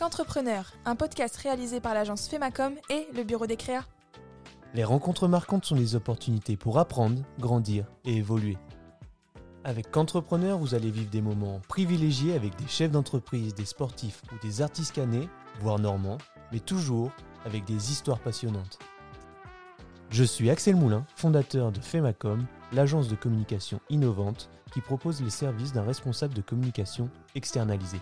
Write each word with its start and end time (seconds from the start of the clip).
Qu'entrepreneur, 0.00 0.72
un 0.86 0.96
podcast 0.96 1.36
réalisé 1.36 1.78
par 1.78 1.92
l'agence 1.92 2.26
Femacom 2.26 2.72
et 2.88 3.06
le 3.14 3.22
bureau 3.22 3.46
des 3.46 3.58
créas. 3.58 3.84
Les 4.72 4.82
rencontres 4.82 5.28
marquantes 5.28 5.66
sont 5.66 5.76
des 5.76 5.94
opportunités 5.94 6.56
pour 6.56 6.78
apprendre, 6.78 7.20
grandir 7.38 7.84
et 8.06 8.16
évoluer. 8.16 8.56
Avec 9.62 9.90
Qu'entrepreneur, 9.90 10.56
vous 10.56 10.74
allez 10.74 10.90
vivre 10.90 11.10
des 11.10 11.20
moments 11.20 11.60
privilégiés 11.68 12.32
avec 12.32 12.56
des 12.56 12.66
chefs 12.66 12.90
d'entreprise, 12.90 13.54
des 13.54 13.66
sportifs 13.66 14.22
ou 14.32 14.38
des 14.42 14.62
artistes 14.62 14.94
canés, 14.94 15.28
voire 15.60 15.78
normands, 15.78 16.16
mais 16.50 16.60
toujours 16.60 17.10
avec 17.44 17.66
des 17.66 17.92
histoires 17.92 18.20
passionnantes. 18.20 18.78
Je 20.08 20.24
suis 20.24 20.48
Axel 20.48 20.76
Moulin, 20.76 21.04
fondateur 21.14 21.72
de 21.72 21.80
Femacom, 21.80 22.46
l'agence 22.72 23.08
de 23.08 23.16
communication 23.16 23.80
innovante 23.90 24.48
qui 24.72 24.80
propose 24.80 25.20
les 25.20 25.28
services 25.28 25.74
d'un 25.74 25.84
responsable 25.84 26.32
de 26.32 26.40
communication 26.40 27.10
externalisé. 27.34 27.98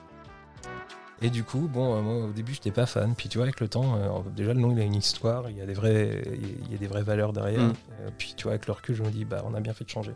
Et 1.20 1.30
du 1.30 1.42
coup, 1.42 1.68
bon, 1.72 1.96
euh, 1.96 2.00
moi 2.00 2.26
au 2.26 2.32
début 2.32 2.54
j'étais 2.54 2.70
pas 2.70 2.86
fan. 2.86 3.14
Puis 3.16 3.28
tu 3.28 3.38
vois, 3.38 3.44
avec 3.46 3.58
le 3.60 3.68
temps, 3.68 3.96
euh, 3.96 4.20
déjà 4.36 4.54
le 4.54 4.60
nom 4.60 4.70
il 4.70 4.78
a 4.80 4.84
une 4.84 4.94
histoire, 4.94 5.50
il 5.50 5.56
y 5.56 5.60
a 5.60 5.66
des 5.66 5.74
vrais, 5.74 6.22
il 6.32 6.70
y 6.70 6.74
a 6.74 6.78
des 6.78 6.86
vraies 6.86 7.02
valeurs 7.02 7.32
derrière. 7.32 7.60
Mm. 7.62 7.72
Euh, 8.02 8.10
puis 8.16 8.34
tu 8.36 8.44
vois, 8.44 8.52
avec 8.52 8.66
le 8.66 8.72
recul, 8.72 8.94
je 8.94 9.02
me 9.02 9.10
dis, 9.10 9.24
bah 9.24 9.42
on 9.44 9.54
a 9.54 9.60
bien 9.60 9.72
fait 9.72 9.84
de 9.84 9.90
changer. 9.90 10.14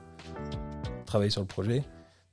Travailler 1.07 1.31
sur 1.31 1.41
le 1.43 1.47
projet, 1.49 1.83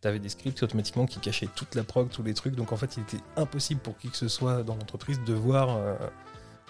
t'avais 0.01 0.19
des 0.19 0.29
scripts 0.29 0.61
automatiquement 0.63 1.05
qui 1.05 1.19
cachaient 1.19 1.49
toute 1.55 1.73
la 1.75 1.83
prog, 1.83 2.09
tous 2.09 2.23
les 2.23 2.33
trucs. 2.33 2.55
Donc 2.55 2.71
en 2.71 2.77
fait, 2.77 2.95
il 2.97 3.01
était 3.03 3.23
impossible 3.37 3.81
pour 3.81 3.97
qui 3.97 4.09
que 4.09 4.17
ce 4.17 4.27
soit 4.27 4.61
dans 4.63 4.75
l'entreprise 4.75 5.19
de 5.25 5.33
voir 5.33 5.75
euh, 5.75 5.95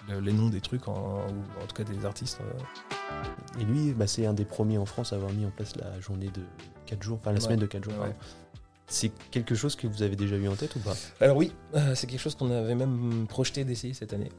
le- 0.08 0.20
les 0.20 0.32
noms 0.32 0.48
des 0.48 0.60
trucs, 0.62 0.88
en- 0.88 1.18
ou 1.26 1.62
en 1.62 1.66
tout 1.68 1.74
cas 1.76 1.84
des 1.84 2.04
artistes. 2.06 2.40
euh. 2.40 3.60
Et 3.60 3.64
lui, 3.64 3.92
bah, 3.92 4.06
c'est 4.06 4.24
un 4.26 4.32
des 4.32 4.44
premiers 4.46 4.78
en 4.78 4.86
France 4.86 5.12
à 5.12 5.16
avoir 5.16 5.32
mis 5.32 5.44
en 5.44 5.50
place 5.50 5.76
la 5.76 6.00
journée 6.00 6.28
de 6.28 6.40
4 6.86 7.02
jours, 7.02 7.18
enfin 7.20 7.30
la 7.32 7.36
Ouais. 7.36 7.40
semaine 7.44 7.58
de 7.60 7.66
4 7.66 7.84
jours. 7.84 7.98
Ouais. 8.00 8.14
C'est 8.90 9.12
quelque 9.30 9.54
chose 9.54 9.76
que 9.76 9.86
vous 9.86 10.02
avez 10.02 10.16
déjà 10.16 10.34
eu 10.36 10.48
en 10.48 10.56
tête 10.56 10.74
ou 10.74 10.80
pas? 10.80 10.96
Alors 11.20 11.36
oui, 11.36 11.52
euh, 11.76 11.94
c'est 11.94 12.08
quelque 12.08 12.20
chose 12.20 12.34
qu'on 12.34 12.50
avait 12.50 12.74
même 12.74 13.26
projeté 13.28 13.64
d'essayer 13.64 13.94
cette 13.94 14.12
année. 14.12 14.32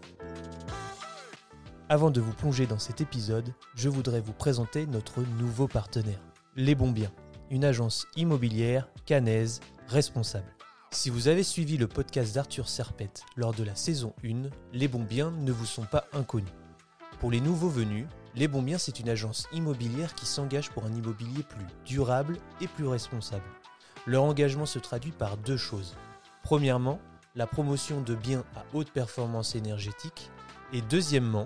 Avant 1.88 2.12
de 2.12 2.20
vous 2.20 2.34
plonger 2.34 2.68
dans 2.68 2.78
cet 2.78 3.00
épisode, 3.00 3.54
je 3.76 3.88
voudrais 3.88 4.20
vous 4.20 4.34
présenter 4.34 4.88
notre 4.88 5.22
nouveau 5.40 5.70
partenaire, 5.70 6.20
Les 6.58 6.76
Bons 6.76 6.92
Biens, 6.92 7.14
une 7.50 7.64
agence 7.64 8.06
immobilière 8.18 8.90
canaise 9.06 9.62
responsable. 9.88 10.54
Si 10.92 11.10
vous 11.10 11.30
avez 11.30 11.44
suivi 11.44 11.78
le 11.78 11.88
podcast 11.88 12.36
d'Arthur 12.36 12.68
Serpette 12.68 13.24
lors 13.38 13.54
de 13.54 13.64
la 13.64 13.76
saison 13.76 14.14
1, 14.26 14.50
Les 14.74 14.90
Bons 14.90 15.06
Biens 15.06 15.32
ne 15.32 15.54
vous 15.54 15.66
sont 15.66 15.86
pas 15.86 16.08
inconnus. 16.12 16.52
Pour 17.22 17.32
les 17.32 17.40
nouveaux 17.40 17.70
venus, 17.70 18.06
Les 18.36 18.50
Bons 18.50 18.64
Biens, 18.64 18.78
c'est 18.78 19.00
une 19.00 19.08
agence 19.08 19.48
immobilière 19.54 20.14
qui 20.14 20.26
s'engage 20.26 20.72
pour 20.72 20.84
un 20.84 20.94
immobilier 20.94 21.44
plus 21.44 21.68
durable 21.86 22.38
et 22.60 22.68
plus 22.68 22.88
responsable. 22.88 23.46
Leur 24.08 24.24
engagement 24.24 24.66
se 24.66 24.80
traduit 24.80 25.12
par 25.12 25.38
deux 25.38 25.58
choses. 25.58 25.96
Premièrement, 26.44 27.00
la 27.36 27.46
promotion 27.46 28.02
de 28.02 28.16
biens 28.16 28.44
à 28.56 28.64
haute 28.74 28.90
performance 28.90 29.56
énergétique 29.56 30.32
et 30.74 30.82
deuxièmement, 30.82 31.46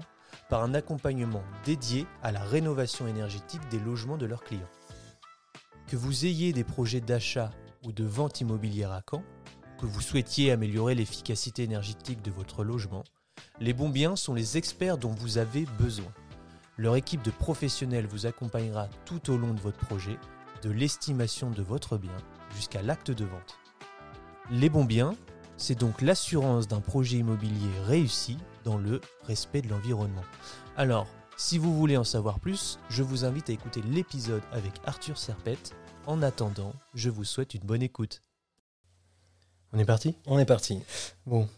par 0.50 0.64
un 0.64 0.73
accompagnement 0.73 1.44
dédié 1.66 2.06
à 2.23 2.31
la 2.31 2.39
rénovation 2.39 3.08
énergétique 3.08 3.67
des 3.70 3.80
logements 3.80 4.17
de 4.17 4.25
leurs 4.25 4.44
clients. 4.44 4.70
Que 5.88 5.97
vous 5.97 6.25
ayez 6.25 6.53
des 6.53 6.64
projets 6.64 7.02
d'achat 7.02 7.50
ou 7.84 7.92
de 7.92 8.03
vente 8.03 8.42
immobilière 8.42 8.92
à 8.92 9.02
Caen, 9.09 9.23
que 9.80 9.86
vous 9.86 10.02
souhaitiez 10.02 10.52
améliorer 10.52 10.95
l'efficacité 10.95 11.64
énergétique 11.64 12.22
de 12.22 12.31
votre 12.31 12.64
logement, 12.64 13.03
les 13.59 13.73
bons 13.73 13.90
biens 13.90 14.16
sont 14.16 14.34
les 14.34 14.58
experts 14.58 14.97
dont 14.97 15.12
vous 15.12 15.38
avez 15.38 15.66
besoin. 15.78 16.12
Leur 16.78 16.95
équipe 16.95 17.22
de 17.22 17.31
professionnels 17.31 18.08
vous 18.08 18.25
accompagnera 18.25 18.88
tout 19.06 19.31
au 19.31 19.38
long 19.38 19.53
de 19.53 19.62
votre 19.62 19.78
projet, 19.78 20.17
de 20.62 20.69
l'estimation 20.69 21.50
de 21.50 21.62
votre 21.62 21.97
bien 21.97 22.16
jusqu'à 22.56 22.81
l'acte 22.81 23.11
de 23.11 23.25
vente. 23.25 23.58
Les 24.52 24.70
bons 24.70 24.86
biens, 24.86 25.16
c'est 25.58 25.78
donc 25.78 26.02
l'assurance 26.02 26.67
d'un 26.67 26.81
projet 26.81 27.17
immobilier 27.17 27.70
réussi 27.86 28.38
dans 28.64 28.78
le 28.78 29.02
respect 29.23 29.62
de 29.62 29.70
l'environnement. 29.70 30.23
Alors, 30.78 31.08
si 31.38 31.58
vous 31.58 31.75
voulez 31.75 31.97
en 31.97 32.03
savoir 32.03 32.39
plus, 32.39 32.80
je 32.89 33.03
vous 33.03 33.25
invite 33.25 33.50
à 33.50 33.53
écouter 33.53 33.81
l'épisode 33.81 34.44
avec 34.52 34.73
Arthur 34.85 35.18
Serpette. 35.18 35.75
En 36.07 36.22
attendant, 36.22 36.74
je 36.94 37.09
vous 37.09 37.24
souhaite 37.24 37.53
une 37.53 37.63
bonne 37.63 37.81
écoute. 37.81 38.22
On 39.74 39.79
est 39.79 39.85
parti? 39.85 40.16
On 40.28 40.40
est 40.40 40.46
parti. 40.46 40.81
Bon. 41.25 41.50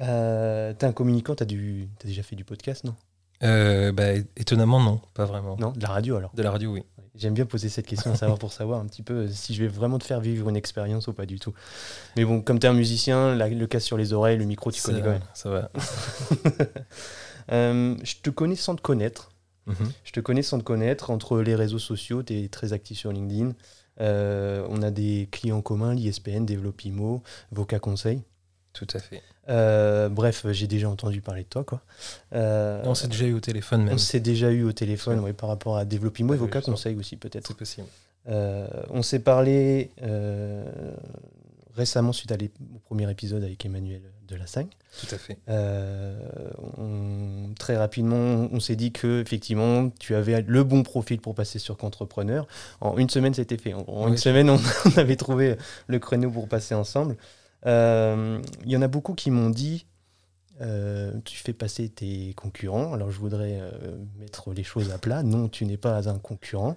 Euh, 0.00 0.72
T'es 0.72 0.86
un 0.86 0.92
communicant, 0.92 1.34
t'as 1.34 1.44
du... 1.44 1.88
as 2.02 2.06
déjà 2.06 2.22
fait 2.22 2.36
du 2.36 2.44
podcast, 2.44 2.84
non? 2.84 2.94
Euh, 3.42 3.92
bah, 3.92 4.14
étonnamment, 4.36 4.80
non, 4.80 5.00
pas 5.14 5.24
vraiment. 5.24 5.56
Non, 5.56 5.72
de 5.72 5.80
la 5.80 5.88
radio 5.88 6.16
alors. 6.16 6.32
De 6.34 6.42
la 6.42 6.50
radio, 6.50 6.72
oui. 6.72 6.84
J'aime 7.16 7.34
bien 7.34 7.44
poser 7.46 7.68
cette 7.68 7.86
question 7.86 8.12
à 8.12 8.16
savoir 8.16 8.38
pour 8.38 8.52
savoir 8.52 8.80
un 8.80 8.86
petit 8.86 9.02
peu 9.02 9.26
si 9.28 9.52
je 9.54 9.62
vais 9.62 9.68
vraiment 9.68 9.98
te 9.98 10.04
faire 10.04 10.20
vivre 10.20 10.48
une 10.48 10.56
expérience 10.56 11.08
ou 11.08 11.12
pas 11.12 11.26
du 11.26 11.38
tout. 11.40 11.52
Mais 12.16 12.24
bon, 12.24 12.40
comme 12.40 12.58
tu 12.60 12.66
es 12.66 12.70
un 12.70 12.74
musicien, 12.74 13.34
la- 13.34 13.48
le 13.48 13.66
casque 13.66 13.86
sur 13.86 13.96
les 13.96 14.12
oreilles, 14.12 14.38
le 14.38 14.44
micro, 14.44 14.70
tu 14.70 14.80
connais 14.80 15.00
quand 15.04 15.10
même. 15.10 15.22
Ça 15.34 15.50
va. 15.50 15.70
Euh, 17.52 17.96
je 18.04 18.14
te 18.22 18.30
connais 18.30 18.54
sans 18.54 18.76
te 18.76 18.80
connaître. 18.80 19.32
Mhm. 19.66 19.74
Je 20.04 20.12
te 20.12 20.20
connais 20.20 20.42
sans 20.42 20.58
te 20.58 20.62
connaître. 20.62 21.10
Entre 21.10 21.40
les 21.40 21.56
réseaux 21.56 21.80
sociaux, 21.80 22.22
tu 22.22 22.44
es 22.44 22.48
très 22.48 22.72
actif 22.72 22.98
sur 22.98 23.10
LinkedIn. 23.10 23.54
Euh, 24.00 24.64
on 24.68 24.82
a 24.82 24.90
des 24.92 25.28
clients 25.32 25.60
communs, 25.60 25.92
l'ISPN, 25.94 26.44
Développe 26.44 26.84
Imo, 26.84 27.22
Voca 27.50 27.80
Conseil. 27.80 28.22
Tout 28.72 28.86
à 28.94 28.98
fait. 28.98 29.22
Euh, 29.48 30.08
bref, 30.08 30.46
j'ai 30.52 30.66
déjà 30.68 30.88
entendu 30.88 31.20
parler 31.20 31.42
de 31.42 31.48
toi. 31.48 31.64
Quoi. 31.64 31.80
Euh, 32.34 32.80
on 32.84 32.94
s'est 32.94 33.08
déjà 33.08 33.24
eu 33.26 33.32
au 33.34 33.40
téléphone 33.40 33.82
même. 33.84 33.94
on 33.94 33.98
s'est 33.98 34.20
déjà 34.20 34.50
eu 34.52 34.62
au 34.62 34.72
téléphone 34.72 35.18
ouais, 35.20 35.32
par 35.32 35.48
rapport 35.48 35.76
à 35.76 35.84
Développe 35.84 36.18
Imo 36.20 36.34
et 36.34 36.36
Ah 36.36 36.40
oui, 36.40 36.46
Voca 36.46 36.60
je 36.60 36.64
sens. 36.66 36.74
Conseil 36.74 36.96
aussi, 36.96 37.16
peut-être. 37.16 37.48
C'est 37.48 37.56
possible. 37.56 37.86
Euh, 38.28 38.68
on 38.90 39.02
s'est 39.02 39.18
parlé 39.18 39.90
récemment 41.74 42.12
suite 42.12 42.30
à 42.32 42.36
au 42.36 42.78
premier 42.86 43.10
épisode 43.10 43.42
avec 43.42 43.64
Emmanuel 43.64 44.02
Delassagne. 44.28 44.68
Tout 45.00 45.14
à 45.14 45.18
fait. 45.18 45.36
On- 46.78 47.52
très 47.58 47.76
rapidement, 47.76 48.48
on 48.52 48.60
s'est 48.60 48.76
dit 48.76 48.92
que 48.92 49.20
effectivement, 49.20 49.90
tu 49.98 50.14
avais 50.14 50.42
le 50.42 50.64
bon 50.64 50.82
profil 50.82 51.20
pour 51.20 51.34
passer 51.34 51.58
sur 51.58 51.76
qu'entrepreneur. 51.76 52.46
En 52.80 52.96
une 52.98 53.10
semaine, 53.10 53.34
c'était 53.34 53.56
fait. 53.58 53.72
En, 53.74 53.84
en 53.86 54.04
Oui, 54.04 54.10
une 54.12 54.16
semaine, 54.16 54.50
on, 54.50 54.58
on 54.94 54.98
avait 54.98 55.16
trouvé 55.16 55.56
le 55.86 55.98
créneau 55.98 56.30
pour 56.30 56.48
passer 56.48 56.74
ensemble. 56.74 57.16
Euh, 57.66 58.40
Il 58.64 58.70
y 58.70 58.76
en 58.76 58.82
a 58.82 58.88
beaucoup 58.88 59.14
qui 59.14 59.30
m'ont 59.30 59.50
dit. 59.50 59.86
euh, 60.60 61.12
tu 61.24 61.38
fais 61.38 61.52
passer 61.54 61.88
tes 61.88 62.34
concurrents. 62.34 62.92
Alors 62.92 63.10
je 63.10 63.18
voudrais 63.18 63.58
euh, 63.60 63.96
mettre 64.18 64.52
les 64.52 64.62
choses 64.64 64.90
à 64.90 64.98
plat. 64.98 65.22
Non, 65.22 65.48
tu 65.48 65.64
n'es 65.64 65.78
pas 65.78 66.08
un 66.08 66.18
concurrent. 66.18 66.76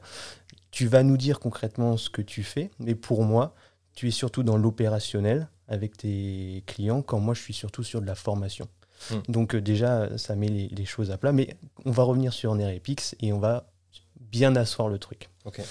Tu 0.71 0.87
vas 0.87 1.03
nous 1.03 1.17
dire 1.17 1.39
concrètement 1.39 1.97
ce 1.97 2.09
que 2.09 2.21
tu 2.21 2.43
fais. 2.43 2.71
Mais 2.79 2.95
pour 2.95 3.23
moi, 3.23 3.53
tu 3.93 4.07
es 4.07 4.11
surtout 4.11 4.43
dans 4.43 4.57
l'opérationnel 4.57 5.47
avec 5.67 5.97
tes 5.97 6.63
clients, 6.65 7.01
quand 7.01 7.19
moi 7.19 7.33
je 7.33 7.41
suis 7.41 7.53
surtout 7.53 7.83
sur 7.83 8.01
de 8.01 8.05
la 8.07 8.15
formation. 8.15 8.67
Mm. 9.11 9.15
Donc 9.29 9.55
euh, 9.55 9.61
déjà, 9.61 10.17
ça 10.17 10.35
met 10.35 10.47
les, 10.47 10.67
les 10.69 10.85
choses 10.85 11.11
à 11.11 11.17
plat, 11.17 11.31
mais 11.33 11.55
on 11.85 11.91
va 11.91 12.03
revenir 12.03 12.31
sur 12.33 12.55
Nerepix 12.55 13.15
et 13.21 13.33
on 13.33 13.39
va 13.39 13.67
bien 14.19 14.55
asseoir 14.55 14.87
le 14.87 14.97
truc. 14.97 15.29
Ok. 15.45 15.61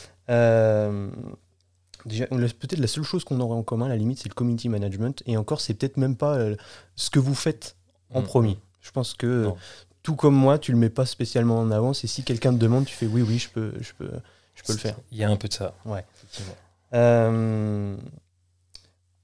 Euh, 2.07 2.09
déjà, 2.11 2.27
peut-être 2.27 2.79
la 2.79 2.87
seule 2.87 3.05
chose 3.05 3.25
qu'on 3.25 3.41
aurait 3.41 3.57
en 3.57 3.63
commun, 3.63 3.87
à 3.87 3.89
la 3.91 3.97
limite, 3.97 4.19
c'est 4.19 4.29
le 4.29 4.35
community 4.35 4.69
management, 4.69 5.23
et 5.27 5.37
encore, 5.37 5.61
c'est 5.61 5.75
peut-être 5.75 5.97
même 5.97 6.17
pas 6.17 6.35
euh, 6.37 6.57
ce 6.97 7.11
que 7.11 7.19
vous 7.19 7.35
faites 7.35 7.77
en 8.15 8.21
Mm. 8.23 8.25
premier. 8.25 8.59
Je 8.81 8.91
pense 8.91 9.15
que 9.15 9.45
Non. 9.45 9.57
tout 10.03 10.17
comme 10.17 10.35
moi, 10.35 10.59
tu 10.59 10.73
le 10.73 10.79
mets 10.79 10.91
pas 10.91 11.07
spécialement 11.07 11.59
en 11.61 11.71
avant, 11.71 11.93
et 11.93 12.07
si 12.07 12.23
quelqu'un 12.25 12.53
te 12.53 12.59
demande, 12.59 12.85
tu 12.87 12.95
fais 12.95 13.07
oui, 13.07 13.23
oui, 13.23 13.39
je 13.39 13.49
peux, 13.51 13.73
je 13.81 13.93
peux, 13.97 14.11
je 14.55 14.63
peux 14.65 14.73
le 14.73 14.79
faire. 14.79 14.97
Il 15.13 15.19
y 15.19 15.25
a 15.25 15.31
un 15.31 15.37
peu 15.37 15.49
de 15.49 15.53
ça. 15.55 15.75
Ouais. 15.85 16.05
Effectivement. 16.17 16.55
Euh, 16.95 17.97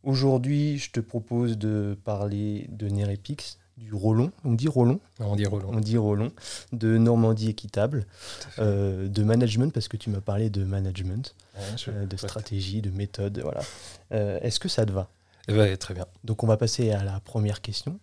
Aujourd'hui, 0.05 0.79
je 0.79 0.91
te 0.93 1.01
propose 1.01 1.59
de 1.59 1.99
parler 2.05 2.67
de 2.71 2.89
Nerepix, 2.89 3.59
du 3.79 3.95
Rollon. 3.95 4.33
On 4.45 4.53
dit 4.53 4.69
Rollon 4.69 5.01
On 5.21 5.37
dit 5.37 5.47
Roland. 5.47 5.71
On 5.73 5.81
dit 5.81 5.97
Rollon. 5.97 6.31
De 6.73 6.99
Normandie 6.99 7.49
équitable, 7.51 8.07
euh, 8.59 9.09
de 9.09 9.23
management, 9.23 9.73
parce 9.73 9.89
que 9.89 9.97
tu 9.97 10.11
m'as 10.11 10.21
parlé 10.21 10.51
de 10.51 10.65
management, 10.65 11.35
Ouais, 11.55 11.63
je- 11.77 11.91
euh, 11.91 12.07
de 12.07 12.17
stratégie, 12.17 12.83
de 12.83 12.91
méthode. 12.91 13.41
Voilà. 13.43 13.61
Euh, 14.13 14.39
Est-ce 14.43 14.61
que 14.61 14.69
ça 14.69 14.85
te 14.85 14.93
va? 14.93 15.09
Eh 15.49 15.53
ben, 15.55 15.77
très 15.77 15.95
bien. 15.95 16.07
Donc, 16.25 16.43
on 16.45 16.47
va 16.47 16.57
passer 16.57 16.91
à 16.91 17.03
la 17.05 17.21
première 17.21 17.61
question. 17.63 17.99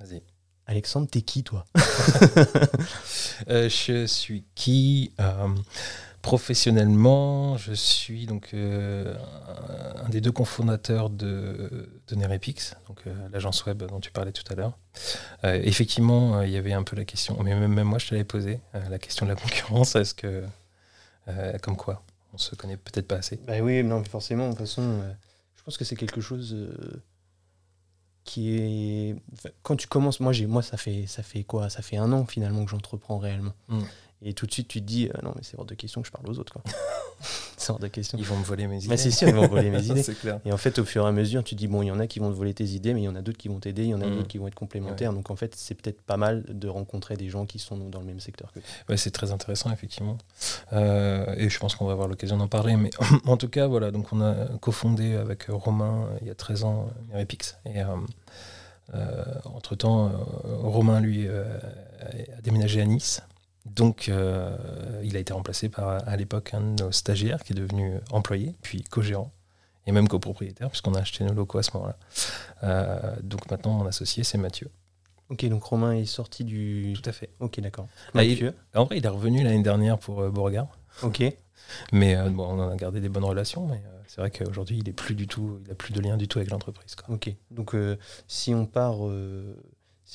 Vas-y. 0.00 0.22
Alexandre, 0.66 1.08
t'es 1.10 1.22
qui, 1.22 1.42
toi? 1.42 1.64
Je 3.48 4.04
suis 4.06 4.44
qui 4.54 5.12
Professionnellement, 6.22 7.56
je 7.56 7.72
suis 7.72 8.26
donc 8.26 8.50
euh, 8.52 9.14
un, 10.04 10.08
des 10.10 10.20
deux 10.20 10.32
cofondateurs 10.32 11.08
de, 11.08 11.88
de 12.08 12.14
Nerepix, 12.14 12.76
donc 12.88 12.98
euh, 13.06 13.28
l'agence 13.32 13.64
web 13.64 13.82
dont 13.84 14.00
tu 14.00 14.10
parlais 14.10 14.32
tout 14.32 14.44
à 14.52 14.54
l'heure. 14.54 14.76
Euh, 15.44 15.58
effectivement, 15.64 16.42
il 16.42 16.50
y 16.50 16.58
avait 16.58 16.74
un 16.74 16.82
peu 16.82 16.94
la 16.94 17.06
question, 17.06 17.42
mais 17.42 17.54
même, 17.54 17.72
même 17.72 17.86
moi 17.86 17.98
je 17.98 18.08
te 18.08 18.14
l'avais 18.14 18.24
posé, 18.24 18.60
euh, 18.74 18.88
la 18.90 18.98
question 18.98 19.24
de 19.24 19.30
la 19.30 19.36
concurrence. 19.40 19.96
Est-ce 19.96 20.14
que, 20.14 20.44
comme 21.62 21.76
quoi, 21.76 22.02
on 22.34 22.38
se 22.38 22.54
connaît 22.54 22.76
peut-être 22.76 23.08
pas 23.08 23.16
assez? 23.16 23.38
Bah 23.46 23.60
oui, 23.62 23.82
non, 23.82 24.04
forcément, 24.04 24.46
de 24.46 24.50
toute 24.50 24.60
façon, 24.60 25.00
je 25.56 25.62
pense 25.62 25.78
que 25.78 25.84
c'est 25.84 25.96
quelque 25.96 26.20
chose 26.20 26.54
qui 28.24 28.56
est. 28.58 29.16
enfin, 29.32 29.48
Quand 29.62 29.76
tu 29.76 29.86
commences, 29.86 30.20
moi, 30.20 30.32
j'ai, 30.32 30.46
moi, 30.46 30.62
ça 30.62 30.76
fait, 30.76 31.06
ça 31.06 31.22
fait 31.22 31.44
quoi? 31.44 31.70
Ça 31.70 31.82
fait 31.82 31.96
un 31.96 32.12
an 32.12 32.26
finalement 32.26 32.64
que 32.64 32.70
j'entreprends 32.70 33.18
réellement. 33.18 33.54
Mm. 33.68 33.80
Et 34.22 34.34
tout 34.34 34.46
de 34.46 34.52
suite, 34.52 34.68
tu 34.68 34.80
te 34.82 34.86
dis, 34.86 35.08
euh, 35.08 35.12
non, 35.22 35.32
mais 35.34 35.40
c'est 35.42 35.58
hors 35.58 35.64
de 35.64 35.74
question 35.74 36.02
que 36.02 36.06
je 36.06 36.12
parle 36.12 36.28
aux 36.28 36.38
autres, 36.38 36.52
quoi. 36.52 36.62
C'est 37.56 37.70
hors 37.72 37.78
de 37.78 37.88
question. 37.88 38.16
Ils 38.18 38.24
vont 38.24 38.36
me 38.38 38.44
voler 38.44 38.66
mes 38.66 38.78
idées. 38.78 38.88
Mais 38.88 38.96
c'est 38.96 39.10
sûr, 39.10 39.28
ils 39.28 39.34
vont 39.34 39.46
voler 39.46 39.68
mes 39.68 39.84
idées. 39.90 40.02
clair. 40.14 40.40
Et 40.46 40.52
en 40.52 40.56
fait, 40.56 40.78
au 40.78 40.84
fur 40.86 41.04
et 41.04 41.08
à 41.08 41.12
mesure, 41.12 41.44
tu 41.44 41.54
dis, 41.54 41.68
bon, 41.68 41.82
il 41.82 41.86
y 41.88 41.90
en 41.90 42.00
a 42.00 42.06
qui 42.06 42.18
vont 42.18 42.30
te 42.30 42.34
voler 42.34 42.54
tes 42.54 42.64
idées, 42.64 42.94
mais 42.94 43.02
il 43.02 43.04
y 43.04 43.08
en 43.08 43.14
a 43.16 43.20
d'autres 43.20 43.36
qui 43.36 43.48
vont 43.48 43.58
t'aider, 43.60 43.82
il 43.84 43.90
y 43.90 43.94
en 43.94 44.00
a 44.00 44.06
Mhm. 44.06 44.14
d'autres 44.16 44.28
qui 44.28 44.38
vont 44.38 44.46
être 44.48 44.54
complémentaires. 44.54 45.12
Donc 45.12 45.30
en 45.30 45.36
fait, 45.36 45.54
c'est 45.54 45.74
peut-être 45.74 46.00
pas 46.00 46.16
mal 46.16 46.42
de 46.48 46.68
rencontrer 46.68 47.16
des 47.18 47.28
gens 47.28 47.44
qui 47.44 47.58
sont 47.58 47.76
dans 47.76 48.00
le 48.00 48.06
même 48.06 48.20
secteur 48.20 48.50
que 48.52 48.60
toi. 48.60 48.68
Ouais, 48.88 48.96
c'est 48.96 49.10
très 49.10 49.30
intéressant, 49.32 49.70
effectivement. 49.72 50.16
Euh, 50.72 51.26
et 51.36 51.50
je 51.50 51.58
pense 51.58 51.74
qu'on 51.74 51.84
va 51.86 51.92
avoir 51.92 52.08
l'occasion 52.08 52.38
d'en 52.38 52.48
parler. 52.48 52.76
Mais 52.76 52.90
en 53.26 53.36
tout 53.36 53.48
cas, 53.48 53.66
voilà, 53.66 53.90
donc 53.90 54.10
on 54.12 54.22
a 54.22 54.34
cofondé 54.60 55.14
avec 55.16 55.44
Romain 55.50 56.06
euh, 56.12 56.18
il 56.22 56.28
y 56.28 56.30
a 56.30 56.34
13 56.34 56.64
ans 56.64 56.88
Nerepix. 57.12 57.56
Et 57.66 57.82
euh, 58.94 59.24
entre-temps, 59.44 60.06
euh, 60.06 60.10
Romain, 60.62 61.00
lui, 61.00 61.26
euh, 61.28 61.44
a 62.36 62.40
déménagé 62.42 62.80
à 62.80 62.86
Nice. 62.86 63.22
Donc, 63.76 64.08
euh, 64.08 64.56
il 65.04 65.16
a 65.16 65.20
été 65.20 65.32
remplacé 65.32 65.68
par, 65.68 66.06
à 66.08 66.16
l'époque, 66.16 66.54
un 66.54 66.60
de 66.60 66.82
nos 66.84 66.92
stagiaires 66.92 67.42
qui 67.44 67.52
est 67.52 67.56
devenu 67.56 67.94
employé, 68.10 68.54
puis 68.62 68.82
co-gérant, 68.82 69.32
et 69.86 69.92
même 69.92 70.08
copropriétaire, 70.08 70.68
puisqu'on 70.70 70.94
a 70.94 71.00
acheté 71.00 71.24
nos 71.24 71.32
locaux 71.34 71.58
à 71.58 71.62
ce 71.62 71.70
moment-là. 71.74 71.96
Euh, 72.64 73.16
donc 73.22 73.50
maintenant, 73.50 73.72
mon 73.72 73.86
associé, 73.86 74.24
c'est 74.24 74.38
Mathieu. 74.38 74.70
Ok, 75.28 75.44
donc 75.46 75.62
Romain 75.62 75.92
est 75.92 76.04
sorti 76.06 76.42
du. 76.44 76.92
Tout 77.00 77.08
à 77.08 77.12
fait. 77.12 77.30
Ok, 77.38 77.60
d'accord. 77.60 77.86
Ah, 78.14 78.24
il- 78.24 78.30
Mathieu? 78.30 78.54
En 78.74 78.84
vrai, 78.84 78.98
il 78.98 79.04
est 79.04 79.08
revenu 79.08 79.44
l'année 79.44 79.62
dernière 79.62 79.98
pour 79.98 80.20
euh, 80.20 80.30
Beauregard. 80.30 80.66
Ok. 81.02 81.22
Mais 81.92 82.16
bon, 82.30 82.44
on 82.44 82.58
en 82.60 82.70
a 82.70 82.76
gardé 82.76 83.00
des 83.00 83.08
bonnes 83.08 83.24
relations, 83.24 83.64
mais 83.68 83.80
c'est 84.08 84.20
vrai 84.20 84.30
qu'aujourd'hui, 84.32 84.78
il 84.78 84.88
est 84.88 84.92
plus 84.92 85.14
du 85.14 85.28
tout, 85.28 85.60
il 85.64 85.70
a 85.70 85.74
plus 85.76 85.92
de 85.92 86.00
lien 86.00 86.16
du 86.16 86.26
tout 86.26 86.38
avec 86.38 86.50
l'entreprise. 86.50 86.96
Ok. 87.08 87.32
Donc 87.52 87.76
si 88.26 88.52
on 88.54 88.66
part. 88.66 88.96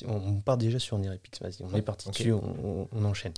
On, 0.06 0.40
part 0.40 0.56
déjà 0.58 0.78
sur 0.78 0.98
Nerepix, 0.98 1.40
vas-y, 1.40 1.62
on 1.62 1.68
Ouais, 1.72 1.78
est 1.78 1.82
parti 1.82 2.08
dessus, 2.10 2.32
on, 2.32 2.42
on- 2.64 2.88
on 2.92 3.04
enchaîne. 3.04 3.32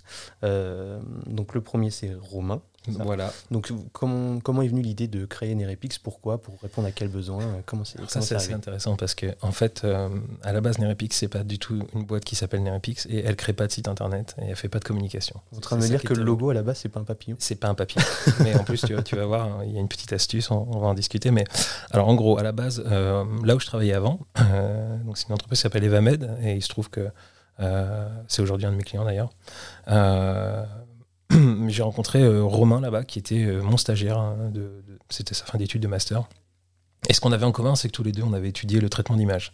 Euh, 0.45 1.01
donc 1.27 1.55
le 1.55 1.61
premier 1.61 1.91
c'est 1.91 2.15
Romain. 2.15 2.61
Voilà. 3.05 3.33
Donc 3.51 3.71
comment, 3.93 4.41
comment 4.41 4.63
est 4.63 4.69
venue 4.69 4.83
l'idée 4.83 5.09
de 5.09 5.25
créer 5.27 5.55
Nerepix? 5.55 5.99
Pourquoi? 5.99 6.41
Pour 6.43 6.55
répondre 6.63 6.89
à 6.89 6.91
quel 6.91 7.09
besoin? 7.09 7.41
Comment 7.67 7.85
c'est 7.85 7.99
ça, 8.09 8.21
c'est 8.21 8.35
assez 8.35 8.53
intéressant 8.53 8.97
parce 8.97 9.15
que, 9.15 9.27
en 9.43 9.53
fait, 9.53 9.83
euh, 9.85 10.09
à 10.43 10.53
la 10.53 10.61
base, 10.61 10.79
Nerepix, 10.79 11.17
c'est 11.17 11.29
pas 11.29 11.45
du 11.45 11.59
tout 11.59 11.83
une 11.95 12.05
boîte 12.05 12.25
qui 12.25 12.35
s'appelle 12.37 12.63
Nerepix 12.63 13.07
et 13.11 13.25
elle 13.25 13.37
crée 13.37 13.53
pas 13.53 13.67
de 13.67 13.73
site 13.73 13.89
internet 13.89 14.35
et 14.41 14.47
elle 14.51 14.57
fait 14.57 14.69
pas 14.69 14.79
de 14.79 14.85
communication. 14.85 15.41
Vous 15.53 15.59
êtes 15.59 15.65
en 15.65 15.67
train 15.69 15.77
de 15.77 15.83
me 15.83 15.87
dire 15.89 16.03
que 16.03 16.15
le 16.15 16.23
logo 16.25 16.51
à 16.51 16.55
la 16.55 16.63
base 16.63 16.79
c'est 16.79 16.89
pas 16.89 17.01
un 17.01 17.05
papillon 17.05 17.37
C'est 17.39 17.57
pas 17.57 17.69
un 17.69 17.75
papier. 17.75 18.01
mais 18.41 18.55
en 18.57 18.65
plus, 18.65 18.81
tu, 18.83 18.95
vas- 18.95 19.03
tu 19.03 19.17
vas 19.17 19.27
voir, 19.27 19.47
hein, 19.47 19.61
il 19.67 19.73
y 19.73 19.77
a 19.77 19.81
une 19.81 19.89
petite 19.89 20.13
astuce, 20.13 20.51
on, 20.51 20.67
on 20.71 20.79
va 20.79 20.87
en 20.89 20.95
discuter. 20.95 21.31
Mais 21.31 21.45
alors, 21.91 22.09
en 22.09 22.15
gros, 22.15 22.39
à 22.39 22.43
la 22.43 22.53
base, 22.53 22.83
euh, 22.87 23.25
là 23.45 23.55
où 23.57 23.61
je 23.61 23.67
travaillais 23.67 23.95
avant, 23.95 24.21
euh, 24.41 24.97
donc 25.05 25.19
c'est 25.19 25.27
une 25.29 25.35
entreprise 25.35 25.59
qui 25.59 25.63
s'appelle 25.63 25.85
Evamed 25.85 26.37
et 26.43 26.55
il 26.55 26.63
se 26.63 26.69
trouve 26.69 26.91
que 26.91 27.09
c'est 28.29 28.41
aujourd'hui 28.41 28.67
un 28.67 28.71
de 28.73 28.77
mes 28.77 28.85
clients 28.85 29.05
d'ailleurs. 29.05 29.31
J'ai 31.69 31.83
rencontré 31.83 32.23
euh, 32.23 32.43
Romain 32.43 32.81
là-bas, 32.81 33.05
qui 33.05 33.19
était 33.19 33.45
euh, 33.45 33.63
mon 33.63 33.77
stagiaire. 33.77 34.19
hein, 34.19 34.37
de, 34.53 34.61
de- 34.61 34.99
C'était 35.11 35.35
sa 35.35 35.45
fin 35.45 35.59
d'études 35.59 35.83
de 35.83 35.89
master. 35.89 36.29
Et 37.09 37.15
ce 37.15 37.21
qu'on 37.21 37.31
avait 37.33 37.47
en 37.47 37.53
commun, 37.53 37.75
c'est 37.77 37.89
que 37.89 37.93
tous 37.93 38.03
les 38.03 38.13
deux, 38.13 38.23
on 38.25 38.33
avait 38.33 38.49
étudié 38.49 38.81
le 38.81 38.89
traitement 38.91 39.17
d'image. 39.17 39.53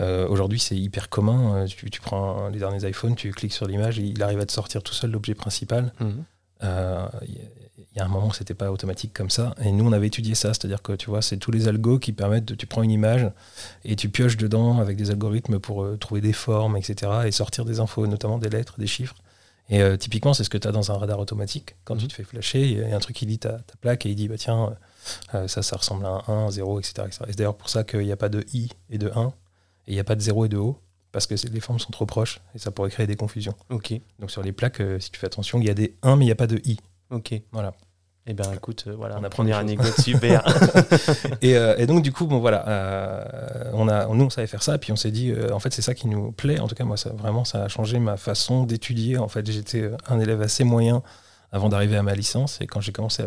Euh, 0.00 0.26
Aujourd'hui, 0.28 0.58
c'est 0.58 0.76
hyper 0.76 1.08
commun. 1.10 1.66
Tu, 1.66 1.90
tu 1.90 2.00
prends 2.00 2.48
les 2.48 2.58
derniers 2.58 2.88
iPhones, 2.88 3.14
tu 3.14 3.30
cliques 3.32 3.52
sur 3.52 3.66
l'image, 3.66 3.98
il 3.98 4.22
arrive 4.22 4.40
à 4.40 4.46
te 4.46 4.52
sortir 4.52 4.82
tout 4.82 4.94
seul 4.94 5.10
l'objet 5.10 5.34
principal. 5.34 5.92
Mhm. 6.00 6.24
Euh, 6.64 7.06
Il 7.26 7.34
y, 7.34 7.38
a- 7.38 7.42
il 7.94 7.98
y 7.98 8.00
a 8.00 8.04
un 8.06 8.08
moment, 8.08 8.32
c'était 8.32 8.54
pas 8.54 8.70
automatique 8.72 9.12
comme 9.12 9.28
ça. 9.28 9.54
Et 9.62 9.70
nous, 9.70 9.86
on 9.86 9.92
avait 9.92 10.06
étudié 10.06 10.34
ça, 10.34 10.48
c'est-à-dire 10.54 10.80
que 10.80 10.94
tu 10.94 11.10
vois, 11.10 11.20
c'est 11.20 11.36
tous 11.36 11.50
les 11.50 11.68
algos 11.68 11.98
qui 11.98 12.12
permettent 12.12 12.46
de. 12.46 12.54
Tu 12.54 12.66
prends 12.66 12.82
une 12.82 12.90
image 12.90 13.30
et 13.84 13.94
tu 13.96 14.08
pioches 14.08 14.38
dedans 14.38 14.78
avec 14.80 14.96
des 14.96 15.10
algorithmes 15.10 15.58
pour 15.58 15.82
euh, 15.84 15.98
trouver 15.98 16.22
des 16.22 16.32
formes, 16.32 16.76
etc. 16.78 17.12
et 17.26 17.32
sortir 17.32 17.66
des 17.66 17.80
infos, 17.80 18.06
notamment 18.06 18.38
des 18.38 18.48
lettres, 18.48 18.76
des 18.78 18.86
chiffres. 18.86 19.16
Et 19.68 19.80
euh, 19.80 19.96
typiquement, 19.96 20.34
c'est 20.34 20.44
ce 20.44 20.50
que 20.50 20.58
tu 20.58 20.68
as 20.68 20.72
dans 20.72 20.90
un 20.90 20.98
radar 20.98 21.18
automatique. 21.18 21.76
Quand 21.84 21.96
tu 21.96 22.06
te 22.08 22.12
fais 22.12 22.24
flasher, 22.24 22.60
il 22.60 22.78
y 22.78 22.84
a 22.84 22.96
un 22.96 23.00
truc 23.00 23.16
qui 23.16 23.26
lit 23.26 23.38
ta, 23.38 23.58
ta 23.58 23.74
plaque 23.80 24.06
et 24.06 24.10
il 24.10 24.16
dit 24.16 24.28
bah 24.28 24.36
tiens, 24.36 24.76
euh, 25.34 25.48
ça, 25.48 25.62
ça 25.62 25.76
ressemble 25.76 26.04
à 26.04 26.22
un 26.28 26.46
1, 26.46 26.50
0, 26.50 26.80
etc. 26.80 26.94
etc. 27.06 27.24
Et 27.24 27.30
c'est 27.30 27.38
d'ailleurs 27.38 27.56
pour 27.56 27.68
ça 27.68 27.84
qu'il 27.84 28.00
n'y 28.00 28.12
a 28.12 28.16
pas 28.16 28.28
de 28.28 28.44
i 28.52 28.70
et 28.90 28.98
de 28.98 29.10
1 29.14 29.28
et 29.28 29.32
il 29.88 29.94
n'y 29.94 30.00
a 30.00 30.04
pas 30.04 30.14
de 30.14 30.20
0 30.20 30.44
et 30.44 30.48
de 30.48 30.58
o 30.58 30.78
parce 31.10 31.26
que 31.26 31.34
les 31.48 31.60
formes 31.60 31.78
sont 31.78 31.90
trop 31.90 32.06
proches 32.06 32.40
et 32.54 32.58
ça 32.58 32.70
pourrait 32.70 32.90
créer 32.90 33.06
des 33.06 33.16
confusions. 33.16 33.54
Ok, 33.70 33.92
Donc 34.18 34.30
sur 34.30 34.42
les 34.42 34.52
plaques, 34.52 34.80
euh, 34.80 34.98
si 34.98 35.10
tu 35.10 35.18
fais 35.18 35.26
attention, 35.26 35.58
il 35.60 35.66
y 35.66 35.70
a 35.70 35.74
des 35.74 35.96
1 36.02 36.16
mais 36.16 36.24
il 36.24 36.28
n'y 36.28 36.32
a 36.32 36.36
pas 36.36 36.46
de 36.46 36.60
i. 36.64 36.78
ok. 37.10 37.34
Voilà. 37.52 37.74
Eh 38.26 38.34
bien 38.34 38.52
écoute, 38.52 38.84
euh, 38.86 38.94
voilà, 38.96 39.16
On 39.18 39.24
apprend 39.24 39.42
première 39.42 39.64
des 39.64 39.76
choses. 39.76 39.80
anecdote 39.80 40.00
super. 40.00 40.44
Et, 41.42 41.56
euh, 41.56 41.74
et 41.76 41.86
donc 41.86 42.02
du 42.02 42.12
coup, 42.12 42.26
bon 42.26 42.38
voilà, 42.38 42.68
euh, 42.68 43.70
on 43.72 43.88
a, 43.88 44.06
nous 44.06 44.24
on 44.24 44.30
savait 44.30 44.46
faire 44.46 44.62
ça, 44.62 44.78
puis 44.78 44.92
on 44.92 44.96
s'est 44.96 45.10
dit, 45.10 45.32
euh, 45.32 45.52
en 45.52 45.58
fait 45.58 45.72
c'est 45.72 45.82
ça 45.82 45.92
qui 45.94 46.06
nous 46.06 46.30
plaît. 46.30 46.60
En 46.60 46.68
tout 46.68 46.76
cas 46.76 46.84
moi, 46.84 46.96
ça, 46.96 47.10
vraiment, 47.10 47.44
ça 47.44 47.64
a 47.64 47.68
changé 47.68 47.98
ma 47.98 48.16
façon 48.16 48.62
d'étudier. 48.62 49.18
En 49.18 49.26
fait, 49.28 49.50
j'étais 49.50 49.90
un 50.08 50.20
élève 50.20 50.40
assez 50.40 50.62
moyen 50.62 51.02
avant 51.50 51.68
d'arriver 51.68 51.96
à 51.96 52.02
ma 52.02 52.14
licence, 52.14 52.58
et 52.60 52.66
quand 52.66 52.80
j'ai 52.80 52.92
commencé 52.92 53.22
à, 53.22 53.26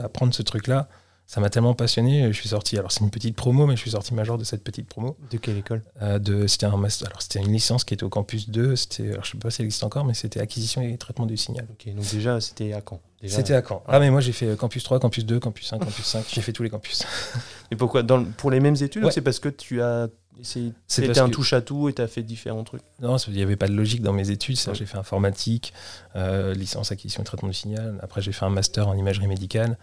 à 0.00 0.04
apprendre 0.04 0.34
ce 0.34 0.42
truc-là, 0.42 0.88
ça 1.26 1.40
m'a 1.40 1.50
tellement 1.50 1.74
passionné. 1.74 2.32
Je 2.32 2.38
suis 2.38 2.50
sorti, 2.50 2.78
alors 2.78 2.92
c'est 2.92 3.00
une 3.00 3.10
petite 3.10 3.34
promo, 3.34 3.66
mais 3.66 3.74
je 3.76 3.80
suis 3.80 3.90
sorti 3.90 4.14
major 4.14 4.38
de 4.38 4.44
cette 4.44 4.62
petite 4.62 4.86
promo. 4.88 5.16
de 5.30 5.38
quelle 5.38 5.58
école? 5.58 5.82
Euh, 6.02 6.18
de, 6.18 6.46
c'était 6.46 6.66
un 6.66 6.76
master, 6.76 7.08
alors 7.08 7.20
c'était 7.22 7.40
une 7.40 7.52
licence 7.52 7.84
qui 7.84 7.94
était 7.94 8.04
au 8.04 8.08
campus 8.08 8.48
2. 8.48 8.76
C'était, 8.76 9.10
alors, 9.10 9.24
je 9.24 9.32
sais 9.32 9.38
pas 9.38 9.50
si 9.50 9.60
elle 9.62 9.66
existe 9.66 9.82
encore, 9.84 10.04
mais 10.04 10.14
c'était 10.14 10.40
acquisition 10.40 10.82
et 10.82 10.96
traitement 10.96 11.26
du 11.26 11.36
signal. 11.36 11.66
Ok, 11.70 11.92
donc 11.94 12.08
déjà 12.10 12.40
c'était 12.40 12.72
à 12.72 12.80
Caen. 12.88 13.00
C'était 13.26 13.54
à 13.54 13.62
Caen. 13.66 13.82
Ah 13.88 13.98
mais 13.98 14.10
moi 14.10 14.20
j'ai 14.20 14.30
fait 14.32 14.46
euh, 14.46 14.56
campus 14.56 14.84
3, 14.84 15.00
campus 15.00 15.24
2, 15.26 15.40
campus 15.40 15.72
1, 15.72 15.78
campus 15.78 16.04
5. 16.04 16.24
J'ai 16.32 16.42
fait 16.42 16.52
tous 16.52 16.62
les 16.62 16.70
campus. 16.70 17.04
Et 17.72 17.76
pourquoi? 17.76 18.02
Dans 18.04 18.22
Pour 18.24 18.50
les 18.52 18.60
mêmes 18.60 18.76
études 18.80 19.02
ou 19.02 19.06
Ouais. 19.06 19.12
c'est 19.12 19.20
parce 19.22 19.40
que 19.40 19.48
tu 19.48 19.82
as 19.82 20.08
essayé 20.38 20.72
C'était 20.86 21.18
un 21.18 21.26
que- 21.28 21.32
touche 21.34 21.52
à 21.54 21.60
tout 21.60 21.88
et 21.88 21.92
tu 21.94 22.02
as 22.02 22.06
fait 22.06 22.22
différents 22.22 22.62
trucs? 22.62 22.82
Non, 23.00 23.16
il 23.16 23.32
n'y 23.34 23.42
avait 23.42 23.56
pas 23.56 23.66
de 23.66 23.72
logique 23.72 24.02
dans 24.02 24.12
mes 24.12 24.30
études. 24.30 24.58
Ouais. 24.68 24.74
J'ai 24.74 24.86
fait 24.86 24.98
informatique, 24.98 25.72
euh, 26.14 26.54
licence 26.54 26.92
acquisition 26.92 27.22
et 27.22 27.26
traitement 27.26 27.48
du 27.48 27.54
signal. 27.54 27.98
Après, 28.02 28.22
j'ai 28.22 28.30
fait 28.32 28.44
un 28.44 28.50
master 28.50 28.86
en 28.86 28.94
imagerie 28.94 29.26
médicale. 29.26 29.76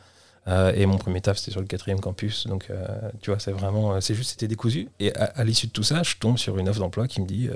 Euh, 0.47 0.73
et 0.75 0.85
mon 0.85 0.97
premier 0.97 1.21
taf, 1.21 1.37
c'était 1.37 1.51
sur 1.51 1.61
le 1.61 1.67
quatrième 1.67 1.99
campus. 1.99 2.47
Donc, 2.47 2.67
euh, 2.69 2.85
tu 3.21 3.29
vois, 3.29 3.39
c'est 3.39 3.51
vraiment, 3.51 3.93
euh, 3.93 4.01
c'est 4.01 4.13
juste, 4.13 4.31
c'était 4.31 4.47
décousu. 4.47 4.89
Et 4.99 5.15
à, 5.15 5.25
à 5.25 5.43
l'issue 5.43 5.67
de 5.67 5.71
tout 5.71 5.83
ça, 5.83 6.03
je 6.03 6.15
tombe 6.17 6.37
sur 6.37 6.57
une 6.57 6.67
offre 6.67 6.79
d'emploi 6.79 7.07
qui 7.07 7.21
me 7.21 7.25
dit, 7.25 7.49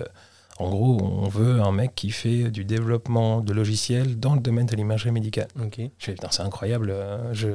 en 0.60 0.70
gros, 0.70 1.02
on 1.02 1.28
veut 1.28 1.62
un 1.62 1.72
mec 1.72 1.94
qui 1.96 2.12
fait 2.12 2.50
du 2.50 2.66
développement 2.66 3.42
de 3.42 3.54
logiciels 3.54 4.20
dans 4.20 4.34
le 4.34 4.40
domaine 4.40 4.66
de 4.66 4.76
l'imagerie 4.76 5.12
médicale. 5.12 5.48
Ok. 5.62 5.80
Je 5.80 6.06
fais, 6.06 6.14
putain, 6.14 6.30
c'est 6.32 6.44
incroyable. 6.44 6.94
je... 7.34 7.50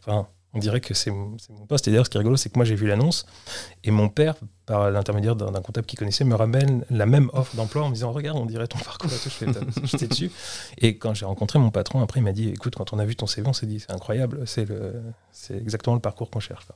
enfin, 0.00 0.28
on 0.54 0.58
dirait 0.58 0.80
que 0.80 0.94
c'est 0.94 1.10
mon, 1.10 1.36
poste. 1.68 1.88
Et 1.88 1.90
d'ailleurs, 1.90 2.06
ce 2.06 2.10
qui 2.10 2.16
est 2.16 2.20
rigolo, 2.20 2.36
c'est 2.36 2.48
que 2.48 2.58
moi, 2.58 2.64
j'ai 2.64 2.74
vu 2.74 2.86
l'annonce. 2.86 3.26
Et 3.84 3.90
mon 3.90 4.08
père, 4.08 4.34
par 4.66 4.90
l'intermédiaire 4.90 5.36
d'un 5.36 5.60
comptable 5.60 5.86
qui 5.86 5.96
connaissait, 5.96 6.24
me 6.24 6.34
ramène 6.34 6.84
la 6.90 7.06
même 7.06 7.30
offre 7.32 7.54
d'emploi 7.56 7.84
en 7.84 7.88
me 7.88 7.94
disant 7.94 8.12
Regarde, 8.12 8.38
on 8.38 8.46
dirait 8.46 8.66
ton 8.66 8.78
parcours. 8.84 9.10
Je 9.10 10.06
dessus. 10.06 10.30
Et 10.78 10.96
quand 10.96 11.14
j'ai 11.14 11.26
rencontré 11.26 11.58
mon 11.58 11.70
patron, 11.70 12.02
après, 12.02 12.20
il 12.20 12.24
m'a 12.24 12.32
dit 12.32 12.48
Écoute, 12.48 12.74
quand 12.76 12.92
on 12.92 12.98
a 12.98 13.04
vu 13.04 13.14
ton 13.14 13.26
CV, 13.26 13.46
on 13.46 13.52
s'est 13.52 13.66
dit 13.66 13.80
C'est 13.80 13.92
incroyable. 13.92 14.44
C'est 14.46 14.66
exactement 15.50 15.94
le 15.94 16.00
parcours 16.00 16.30
qu'on 16.30 16.40
cherche. 16.40 16.66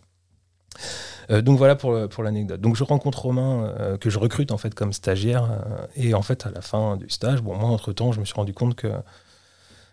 Euh, 1.31 1.43
donc 1.43 1.59
voilà 1.59 1.77
pour, 1.77 2.23
l'anecdote. 2.23 2.61
Donc 2.61 2.77
je 2.77 2.85
rencontre 2.85 3.23
Romain, 3.23 3.73
euh, 3.79 3.97
que 3.97 4.11
je 4.11 4.19
recrute 4.19 4.53
en 4.53 4.59
fait 4.59 4.75
comme 4.75 4.93
stagiaire. 4.93 5.45
euh, 5.45 5.87
et 5.97 6.15
en 6.15 6.23
fait, 6.23 6.47
à 6.47 6.51
la 6.51 6.61
fin 6.61 6.97
du 6.97 7.09
stage, 7.09 7.43
bon, 7.43 7.57
moi, 7.57 7.71
entre-temps, 7.71 8.13
je 8.13 8.21
me 8.21 8.25
suis 8.25 8.35
rendu 8.35 8.53
compte 8.53 8.75
que 8.75 8.93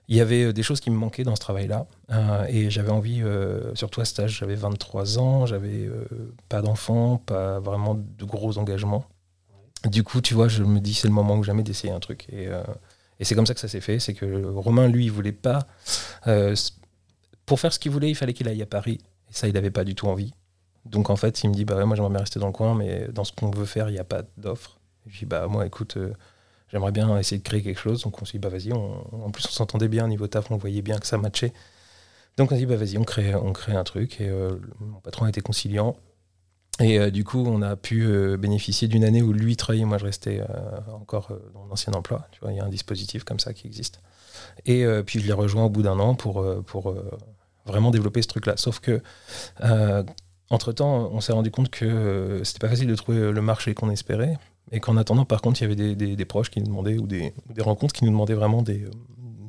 il 0.10 0.16
y 0.16 0.22
avait 0.22 0.46
euh, 0.46 0.54
des 0.54 0.64
choses 0.64 0.80
qui 0.80 0.90
me 0.90 0.98
manquaient 0.98 1.24
dans 1.24 1.36
ce 1.36 1.40
travail-là. 1.40 1.86
Euh, 2.12 2.46
et 2.50 2.72
j'avais 2.72 2.90
envie, 2.90 3.22
euh, 3.22 3.74
surtout 3.76 4.02
à 4.02 4.06
ce 4.06 4.12
stage, 4.12 4.40
j'avais 4.40 4.56
23 4.56 5.20
ans, 5.20 5.46
j'avais 5.46 5.88
pas 6.50 6.62
d'enfants, 6.62 7.22
pas 7.26 7.60
vraiment 7.60 7.94
de 7.96 8.26
gros 8.26 8.58
engagements. 8.58 9.06
Du 9.86 10.04
coup, 10.04 10.20
tu 10.20 10.34
vois, 10.34 10.48
je 10.48 10.64
me 10.64 10.80
dis, 10.80 10.96
c'est 10.96 11.08
le 11.08 11.14
moment 11.14 11.38
ou 11.38 11.44
jamais 11.44 11.64
d'essayer 11.64 11.94
un 11.94 12.00
truc. 12.00 12.28
Et, 12.34 12.50
et 13.20 13.24
c'est 13.24 13.36
comme 13.36 13.46
ça 13.46 13.54
que 13.54 13.62
ça 13.62 13.70
s'est 13.70 13.80
fait. 13.80 14.00
C'est 14.00 14.14
que 14.14 14.46
Romain, 14.46 14.88
lui, 14.88 15.06
il 15.06 15.12
voulait 15.12 15.32
pas. 15.32 15.68
pour 17.46 17.60
faire 17.60 17.72
ce 17.72 17.80
qu'il 17.80 17.92
voulait, 17.92 18.10
il 18.10 18.16
fallait 18.16 18.34
qu'il 18.34 18.48
aille 18.50 18.62
à 18.62 18.66
Paris. 18.66 19.00
Et 19.30 19.34
ça, 19.34 19.48
il 19.48 19.54
n'avait 19.54 19.72
pas 19.72 19.86
du 19.86 19.96
tout 19.96 20.08
envie. 20.08 20.34
Donc 20.86 21.10
en 21.10 21.16
fait, 21.16 21.44
il 21.44 21.50
me 21.50 21.54
dit, 21.54 21.66
bah 21.66 21.76
ouais, 21.76 21.86
moi 21.86 21.96
j'aimerais 21.96 22.12
bien 22.12 22.20
rester 22.20 22.40
dans 22.40 22.48
le 22.48 22.54
coin, 22.54 22.74
mais 22.74 23.08
dans 23.10 23.24
ce 23.24 23.32
qu'on 23.32 23.52
veut 23.52 23.66
faire, 23.66 23.90
il 23.90 23.94
n'y 23.94 24.00
a 24.00 24.04
pas 24.04 24.24
d'offre. 24.38 24.80
Je 25.06 25.20
dis, 25.20 25.26
bah 25.26 25.48
moi, 25.48 25.66
écoute, 25.66 25.98
j'aimerais 26.72 26.92
bien 26.92 27.18
essayer 27.18 27.38
de 27.38 27.44
créer 27.44 27.62
quelque 27.62 27.80
chose. 27.80 28.04
Donc 28.04 28.22
on 28.22 28.26
s'est 28.26 28.34
dit, 28.34 28.40
bah 28.40 28.50
vas-y, 28.50 28.72
en 28.74 29.32
plus 29.32 29.46
on 29.48 29.52
s'entendait 29.52 29.88
bien 29.88 30.06
au 30.06 30.08
niveau 30.08 30.28
taf, 30.28 30.52
on 30.52 30.58
voyait 30.58 30.82
bien 30.82 30.98
que 30.98 31.08
ça 31.08 31.18
matchait. 31.18 31.54
Donc 32.38 32.52
on 32.52 32.56
s'est 32.56 32.62
dit, 32.62 32.66
bah 32.66 32.78
vas-y, 32.78 32.98
on 32.98 33.04
crée, 33.04 33.36
on 33.36 33.52
crée 33.52 33.74
un 33.74 33.84
truc. 33.84 34.22
Et 34.22 34.30
euh, 34.30 34.52
mon 34.80 35.00
patron 35.02 35.28
était 35.28 35.42
conciliant. 35.42 35.98
Et 36.80 36.98
euh, 36.98 37.12
du 37.12 37.26
coup, 37.26 37.44
on 37.46 37.62
a 37.62 37.76
pu 37.76 38.06
euh, 38.06 38.38
bénéficier 38.38 38.88
d'une 38.88 39.04
année 39.04 39.22
où 39.22 39.34
lui 39.34 39.58
travaillait, 39.58 39.84
moi 39.84 39.98
je 39.98 40.06
restais 40.06 40.42
encore 40.94 41.38
dans 41.54 41.66
mon 41.66 41.72
ancien 41.74 41.92
emploi. 41.94 42.28
Tu 42.32 42.40
vois, 42.40 42.54
il 42.54 42.58
y 42.58 42.62
a 42.62 42.64
un 42.64 42.70
dispositif 42.70 43.26
comme 43.26 43.40
ça 43.40 43.54
qui 43.54 43.68
existe. 43.68 44.00
Et 44.66 44.86
puis 45.06 45.20
je 45.20 45.28
l'ai 45.28 45.34
rejoint 45.34 45.66
au 45.66 45.70
bout 45.70 45.82
d'un 45.82 46.00
an 46.00 46.16
pour, 46.16 46.46
pour 46.64 46.96
vraiment 47.66 47.92
développer 47.92 48.22
ce 48.22 48.28
truc-là. 48.30 48.54
Sauf 48.56 48.80
que 48.80 49.02
entre-temps, 50.50 51.10
on 51.12 51.20
s'est 51.20 51.34
rendu 51.34 51.52
compte 51.52 51.70
que 51.70 52.42
c'était 52.46 52.60
pas 52.60 52.70
facile 52.70 52.88
de 52.88 52.96
trouver 52.96 53.32
le 53.32 53.42
marché 53.42 53.74
qu'on 53.74 53.90
espérait. 53.90 54.38
Et 54.72 54.80
qu'en 54.80 54.98
attendant, 54.98 55.26
par 55.26 55.42
contre, 55.42 55.60
il 55.62 55.64
y 55.64 55.66
avait 55.66 55.76
des, 55.76 55.96
des- 55.96 56.16
des 56.16 56.26
proches 56.26 56.50
qui 56.50 56.60
nous 56.60 56.68
demandaient, 56.68 56.98
ou 56.98 57.08
des, 57.08 57.34
des 57.54 57.62
rencontres 57.62 57.94
qui 57.94 58.06
nous 58.06 58.12
demandaient 58.12 58.34
vraiment 58.36 58.62
des, 58.62 58.84
euh, 58.84 58.90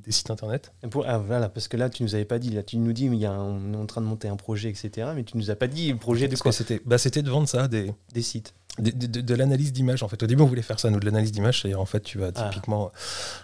des 0.03 0.13
sites 0.13 0.31
internet. 0.31 0.73
Et 0.83 0.87
pour- 0.89 1.05
ah, 1.07 1.19
voilà, 1.19 1.49
parce 1.49 1.69
que 1.69 1.77
là, 1.77 1.91
tu 1.91 2.03
nous 2.03 2.15
avais 2.15 2.25
pas 2.25 2.39
dit. 2.39 2.51
Là, 2.51 2.63
tu 2.63 2.79
nous 2.79 2.93
dis, 2.93 3.09
mais 3.11 3.17
il 3.17 3.21
y 3.23 3.27
a 3.27 3.33
un- 3.33 3.43
on 3.43 3.73
est 3.75 3.77
en 3.77 3.87
train 3.87 4.01
de 4.01 4.07
monter 4.07 4.29
un 4.29 4.37
projet, 4.37 4.71
etc. 4.71 5.09
Mais 5.15 5.25
tu 5.25 5.37
nous 5.37 5.51
as 5.51 5.57
pas 5.57 5.67
dit 5.67 5.93
le 5.93 5.99
projet 5.99 6.27
de 6.27 6.31
Parce 6.33 6.43
quoi 6.43 6.53
c'était 6.53 6.81
bah, 6.87 6.97
c'était 6.99 7.23
de 7.23 7.31
vendre 7.31 7.49
ça, 7.49 7.69
des, 7.69 7.93
Des 8.15 8.23
sites. 8.23 8.55
de, 8.79 8.91
de- 8.91 9.21
de 9.21 9.35
l'analyse 9.35 9.73
d'image. 9.75 10.03
En 10.03 10.09
fait, 10.09 10.23
au 10.23 10.27
début, 10.27 10.43
on 10.43 10.47
voulait 10.47 10.63
faire 10.63 10.81
ça, 10.81 10.89
nous, 10.91 11.01
de 11.01 11.05
l'analyse 11.05 11.33
d'image. 11.33 11.61
C'est-à-dire, 11.61 11.81
en 11.81 11.87
fait, 11.87 12.01
tu 12.01 12.17
vas 12.19 12.31
Ah. 12.37 12.49
typiquement. 12.51 12.91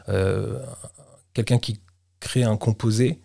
euh, 0.09 0.59
quelqu'un 1.35 1.59
qui 1.59 1.81
crée 2.21 2.45
un 2.45 2.57
composé. 2.57 3.21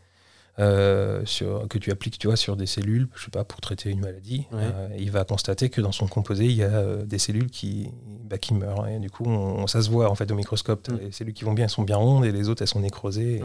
Euh, 0.61 1.25
sur, 1.25 1.67
que 1.67 1.77
tu 1.77 1.91
appliques 1.91 2.19
tu 2.19 2.27
vois, 2.27 2.35
sur 2.37 2.55
des 2.55 2.65
cellules, 2.67 3.09
je 3.15 3.25
sais 3.25 3.31
pas, 3.31 3.43
pour 3.43 3.59
traiter 3.61 3.89
une 3.89 3.99
maladie, 3.99 4.45
Ouais. 4.51 4.59
euh, 4.61 4.87
il 4.99 5.09
va 5.11 5.25
constater 5.25 5.69
que 5.69 5.81
dans 5.81 5.91
son 5.91 6.07
composé, 6.07 6.45
il 6.45 6.53
y 6.53 6.63
a 6.63 6.67
euh, 6.67 7.03
des 7.05 7.17
cellules 7.17 7.49
qui, 7.49 7.89
bah, 8.29 8.37
qui 8.37 8.53
meurent. 8.53 8.87
Et 8.87 8.99
du 8.99 9.09
coup, 9.09 9.23
on- 9.25 9.65
ça 9.67 9.81
se 9.81 9.89
voit 9.89 10.09
en 10.09 10.15
fait 10.15 10.29
au 10.31 10.35
microscope. 10.35 10.87
Mm. 10.89 10.97
Les 11.01 11.11
cellules 11.11 11.33
qui 11.33 11.43
vont 11.43 11.53
bien, 11.53 11.65
elles 11.65 11.69
sont 11.71 11.83
bien 11.83 11.97
rondes 11.97 12.25
et 12.25 12.31
les 12.31 12.47
autres, 12.47 12.61
elles 12.61 12.67
sont 12.67 12.79
nécrosées. 12.79 13.41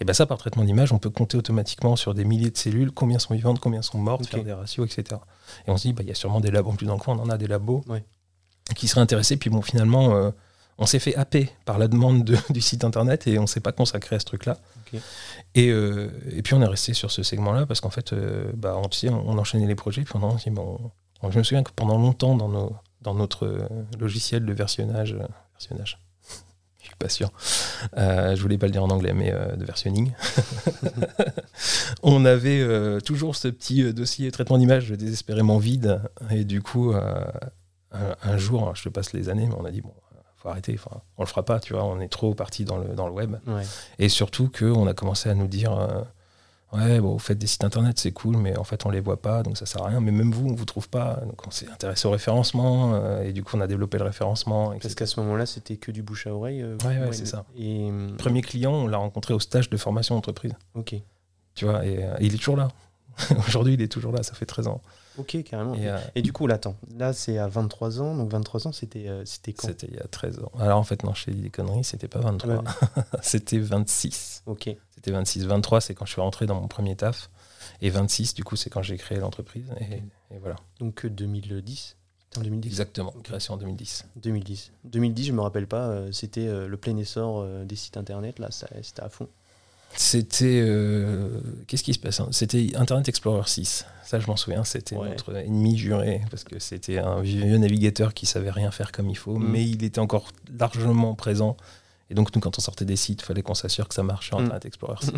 Et 0.00 0.04
bah, 0.04 0.12
ça, 0.14 0.26
par 0.26 0.38
traitement 0.38 0.64
d'image, 0.64 0.92
on 0.92 0.98
peut 0.98 1.10
compter 1.10 1.36
automatiquement 1.36 1.94
sur 1.96 2.12
des 2.14 2.24
milliers 2.24 2.50
de 2.50 2.56
cellules, 2.58 2.90
combien 2.90 3.18
sont 3.18 3.34
vivantes, 3.34 3.60
combien 3.60 3.82
sont 3.82 3.98
mortes, 3.98 4.26
faire 4.26 4.42
des 4.44 4.52
ratios, 4.52 4.86
etc. 4.90 5.20
Et 5.66 5.70
on 5.70 5.76
se 5.76 5.86
dit, 5.86 5.92
bah, 5.92 6.02
il 6.02 6.08
y 6.08 6.12
a 6.12 6.14
sûrement 6.14 6.40
des 6.40 6.50
labos, 6.50 6.70
en 6.70 6.74
plus 6.76 6.86
dans 6.86 6.94
le 6.94 7.00
coin, 7.00 7.16
on 7.16 7.22
en 7.22 7.30
a 7.30 7.38
des 7.38 7.46
labos 7.46 7.84
Ouais. 7.88 8.02
qui 8.74 8.88
seraient 8.88 9.00
intéressés. 9.02 9.36
Puis 9.36 9.50
bon, 9.50 9.62
finalement, 9.62 10.16
euh, 10.16 10.30
on 10.78 10.84
s'est 10.86 10.98
fait 10.98 11.14
happer 11.16 11.48
par 11.64 11.78
la 11.78 11.88
demande 11.88 12.24
de- 12.24 12.36
du 12.50 12.60
site 12.60 12.82
internet 12.84 13.26
et 13.26 13.38
on 13.38 13.46
s'est 13.46 13.60
pas 13.60 13.72
consacré 13.72 14.16
à 14.16 14.18
ce 14.20 14.24
truc-là. 14.26 14.58
Euh, 15.56 16.10
et 16.30 16.42
puis 16.42 16.54
on 16.54 16.62
est 16.62 16.66
resté 16.66 16.94
sur 16.94 17.10
ce 17.10 17.22
segment-là 17.22 17.66
parce 17.66 17.80
qu'en 17.80 17.90
fait, 17.90 18.12
euh, 18.12 18.50
bah, 18.54 18.76
on, 18.76 19.38
enchaînait 19.38 19.66
les 19.66 19.74
projets. 19.74 20.02
Puis 20.02 20.14
je 20.14 21.38
me 21.38 21.42
souviens 21.42 21.62
que 21.62 21.72
pendant 21.74 21.98
longtemps, 21.98 22.36
dans, 22.36 23.14
notre 23.14 23.46
euh, 23.46 23.68
logiciel 23.98 24.44
de 24.44 24.52
versionnage, 24.52 25.16
versionnage, 25.54 25.98
je 26.80 26.86
suis 26.86 26.96
pas 26.98 27.08
sûr, 27.08 27.30
je 27.96 28.40
voulais 28.40 28.58
pas 28.58 28.66
le 28.66 28.72
dire 28.72 28.84
en 28.84 28.90
anglais, 28.90 29.12
mais 29.12 29.32
de 29.32 29.64
versionning, 29.64 30.12
on 32.02 32.24
avait 32.24 33.00
toujours 33.00 33.36
ce 33.36 33.48
petit 33.48 33.92
dossier 33.92 34.30
traitement 34.30 34.58
d'image 34.58 34.90
désespérément 34.90 35.58
vide. 35.58 36.00
Et 36.30 36.44
du 36.44 36.62
coup, 36.62 36.92
un, 36.94 38.16
un 38.22 38.36
jour, 38.36 38.74
je 38.74 38.84
te 38.84 38.88
passe 38.88 39.12
les 39.12 39.28
années, 39.28 39.46
mais 39.46 39.56
on 39.58 39.64
a 39.64 39.70
dit, 39.70 39.80
bon, 39.80 39.94
faut 40.46 40.50
arrêter, 40.50 40.74
enfin, 40.78 41.00
on 41.18 41.22
le 41.22 41.26
fera 41.28 41.44
pas, 41.44 41.60
tu 41.60 41.72
vois, 41.72 41.84
on 41.84 42.00
est 42.00 42.08
trop 42.08 42.34
parti 42.34 42.64
dans 42.64 42.78
le, 42.78 42.94
dans 42.94 43.06
le 43.06 43.12
web. 43.12 43.36
Ouais. 43.46 43.62
Et 43.98 44.08
surtout 44.08 44.50
qu'on 44.56 44.86
a 44.86 44.94
commencé 44.94 45.28
à 45.28 45.34
nous 45.34 45.46
dire 45.48 45.72
euh, 45.76 46.02
Ouais, 46.72 47.00
bon, 47.00 47.12
vous 47.12 47.18
faites 47.20 47.38
des 47.38 47.46
sites 47.46 47.62
internet, 47.64 47.98
c'est 47.98 48.10
cool, 48.10 48.36
mais 48.36 48.56
en 48.58 48.64
fait, 48.64 48.84
on 48.86 48.90
les 48.90 48.98
voit 49.00 49.22
pas, 49.22 49.42
donc 49.44 49.56
ça 49.56 49.66
sert 49.66 49.82
à 49.82 49.86
rien. 49.86 50.00
Mais 50.00 50.10
même 50.10 50.32
vous, 50.32 50.48
on 50.48 50.54
vous 50.54 50.64
trouve 50.64 50.88
pas. 50.88 51.20
Donc, 51.24 51.46
on 51.46 51.50
s'est 51.52 51.68
intéressé 51.70 52.08
au 52.08 52.10
référencement, 52.10 52.92
euh, 52.94 53.22
et 53.22 53.32
du 53.32 53.44
coup, 53.44 53.56
on 53.56 53.60
a 53.60 53.66
développé 53.68 53.98
le 53.98 54.04
référencement. 54.04 54.72
etc. 54.72 54.80
Parce 54.82 54.94
qu'à 54.96 55.06
ce 55.06 55.20
moment-là, 55.20 55.46
c'était 55.46 55.76
que 55.76 55.92
du 55.92 56.02
bouche 56.02 56.26
à 56.26 56.34
oreille. 56.34 56.62
euh, 56.62 56.76
Ouais, 56.84 56.98
ouais, 56.98 57.12
c'est 57.12 57.24
ça. 57.26 57.44
Et 57.56 57.88
hum, 57.88 58.16
Premier 58.18 58.42
client, 58.42 58.72
on 58.72 58.88
l'a 58.88 58.98
rencontré 58.98 59.32
au 59.32 59.38
stage 59.40 59.70
de 59.70 59.76
formation 59.76 60.16
entreprise. 60.16 60.52
ok, 60.74 60.96
Tu 61.54 61.64
vois, 61.64 61.86
et 61.86 62.04
euh, 62.04 62.14
il 62.20 62.34
est 62.34 62.38
toujours 62.38 62.56
là. 62.56 62.68
Aujourd'hui, 63.48 63.74
il 63.74 63.80
est 63.82 63.88
toujours 63.90 64.12
là, 64.12 64.22
ça 64.24 64.34
fait 64.34 64.44
13 64.46 64.66
ans. 64.66 64.82
Ok, 65.18 65.42
carrément. 65.44 65.74
Et, 65.74 65.88
euh, 65.88 65.98
Et 66.14 66.22
du 66.22 66.32
coup, 66.32 66.46
là, 66.46 66.54
attends, 66.56 66.76
là, 66.96 67.12
c'est 67.12 67.38
à 67.38 67.48
23 67.48 68.00
ans. 68.00 68.14
Donc 68.16 68.30
23 68.30 68.66
ans, 68.68 68.72
c'était 68.72 69.08
euh, 69.08 69.24
c'était 69.24 69.52
quand? 69.52 69.68
C'était 69.68 69.86
il 69.88 69.94
y 69.94 69.98
a 69.98 70.06
13 70.06 70.38
ans. 70.40 70.50
Alors, 70.58 70.78
en 70.78 70.82
fait, 70.84 71.02
non, 71.04 71.14
je 71.14 71.30
dit 71.30 71.40
des 71.42 71.50
conneries, 71.50 71.84
c'était 71.84 72.08
pas 72.08 72.20
23, 72.20 72.62
Ah 72.66 73.04
c'était 73.22 73.58
26. 73.58 74.42
Ok. 74.46 74.70
C'était 74.94 75.10
26. 75.10 75.44
23, 75.46 75.80
c'est 75.80 75.94
quand 75.94 76.04
je 76.06 76.12
suis 76.12 76.20
rentré 76.20 76.46
dans 76.46 76.60
mon 76.60 76.68
premier 76.68 76.96
taf. 76.96 77.30
Et 77.82 77.90
26, 77.90 78.34
du 78.34 78.44
coup, 78.44 78.56
c'est 78.56 78.70
quand 78.70 78.82
j'ai 78.82 78.96
créé 78.96 79.18
l'entreprise. 79.18 79.66
Et, 79.80 80.02
et 80.34 80.38
voilà. 80.38 80.56
Donc 80.80 81.04
euh, 81.04 81.10
2010. 81.10 81.96
C'était 82.24 82.38
en 82.38 82.42
2010. 82.42 82.68
Exactement, 82.68 83.14
création 83.22 83.54
en 83.54 83.56
2010. 83.56 84.06
2010. 84.16 84.72
2010, 84.84 85.24
je 85.26 85.32
me 85.32 85.40
rappelle 85.40 85.66
pas. 85.66 85.88
euh, 85.88 86.12
c'était 86.12 86.46
le 86.66 86.76
plein 86.76 86.96
essor 86.96 87.46
des 87.64 87.76
sites 87.76 87.96
internet. 87.96 88.38
Là, 88.38 88.48
c'était 88.50 89.02
à 89.02 89.08
fond. 89.08 89.28
C'était. 89.94 90.60
euh, 90.66 91.40
Qu'est-ce 91.66 91.82
qui 91.82 91.94
se 91.94 91.98
passe 91.98 92.20
hein? 92.20 92.28
C'était 92.30 92.72
Internet 92.76 93.08
Explorer 93.08 93.42
6. 93.46 93.86
Ça, 94.04 94.20
je 94.20 94.26
m'en 94.26 94.36
souviens, 94.36 94.62
c'était 94.64 94.96
Ouais. 94.96 95.08
notre 95.10 95.34
ennemi 95.36 95.76
juré, 95.76 96.20
parce 96.30 96.44
que 96.44 96.58
c'était 96.58 96.98
un 96.98 97.20
vieux 97.22 97.56
navigateur 97.56 98.14
qui 98.14 98.26
savait 98.26 98.50
rien 98.50 98.70
faire 98.70 98.92
comme 98.92 99.08
il 99.10 99.16
faut, 99.16 99.36
Mm. 99.38 99.48
mais 99.50 99.64
il 99.66 99.82
était 99.84 99.98
encore 99.98 100.28
largement 100.58 101.14
présent. 101.14 101.56
Et 102.10 102.14
donc, 102.14 102.32
nous, 102.34 102.40
quand 102.40 102.56
on 102.56 102.60
sortait 102.60 102.84
des 102.84 102.94
sites, 102.96 103.22
il 103.22 103.24
fallait 103.24 103.42
qu'on 103.42 103.54
s'assure 103.54 103.88
que 103.88 103.94
ça 103.94 104.02
marchait 104.04 104.34
en 104.34 104.38
Mm. 104.40 104.44
Internet 104.44 104.64
Explorer 104.66 104.96
6. 105.02 105.12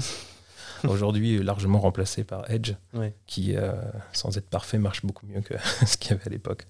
Aujourd'hui, 0.89 1.43
largement 1.43 1.81
remplacé 1.81 2.23
par 2.25 2.49
Edge, 2.51 2.73
Ouais. 2.95 3.13
qui, 3.27 3.57
euh, 3.57 3.73
sans 4.13 4.37
être 4.39 4.49
parfait, 4.49 4.79
marche 4.79 5.05
beaucoup 5.05 5.27
mieux 5.27 5.41
que 5.41 5.55
ce 5.87 5.97
qu'il 5.97 6.13
y 6.13 6.15
avait 6.15 6.27
à 6.27 6.31
l'époque. 6.31 6.67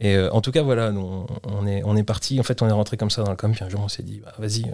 Et 0.00 0.14
euh, 0.14 0.30
en 0.30 0.40
tout 0.42 0.52
cas, 0.52 0.62
voilà, 0.62 0.92
nous, 0.92 1.26
on, 1.44 1.66
est, 1.66 1.82
on 1.84 1.96
est 1.96 2.04
parti. 2.04 2.38
En 2.38 2.44
fait, 2.44 2.60
on 2.62 2.68
est 2.68 2.72
rentré 2.72 2.96
comme 2.96 3.10
ça 3.10 3.22
dans 3.24 3.30
le 3.30 3.36
com. 3.36 3.50
Puis 3.52 3.64
un 3.64 3.68
jour, 3.68 3.80
on 3.80 3.88
s'est 3.88 4.02
dit, 4.04 4.20
bah, 4.24 4.32
vas-y, 4.38 4.70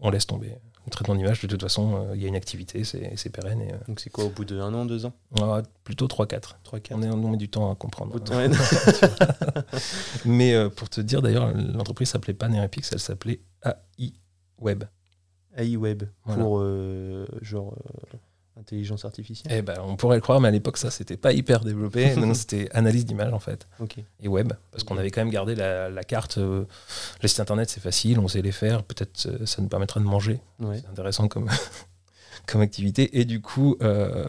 on 0.00 0.10
laisse 0.10 0.26
tomber. 0.26 0.54
Le 0.86 0.90
traitement 0.90 1.14
d'image, 1.14 1.40
de 1.42 1.46
toute 1.46 1.62
façon, 1.62 1.94
euh, 1.94 2.16
il 2.16 2.22
y 2.22 2.24
a 2.24 2.28
une 2.28 2.34
activité, 2.36 2.82
c'est 2.84 3.30
pérenne. 3.30 3.60
Et, 3.60 3.72
euh, 3.72 3.76
Donc 3.86 4.00
c'est 4.00 4.10
quoi 4.10 4.24
au 4.24 4.30
bout 4.30 4.44
de 4.44 4.58
un 4.58 4.72
an, 4.74 4.86
deux 4.86 5.04
ans? 5.06 5.12
Ouais, 5.38 5.62
plutôt 5.84 6.08
3-4. 6.08 6.56
3, 6.64 6.80
4 6.80 6.98
On, 6.98 7.02
est- 7.02 7.10
on 7.10 7.30
met 7.30 7.36
du 7.36 7.48
temps 7.48 7.70
à 7.70 7.76
comprendre. 7.76 8.18
Mais 10.24 10.54
euh, 10.54 10.68
pour 10.68 10.88
te 10.88 11.00
dire, 11.00 11.22
d'ailleurs, 11.22 11.52
l'entreprise 11.54 12.08
s'appelait 12.10 12.34
pas 12.34 12.48
Nerepix, 12.48 12.90
elle 12.92 13.00
s'appelait 13.00 13.40
AI 13.64 14.12
Web. 14.58 14.84
AI 15.56 15.76
Web 15.76 16.04
Voilà. 16.24 16.42
pour 16.42 16.62
genre 17.42 17.74
intelligence 18.60 19.04
artificielle. 19.04 19.52
Eh 19.56 19.62
ben, 19.62 19.78
on 19.84 19.96
pourrait 19.96 20.16
le 20.16 20.20
croire, 20.20 20.40
mais 20.40 20.48
à 20.48 20.50
l'époque, 20.50 20.76
ça, 20.76 20.90
c'était 20.90 21.16
pas 21.16 21.32
hyper 21.32 21.64
développé. 21.64 22.14
non, 22.16 22.34
c'était 22.34 22.68
analyse 22.72 23.04
d'image, 23.04 23.32
en 23.32 23.38
fait. 23.38 23.66
Et 24.22 24.28
web, 24.28 24.52
parce 24.70 24.84
qu'on 24.84 24.96
avait 24.98 25.10
quand 25.10 25.22
même 25.22 25.30
gardé 25.30 25.54
la, 25.54 25.88
la 25.88 26.02
carte. 26.04 26.38
euh, 26.38 26.64
les 27.22 27.28
sites 27.28 27.40
internet, 27.40 27.68
c'est 27.70 27.80
facile, 27.80 28.18
on 28.18 28.28
sait 28.28 28.42
les 28.42 28.52
faire. 28.52 28.82
Peut-être 28.82 29.26
euh, 29.26 29.46
ça 29.46 29.62
nous 29.62 29.68
permettra 29.68 30.00
de 30.00 30.04
manger. 30.04 30.40
Ouais. 30.60 30.78
C'est 30.80 30.88
intéressant 30.90 31.28
comme, 31.28 31.48
comme 32.46 32.60
activité. 32.60 33.18
Et 33.18 33.24
du 33.24 33.40
coup, 33.40 33.76
euh, 33.82 34.26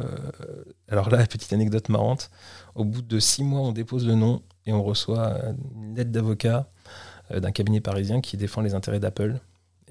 alors 0.89 1.09
là, 1.09 1.25
petite 1.27 1.53
anecdote 1.53 1.89
marrante. 1.89 2.29
Au 2.75 2.85
bout 2.85 3.01
de 3.01 3.19
six 3.19 3.43
mois, 3.43 3.61
on 3.61 3.71
dépose 3.71 4.07
le 4.07 4.15
nom 4.15 4.41
et 4.65 4.73
on 4.73 4.83
reçoit 4.83 5.38
une 5.75 5.95
lettre 5.95 6.11
d'avocat 6.11 6.69
euh, 7.31 7.39
d'un 7.39 7.51
cabinet 7.51 7.81
parisien 7.81 8.21
qui 8.21 8.38
défend 8.38 8.61
les 8.61 8.73
intérêts 8.73 9.00
d'Apple 9.00 9.39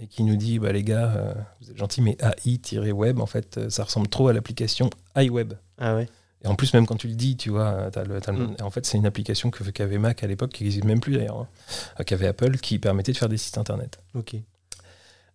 et 0.00 0.06
qui 0.06 0.22
nous 0.22 0.36
dit 0.36 0.58
bah, 0.58 0.72
les 0.72 0.82
gars, 0.82 1.12
euh, 1.16 1.34
vous 1.60 1.70
êtes 1.70 1.76
gentils, 1.76 2.00
mais 2.02 2.16
AI-web, 2.46 3.20
en 3.20 3.26
fait, 3.26 3.58
euh, 3.58 3.70
ça 3.70 3.84
ressemble 3.84 4.08
trop 4.08 4.28
à 4.28 4.32
l'application 4.32 4.88
iWeb. 5.16 5.52
Ah 5.78 5.94
ouais. 5.96 6.08
Et 6.42 6.46
en 6.48 6.54
plus, 6.54 6.72
même 6.72 6.86
quand 6.86 6.96
tu 6.96 7.06
le 7.08 7.14
dis, 7.14 7.36
tu 7.36 7.50
vois, 7.50 7.90
t'as 7.92 8.02
le- 8.04 8.18
Mm. 8.18 8.56
en 8.62 8.70
fait, 8.70 8.86
c'est 8.86 8.96
une 8.96 9.04
application 9.04 9.50
que 9.50 9.62
qu'avait 9.70 9.98
Mac 9.98 10.24
à 10.24 10.26
l'époque, 10.26 10.52
qui 10.52 10.64
n'existe 10.64 10.84
même 10.84 11.00
plus 11.00 11.14
d'ailleurs, 11.16 11.40
hein, 11.40 11.48
euh, 12.00 12.04
qu'avait 12.04 12.28
Apple, 12.28 12.56
qui 12.58 12.78
permettait 12.78 13.12
de 13.12 13.18
faire 13.18 13.28
des 13.28 13.36
sites 13.36 13.58
internet. 13.58 13.98
Ok. 14.14 14.36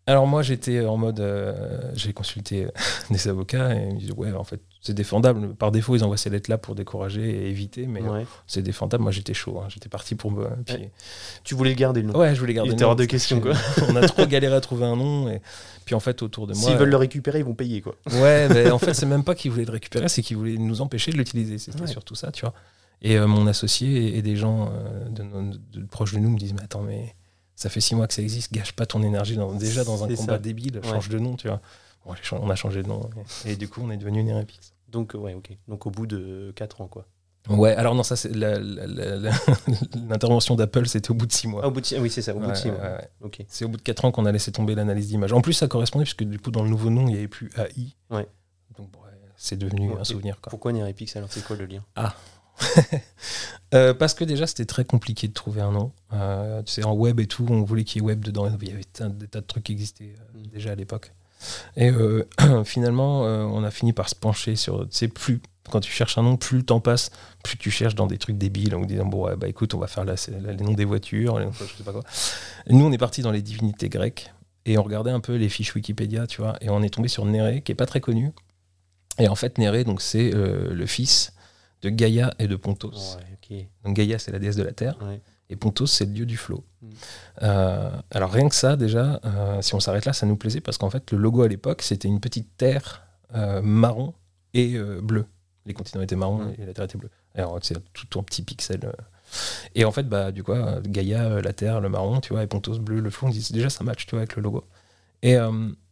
Alors 0.07 0.27
moi, 0.27 0.41
j'étais 0.43 0.85
en 0.85 0.97
mode, 0.97 1.19
euh, 1.19 1.91
j'ai 1.95 2.13
consulté 2.13 2.67
des 3.11 3.27
avocats 3.27 3.75
et 3.75 3.87
ils 3.87 3.93
me 3.95 3.99
disent 3.99 4.11
ouais, 4.11 4.31
en 4.33 4.43
fait, 4.43 4.61
c'est 4.85 4.93
défendable. 4.93 5.55
Par 5.55 5.71
défaut, 5.71 5.95
ils 5.95 6.03
envoient 6.03 6.15
ces 6.17 6.29
lettres-là 6.29 6.57
pour 6.59 6.75
décourager 6.75 7.21
et 7.27 7.49
éviter, 7.49 7.87
mais 7.87 8.01
euh, 8.03 8.09
Ouais. 8.19 8.25
c'est 8.45 8.61
défendable. 8.61 9.01
Moi, 9.03 9.11
j'étais 9.11 9.33
chaud, 9.33 9.59
hein, 9.59 9.67
j'étais 9.69 9.89
parti 9.89 10.13
pour 10.15 10.31
me. 10.31 10.47
puis- 10.65 10.75
Ouais. 10.75 10.91
Tu 11.43 11.55
voulais 11.55 11.71
le 11.71 11.75
garder 11.75 12.01
le 12.03 12.09
nom. 12.09 12.19
Ouais, 12.19 12.35
je 12.35 12.39
voulais 12.39 12.53
garder. 12.53 12.67
Il 12.69 12.71
le 12.71 12.75
était 12.75 12.83
nom, 12.83 12.91
hors 12.91 12.95
de 12.95 13.05
question, 13.05 13.41
j'ai- 13.43 13.83
On 13.89 13.95
a 13.95 14.07
trop 14.07 14.25
galéré 14.27 14.53
à 14.55 14.61
trouver 14.61 14.85
un 14.85 14.95
nom 14.95 15.27
et 15.29 15.41
puis 15.85 15.95
en 15.95 15.99
fait, 15.99 16.21
autour 16.21 16.45
de 16.47 16.53
moi. 16.53 16.61
S'ils 16.61 16.77
veulent 16.77 16.89
le 16.89 16.97
récupérer, 16.97 17.39
ils 17.39 17.45
vont 17.45 17.55
payer 17.55 17.81
quoi. 17.81 17.95
Ouais, 18.11 18.47
mais 18.53 18.69
en 18.69 18.77
fait, 18.79 18.93
c'est 18.93 19.05
même 19.07 19.23
pas 19.23 19.33
qu'ils 19.35 19.49
voulaient 19.51 19.65
le 19.65 19.71
récupérer, 19.71 20.07
c'est 20.07 20.21
qu'ils 20.21 20.37
voulaient 20.37 20.57
nous 20.57 20.81
empêcher 20.81 21.11
de 21.11 21.17
l'utiliser. 21.17 21.57
C'était 21.57 21.81
Ouais. 21.81 21.87
surtout 21.87 22.15
ça, 22.15 22.31
tu 22.31 22.41
vois. 22.41 22.53
Et 23.01 23.17
euh, 23.17 23.27
mon 23.27 23.47
associé 23.47 24.17
et, 24.17 24.21
des 24.21 24.35
gens 24.35 24.69
euh, 24.71 25.09
de, 25.09 25.23
nos- 25.23 25.51
de- 25.51 25.59
de 25.81 25.85
proches 25.85 26.13
de 26.13 26.19
nous 26.19 26.29
me 26.29 26.37
disent 26.37 26.53
Mais 26.53 26.61
attends, 26.63 26.81
mais 26.81 27.15
ça 27.55 27.69
fait 27.69 27.81
six 27.81 27.95
mois 27.95 28.07
que 28.07 28.13
ça 28.13 28.21
existe, 28.21 28.53
gâche 28.53 28.71
pas 28.73 28.85
ton 28.85 29.01
énergie 29.03 29.35
dans- 29.35 29.53
déjà 29.53 29.83
dans 29.83 30.03
un 30.03 30.07
combat 30.15 30.33
ça. 30.33 30.37
débile, 30.37 30.79
change 30.83 31.09
de 31.09 31.17
nom, 31.19 31.35
tu 31.35 31.47
vois. 31.47 31.59
Bon, 32.05 32.13
on 32.33 32.49
a 32.51 32.55
changé 32.55 32.83
de 32.83 32.87
nom 32.87 33.09
et, 33.45 33.53
et 33.53 33.55
du 33.55 33.67
coup, 33.67 33.81
on 33.83 33.89
est 33.89 33.97
devenu 33.97 34.23
Nerepix. 34.23 34.73
Donc 34.89 35.15
euh, 35.15 35.17
ouais, 35.17 35.33
ok. 35.33 35.57
Donc 35.67 35.85
au 35.85 35.91
bout 35.91 36.07
de 36.07 36.51
4 36.55 36.81
ans 36.81 36.87
quoi. 36.87 37.05
Ouais, 37.47 37.75
alors 37.75 37.93
non, 37.93 38.01
ça, 38.01 38.15
c'est 38.15 38.31
l'intervention 40.09 40.55
d'Apple, 40.55 40.87
c'était 40.87 41.11
au 41.11 41.13
bout 41.13 41.27
de 41.27 41.31
six 41.31 41.47
mois. 41.47 41.61
Ah, 41.63 41.67
au 41.67 41.71
bout 41.71 41.79
de 41.81 41.85
six- 41.85 41.95
ah 41.95 42.01
oui, 42.01 42.09
c'est 42.09 42.23
ça, 42.23 42.33
au 42.35 42.39
bout 42.39 42.45
de 42.45 42.49
Ouais, 42.51 42.55
6 42.55 42.69
mois. 42.71 42.79
ouais. 42.81 43.45
C'est 43.47 43.65
au 43.65 43.67
bout 43.69 43.77
de 43.77 43.81
4 43.83 44.05
ans 44.05 44.11
qu'on 44.11 44.25
a 44.25 44.31
laissé 44.31 44.51
tomber 44.51 44.73
l'analyse 44.73 45.09
d'image. 45.09 45.31
En 45.31 45.41
plus, 45.41 45.53
ça 45.53 45.67
correspondait, 45.67 46.05
puisque 46.05 46.23
du 46.23 46.39
coup, 46.39 46.49
dans 46.49 46.63
le 46.63 46.69
nouveau 46.69 46.89
nom, 46.89 47.01
il 47.07 47.11
n'y 47.11 47.15
avait 47.17 47.27
plus 47.27 47.51
AI. 47.57 47.93
Ouais. 48.09 48.27
Donc, 48.77 48.89
c'est 49.37 49.57
devenu 49.57 49.91
un 49.93 50.03
souvenir. 50.03 50.41
Quoi. 50.41 50.49
Pourquoi 50.49 50.71
Nerepix 50.73 51.15
alors 51.15 51.31
C'est 51.31 51.43
quoi 51.43 51.55
le 51.55 51.65
lien? 51.65 51.83
Euh, 53.73 53.93
parce 53.93 54.13
que 54.13 54.23
déjà, 54.23 54.47
c'était 54.47 54.65
très 54.65 54.85
compliqué 54.85 55.27
de 55.27 55.33
trouver 55.33 55.59
un 55.59 55.71
nom. 55.71 55.91
Euh, 56.13 56.61
tu 56.63 56.71
sais, 56.71 56.83
en 56.85 56.93
web 56.93 57.19
et 57.19 57.27
tout, 57.27 57.45
on 57.49 57.63
voulait 57.63 57.83
qu'il 57.83 58.01
y 58.01 58.05
ait 58.05 58.07
web 58.07 58.23
dedans. 58.23 58.45
Il 58.61 58.69
y 58.69 58.71
avait 58.71 58.83
un- 59.01 59.09
des 59.09 59.27
tas 59.27 59.41
de 59.41 59.45
trucs 59.45 59.63
qui 59.65 59.73
existaient 59.73 60.13
euh, 60.17 60.39
Mm. 60.39 60.47
déjà 60.53 60.71
à 60.71 60.75
l'époque. 60.75 61.11
Et 61.75 61.89
euh, 61.89 62.27
finalement, 62.65 63.25
euh, 63.25 63.43
on 63.43 63.63
a 63.63 63.71
fini 63.71 63.93
par 63.93 64.09
se 64.09 64.15
pencher 64.15 64.55
sur. 64.55 64.81
Tu 64.89 64.97
sais, 64.97 65.07
plus. 65.07 65.41
Quand 65.71 65.79
tu 65.79 65.91
cherches 65.91 66.19
un 66.19 66.21
nom, 66.21 66.37
plus 66.37 66.57
le 66.57 66.63
temps 66.63 66.79
passe, 66.79 67.09
plus 67.43 67.57
tu 67.57 67.71
cherches 67.71 67.95
dans 67.95 68.05
des 68.05 68.19
trucs 68.19 68.37
débiles 68.37 68.75
en 68.75 68.81
disant 68.81 69.05
bon 69.05 69.25
ouais, 69.25 69.35
bah 69.35 69.47
écoute 69.47 69.73
on 69.73 69.79
va 69.79 69.87
faire 69.87 70.05
les 70.05 70.13
noms 70.57 70.73
des 70.73 70.85
voitures, 70.85 71.39
les 71.39 71.45
noms, 71.45 71.51
je 71.53 71.77
sais 71.77 71.83
pas 71.83 71.91
quoi. 71.91 72.03
Et 72.67 72.73
nous 72.73 72.85
on 72.85 72.91
est 72.91 72.99
parti 72.99 73.23
dans 73.23 73.31
les 73.31 73.41
divinités 73.41 73.89
grecques 73.89 74.31
et 74.67 74.77
on 74.77 74.83
regardait 74.83 75.09
un 75.09 75.19
peu 75.19 75.33
les 75.33 75.49
fiches 75.49 75.73
Wikipédia, 75.73 76.27
tu 76.27 76.41
vois, 76.41 76.55
et 76.61 76.69
on 76.69 76.83
est 76.83 76.91
tombé 76.91 77.07
sur 77.07 77.25
Néré 77.25 77.63
qui 77.63 77.71
est 77.71 77.75
pas 77.75 77.87
très 77.87 77.99
connu. 77.99 78.31
Et 79.17 79.27
en 79.27 79.33
fait 79.33 79.57
Néré 79.57 79.83
donc 79.85 80.03
c'est 80.03 80.35
euh, 80.35 80.71
le 80.71 80.85
fils 80.85 81.33
de 81.81 81.89
Gaïa 81.89 82.31
et 82.37 82.47
de 82.47 82.55
Pontos. 82.55 83.17
Ouais. 83.49 83.67
Donc 83.83 83.95
Gaïa, 83.95 84.19
c'est 84.19 84.31
la 84.31 84.39
déesse 84.39 84.55
de 84.55 84.63
la 84.63 84.71
terre, 84.71 84.97
Ouais. 85.01 85.19
Et 85.49 85.55
Pontos, 85.55 85.87
c'est 85.87 86.05
le 86.05 86.11
dieu 86.11 86.25
du 86.25 86.37
flot. 86.37 86.63
Mm. 86.81 86.87
Euh, 87.43 87.91
alors 88.11 88.31
rien 88.31 88.49
que 88.49 88.55
ça, 88.55 88.75
déjà, 88.75 89.19
euh, 89.25 89.61
si 89.61 89.75
on 89.75 89.79
s'arrête 89.79 90.05
là, 90.05 90.13
ça 90.13 90.25
nous 90.25 90.35
plaisait 90.35 90.61
parce 90.61 90.77
qu'en 90.77 90.89
fait, 90.89 91.11
le 91.11 91.17
logo 91.17 91.43
à 91.43 91.47
l'époque, 91.47 91.81
c'était 91.81 92.07
une 92.07 92.19
petite 92.19 92.57
terre 92.57 93.05
euh, 93.35 93.61
marron 93.61 94.13
et 94.53 94.77
bleue. 95.01 95.25
Les 95.65 95.73
continents 95.73 96.01
étaient 96.03 96.15
marrons 96.15 96.45
Mm. 96.45 96.53
et 96.59 96.65
la 96.65 96.73
terre 96.73 96.85
était 96.85 96.97
bleue. 96.97 97.09
Alors 97.35 97.59
c'est 97.61 97.75
tout 97.93 98.17
en 98.17 98.23
petits 98.23 98.43
pixels. 98.43 98.85
euh. 98.85 98.91
Et 99.73 99.83
en 99.85 99.91
fait, 99.91 100.07
bah, 100.07 100.31
du 100.31 100.43
coup, 100.43 100.53
Gaïa, 100.83 101.41
la 101.41 101.51
terre, 101.53 101.81
le 101.81 101.89
marron, 101.89 102.21
tu 102.21 102.33
vois, 102.33 102.43
et 102.43 102.47
Pontos, 102.47 102.79
bleu, 102.79 102.99
le 103.01 103.09
flot, 103.09 103.27
on 103.27 103.31
dit 103.31 103.45
déjà 103.51 103.69
ça 103.69 103.83
match, 103.83 104.05
tu 104.05 104.11
vois, 104.11 104.19
avec 104.19 104.35
le 104.35 104.41
logo. 104.43 104.63
Et, 105.23 105.33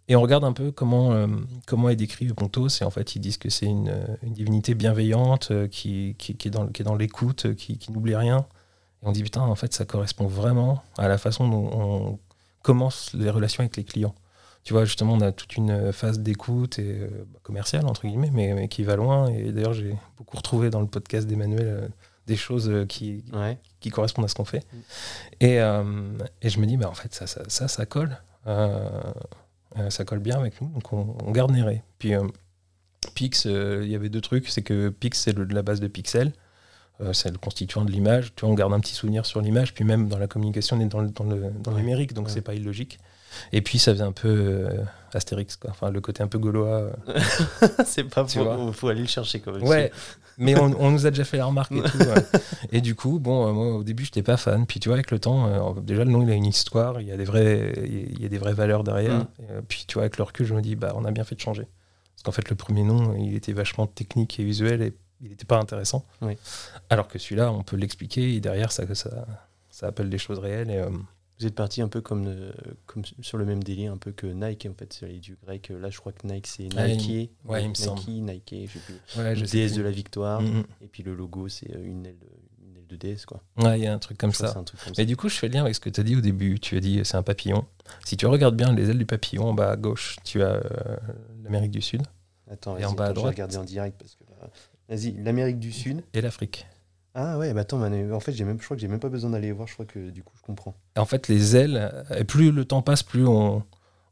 et 0.08 0.16
on 0.16 0.22
regarde 0.22 0.44
un 0.44 0.54
peu 0.54 0.72
comment, 0.72 1.28
comment 1.66 1.90
est 1.90 1.96
décrit 1.96 2.28
Pontos. 2.28 2.68
Et 2.80 2.84
en 2.84 2.92
fait, 2.92 3.16
ils 3.16 3.20
disent 3.20 3.38
que 3.40 3.50
c'est 3.50 3.66
une, 3.66 3.92
une 4.22 4.34
divinité 4.34 4.76
bienveillante 4.76 5.52
qui, 5.70 6.16
qui, 6.20 6.36
qui 6.38 6.48
est 6.48 6.52
dans, 6.52 6.68
qui 6.68 6.84
est 6.84 6.86
dans 6.86 6.96
l'écoute, 6.96 7.56
qui, 7.56 7.80
qui 7.80 7.92
n'oublie 7.92 8.16
rien. 8.16 8.46
Et 9.04 9.08
on 9.08 9.12
dit, 9.12 9.24
putain, 9.24 9.42
en 9.42 9.56
fait, 9.56 9.74
ça 9.74 9.86
correspond 9.86 10.28
vraiment 10.28 10.82
à 10.98 11.08
la 11.08 11.18
façon 11.18 11.48
dont 11.48 11.70
on 11.74 12.20
commence 12.62 13.12
les 13.14 13.30
relations 13.30 13.62
avec 13.62 13.76
les 13.78 13.84
clients. 13.84 14.16
Tu 14.64 14.72
vois, 14.74 14.86
justement, 14.86 15.14
on 15.14 15.20
a 15.22 15.34
toute 15.34 15.58
une 15.58 15.92
phase 15.92 16.20
d'écoute 16.20 16.80
et 16.80 17.00
euh, 17.02 17.26
bah, 17.34 17.40
commerciale, 17.44 17.86
entre 17.86 18.08
guillemets, 18.08 18.30
mais, 18.32 18.54
mais 18.54 18.70
qui 18.70 18.84
va 18.84 18.96
loin. 18.96 19.28
Et 19.28 19.52
d'ailleurs, 19.52 19.74
j'ai 19.74 19.94
beaucoup 20.18 20.38
retrouvé 20.38 20.70
dans 20.70 20.80
le 20.80 20.88
podcast 20.88 21.28
d'Emmanuel 21.28 21.66
euh, 21.68 21.88
des 22.28 22.38
choses 22.38 22.70
euh, 22.70 22.86
qui, 22.86 23.26
Ouais. 23.34 23.58
qui 23.82 23.90
correspondent 23.90 24.24
à 24.24 24.30
ce 24.30 24.36
qu'on 24.36 24.46
fait. 24.46 24.60
Mm. 24.72 24.78
Et, 25.42 25.60
euh, 25.60 26.18
et 26.42 26.50
je 26.50 26.60
me 26.62 26.66
dis, 26.66 26.78
bah, 26.78 26.90
en 26.90 26.94
fait, 26.94 27.14
ça, 27.14 27.28
ça, 27.28 27.42
ça, 27.50 27.68
ça 27.68 27.86
colle. 27.86 28.18
Ça 29.90 30.06
colle 30.06 30.20
bien 30.20 30.38
avec 30.38 30.62
nous, 30.62 30.68
donc 30.70 30.94
on, 30.94 31.18
on 31.26 31.32
garde 31.32 31.52
Néré. 31.52 31.82
Puis 31.98 32.14
Pix, 33.16 33.46
il 33.46 33.88
y 33.88 33.96
avait 33.96 34.10
deux 34.10 34.22
trucs, 34.22 34.48
c'est 34.48 34.62
que 34.62 34.90
Pix, 34.90 35.20
c'est 35.20 35.34
le- 35.36 35.46
la 35.46 35.62
base 35.64 35.80
de 35.80 35.88
Pixel. 35.88 36.32
Euh, 37.02 37.12
c'est 37.12 37.32
le 37.32 37.38
constituant 37.38 37.84
de 37.84 37.92
l'image. 37.92 38.34
Tu 38.36 38.42
vois, 38.42 38.52
on 38.52 38.54
garde 38.54 38.72
un 38.74 38.80
petit 38.80 38.94
souvenir 38.94 39.26
sur 39.26 39.42
l'image, 39.42 39.74
puis 39.74 39.84
même 39.84 40.08
dans 40.08 40.20
la 40.20 40.28
communication, 40.28 40.78
on 40.78 40.80
est 40.80 40.86
dans 40.86 41.02
le, 41.02 41.10
dans 41.10 41.24
le, 41.24 41.52
dans 41.62 41.72
le 41.72 41.78
numérique, 41.78 42.14
donc 42.14 42.28
Ouais. 42.28 42.32
c'est 42.32 42.42
pas 42.42 42.54
illogique. 42.54 43.00
Et 43.52 43.62
puis 43.62 43.80
ça 43.80 43.94
faisait 43.94 44.04
un 44.04 44.12
peu 44.12 44.28
euh, 44.30 44.84
Astérix, 45.12 45.56
quoi. 45.58 45.72
Enfin, 45.72 45.90
le 45.90 46.02
côté 46.02 46.22
un 46.22 46.28
peu 46.28 46.38
gaulois. 46.38 46.92
euh. 47.08 47.20
c'est 47.86 48.04
pas 48.04 48.26
Tu 48.26 48.40
faut, 48.74 48.88
aller 48.90 49.02
le 49.02 49.08
chercher 49.08 49.40
quand 49.40 49.52
même. 49.52 49.64
Ouais, 49.64 49.92
mais 50.38 50.56
on, 50.60 50.66
on 50.80 50.92
nous 50.92 51.08
a 51.08 51.10
déjà 51.10 51.24
fait 51.24 51.38
la 51.38 51.46
remarque 51.46 51.72
et 51.72 51.82
tout. 51.82 51.98
ouais. 51.98 52.26
Et 52.72 52.82
du 52.82 52.94
coup, 52.94 53.20
bon, 53.20 53.48
euh, 53.48 53.52
moi 53.52 53.76
au 53.78 53.84
début, 53.84 54.06
j'étais 54.06 54.22
pas 54.22 54.38
fan. 54.38 54.68
Puis 54.68 54.80
tu 54.80 54.90
vois, 54.90 54.96
avec 54.98 55.10
le 55.10 55.18
temps, 55.18 55.48
euh, 55.48 55.82
déjà 55.82 56.04
le 56.04 56.12
nom, 56.12 56.22
il 56.22 56.30
a 56.30 56.36
une 56.36 56.46
histoire, 56.46 57.02
il 57.02 57.08
y 57.08 57.12
a 57.12 57.18
des 57.18 57.26
vrais, 57.26 57.74
il 57.84 58.22
y 58.22 58.26
a 58.26 58.30
des 58.30 58.38
vraies 58.38 58.54
valeurs 58.54 58.84
derrière. 58.84 59.16
Mm. 59.20 59.28
Et, 59.42 59.62
puis 59.68 59.86
tu 59.88 59.96
vois, 59.96 60.04
avec 60.04 60.18
le 60.18 60.24
recul, 60.26 60.46
je 60.46 60.54
me 60.54 60.62
dis, 60.62 60.76
bah, 60.76 60.94
on 60.96 61.04
a 61.04 61.10
bien 61.12 61.24
fait 61.24 61.34
de 61.36 61.42
changer. 61.42 61.68
Parce 62.16 62.24
qu'en 62.24 62.32
fait, 62.32 62.50
le 62.50 62.56
premier 62.56 62.84
nom, 62.84 63.16
il 63.18 63.36
était 63.36 63.54
vachement 63.54 63.88
technique 63.88 64.40
et 64.40 64.44
visuel 64.44 64.84
et 64.84 64.94
il 65.22 65.30
n'était 65.30 65.46
pas 65.46 65.58
intéressant. 65.58 66.06
Oui. 66.22 66.38
Alors 66.94 67.08
que 67.08 67.18
celui-là, 67.20 67.52
on 67.52 67.64
peut 67.64 67.76
l'expliquer 67.76 68.36
et 68.36 68.40
derrière, 68.40 68.72
ça, 68.72 68.84
ça, 68.96 69.26
ça 69.70 69.88
appelle 69.88 70.10
des 70.10 70.18
choses 70.18 70.40
réelles. 70.40 70.70
Et, 70.70 70.78
euh, 70.78 70.90
Vous 71.40 71.48
êtes 71.48 71.56
parti 71.56 71.82
un 71.82 71.88
peu 71.88 72.02
comme, 72.02 72.26
euh, 72.28 72.52
comme 72.86 73.04
sur 73.22 73.38
le 73.38 73.46
même 73.46 73.64
délire, 73.64 73.92
un 73.92 73.98
peu 73.98 74.12
que 74.12 74.28
Nike 74.28 74.68
en 74.70 74.74
fait, 74.76 74.94
c'est 74.94 75.08
les 75.08 75.20
du 75.20 75.36
grec. 75.44 75.70
Là, 75.70 75.90
je 75.90 75.98
crois 76.00 76.12
que 76.12 76.26
Nike 76.28 76.48
c'est 76.48 76.70
Ah, 76.78 76.88
il- 76.88 76.98
Nike, 76.98 77.32
ouais, 77.46 77.62
il 77.62 77.70
me 77.70 77.74
Nike, 77.74 77.78
semble. 77.78 78.02
Nike, 78.08 78.56
je 78.68 78.74
sais 78.74 78.80
plus. 78.86 79.22
ouais, 79.22 79.36
je 79.36 79.46
déesse 79.46 79.74
de 79.74 79.82
la 79.82 79.92
victoire. 79.92 80.42
Mm, 80.42 80.60
mm. 80.60 80.64
Et 80.82 80.88
puis 80.88 81.04
le 81.04 81.16
logo, 81.16 81.48
c'est 81.50 81.74
euh, 81.76 81.84
une 81.84 82.06
aile, 82.06 82.20
de, 82.20 82.28
une 82.68 82.78
aile 82.78 82.88
de 82.88 82.96
déesse 82.96 83.26
quoi. 83.26 83.42
Ouais, 83.58 83.80
il 83.80 83.84
y 83.84 83.88
a 83.88 83.94
un 83.94 84.00
truc 84.00 84.18
comme 84.20 84.32
Je 84.32 84.38
ça. 84.38 84.54
Mais 84.98 85.06
du 85.06 85.18
coup, 85.18 85.28
je 85.30 85.36
fais 85.36 85.48
le 85.48 85.54
lien 85.56 85.62
avec 85.64 85.74
ce 85.76 85.80
que 85.80 85.90
tu 85.90 86.00
as 86.00 86.04
dit 86.04 86.16
au 86.16 86.22
début. 86.22 86.60
Tu 86.60 86.78
as 86.78 86.80
dit 86.80 87.02
c'est 87.04 87.18
un 87.18 87.24
papillon. 87.24 87.66
Si 88.06 88.16
tu 88.18 88.28
regardes 88.28 88.56
bien 88.56 88.72
les 88.74 88.90
ailes 88.92 89.00
du 89.00 89.06
papillon, 89.08 89.46
en 89.50 89.54
bas 89.54 89.72
à 89.72 89.76
gauche, 89.76 90.18
tu 90.24 90.44
as 90.44 90.52
euh, 90.64 90.98
l'Amérique 91.44 91.72
du 91.72 91.82
Sud. 91.82 92.04
Attends, 92.52 92.78
Et 92.78 92.86
en 92.86 92.90
vas-y, 92.90 92.96
bas 92.98 93.06
à 93.06 93.08
attends, 93.08 93.10
je 93.10 93.10
vais 93.10 93.14
droite. 93.22 93.34
regarder 93.36 93.58
en 93.58 93.64
direct 93.64 93.98
parce 94.00 94.14
que 94.16 94.24
Vas-y, 94.90 95.14
l'Amérique 95.24 95.60
du 95.60 95.72
Sud. 95.72 96.04
et 96.14 96.22
l'Afrique. 96.22 96.68
Ah 97.16 97.38
ouais, 97.38 97.54
bah 97.54 97.62
attends, 97.62 97.82
en 97.82 98.20
fait, 98.20 98.32
j'ai 98.32 98.44
même, 98.44 98.60
je 98.60 98.66
crois 98.66 98.76
que 98.76 98.82
j'ai 98.82 98.88
même 98.88 99.00
pas 99.00 99.10
besoin 99.10 99.30
d'aller 99.30 99.52
voir. 99.52 99.68
Je 99.68 99.74
crois 99.74 99.86
que 99.86 100.10
du 100.10 100.24
coup, 100.24 100.34
je 100.36 100.42
comprends. 100.42 100.74
En 100.98 101.06
fait, 101.06 101.28
les 101.28 101.56
ailes, 101.56 101.92
plus 102.28 102.52
le 102.52 102.66
temps 102.66 102.82
passe, 102.82 103.04
plus 103.04 103.28
on, 103.28 103.62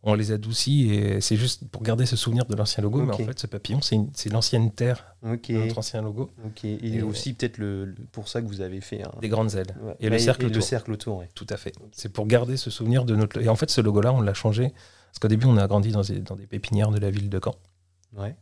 on 0.03 0.13
les 0.13 0.31
adoucit. 0.31 0.93
Et 0.93 1.19
c'est 1.19 1.35
juste 1.35 1.67
pour 1.69 1.81
garder 1.81 2.05
ce 2.05 2.15
souvenir 2.15 2.45
de 2.45 2.55
l'ancien 2.55 2.83
logo. 2.83 3.01
Mais 3.03 3.13
en 3.13 3.17
fait, 3.17 3.39
ce 3.39 3.47
papillon, 3.47 3.79
c'est 3.81 4.29
l'ancienne 4.31 4.71
terre 4.71 5.15
de 5.23 5.53
notre 5.57 5.79
ancien 5.79 6.03
logo. 6.03 6.29
Ok. 6.45 6.63
Et, 6.65 6.97
Et- 6.97 7.01
aussi 7.01 7.33
peut-être 7.33 7.57
le, 7.57 7.85
le- 7.85 7.95
pour 8.11 8.27
ça 8.27 8.39
que 8.41 8.47
vous 8.47 8.61
avez 8.61 8.81
fait 8.81 9.01
un. 9.03 9.11
Des 9.19 9.29
grandes 9.29 9.55
ailes. 9.55 9.75
Ouais. 9.81 9.95
Et 9.99 10.05
le 10.07 10.11
Ouais, 10.13 10.19
cercle 10.19 10.43
et 10.43 10.45
autour. 10.45 10.55
le 10.57 10.61
cercle 10.61 10.91
autour, 10.91 11.17
ouais. 11.17 11.29
Tout 11.33 11.47
à 11.49 11.57
fait. 11.57 11.73
C'est 11.93 12.09
pour 12.13 12.27
garder 12.27 12.55
ce 12.55 12.69
souvenir 12.69 13.03
de 13.05 13.15
notre. 13.15 13.41
Et 13.41 13.49
en 13.49 13.55
fait, 13.55 13.71
ce 13.71 13.81
logo-là, 13.81 14.13
on 14.13 14.21
l'a 14.21 14.35
changé. 14.35 14.73
Parce 15.07 15.17
qu'au 15.19 15.27
début, 15.27 15.47
on 15.47 15.57
a 15.57 15.65
grandi 15.67 15.91
dans 15.91 16.01
des, 16.03 16.19
dans 16.19 16.35
des 16.35 16.45
pépinières 16.47 16.91
de 16.91 16.99
la 16.99 17.09
ville 17.09 17.29
de 17.29 17.39
Caen. 17.43 17.55
Ouais. 18.15 18.35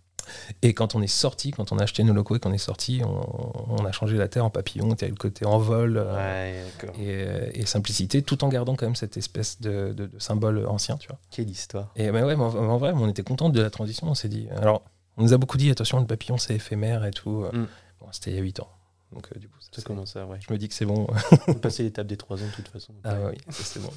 Et 0.62 0.74
quand 0.74 0.96
on 0.96 1.02
est 1.02 1.08
sorti, 1.08 1.52
quand 1.52 1.72
on 1.72 1.78
a 1.80 1.84
acheté 1.84 2.04
nos 2.04 2.14
locaux 2.14 2.36
et 2.36 2.40
qu'on 2.40 2.54
est 2.54 2.58
sorti, 2.58 3.02
on, 3.04 3.72
on 3.82 3.86
a 3.86 3.92
changé 3.92 4.18
la 4.18 4.28
terre 4.28 4.46
en 4.46 4.50
papillon. 4.50 4.96
Tu 4.96 5.06
as 5.06 5.08
le 5.08 5.16
côté 5.16 5.46
en 5.46 5.58
vol. 5.60 5.98
euh, 5.98 6.16
Ouais, 6.16 6.64
d'accord. 6.82 6.96
et, 7.00 7.08
euh, 7.10 7.50
et 7.54 7.66
simplicité, 7.66 8.22
tout 8.22 8.44
en 8.44 8.50
gardant 8.50 8.76
quand 8.76 8.86
même 8.86 8.96
cette 8.96 9.18
espèce 9.18 9.62
de, 9.62 9.94
de- 9.94 10.08
de 10.08 10.20
symbole 10.20 10.66
ancien, 10.68 10.98
tu 10.98 11.08
vois. 11.08 11.20
Quelle 11.32 11.50
histoire. 11.50 11.92
Et 11.96 12.10
ouais, 12.10 12.22
mais 12.24 12.34
en, 12.36 12.42
en 12.56 12.78
vrai, 12.78 12.92
on 12.96 13.08
était 13.10 13.24
content 13.24 13.50
de 13.50 13.62
la 13.62 13.70
transition. 13.70 14.08
On 14.08 14.16
s'est 14.16 14.30
dit. 14.30 14.48
Alors, 14.58 14.84
on 15.18 15.24
nous 15.24 15.34
a 15.34 15.38
beaucoup 15.38 15.58
dit 15.58 15.70
attention, 15.70 16.00
le 16.00 16.08
papillon 16.08 16.38
c'est 16.38 16.56
éphémère 16.56 17.04
et 17.06 17.12
tout. 17.12 17.46
Mm. 17.52 17.66
Bon, 18.00 18.08
c'était 18.12 18.32
il 18.32 18.36
y 18.36 18.40
a 18.40 18.42
8 18.44 18.60
ans. 18.62 18.70
Donc, 19.12 19.28
euh, 19.36 19.40
du 19.40 19.48
coup, 19.50 19.58
ça, 19.60 19.82
commence 19.82 20.16
à, 20.16 20.26
ouais. 20.26 20.38
je 20.48 20.54
me 20.54 20.58
dis 20.58 20.68
que 20.70 20.74
c'est 20.76 20.86
bon. 20.86 21.08
On 21.48 21.54
passer 21.56 21.84
l'étape 21.84 22.08
des 22.08 22.16
3 22.18 22.38
ans 22.38 22.46
de 22.46 22.52
toute 22.56 22.68
façon. 22.70 22.94
ah 23.04 23.16
ouais, 23.16 23.32
oui, 23.32 23.38
c'est 23.50 23.82
bon. 23.82 23.90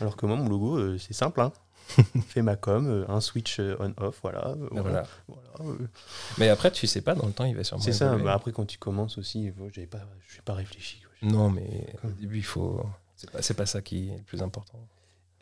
Alors 0.00 0.16
que 0.16 0.26
moi, 0.26 0.36
mon 0.36 0.48
logo, 0.48 0.76
euh, 0.76 0.98
c'est 0.98 1.14
simple. 1.14 1.40
Hein. 1.40 1.52
Fais 2.28 2.42
ma 2.42 2.56
com, 2.56 2.86
euh, 2.88 3.04
un 3.08 3.20
switch 3.20 3.58
euh, 3.60 3.76
on-off, 3.80 4.18
voilà. 4.22 4.48
euh, 4.48 4.68
Ah, 4.76 4.80
voilà. 4.82 5.06
voilà. 5.28 5.78
Mais 6.38 6.48
après, 6.48 6.70
tu 6.70 6.86
sais 6.86 7.00
pas, 7.00 7.14
dans 7.14 7.26
le 7.26 7.32
temps, 7.32 7.44
il 7.44 7.56
va 7.56 7.64
sûrement. 7.64 7.82
C'est 7.82 7.92
ça. 7.92 8.16
bah 8.16 8.34
après, 8.34 8.52
quand 8.52 8.66
tu 8.66 8.78
commences 8.78 9.18
aussi, 9.18 9.48
euh, 9.48 9.68
j'avais 9.72 9.86
pas, 9.86 10.00
je 10.26 10.32
suis 10.34 10.42
pas 10.42 10.54
réfléchi. 10.54 11.02
Non, 11.22 11.50
mais 11.50 11.86
au 12.04 12.08
début, 12.08 12.38
il 12.38 12.44
faut. 12.44 12.82
C'est 13.16 13.30
pas, 13.30 13.40
pas 13.54 13.66
ça 13.66 13.82
qui 13.82 14.08
est 14.10 14.16
le 14.16 14.22
plus 14.22 14.40
important. 14.42 14.78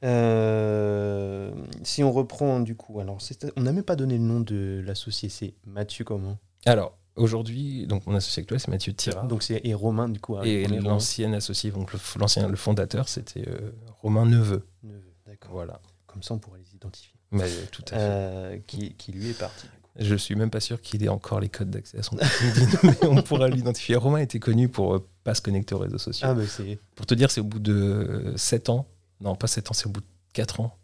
Euh, 0.05 1.51
si 1.83 2.03
on 2.05 2.13
reprend 2.13 2.61
du 2.61 2.75
coup, 2.77 3.01
alors 3.01 3.19
on 3.57 3.63
n'a 3.63 3.73
même 3.73 3.83
pas 3.85 3.97
donné 3.97 4.17
le 4.17 4.23
nom 4.25 4.41
de 4.41 4.83
l'associé, 4.85 5.29
c'est 5.29 5.55
Mathieu 5.67 6.05
comment? 6.05 6.39
Alors, 6.67 6.97
aujourd'hui, 7.17 7.87
donc 7.87 8.07
mon 8.07 8.15
associé 8.15 8.43
actuel, 8.43 8.61
c'est 8.61 8.71
Mathieu 8.71 8.93
Tirard. 8.93 9.27
Donc 9.27 9.43
c'est 9.43 9.61
et 9.65 9.75
Romain 9.75 10.09
du 10.09 10.21
coup. 10.21 10.37
hein, 10.37 10.43
et 10.45 10.67
l'ancien 10.69 11.33
associé, 11.33 11.71
donc 11.71 11.93
le, 11.93 11.99
l'ancien, 12.19 12.49
le 12.49 12.57
fondateur, 12.57 13.09
c'était 13.09 13.49
euh, 13.49 13.73
Romain 14.03 14.25
Neveu. 14.27 14.67
Neveu, 14.83 15.13
D'accord. 15.27 15.51
Voilà. 15.53 15.81
Comme 16.19 16.23
ça, 16.25 16.35
on 16.35 16.39
pourrait 16.39 16.59
les 16.59 16.75
identifier. 16.75 17.13
Mais 17.31 17.45
euh, 17.45 17.65
tout 17.71 17.83
à 17.89 17.91
fait. 17.91 17.97
Euh, 18.01 18.59
qui, 18.67 18.95
qui 18.95 19.13
lui 19.13 19.31
est 19.31 19.39
parti. 19.39 19.67
Je 20.01 20.15
suis 20.17 20.35
même 20.35 20.51
pas 20.51 20.61
sûr 20.61 20.81
qu'il 20.81 21.03
ait 21.05 21.09
encore 21.09 21.39
les 21.41 21.49
codes 21.49 21.71
d'accès 21.71 21.99
à 21.99 22.03
son 22.03 22.17
mais 22.83 22.97
on 23.03 23.23
pourra 23.23 23.49
l'identifier. 23.49 23.97
Romain 23.97 24.19
était 24.19 24.39
connu 24.39 24.69
pour 24.69 24.95
euh, 24.95 25.07
pas 25.25 25.35
se 25.35 25.43
connecter 25.43 25.75
aux 25.75 25.79
réseaux 25.79 25.99
sociaux. 25.99 26.27
Ah 26.31 26.35
bah 26.35 26.43
c'est. 26.47 26.79
Pour 26.97 27.05
te 27.07 27.15
dire, 27.15 27.31
c'est 27.31 27.41
au 27.41 27.45
bout 27.45 27.59
de 27.61 28.33
7 28.37 28.69
ans. 28.69 28.87
Non, 29.21 29.35
pas 29.37 29.47
7 29.47 29.71
ans, 29.71 29.75
c'est 29.75 29.87
au 29.87 29.91
bout 29.91 30.01
de 30.01 30.07
4 30.33 30.61
ans. 30.61 30.77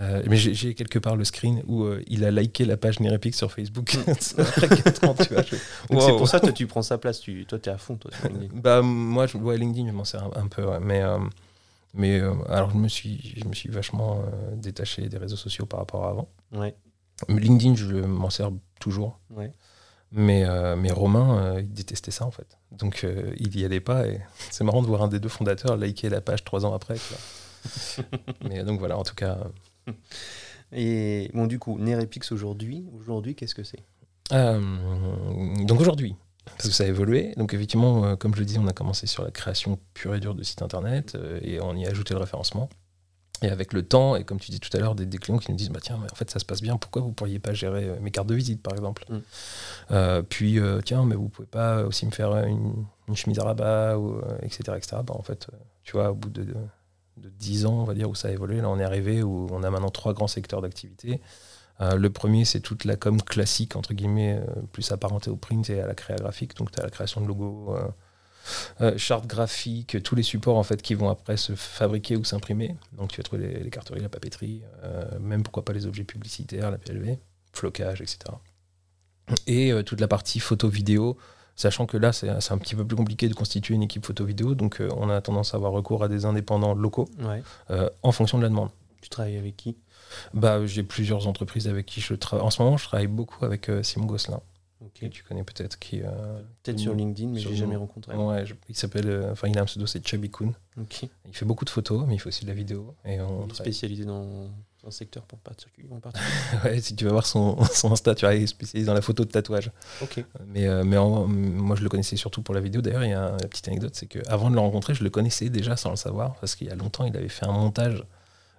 Euh, 0.00 0.22
mais 0.28 0.36
j'ai 0.36 0.74
quelque 0.74 0.98
part 0.98 1.16
le 1.16 1.24
screen 1.24 1.62
où 1.66 1.84
euh, 1.84 2.02
il 2.06 2.24
a 2.26 2.30
liké 2.30 2.66
la 2.66 2.76
page 2.76 3.00
Nérépix 3.00 3.38
sur 3.38 3.50
Facebook 3.50 3.96
après 4.38 4.68
4 4.68 5.04
ans, 5.08 5.14
tu 5.14 5.32
vois. 5.32 5.42
je- 5.42 5.56
Donc 5.90 6.02
c'est 6.02 6.12
pour 6.16 6.28
ça 6.28 6.38
toi 6.38 6.52
tu 6.52 6.66
prends 6.66 6.82
sa 6.82 6.98
place. 6.98 7.20
Tu, 7.20 7.46
toi 7.46 7.58
t'es 7.58 7.70
à 7.70 7.78
fond 7.78 7.96
toi. 7.96 8.10
sur 8.18 8.28
LinkedIn. 8.28 8.60
Bah, 8.60 8.82
moi, 8.82 9.26
je, 9.26 9.38
ouais, 9.38 9.56
LinkedIn, 9.56 9.88
je 9.88 9.92
m'en 9.94 10.04
sers 10.04 10.22
un, 10.22 10.30
un 10.42 10.48
peu, 10.48 10.64
ouais, 10.66 10.80
mais, 10.80 11.00
euh, 11.02 11.18
mais 11.96 12.20
euh, 12.20 12.34
alors 12.48 12.70
je 12.70 12.76
me 12.76 12.88
suis, 12.88 13.34
je 13.36 13.48
me 13.48 13.54
suis 13.54 13.70
vachement 13.70 14.20
euh, 14.20 14.54
détaché 14.54 15.08
des 15.08 15.16
réseaux 15.16 15.36
sociaux 15.36 15.66
par 15.66 15.80
rapport 15.80 16.04
à 16.04 16.10
avant. 16.10 16.28
ouais. 16.52 16.76
LinkedIn, 17.30 17.76
je 17.76 17.94
m'en 17.94 18.28
sers 18.28 18.50
toujours. 18.78 19.18
Ouais. 19.30 19.50
Mais, 20.12 20.44
euh, 20.44 20.76
mais 20.76 20.92
Romain, 20.92 21.58
il 21.58 21.72
détestait 21.72 22.10
ça 22.10 22.26
en 22.26 22.30
fait. 22.30 22.58
Donc 22.72 23.06
il 23.38 23.58
y 23.58 23.64
allait 23.64 23.80
pas 23.80 24.06
et 24.06 24.20
c'est 24.50 24.64
marrant 24.64 24.82
de 24.82 24.86
voir 24.86 25.02
un 25.02 25.08
des 25.08 25.18
deux 25.18 25.30
fondateurs 25.30 25.78
liker 25.78 26.10
la 26.10 26.20
page 26.20 26.44
trois 26.44 26.66
ans 26.66 26.74
après. 26.74 26.96
mais 28.48 28.62
donc 28.64 28.78
voilà, 28.78 28.98
en 28.98 29.02
tout 29.02 29.14
cas. 29.14 29.38
Et 30.72 31.30
bon 31.32 31.46
du 31.46 31.58
coup 31.58 31.78
Nerepix 31.78 32.32
aujourd'hui, 32.32 32.84
aujourd'hui 33.00 33.34
qu'est-ce 33.34 33.54
que 33.54 33.64
c'est? 33.64 33.82
Donc 34.30 35.80
aujourd'hui, 35.80 36.16
parce 36.56 36.68
que 36.68 36.74
ça 36.74 36.84
a 36.84 36.86
évolué. 36.86 37.34
Donc 37.36 37.54
effectivement, 37.54 38.04
euh, 38.04 38.16
comme 38.16 38.34
je 38.34 38.40
le 38.40 38.46
dis, 38.46 38.58
on 38.58 38.66
a 38.66 38.72
commencé 38.72 39.06
sur 39.06 39.22
la 39.24 39.30
création 39.30 39.78
pure 39.94 40.14
et 40.14 40.20
dure 40.20 40.34
de 40.34 40.42
sites 40.42 40.62
internet 40.62 41.14
euh, 41.14 41.38
et 41.42 41.60
on 41.60 41.74
y 41.76 41.86
a 41.86 41.90
ajouté 41.90 42.14
le 42.14 42.20
référencement. 42.20 42.68
Et 43.42 43.48
avec 43.50 43.74
le 43.74 43.82
temps, 43.82 44.16
et 44.16 44.24
comme 44.24 44.40
tu 44.40 44.50
dis 44.50 44.60
tout 44.60 44.74
à 44.74 44.80
l'heure, 44.80 44.94
des, 44.94 45.04
des 45.04 45.18
clients 45.18 45.36
qui 45.36 45.50
nous 45.50 45.58
disent 45.58 45.68
bah 45.68 45.80
tiens, 45.82 45.98
mais 46.00 46.10
en 46.10 46.14
fait 46.14 46.30
ça 46.30 46.38
se 46.38 46.46
passe 46.46 46.62
bien, 46.62 46.78
pourquoi 46.78 47.02
vous 47.02 47.12
pourriez 47.12 47.38
pas 47.38 47.52
gérer 47.52 47.84
euh, 47.84 47.96
mes 48.00 48.10
cartes 48.10 48.28
de 48.28 48.34
visite 48.34 48.62
par 48.62 48.72
exemple 48.72 49.04
Mm. 49.10 49.18
Euh, 49.90 50.22
Puis 50.22 50.58
tiens, 50.84 51.04
mais 51.04 51.14
vous 51.14 51.28
pouvez 51.28 51.46
pas 51.48 51.84
aussi 51.84 52.06
me 52.06 52.10
faire 52.12 52.34
une, 52.46 52.86
une 53.08 53.16
chemise 53.16 53.38
à 53.38 53.44
rabat, 53.44 53.98
ou, 53.98 54.20
etc. 54.42 54.72
etc. 54.76 54.96
Bah, 55.06 55.14
en 55.14 55.22
fait, 55.22 55.48
tu 55.84 55.92
vois, 55.92 56.10
au 56.10 56.14
bout 56.14 56.30
de, 56.30 56.44
de, 56.44 56.54
de 57.18 57.28
10 57.28 57.66
ans, 57.66 57.80
on 57.80 57.84
va 57.84 57.92
dire, 57.94 58.08
où 58.08 58.14
ça 58.14 58.28
a 58.28 58.30
évolué, 58.30 58.60
là 58.62 58.70
on 58.70 58.78
est 58.80 58.84
arrivé 58.84 59.22
où 59.22 59.48
on 59.50 59.62
a 59.62 59.70
maintenant 59.70 59.90
trois 59.90 60.14
grands 60.14 60.26
secteurs 60.28 60.62
d'activité. 60.62 61.20
Euh, 61.80 61.96
le 61.96 62.08
premier, 62.10 62.44
c'est 62.44 62.60
toute 62.60 62.84
la 62.84 62.96
com 62.96 63.20
classique, 63.20 63.76
entre 63.76 63.92
guillemets, 63.92 64.38
euh, 64.40 64.62
plus 64.72 64.92
apparentée 64.92 65.30
au 65.30 65.36
print 65.36 65.68
et 65.70 65.80
à 65.80 65.86
la 65.86 65.94
créa 65.94 66.16
graphique. 66.16 66.56
Donc, 66.56 66.70
tu 66.70 66.80
as 66.80 66.84
la 66.84 66.90
création 66.90 67.20
de 67.20 67.26
logos, 67.26 67.74
euh, 67.76 67.88
euh, 68.80 68.96
chartes 68.96 69.26
graphiques, 69.26 70.02
tous 70.02 70.14
les 70.14 70.22
supports 70.22 70.56
en 70.56 70.62
fait, 70.62 70.80
qui 70.80 70.94
vont 70.94 71.10
après 71.10 71.36
se 71.36 71.54
fabriquer 71.54 72.16
ou 72.16 72.24
s'imprimer. 72.24 72.76
Donc, 72.92 73.10
tu 73.10 73.18
vas 73.18 73.24
trouver 73.24 73.46
les, 73.48 73.60
les 73.64 73.70
carteries, 73.70 74.00
la 74.00 74.08
papeterie, 74.08 74.62
même 75.20 75.42
pourquoi 75.42 75.64
pas 75.64 75.72
les 75.74 75.84
objets 75.86 76.04
publicitaires, 76.04 76.70
la 76.70 76.78
PLV, 76.78 77.18
flocage, 77.52 78.00
etc. 78.00 78.18
Et 79.46 79.72
toute 79.84 80.00
la 80.00 80.08
partie 80.08 80.38
photo-vidéo, 80.38 81.16
sachant 81.56 81.86
que 81.86 81.96
là, 81.96 82.12
c'est 82.12 82.28
un 82.30 82.58
petit 82.58 82.76
peu 82.76 82.86
plus 82.86 82.96
compliqué 82.96 83.28
de 83.28 83.34
constituer 83.34 83.74
une 83.74 83.82
équipe 83.82 84.06
photo-vidéo. 84.06 84.54
Donc, 84.54 84.80
on 84.96 85.10
a 85.10 85.20
tendance 85.20 85.52
à 85.52 85.56
avoir 85.56 85.72
recours 85.72 86.04
à 86.04 86.08
des 86.08 86.24
indépendants 86.24 86.74
locaux 86.74 87.08
Ouais. 87.18 87.42
en 88.02 88.12
fonction 88.12 88.38
de 88.38 88.44
la 88.44 88.48
demande. 88.48 88.70
Tu 89.02 89.08
travailles 89.08 89.36
avec 89.36 89.56
qui? 89.56 89.76
Bah, 90.34 90.64
j'ai 90.66 90.82
plusieurs 90.82 91.26
entreprises 91.26 91.68
avec 91.68 91.86
qui 91.86 92.00
je 92.00 92.14
travaille. 92.14 92.46
En 92.46 92.50
ce 92.50 92.62
moment, 92.62 92.76
je 92.76 92.84
travaille 92.84 93.06
beaucoup 93.06 93.44
avec 93.44 93.68
euh, 93.68 93.82
Simon 93.82 94.06
Gosselin, 94.06 94.40
Ok. 94.80 95.00
que 95.00 95.06
tu 95.06 95.22
connais 95.24 95.44
peut-être, 95.44 95.78
qui. 95.78 96.02
euh, 96.02 96.40
Peut-être 96.62 96.78
sur 96.78 96.94
LinkedIn, 96.94 97.30
mais 97.30 97.40
sur 97.40 97.50
j'ai 97.50 97.56
jamais 97.56 97.76
rencontré. 97.76 98.14
ouais, 98.16 98.46
je- 98.46 98.54
il 98.68 98.76
s'appelle. 98.76 99.08
euh, 99.08 99.32
Enfin, 99.32 99.48
il 99.48 99.58
a 99.58 99.62
un 99.62 99.66
pseudo, 99.66 99.86
c'est 99.86 100.06
Chubby 100.06 100.30
Kun. 100.30 100.52
Ok. 100.80 101.02
Il 101.28 101.34
fait 101.36 101.44
beaucoup 101.46 101.64
de 101.64 101.70
photos, 101.70 102.04
mais 102.06 102.14
il 102.14 102.18
fait 102.18 102.28
aussi 102.28 102.44
de 102.44 102.50
la 102.50 102.54
vidéo. 102.54 102.94
Et 103.04 103.20
on 103.20 103.46
Il 103.46 103.50
est 103.52 103.54
spécialisé 103.54 104.04
dans, 104.04 104.48
un 104.86 104.90
secteur 104.92 105.24
pour 105.24 105.40
particulier. 105.40 105.88
ouais, 106.64 106.80
si 106.80 106.94
tu 106.94 107.04
vas 107.06 107.10
voir 107.10 107.26
son, 107.26 107.56
son 107.72 107.90
Insta, 107.92 108.14
tu 108.14 108.24
vois, 108.24 108.34
il 108.36 108.44
est 108.44 108.46
spécialisé 108.46 108.86
dans 108.86 108.94
la 108.94 109.02
photo 109.02 109.24
de 109.24 109.30
tatouage. 109.30 109.72
Ok. 110.00 110.24
Mais, 110.46 110.68
euh, 110.68 110.84
mais 110.84 110.96
moi, 110.96 111.74
je 111.74 111.82
le 111.82 111.88
connaissais 111.88 112.14
surtout 112.16 112.40
pour 112.42 112.54
la 112.54 112.60
vidéo. 112.60 112.82
D'ailleurs, 112.82 113.02
il 113.04 113.10
y 113.10 113.14
a 113.14 113.30
une 113.32 113.48
petite 113.48 113.66
anecdote, 113.66 113.94
c'est 113.96 114.06
qu'avant 114.06 114.48
de 114.48 114.54
le 114.54 114.60
rencontrer, 114.60 114.94
je 114.94 115.02
le 115.02 115.10
connaissais 115.10 115.48
déjà 115.48 115.76
sans 115.76 115.90
le 115.90 115.96
savoir, 115.96 116.36
parce 116.36 116.54
qu'il 116.54 116.68
y 116.68 116.70
a 116.70 116.76
longtemps, 116.76 117.04
il 117.04 117.16
avait 117.16 117.28
fait 117.28 117.46
un 117.46 117.52
montage 117.52 118.04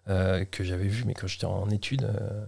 que 0.07 0.63
j'avais 0.63 0.87
vu, 0.87 1.03
mais 1.05 1.13
quand 1.13 1.27
j'étais 1.27 1.45
en 1.45 1.69
études. 1.69 2.03
Euh, 2.03 2.45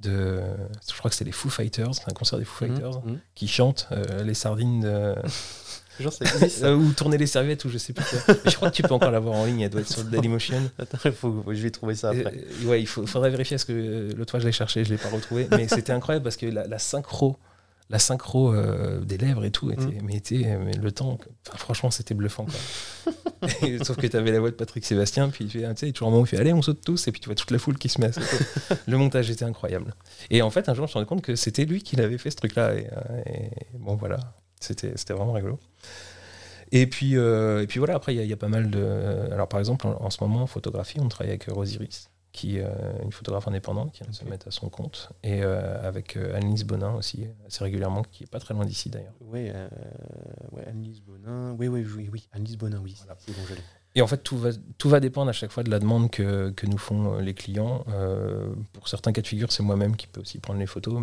de, 0.00 0.42
je 0.90 0.98
crois 0.98 1.10
que 1.10 1.14
c'était 1.14 1.26
les 1.26 1.32
Foo 1.32 1.48
Fighters, 1.48 1.92
un 2.08 2.12
concert 2.12 2.36
des 2.36 2.44
Foo 2.44 2.64
mhm, 2.64 2.74
Fighters, 2.74 3.04
mhm. 3.04 3.20
qui 3.36 3.46
chantent 3.46 3.88
les 4.24 4.34
sardines 4.34 4.80
de, 4.80 5.14
Genre, 6.00 6.12
euh, 6.62 6.74
ou 6.74 6.92
tourner 6.92 7.18
les 7.18 7.26
serviettes, 7.26 7.64
ou 7.64 7.68
je 7.68 7.76
sais 7.76 7.92
plus 7.92 8.04
quoi. 8.04 8.34
je 8.46 8.56
crois 8.56 8.70
que 8.70 8.76
tu 8.76 8.82
peux 8.82 8.94
encore 8.94 9.10
l'avoir 9.10 9.36
en 9.36 9.44
ligne, 9.44 9.60
elle 9.60 9.70
doit 9.70 9.82
être 9.82 9.92
sur 9.92 10.02
le 10.02 10.10
Dailymotion. 10.10 10.70
Attends, 10.78 10.98
faut, 11.12 11.44
je 11.48 11.62
vais 11.62 11.70
trouver 11.70 11.94
ça 11.94 12.10
après. 12.10 12.32
Euh, 12.34 12.66
ouais, 12.66 12.80
il 12.80 12.86
faut, 12.86 13.06
faudrait 13.06 13.30
vérifier 13.30 13.56
parce 13.56 13.64
que 13.64 13.72
euh, 13.72 14.12
l'autre 14.16 14.30
fois 14.30 14.40
je 14.40 14.46
l'ai 14.46 14.52
cherché, 14.52 14.84
je 14.84 14.90
l'ai 14.90 14.96
pas 14.96 15.10
retrouvé. 15.10 15.48
Mais 15.50 15.68
c'était 15.68 15.92
incroyable 15.92 16.24
parce 16.24 16.36
que 16.36 16.46
la, 16.46 16.78
synchro, 16.78 17.36
la 17.92 17.98
synchro 17.98 18.54
des 19.02 19.18
lèvres 19.18 19.44
et 19.44 19.50
tout, 19.50 19.70
était, 19.70 19.82
mm. 19.82 20.00
mais, 20.02 20.14
était, 20.14 20.58
mais 20.58 20.72
le 20.72 20.90
temps, 20.90 21.18
franchement, 21.54 21.90
c'était 21.90 22.14
bluffant. 22.14 22.46
Quoi. 22.46 23.48
sauf 23.84 23.96
que 23.96 24.06
tu 24.06 24.16
avais 24.16 24.32
la 24.32 24.40
voix 24.40 24.50
de 24.50 24.56
Patrick 24.56 24.84
Sébastien, 24.84 25.28
puis 25.28 25.46
tu 25.46 25.60
sais, 25.76 25.92
toujours 25.92 26.08
un 26.08 26.10
moment 26.10 26.22
où 26.22 26.26
il 26.26 26.28
fait 26.28 26.38
Allez, 26.38 26.52
on 26.52 26.62
saute 26.62 26.80
tous, 26.84 27.06
et 27.06 27.12
puis 27.12 27.20
tu 27.20 27.26
vois 27.26 27.34
toute 27.34 27.50
la 27.50 27.58
foule 27.58 27.78
qui 27.78 27.88
se 27.88 28.00
met 28.00 28.06
à 28.06 28.12
sauter. 28.12 28.44
le 28.86 28.96
montage 28.96 29.30
était 29.30 29.44
incroyable. 29.44 29.94
Et 30.30 30.42
en 30.42 30.50
fait, 30.50 30.68
un 30.68 30.74
jour, 30.74 30.86
je 30.86 30.88
me 30.88 30.88
suis 30.88 30.94
rendu 30.94 31.06
compte 31.06 31.22
que 31.22 31.36
c'était 31.36 31.66
lui 31.66 31.82
qui 31.82 31.96
l'avait 31.96 32.18
fait 32.18 32.30
ce 32.30 32.36
truc-là. 32.36 32.74
Et, 32.74 32.88
et, 33.26 33.50
bon, 33.78 33.94
voilà, 33.94 34.18
c'était 34.58 35.12
vraiment 35.12 35.32
rigolo. 35.32 35.60
Et 36.72 36.86
puis, 36.86 37.18
euh, 37.18 37.62
et 37.62 37.66
puis 37.66 37.78
voilà, 37.78 37.94
après, 37.94 38.14
il 38.14 38.26
y, 38.26 38.32
a 38.32 38.36
pas 38.36 38.48
mal 38.48 38.70
de. 38.70 38.82
Alors, 39.30 39.46
par 39.46 39.60
exemple, 39.60 39.86
en, 39.86 40.08
ce 40.08 40.24
moment, 40.24 40.42
en 40.42 40.46
photographie, 40.46 40.98
on 41.00 41.08
travaille 41.08 41.30
avec 41.30 41.44
Rosiris, 41.44 42.08
qui 42.32 42.56
est 42.56 42.64
euh, 42.64 42.70
une 43.02 43.12
photographe 43.12 43.46
indépendante 43.46 43.92
qui 43.92 44.02
vient 44.02 44.10
de 44.10 44.16
se 44.16 44.24
mettre 44.24 44.48
à 44.48 44.50
son 44.50 44.68
compte, 44.68 45.10
et 45.22 45.42
euh, 45.42 45.86
avec 45.86 46.16
Annelise 46.16 46.64
Bonin 46.64 46.94
aussi, 46.94 47.26
assez 47.46 47.62
régulièrement, 47.62 48.02
qui 48.02 48.24
est 48.24 48.30
pas 48.30 48.40
très 48.40 48.54
loin 48.54 48.64
d'ici 48.64 48.88
d'ailleurs. 48.88 49.14
Oui, 49.20 49.50
ouais, 50.52 50.64
Annelise 50.66 51.00
Bonin, 51.00 51.54
oui, 51.58 51.68
oui, 51.68 51.86
oui, 51.96 52.08
oui, 52.12 52.28
Annelise 52.32 52.56
Bonin, 52.56 52.80
oui, 52.82 52.96
c'est 52.96 53.32
bon, 53.32 53.42
je 53.48 53.54
et 53.94 54.00
en 54.00 54.06
fait, 54.06 54.22
tout 54.22 54.38
va, 54.38 54.48
tout 54.78 54.88
va 54.88 55.00
dépendre 55.00 55.28
à 55.28 55.34
chaque 55.34 55.50
fois 55.50 55.62
de 55.62 55.70
la 55.70 55.78
demande 55.78 56.10
que, 56.10 56.48
que 56.48 56.64
nous 56.64 56.78
font 56.78 57.18
les 57.18 57.34
clients. 57.34 57.84
pour 58.72 58.88
certains 58.88 59.12
cas 59.12 59.20
de 59.20 59.26
figure, 59.26 59.52
c'est 59.52 59.62
moi-même 59.62 59.96
qui 59.96 60.06
peux 60.06 60.22
aussi 60.22 60.38
prendre 60.38 60.58
les 60.58 60.66
photos. 60.66 60.94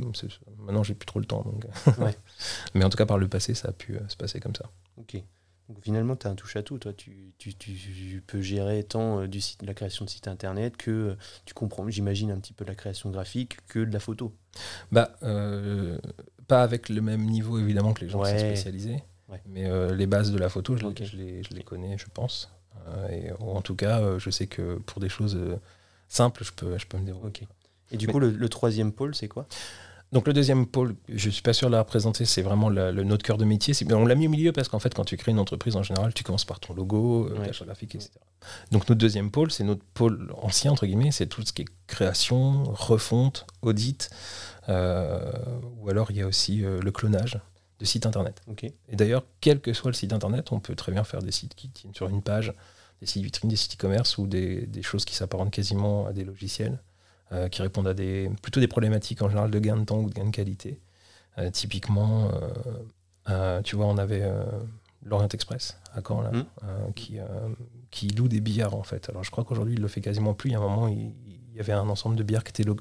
Maintenant, 0.57 0.81
j'ai 0.81 0.95
plus 0.95 1.05
trop 1.05 1.19
le 1.19 1.25
temps. 1.25 1.43
Donc 1.43 1.65
ouais. 1.99 2.15
Mais 2.73 2.83
en 2.83 2.89
tout 2.89 2.97
cas, 2.97 3.05
par 3.05 3.19
le 3.19 3.27
passé, 3.27 3.53
ça 3.53 3.67
a 3.67 3.71
pu 3.73 3.99
se 4.07 4.17
passer 4.17 4.39
comme 4.39 4.55
ça. 4.55 4.71
Ok. 4.97 5.21
Donc 5.69 5.83
finalement, 5.83 6.15
tu 6.15 6.25
as 6.25 6.31
un 6.31 6.35
touche 6.35 6.55
à 6.55 6.63
tout. 6.63 6.79
Toi, 6.79 6.93
tu, 6.93 7.31
tu, 7.37 7.53
tu, 7.53 8.23
peux 8.25 8.41
gérer 8.41 8.83
tant 8.83 9.21
euh, 9.21 9.27
du 9.27 9.39
site, 9.39 9.61
de 9.61 9.67
la 9.67 9.75
création 9.75 10.03
de 10.03 10.09
site 10.09 10.27
internet 10.27 10.75
que 10.75 10.91
euh, 10.91 11.15
tu 11.45 11.53
comprends, 11.53 11.87
j'imagine, 11.89 12.31
un 12.31 12.39
petit 12.39 12.53
peu 12.53 12.65
de 12.65 12.69
la 12.69 12.75
création 12.75 13.11
graphique 13.11 13.57
que 13.67 13.77
de 13.77 13.93
la 13.93 13.99
photo. 13.99 14.33
Bah, 14.91 15.11
euh, 15.21 15.99
pas 16.47 16.63
avec 16.63 16.89
le 16.89 17.01
même 17.01 17.23
niveau, 17.23 17.59
évidemment, 17.59 17.93
que 17.93 18.01
les 18.03 18.09
gens 18.09 18.23
qui 18.23 18.31
sont 18.31 18.37
spécialisés. 18.39 19.03
Mais 19.45 19.69
les 19.95 20.07
bases 20.07 20.31
de 20.31 20.39
la 20.39 20.49
photo, 20.49 20.75
je, 20.75 20.81
je, 21.05 21.15
les, 21.15 21.43
je 21.43 21.53
les, 21.53 21.61
connais, 21.61 21.99
je 21.99 22.07
pense. 22.11 22.51
et, 23.11 23.31
en 23.39 23.61
tout 23.61 23.75
cas, 23.75 24.17
je 24.17 24.31
sais 24.31 24.47
que 24.47 24.79
pour 24.79 24.99
des 24.99 25.09
choses 25.09 25.37
simples, 26.07 26.43
je 26.43 26.51
peux, 26.51 26.79
je 26.79 26.87
peux 26.87 26.97
me 26.97 27.05
débrouiller. 27.05 27.47
Et 27.91 27.97
du 27.97 28.07
coup, 28.07 28.19
le, 28.19 28.31
le 28.31 28.49
troisième 28.49 28.91
pôle, 28.91 29.13
c'est 29.13 29.27
quoi? 29.27 29.47
Donc 30.11 30.25
le 30.25 30.33
deuxième 30.33 30.65
pôle, 30.65 30.95
je 31.07 31.27
ne 31.27 31.31
suis 31.31 31.43
pas 31.43 31.53
sûr 31.53 31.67
de 31.67 31.73
la 31.73 31.79
représenter, 31.79 32.25
c'est 32.25 32.41
vraiment 32.41 32.69
le, 32.69 32.91
notre 33.03 33.23
cœur 33.23 33.37
de 33.37 33.45
métier. 33.45 33.75
On 33.91 34.05
l'a 34.05 34.15
mis 34.15 34.25
au 34.25 34.29
milieu 34.29 34.51
parce 34.51 34.67
qu'en 34.67 34.79
fait, 34.79 34.93
quand 34.93 35.05
tu 35.05 35.17
crées 35.17 35.31
une 35.31 35.39
entreprise, 35.39 35.75
en 35.75 35.83
général, 35.83 36.13
tu 36.15 36.23
commences 36.23 36.45
par 36.45 36.59
ton 36.59 36.73
logo, 36.73 37.27
euh, 37.27 37.37
ouais. 37.37 37.51
graphique, 37.65 37.93
etc. 37.93 38.11
Donc 38.71 38.89
notre 38.89 38.95
deuxième 38.95 39.29
pôle, 39.29 39.51
c'est 39.51 39.63
notre 39.63 39.83
pôle 39.93 40.33
ancien, 40.41 40.71
entre 40.71 40.87
guillemets, 40.87 41.11
c'est 41.11 41.27
tout 41.27 41.43
ce 41.45 41.53
qui 41.53 41.61
est 41.61 41.67
création, 41.85 42.63
refonte, 42.63 43.45
audit, 43.61 44.09
euh, 44.67 45.31
ou 45.79 45.89
alors 45.89 46.09
il 46.09 46.17
y 46.17 46.21
a 46.21 46.27
aussi 46.27 46.63
euh, 46.63 46.79
le 46.81 46.91
clonage 46.91 47.39
de 47.79 47.85
sites 47.85 48.07
internet. 48.07 48.41
Et 48.63 48.95
d'ailleurs, 48.95 49.25
quel 49.41 49.61
que 49.61 49.73
soit 49.73 49.91
le 49.91 49.95
site 49.95 50.11
internet, 50.11 50.51
on 50.51 50.59
peut 50.59 50.75
très 50.75 50.91
bien 50.91 51.03
faire 51.03 51.21
des 51.21 51.31
sites 51.31 51.53
qui 51.53 51.69
tiennent 51.69 51.93
sur 51.93 52.09
une 52.09 52.23
page, 52.23 52.53
des 52.99 53.05
sites 53.05 53.23
vitrines, 53.23 53.49
des 53.49 53.55
sites 53.55 53.75
e-commerce 53.75 54.17
ou 54.17 54.25
des, 54.25 54.65
des 54.65 54.81
choses 54.81 55.05
qui 55.05 55.15
s'apparentent 55.15 55.51
quasiment 55.51 56.07
à 56.07 56.13
des 56.13 56.23
logiciels. 56.23 56.79
Euh, 57.31 57.47
qui 57.47 57.61
répondent 57.61 57.87
à 57.87 57.93
des, 57.93 58.27
plutôt 58.41 58.59
des 58.59 58.67
problématiques 58.67 59.21
en 59.21 59.29
général 59.29 59.51
de 59.51 59.59
gain 59.59 59.77
de 59.77 59.85
temps 59.85 59.99
ou 59.99 60.09
de 60.09 60.15
gain 60.15 60.25
de 60.25 60.31
qualité. 60.31 60.79
Euh, 61.37 61.51
typiquement, 61.51 62.31
euh, 63.29 63.61
tu 63.61 63.75
vois, 63.75 63.85
on 63.85 63.99
avait 63.99 64.27
l'Orient 65.03 65.27
Express 65.27 65.77
à 65.93 66.01
Caen, 66.05 66.21
là, 66.21 66.31
mmh. 66.31 66.93
qui, 66.95 67.19
qui 67.91 68.07
loue 68.07 68.27
des 68.27 68.41
billards 68.41 68.73
en 68.73 68.81
fait. 68.81 69.09
Alors 69.09 69.23
je 69.23 69.29
crois 69.29 69.43
qu'aujourd'hui 69.43 69.75
il 69.75 69.81
le 69.81 69.87
fait 69.87 70.01
quasiment 70.01 70.33
plus. 70.33 70.49
Il 70.49 70.53
y 70.53 70.55
a 70.55 70.59
un 70.59 70.61
moment, 70.63 70.87
il, 70.87 71.13
y 71.53 71.59
avait 71.59 71.73
un 71.73 71.87
ensemble 71.87 72.15
de 72.15 72.23
bières 72.23 72.43
qui 72.43 72.49
étaient 72.49 72.71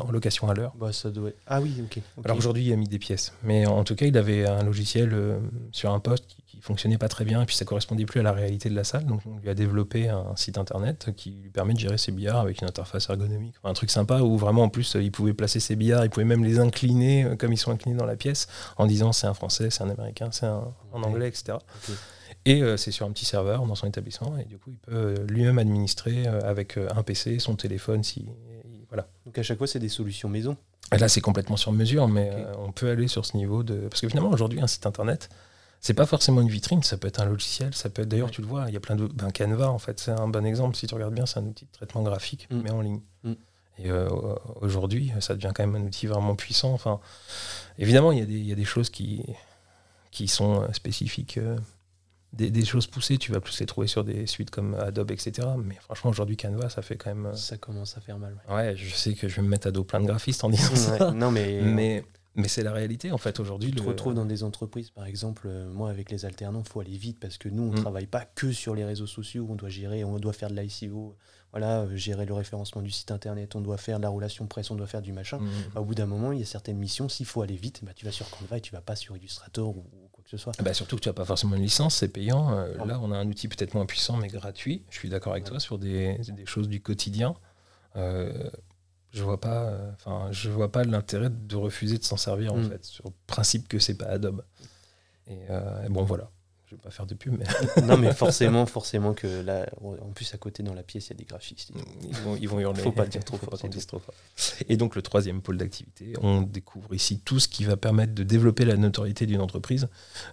en 0.00 0.12
location 0.12 0.48
à 0.48 0.54
l'heure. 0.54 0.72
Bah, 0.76 0.90
doit... 1.06 1.30
Ah 1.48 1.60
oui, 1.60 1.74
ok. 1.82 2.00
Alors 2.24 2.36
aujourd'hui, 2.36 2.64
il 2.64 2.72
a 2.72 2.76
mis 2.76 2.86
des 2.86 3.00
pièces. 3.00 3.32
Mais 3.42 3.66
en 3.66 3.82
tout 3.82 3.96
cas, 3.96 4.06
il 4.06 4.16
avait 4.16 4.46
un 4.46 4.62
logiciel 4.62 5.40
sur 5.72 5.92
un 5.92 5.98
poste 5.98 6.26
qui, 6.28 6.44
fonctionnait 6.66 6.98
pas 6.98 7.08
très 7.08 7.24
bien 7.24 7.42
et 7.42 7.46
puis 7.46 7.54
ça 7.54 7.64
correspondait 7.64 8.04
plus 8.04 8.20
à 8.20 8.22
la 8.22 8.32
réalité 8.32 8.68
de 8.68 8.74
la 8.74 8.84
salle. 8.84 9.06
Donc 9.06 9.20
on 9.26 9.38
lui 9.38 9.48
a 9.48 9.54
développé 9.54 10.08
un 10.08 10.34
site 10.36 10.58
internet 10.58 11.10
qui 11.16 11.30
lui 11.30 11.50
permet 11.50 11.74
de 11.74 11.78
gérer 11.78 11.98
ses 11.98 12.12
billards 12.12 12.40
avec 12.40 12.60
une 12.60 12.68
interface 12.68 13.08
ergonomique. 13.08 13.54
un 13.64 13.72
truc 13.72 13.90
sympa 13.90 14.20
où 14.20 14.36
vraiment 14.36 14.64
en 14.64 14.68
plus 14.68 14.96
il 15.00 15.12
pouvait 15.12 15.32
placer 15.32 15.60
ses 15.60 15.76
billards, 15.76 16.04
il 16.04 16.10
pouvait 16.10 16.26
même 16.26 16.44
les 16.44 16.58
incliner 16.58 17.24
euh, 17.24 17.36
comme 17.36 17.52
ils 17.52 17.58
sont 17.58 17.70
inclinés 17.70 17.96
dans 17.96 18.06
la 18.06 18.16
pièce 18.16 18.48
en 18.76 18.86
disant 18.86 19.12
c'est 19.12 19.26
un 19.26 19.34
français, 19.34 19.70
c'est 19.70 19.82
un 19.82 19.90
américain, 19.90 20.28
c'est 20.32 20.46
un 20.46 20.74
anglais, 20.92 21.28
etc. 21.28 21.58
Et 22.44 22.62
euh, 22.62 22.76
c'est 22.76 22.90
sur 22.90 23.06
un 23.06 23.12
petit 23.12 23.24
serveur 23.24 23.64
dans 23.64 23.74
son 23.74 23.86
établissement. 23.86 24.36
Et 24.38 24.44
du 24.44 24.58
coup, 24.58 24.70
il 24.70 24.78
peut 24.78 24.92
euh, 24.92 25.26
lui-même 25.28 25.58
administrer 25.58 26.26
avec 26.26 26.76
un 26.78 27.02
PC, 27.02 27.38
son 27.38 27.56
téléphone. 27.56 28.02
Si, 28.02 28.26
voilà. 28.88 29.08
Donc 29.24 29.38
à 29.38 29.42
chaque 29.42 29.58
fois, 29.58 29.66
c'est 29.66 29.78
des 29.78 29.88
solutions 29.88 30.28
maison 30.28 30.56
Là, 30.92 31.08
c'est 31.08 31.20
complètement 31.20 31.56
sur 31.56 31.72
mesure, 31.72 32.06
mais 32.06 32.30
on 32.58 32.70
peut 32.70 32.88
aller 32.88 33.08
sur 33.08 33.26
ce 33.26 33.36
niveau 33.36 33.64
de. 33.64 33.88
Parce 33.88 34.00
que 34.00 34.08
finalement, 34.08 34.30
aujourd'hui, 34.30 34.60
un 34.60 34.68
site 34.68 34.86
internet, 34.86 35.28
c'est 35.80 35.94
pas 35.94 36.06
forcément 36.06 36.40
une 36.40 36.48
vitrine, 36.48 36.82
ça 36.82 36.96
peut 36.96 37.08
être 37.08 37.20
un 37.20 37.26
logiciel, 37.26 37.74
ça 37.74 37.90
peut 37.90 38.02
être. 38.02 38.08
D'ailleurs, 38.08 38.30
tu 38.30 38.40
le 38.40 38.46
vois, 38.46 38.64
il 38.68 38.74
y 38.74 38.76
a 38.76 38.80
plein 38.80 38.96
de. 38.96 39.06
Ben, 39.06 39.30
Canva, 39.30 39.70
en 39.70 39.78
fait, 39.78 40.00
c'est 40.00 40.10
un 40.10 40.28
bon 40.28 40.44
exemple. 40.44 40.76
Si 40.76 40.86
tu 40.86 40.94
regardes 40.94 41.14
bien, 41.14 41.26
c'est 41.26 41.38
un 41.38 41.44
outil 41.44 41.64
de 41.64 41.72
traitement 41.72 42.02
graphique, 42.02 42.48
mm. 42.50 42.60
mais 42.62 42.70
en 42.70 42.80
ligne. 42.80 43.00
Mm. 43.24 43.32
Et 43.78 43.90
aujourd'hui, 44.62 45.12
ça 45.20 45.34
devient 45.34 45.52
quand 45.54 45.66
même 45.66 45.76
un 45.76 45.86
outil 45.86 46.06
vraiment 46.06 46.34
puissant. 46.34 46.72
Enfin, 46.72 46.98
évidemment, 47.78 48.10
il 48.10 48.20
y, 48.20 48.26
des, 48.26 48.38
y 48.38 48.52
a 48.52 48.54
des 48.54 48.64
choses 48.64 48.88
qui, 48.88 49.22
qui 50.10 50.28
sont 50.28 50.66
spécifiques 50.72 51.38
des, 52.36 52.64
choses 52.64 52.86
poussées, 52.86 53.18
tu 53.18 53.32
vas 53.32 53.40
plus 53.40 53.58
les 53.60 53.66
trouver 53.66 53.86
sur 53.86 54.04
des 54.04 54.26
suites 54.26 54.50
comme 54.50 54.74
Adobe, 54.74 55.10
etc. 55.10 55.48
Mais 55.62 55.76
franchement, 55.76 56.10
aujourd'hui, 56.10 56.36
Canva, 56.36 56.68
ça 56.68 56.82
fait 56.82 56.96
quand 56.96 57.10
même. 57.10 57.26
Euh, 57.26 57.34
ça 57.34 57.56
commence 57.56 57.96
à 57.96 58.00
faire 58.00 58.18
mal. 58.18 58.36
Ouais, 58.48 58.76
je 58.76 58.94
sais 58.94 59.14
que 59.14 59.28
je 59.28 59.36
vais 59.36 59.42
me 59.42 59.48
mettre 59.48 59.68
à 59.68 59.70
dos 59.70 59.84
plein 59.84 60.00
de 60.00 60.06
graphistes 60.06 60.44
en 60.44 60.50
disant 60.50 60.74
ça. 60.74 61.10
Non, 61.12 61.30
mais. 61.30 61.60
mais 61.62 62.04
mais 62.36 62.48
c'est 62.48 62.62
la 62.62 62.72
réalité 62.72 63.12
en 63.12 63.18
fait 63.18 63.40
aujourd'hui. 63.40 63.70
Tu 63.70 63.76
te 63.76 63.82
retrouves 63.82 64.14
dans 64.14 64.26
des 64.26 64.42
entreprises, 64.42 64.90
par 64.90 65.06
exemple, 65.06 65.46
euh, 65.46 65.68
moi 65.68 65.90
avec 65.90 66.10
les 66.10 66.24
alternants, 66.24 66.62
il 66.64 66.70
faut 66.70 66.80
aller 66.80 66.96
vite 66.96 67.18
parce 67.18 67.38
que 67.38 67.48
nous, 67.48 67.64
on 67.64 67.72
ne 67.72 67.78
mm. 67.78 67.80
travaille 67.80 68.06
pas 68.06 68.24
que 68.24 68.52
sur 68.52 68.74
les 68.74 68.84
réseaux 68.84 69.06
sociaux, 69.06 69.46
on 69.50 69.54
doit 69.54 69.70
gérer, 69.70 70.04
on 70.04 70.18
doit 70.18 70.32
faire 70.32 70.50
de 70.50 70.60
l'ICO, 70.60 71.16
voilà, 71.50 71.80
euh, 71.80 71.96
gérer 71.96 72.26
le 72.26 72.34
référencement 72.34 72.82
du 72.82 72.90
site 72.90 73.10
internet, 73.10 73.56
on 73.56 73.60
doit 73.60 73.78
faire 73.78 73.98
de 73.98 74.02
la 74.02 74.10
relation 74.10 74.46
presse, 74.46 74.70
on 74.70 74.76
doit 74.76 74.86
faire 74.86 75.02
du 75.02 75.12
machin. 75.12 75.38
Mm. 75.38 75.48
Bah, 75.74 75.80
au 75.80 75.84
bout 75.84 75.94
d'un 75.94 76.06
moment, 76.06 76.32
il 76.32 76.38
y 76.38 76.42
a 76.42 76.46
certaines 76.46 76.78
missions, 76.78 77.08
s'il 77.08 77.26
faut 77.26 77.42
aller 77.42 77.56
vite, 77.56 77.80
bah, 77.82 77.92
tu 77.94 78.04
vas 78.04 78.12
sur 78.12 78.28
Canva 78.30 78.58
et 78.58 78.60
tu 78.60 78.72
vas 78.72 78.82
pas 78.82 78.96
sur 78.96 79.16
Illustrator 79.16 79.76
ou, 79.76 79.84
soit. 80.36 80.60
Bah 80.60 80.74
surtout 80.74 80.96
que 80.96 81.02
tu 81.02 81.08
n'as 81.08 81.12
pas 81.12 81.24
forcément 81.24 81.54
une 81.54 81.62
licence, 81.62 81.94
c'est 81.96 82.08
payant. 82.08 82.52
Euh, 82.52 82.84
là, 82.84 82.98
on 83.00 83.12
a 83.12 83.16
un 83.16 83.28
outil 83.28 83.46
peut-être 83.46 83.74
moins 83.74 83.86
puissant, 83.86 84.16
mais 84.16 84.26
gratuit. 84.26 84.82
Je 84.90 84.98
suis 84.98 85.08
d'accord 85.08 85.32
avec 85.32 85.44
toi 85.44 85.60
sur 85.60 85.78
des, 85.78 86.18
des, 86.18 86.46
choses 86.46 86.68
du 86.68 86.80
quotidien. 86.80 87.36
Euh, 89.14 89.18
je 89.18 89.22
vois 89.22 89.40
pas, 89.40 89.68
euh, 89.68 90.32
je 90.32 90.50
vois 90.50 90.70
pas 90.70 90.84
l'intérêt 90.84 91.30
de 91.30 91.56
refuser 91.56 91.98
de 91.98 92.04
s'en 92.04 92.16
servir 92.16 92.54
en 92.54 92.58
mm. 92.58 92.68
fait, 92.68 92.84
sur 92.84 93.04
le 93.06 93.12
principe 93.26 93.68
que 93.68 93.78
c'est 93.78 93.96
pas 93.96 94.06
Adobe. 94.06 94.44
Et, 95.28 95.38
bon, 95.88 96.04
voilà 96.04 96.30
je 96.66 96.74
vais 96.74 96.80
pas 96.80 96.90
faire 96.90 97.06
de 97.06 97.14
pub, 97.14 97.36
mais. 97.38 97.46
non, 97.86 97.96
mais 97.96 98.12
forcément, 98.12 98.66
forcément 98.66 99.14
que 99.14 99.26
là, 99.26 99.66
en 99.82 100.10
plus, 100.10 100.34
à 100.34 100.38
côté, 100.38 100.62
dans 100.62 100.74
la 100.74 100.82
pièce, 100.82 101.06
il 101.06 101.10
y 101.10 101.12
a 101.12 101.16
des 101.16 101.24
graphistes. 101.24 101.70
Ils 102.02 102.16
vont, 102.16 102.36
ils 102.36 102.48
vont 102.48 102.58
hurler. 102.58 102.82
Faut 102.82 102.90
pas 102.90 103.06
dire 103.06 103.24
trop 103.24 103.36
fort. 103.36 103.56
trop 103.56 103.98
fort. 104.00 104.14
Et 104.68 104.76
donc, 104.76 104.96
le 104.96 105.02
troisième 105.02 105.42
pôle 105.42 105.58
d'activité, 105.58 106.14
on 106.22 106.42
découvre 106.42 106.92
ici 106.94 107.20
tout 107.20 107.38
ce 107.38 107.46
qui 107.46 107.64
va 107.64 107.76
permettre 107.76 108.14
de 108.14 108.24
développer 108.24 108.64
la 108.64 108.76
notoriété 108.76 109.26
d'une 109.26 109.40
entreprise. 109.40 109.88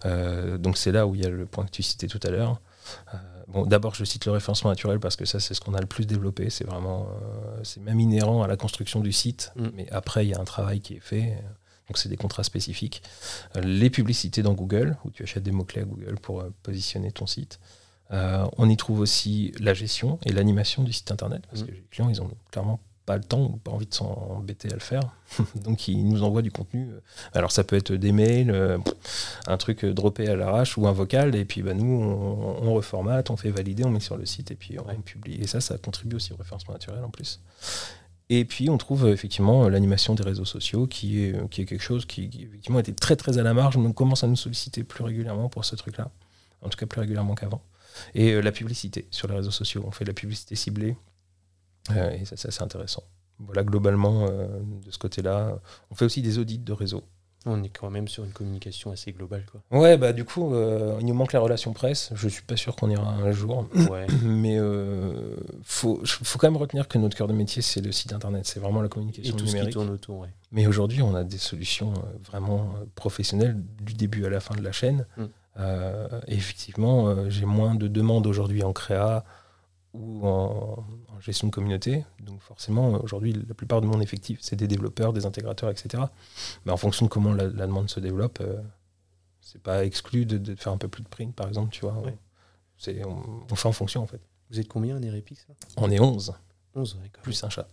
Euh, 0.05 0.57
donc, 0.57 0.77
c'est 0.77 0.91
là 0.91 1.05
où 1.05 1.13
il 1.13 1.21
y 1.21 1.25
a 1.25 1.29
le 1.29 1.45
point 1.45 1.65
que 1.65 1.71
tu 1.71 1.83
citais 1.83 2.07
tout 2.07 2.19
à 2.23 2.29
l'heure. 2.29 2.59
Euh, 3.13 3.17
bon, 3.47 3.65
d'abord, 3.65 3.95
je 3.95 4.03
cite 4.03 4.25
le 4.25 4.31
référencement 4.31 4.69
naturel 4.69 4.99
parce 4.99 5.15
que 5.15 5.25
ça, 5.25 5.39
c'est 5.39 5.53
ce 5.53 5.61
qu'on 5.61 5.73
a 5.73 5.81
le 5.81 5.87
plus 5.87 6.05
développé. 6.05 6.49
C'est 6.49 6.65
vraiment, 6.65 7.07
euh, 7.07 7.59
c'est 7.63 7.81
même 7.81 7.99
inhérent 7.99 8.43
à 8.43 8.47
la 8.47 8.57
construction 8.57 8.99
du 8.99 9.11
site. 9.11 9.51
Mm. 9.55 9.67
Mais 9.75 9.89
après, 9.91 10.25
il 10.25 10.29
y 10.29 10.33
a 10.33 10.39
un 10.39 10.45
travail 10.45 10.81
qui 10.81 10.95
est 10.95 10.99
fait. 10.99 11.37
Donc 11.87 11.97
c'est 11.97 12.09
des 12.09 12.17
contrats 12.17 12.43
spécifiques. 12.43 13.03
Euh, 13.57 13.61
les 13.61 13.89
publicités 13.89 14.41
dans 14.41 14.53
Google, 14.53 14.97
où 15.05 15.11
tu 15.11 15.23
achètes 15.23 15.43
des 15.43 15.51
mots-clés 15.51 15.81
à 15.81 15.85
Google 15.85 16.15
pour 16.21 16.43
positionner 16.63 17.11
ton 17.11 17.27
site. 17.27 17.59
Euh, 18.11 18.45
on 18.57 18.69
y 18.69 18.77
trouve 18.77 18.99
aussi 18.99 19.53
la 19.59 19.73
gestion 19.73 20.19
et 20.25 20.31
l'animation 20.31 20.83
du 20.83 20.93
site 20.93 21.11
internet, 21.11 21.43
parce 21.49 21.63
mmh. 21.63 21.65
que 21.65 21.71
les 21.71 21.83
clients, 21.89 22.09
ils 22.09 22.21
ont 22.21 22.29
clairement 22.51 22.79
pas 23.05 23.17
le 23.17 23.23
temps 23.23 23.43
ou 23.43 23.57
pas 23.57 23.71
envie 23.71 23.85
de 23.85 23.93
s'embêter 23.93 24.69
à 24.69 24.73
le 24.73 24.79
faire. 24.79 25.01
Donc 25.55 25.87
ils 25.87 26.07
nous 26.07 26.23
envoient 26.23 26.41
du 26.41 26.51
contenu. 26.51 26.89
Alors 27.33 27.51
ça 27.51 27.63
peut 27.63 27.75
être 27.75 27.93
des 27.93 28.11
mails, 28.11 28.79
un 29.47 29.57
truc 29.57 29.85
droppé 29.85 30.27
à 30.27 30.35
l'arrache 30.35 30.77
ou 30.77 30.87
un 30.87 30.91
vocal, 30.91 31.35
et 31.35 31.45
puis 31.45 31.61
bah, 31.61 31.73
nous, 31.73 31.85
on, 31.85 32.73
reformate, 32.73 33.29
on 33.29 33.37
fait 33.37 33.51
valider, 33.51 33.83
on 33.85 33.89
met 33.89 33.99
sur 33.99 34.17
le 34.17 34.25
site 34.25 34.51
et 34.51 34.55
puis 34.55 34.77
on 34.79 35.01
publie. 35.01 35.35
Et 35.41 35.47
ça, 35.47 35.61
ça 35.61 35.77
contribue 35.77 36.15
aussi 36.15 36.33
au 36.33 36.37
référencement 36.37 36.73
naturel 36.73 37.03
en 37.03 37.09
plus. 37.09 37.39
Et 38.29 38.45
puis 38.45 38.69
on 38.69 38.77
trouve 38.77 39.05
euh, 39.05 39.13
effectivement 39.13 39.67
l'animation 39.67 40.15
des 40.15 40.23
réseaux 40.23 40.45
sociaux 40.45 40.87
qui 40.87 41.23
est, 41.23 41.49
qui 41.49 41.61
est 41.61 41.65
quelque 41.65 41.83
chose 41.83 42.05
qui, 42.05 42.29
qui, 42.29 42.43
effectivement 42.43 42.79
était 42.79 42.93
très 42.93 43.15
très 43.15 43.37
à 43.37 43.43
la 43.43 43.53
marge, 43.53 43.77
mais 43.77 43.87
on 43.87 43.93
commence 43.93 44.23
à 44.23 44.27
nous 44.27 44.35
solliciter 44.35 44.83
plus 44.83 45.03
régulièrement 45.03 45.49
pour 45.49 45.65
ce 45.65 45.75
truc-là, 45.75 46.09
en 46.61 46.69
tout 46.69 46.77
cas 46.77 46.85
plus 46.85 47.01
régulièrement 47.01 47.35
qu'avant. 47.35 47.61
Et 48.15 48.31
euh, 48.31 48.41
la 48.41 48.51
publicité 48.51 49.07
sur 49.11 49.27
les 49.27 49.35
réseaux 49.35 49.51
sociaux, 49.51 49.83
on 49.85 49.91
fait 49.91 50.05
de 50.05 50.09
la 50.09 50.15
publicité 50.15 50.55
ciblée, 50.55 50.91
euh, 50.91 51.12
et 51.89 52.25
ça 52.25 52.37
c'est 52.37 52.47
assez 52.47 52.63
intéressant. 52.63 53.03
Voilà 53.39 53.63
globalement 53.63 54.27
euh, 54.29 54.47
de 54.85 54.91
ce 54.91 54.97
côté-là. 54.97 55.59
On 55.91 55.95
fait 55.95 56.05
aussi 56.05 56.21
des 56.21 56.37
audits 56.37 56.59
de 56.59 56.73
réseau. 56.73 57.03
On 57.45 57.61
est 57.61 57.69
quand 57.69 57.89
même 57.89 58.07
sur 58.07 58.23
une 58.23 58.31
communication 58.31 58.91
assez 58.91 59.11
globale. 59.11 59.43
Quoi. 59.51 59.61
Ouais, 59.77 59.97
bah 59.97 60.13
du 60.13 60.23
coup, 60.23 60.53
euh, 60.53 60.95
il 61.01 61.05
nous 61.05 61.13
manque 61.13 61.33
la 61.33 61.41
relation 61.41 61.73
presse. 61.73 62.11
Je 62.15 62.29
suis 62.29 62.43
pas 62.43 62.55
sûr 62.55 62.75
qu'on 62.75 62.89
ira 62.89 63.05
un 63.05 63.31
jour. 63.33 63.67
Ouais. 63.89 64.07
Mais 64.23 64.57
euh, 64.57 65.35
faut, 65.63 65.99
faut 66.05 66.39
quand 66.39 66.49
même 66.49 66.59
retenir 66.59 66.87
que 66.87 66.97
notre 66.97 67.17
cœur 67.17 67.27
de 67.27 67.33
métier, 67.33 67.61
c'est 67.61 67.81
le 67.81 67.91
site 67.91 68.13
internet. 68.13 68.45
C'est 68.45 68.61
vraiment 68.61 68.79
la 68.79 68.85
Et 68.85 68.89
communication 68.89 69.35
tout 69.35 69.45
ce 69.45 69.57
qui 69.57 69.69
tourne 69.71 69.89
autour, 69.89 70.19
ouais. 70.19 70.29
Mais 70.53 70.67
aujourd'hui, 70.67 71.01
on 71.01 71.15
a 71.15 71.25
des 71.25 71.37
solutions 71.37 71.91
euh, 71.93 72.17
vraiment 72.25 72.75
professionnelles 72.95 73.57
du 73.81 73.93
début 73.93 74.25
à 74.25 74.29
la 74.29 74.39
fin 74.39 74.55
de 74.55 74.61
la 74.61 74.71
chaîne. 74.71 75.05
Mm. 75.17 75.23
Euh, 75.59 76.21
et 76.27 76.35
effectivement, 76.35 77.29
j'ai 77.29 77.45
moins 77.45 77.75
de 77.75 77.87
demandes 77.87 78.25
aujourd'hui 78.25 78.63
en 78.63 78.71
créa 78.71 79.25
ou 79.93 80.27
en, 80.27 80.83
en 81.15 81.19
gestion 81.19 81.47
de 81.47 81.53
communauté. 81.53 82.03
Donc 82.19 82.41
forcément, 82.41 82.91
aujourd'hui, 83.03 83.33
la 83.47 83.53
plupart 83.53 83.79
de 83.81 83.85
mon 83.87 84.01
effectif, 84.01 84.39
c'est 84.41 84.55
des 84.55 84.67
développeurs, 84.67 85.13
des 85.13 85.25
intégrateurs, 85.25 85.69
etc. 85.69 86.03
Mais 86.65 86.71
en 86.71 86.77
fonction 86.77 87.05
de 87.05 87.11
comment 87.11 87.33
la, 87.33 87.43
la 87.45 87.67
demande 87.67 87.89
se 87.89 87.99
développe, 87.99 88.39
euh, 88.41 88.61
c'est 89.41 89.61
pas 89.61 89.85
exclu 89.85 90.25
de, 90.25 90.37
de 90.37 90.55
faire 90.55 90.73
un 90.73 90.77
peu 90.77 90.87
plus 90.87 91.03
de 91.03 91.09
print, 91.09 91.35
par 91.35 91.47
exemple, 91.47 91.71
tu 91.71 91.81
vois. 91.81 91.97
Ouais. 91.99 92.17
On, 93.05 93.43
on 93.51 93.55
fait 93.55 93.67
en 93.67 93.71
fonction, 93.71 94.01
en 94.01 94.07
fait. 94.07 94.19
Vous 94.49 94.59
êtes 94.59 94.67
combien, 94.67 94.99
Nerepix 94.99 95.45
là? 95.47 95.55
On 95.77 95.89
est 95.89 95.99
11, 95.99 96.33
11, 96.75 96.93
ouais, 96.95 96.99
quand 97.11 97.19
même. 97.19 97.23
plus 97.23 97.43
un 97.43 97.49
chat. 97.49 97.67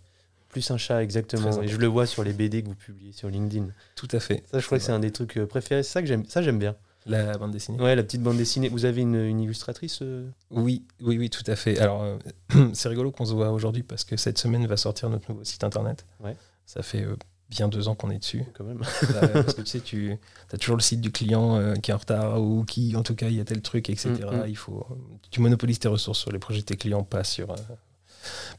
Plus 0.49 0.71
un 0.71 0.77
chat, 0.77 1.03
exactement. 1.03 1.63
Et 1.63 1.69
je 1.69 1.77
le 1.79 1.87
vois 1.87 2.07
sur 2.07 2.23
les 2.25 2.33
BD 2.33 2.63
que 2.63 2.69
vous 2.69 2.75
publiez 2.75 3.13
sur 3.13 3.29
LinkedIn. 3.29 3.69
Tout 3.97 4.09
à 4.13 4.21
fait. 4.21 4.45
Ça, 4.51 4.59
je 4.59 4.67
crois 4.67 4.79
que 4.79 4.85
c'est 4.85 4.93
un 4.93 4.99
des 4.99 5.13
trucs 5.13 5.37
euh, 5.37 5.47
préférés. 5.47 5.83
C'est 5.83 5.93
ça 5.93 6.01
que 6.01 6.09
j'aime. 6.09 6.25
Ça, 6.27 6.43
j'aime 6.43 6.59
bien. 6.59 6.75
La 7.07 7.39
bande 7.39 7.53
dessinée. 7.53 7.81
Ouais, 7.81 7.97
la 7.97 8.03
petite 8.03 8.23
bande 8.23 8.37
dessinée. 8.37 8.69
Vous 8.69 8.85
avez 8.85 9.01
une, 9.03 9.17
une 9.17 9.41
illustratrice 9.41 10.01
euh 10.03 10.29
Oui, 10.51 10.85
oui, 11.01 11.19
oui, 11.19 11.31
tout 11.31 11.45
à 11.47 11.57
fait. 11.57 11.79
Alors, 11.79 12.03
euh, 12.03 12.19
c'est 12.75 12.89
rigolo 12.89 13.11
qu'on 13.11 13.25
se 13.25 13.33
voit 13.33 13.51
aujourd'hui 13.51 13.83
parce 13.83 14.05
que 14.05 14.17
cette 14.17 14.39
semaine 14.39 14.67
va 14.67 14.77
sortir 14.77 15.09
notre 15.09 15.31
nouveau 15.31 15.45
site 15.45 15.65
internet. 15.65 16.05
Ouais. 16.23 16.37
Ça 16.67 16.83
fait 16.83 17.03
euh, 17.03 17.17
bien 17.49 17.69
deux 17.69 17.89
ans 17.89 17.95
qu'on 17.95 18.11
est 18.11 18.19
dessus. 18.19 18.45
quand 18.55 18.65
même. 18.65 18.79
Bah 18.79 19.29
parce 19.29 19.55
que 19.55 19.63
tu 19.63 19.67
sais, 19.67 19.81
tu 19.81 20.17
as 20.53 20.59
toujours 20.59 20.77
le 20.77 20.83
site 20.83 21.01
du 21.01 21.11
client 21.11 21.75
qui 21.81 21.91
est 21.91 21.95
en 21.95 21.99
retard 21.99 22.41
ou 22.41 22.65
qui, 22.65 22.95
en 22.97 23.03
tout 23.03 23.15
cas, 23.15 23.29
il 23.29 23.37
y 23.37 23.41
a 23.41 23.45
tel 23.45 23.63
truc, 23.63 23.89
etc. 23.89 24.11
Mm, 24.11 24.37
mm. 24.37 24.45
Il 24.49 24.57
faut, 24.57 24.87
tu 25.31 25.41
monopolises 25.41 25.79
tes 25.79 25.89
ressources 25.89 26.19
sur 26.19 26.33
les 26.33 26.39
projets 26.39 26.61
de 26.61 26.67
tes 26.67 26.77
clients, 26.77 27.03
pas 27.03 27.25
sur, 27.25 27.55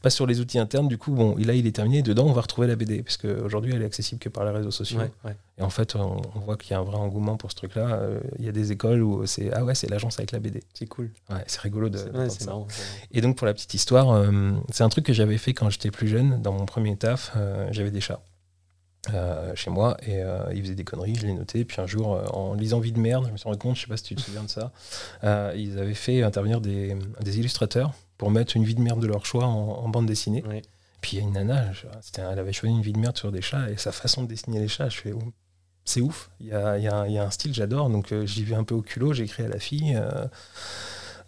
pas 0.00 0.10
sur 0.10 0.26
les 0.26 0.40
outils 0.40 0.58
internes. 0.58 0.88
Du 0.88 0.98
coup, 0.98 1.12
bon, 1.12 1.36
là, 1.38 1.54
il 1.54 1.66
est 1.66 1.72
terminé. 1.74 2.02
Dedans, 2.02 2.26
on 2.26 2.32
va 2.32 2.40
retrouver 2.42 2.66
la 2.66 2.76
BD 2.76 3.02
parce 3.02 3.16
qu'aujourd'hui, 3.16 3.72
elle 3.74 3.82
est 3.82 3.86
accessible 3.86 4.18
que 4.20 4.28
par 4.28 4.44
les 4.44 4.50
réseaux 4.50 4.70
sociaux. 4.70 4.98
Ouais, 4.98 5.10
ouais. 5.24 5.36
Et 5.58 5.62
en 5.62 5.70
fait, 5.70 5.94
on, 5.96 6.20
on 6.34 6.40
voit 6.40 6.56
qu'il 6.56 6.72
y 6.72 6.74
a 6.74 6.78
un 6.78 6.82
vrai 6.82 6.96
engouement 6.96 7.36
pour 7.36 7.50
ce 7.50 7.56
truc-là. 7.56 7.94
Euh, 7.94 8.20
Il 8.38 8.44
y 8.44 8.48
a 8.48 8.52
des 8.52 8.72
écoles 8.72 9.02
où 9.02 9.26
c'est 9.26 9.52
ah 9.52 9.64
ouais, 9.64 9.74
c'est 9.74 9.88
l'agence 9.88 10.18
avec 10.18 10.32
la 10.32 10.38
BD. 10.38 10.62
C'est 10.74 10.86
cool. 10.86 11.10
Ouais, 11.30 11.44
c'est 11.46 11.60
rigolo 11.60 11.88
de. 11.88 11.98
Ça. 11.98 12.44
marrant. 12.46 12.66
Et 13.12 13.20
donc, 13.20 13.36
pour 13.36 13.46
la 13.46 13.54
petite 13.54 13.74
histoire, 13.74 14.10
euh, 14.10 14.52
c'est 14.70 14.84
un 14.84 14.88
truc 14.88 15.04
que 15.06 15.12
j'avais 15.12 15.38
fait 15.38 15.52
quand 15.52 15.70
j'étais 15.70 15.90
plus 15.90 16.08
jeune. 16.08 16.40
Dans 16.42 16.52
mon 16.52 16.66
premier 16.66 16.96
taf, 16.96 17.32
euh, 17.36 17.68
j'avais 17.70 17.90
des 17.90 18.00
chats 18.00 18.20
euh, 19.12 19.52
chez 19.56 19.70
moi 19.70 19.96
et 20.06 20.22
euh, 20.22 20.38
ils 20.54 20.62
faisaient 20.62 20.74
des 20.76 20.84
conneries, 20.84 21.16
je 21.16 21.26
les 21.26 21.32
notais. 21.34 21.64
Puis 21.64 21.80
un 21.80 21.86
jour, 21.86 22.14
euh, 22.14 22.24
en 22.26 22.54
lisant 22.54 22.78
Vie 22.80 22.92
de 22.92 23.00
merde, 23.00 23.26
je 23.26 23.32
me 23.32 23.36
suis 23.36 23.44
rendu 23.44 23.58
compte, 23.58 23.76
je 23.76 23.82
sais 23.82 23.86
pas 23.88 23.96
si 23.96 24.04
tu 24.04 24.14
te 24.14 24.20
souviens 24.20 24.44
de 24.44 24.48
ça, 24.50 24.70
euh, 25.24 25.52
ils 25.56 25.78
avaient 25.78 25.94
fait 25.94 26.22
intervenir 26.22 26.60
des, 26.60 26.96
des 27.20 27.38
illustrateurs 27.38 27.92
pour 28.16 28.30
mettre 28.30 28.56
une 28.56 28.64
vie 28.64 28.74
de 28.76 28.80
merde 28.80 29.00
de 29.00 29.06
leur 29.08 29.26
choix 29.26 29.44
en, 29.46 29.84
en 29.84 29.88
bande 29.88 30.06
dessinée. 30.06 30.42
Puis 31.00 31.16
il 31.16 31.20
y 31.20 31.22
a 31.22 31.26
une 31.26 31.32
nana, 31.32 31.72
je- 31.72 31.86
elle 32.18 32.38
avait 32.38 32.52
choisi 32.52 32.72
une 32.74 32.82
vie 32.82 32.92
de 32.92 32.98
merde 33.00 33.16
sur 33.16 33.32
des 33.32 33.42
chats 33.42 33.68
et 33.70 33.76
sa 33.76 33.90
façon 33.90 34.22
de 34.22 34.28
dessiner 34.28 34.60
les 34.60 34.68
chats, 34.68 34.88
je 34.88 34.98
fais. 35.00 35.12
oh, 35.12 35.22
c'est 35.84 36.00
ouf, 36.00 36.30
il 36.38 36.46
y 36.46 36.52
a, 36.52 36.78
il 36.78 36.84
y 36.84 36.86
a 36.88 36.94
un- 36.94 37.06
il 37.08 37.12
y 37.14 37.18
a 37.18 37.24
un 37.24 37.30
style, 37.30 37.52
j'adore. 37.52 37.90
Donc 37.90 38.14
j'y 38.24 38.44
vais 38.44 38.54
un 38.54 38.62
peu 38.62 38.76
au 38.76 38.82
culot, 38.82 39.12
j'ai 39.14 39.24
écrit 39.24 39.42
à 39.42 39.48
la 39.48 39.58
fille 39.58 39.98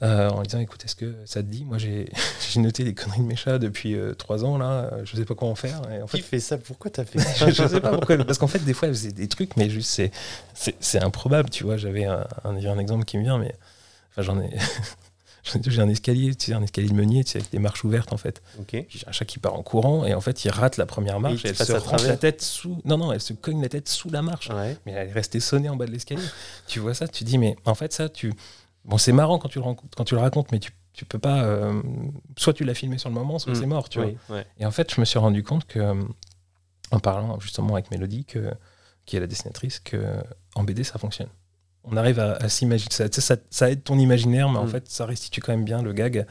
euh, 0.02 0.28
en 0.30 0.40
lui 0.40 0.46
disant 0.46 0.60
écoute, 0.60 0.84
est-ce 0.84 0.96
que 0.96 1.14
ça 1.24 1.42
te 1.42 1.48
dit? 1.48 1.64
Moi 1.64 1.78
j'ai 1.78 2.10
noté 2.56 2.84
les 2.84 2.94
conneries 2.94 3.20
de 3.20 3.24
mes 3.26 3.36
chats 3.36 3.58
depuis 3.58 3.94
euh, 3.94 4.14
trois 4.14 4.44
ans, 4.44 4.58
là, 4.58 4.90
euh, 4.92 5.02
je 5.04 5.16
sais 5.16 5.24
pas 5.24 5.34
quoi 5.34 5.48
en 5.48 5.54
faire. 5.54 5.80
Et 5.90 6.02
en 6.02 6.06
Qui 6.06 6.18
fait, 6.18 6.22
fait 6.22 6.40
ça? 6.40 6.58
Pourquoi 6.58 6.90
t'as 6.90 7.04
fait 7.04 7.18
ça? 7.20 7.50
Je, 7.50 7.66
sais 7.68 7.80
pas 7.80 7.90
pourquoi, 7.90 8.16
parce 8.18 8.38
qu'en 8.38 8.46
fait, 8.48 8.58
des 8.64 8.74
fois, 8.74 8.88
faisait 8.88 9.12
des 9.12 9.28
trucs, 9.28 9.56
mais 9.56 9.70
juste, 9.70 9.90
c'est- 9.90 10.12
c'est 10.54 10.74
c'est 10.80 11.02
improbable, 11.02 11.50
tu 11.50 11.64
vois. 11.64 11.76
J'avais 11.76 12.04
un, 12.04 12.26
un, 12.44 12.56
un 12.56 12.78
exemple 12.78 13.04
qui 13.04 13.18
me 13.18 13.22
vient, 13.22 13.38
mais 13.38 13.54
enfin, 14.10 14.22
j'en 14.22 14.40
ai. 14.40 14.50
J'ai 15.66 15.82
un 15.82 15.88
escalier, 15.90 16.34
tu 16.34 16.46
sais, 16.46 16.52
un 16.54 16.62
escalier 16.62 16.88
de 16.88 16.94
meunier, 16.94 17.22
tu 17.22 17.32
sais, 17.32 17.38
avec 17.38 17.50
des 17.50 17.58
marches 17.58 17.84
ouvertes 17.84 18.14
en 18.14 18.16
fait. 18.16 18.40
Ok. 18.58 18.68
Puis 18.70 18.86
J'ai 18.98 19.06
un 19.06 19.12
chat 19.12 19.26
qui 19.26 19.38
part 19.38 19.54
en 19.54 19.62
courant 19.62 20.06
et 20.06 20.14
en 20.14 20.22
fait 20.22 20.42
il 20.46 20.50
rate 20.50 20.78
la 20.78 20.86
première 20.86 21.20
marche 21.20 21.44
et 21.44 21.48
elle 21.48 21.56
se 21.56 21.72
rentre 21.72 22.06
la 22.06 22.16
tête 22.16 22.40
sous. 22.40 22.80
Non, 22.86 22.96
non, 22.96 23.12
elle 23.12 23.20
se 23.20 23.34
cogne 23.34 23.60
la 23.60 23.68
tête 23.68 23.86
sous 23.90 24.08
la 24.08 24.22
marche. 24.22 24.48
Ouais. 24.48 24.74
Mais 24.86 24.92
elle 24.92 25.08
est 25.08 25.12
restée 25.12 25.40
sonnée 25.40 25.68
en 25.68 25.76
bas 25.76 25.84
de 25.84 25.90
l'escalier. 25.90 26.22
tu 26.66 26.80
vois 26.80 26.94
ça, 26.94 27.08
tu 27.08 27.24
dis, 27.24 27.36
mais 27.36 27.56
en 27.66 27.74
fait, 27.74 27.92
ça, 27.92 28.08
tu. 28.08 28.32
Bon, 28.84 28.98
c'est 28.98 29.12
marrant 29.12 29.38
quand 29.38 29.48
tu 29.48 29.58
le, 29.58 29.64
rencontres- 29.64 29.96
quand 29.96 30.04
tu 30.04 30.14
le 30.14 30.20
racontes, 30.20 30.52
mais 30.52 30.58
tu, 30.58 30.72
tu 30.92 31.04
peux 31.04 31.18
pas. 31.18 31.42
euh, 31.44 31.80
Soit 32.36 32.52
tu 32.52 32.64
l'as 32.64 32.74
filmé 32.74 32.98
sur 32.98 33.08
le 33.08 33.14
moment, 33.14 33.38
soit 33.38 33.52
Mm. 33.52 33.56
c'est 33.56 33.66
mort, 33.66 33.88
tu 33.88 34.00
vois. 34.00 34.10
Ouais. 34.28 34.46
Et 34.58 34.66
en 34.66 34.70
fait, 34.70 34.94
je 34.94 35.00
me 35.00 35.04
suis 35.04 35.18
rendu 35.18 35.42
compte 35.42 35.64
que, 35.66 35.78
euh, 35.78 35.94
en 36.90 36.98
parlant 37.00 37.40
justement 37.40 37.74
avec 37.74 37.90
Mélodie, 37.90 38.24
que, 38.24 38.52
qui 39.06 39.16
est 39.16 39.20
la 39.20 39.26
dessinatrice, 39.26 39.80
que 39.80 39.96
en 40.54 40.64
BD, 40.64 40.84
ça 40.84 40.98
fonctionne. 40.98 41.28
On 41.86 41.96
arrive 41.98 42.18
à, 42.18 42.32
à 42.36 42.48
s'imaginer. 42.48 42.88
Ça, 43.50 43.70
aide 43.70 43.84
ton 43.84 43.98
imaginaire, 43.98 44.48
mais 44.48 44.58
en 44.58 44.64
Mm. 44.64 44.68
fait, 44.70 44.88
ça 44.88 45.04
restitue 45.06 45.40
quand 45.40 45.52
même 45.52 45.64
bien 45.64 45.82
le 45.82 45.92
gag. 45.92 46.26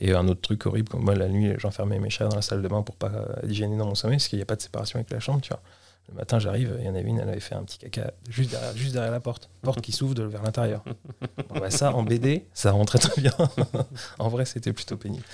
Et 0.00 0.12
un 0.14 0.28
autre 0.28 0.40
truc 0.40 0.64
horrible, 0.66 0.88
comme 0.88 1.04
moi, 1.04 1.14
la 1.14 1.28
nuit, 1.28 1.52
j'enfermais 1.58 1.98
mes 1.98 2.10
chats 2.10 2.28
dans 2.28 2.36
la 2.36 2.42
salle 2.42 2.62
de 2.62 2.68
bain 2.68 2.82
pour 2.82 2.96
pas 2.96 3.08
euh, 3.12 3.46
digérer 3.46 3.76
dans 3.76 3.86
mon 3.86 3.94
sommeil, 3.94 4.16
parce 4.18 4.28
qu'il 4.28 4.38
n'y 4.38 4.42
a 4.42 4.46
pas 4.46 4.56
de 4.56 4.62
séparation 4.62 4.98
avec 4.98 5.10
la 5.10 5.20
chambre, 5.20 5.40
tu 5.42 5.48
vois. 5.50 5.60
Le 6.08 6.14
matin, 6.14 6.38
j'arrive, 6.38 6.76
il 6.78 6.84
y 6.84 6.88
en 6.88 6.94
avait 6.94 7.08
une, 7.08 7.18
elle 7.18 7.28
avait 7.28 7.40
fait 7.40 7.54
un 7.54 7.64
petit 7.64 7.78
caca 7.78 8.12
juste 8.28 8.50
derrière, 8.50 8.76
juste 8.76 8.92
derrière 8.92 9.12
la 9.12 9.20
porte. 9.20 9.48
Porte 9.62 9.80
qui 9.80 9.92
s'ouvre 9.92 10.22
vers 10.24 10.42
l'intérieur. 10.42 10.84
Bon, 11.48 11.60
bah, 11.60 11.70
ça, 11.70 11.94
en 11.94 12.02
BD, 12.02 12.46
ça 12.52 12.72
rentrait 12.72 12.98
très 12.98 13.20
bien. 13.20 13.32
en 14.18 14.28
vrai, 14.28 14.44
c'était 14.44 14.72
plutôt 14.72 14.96
pénible. 14.96 15.24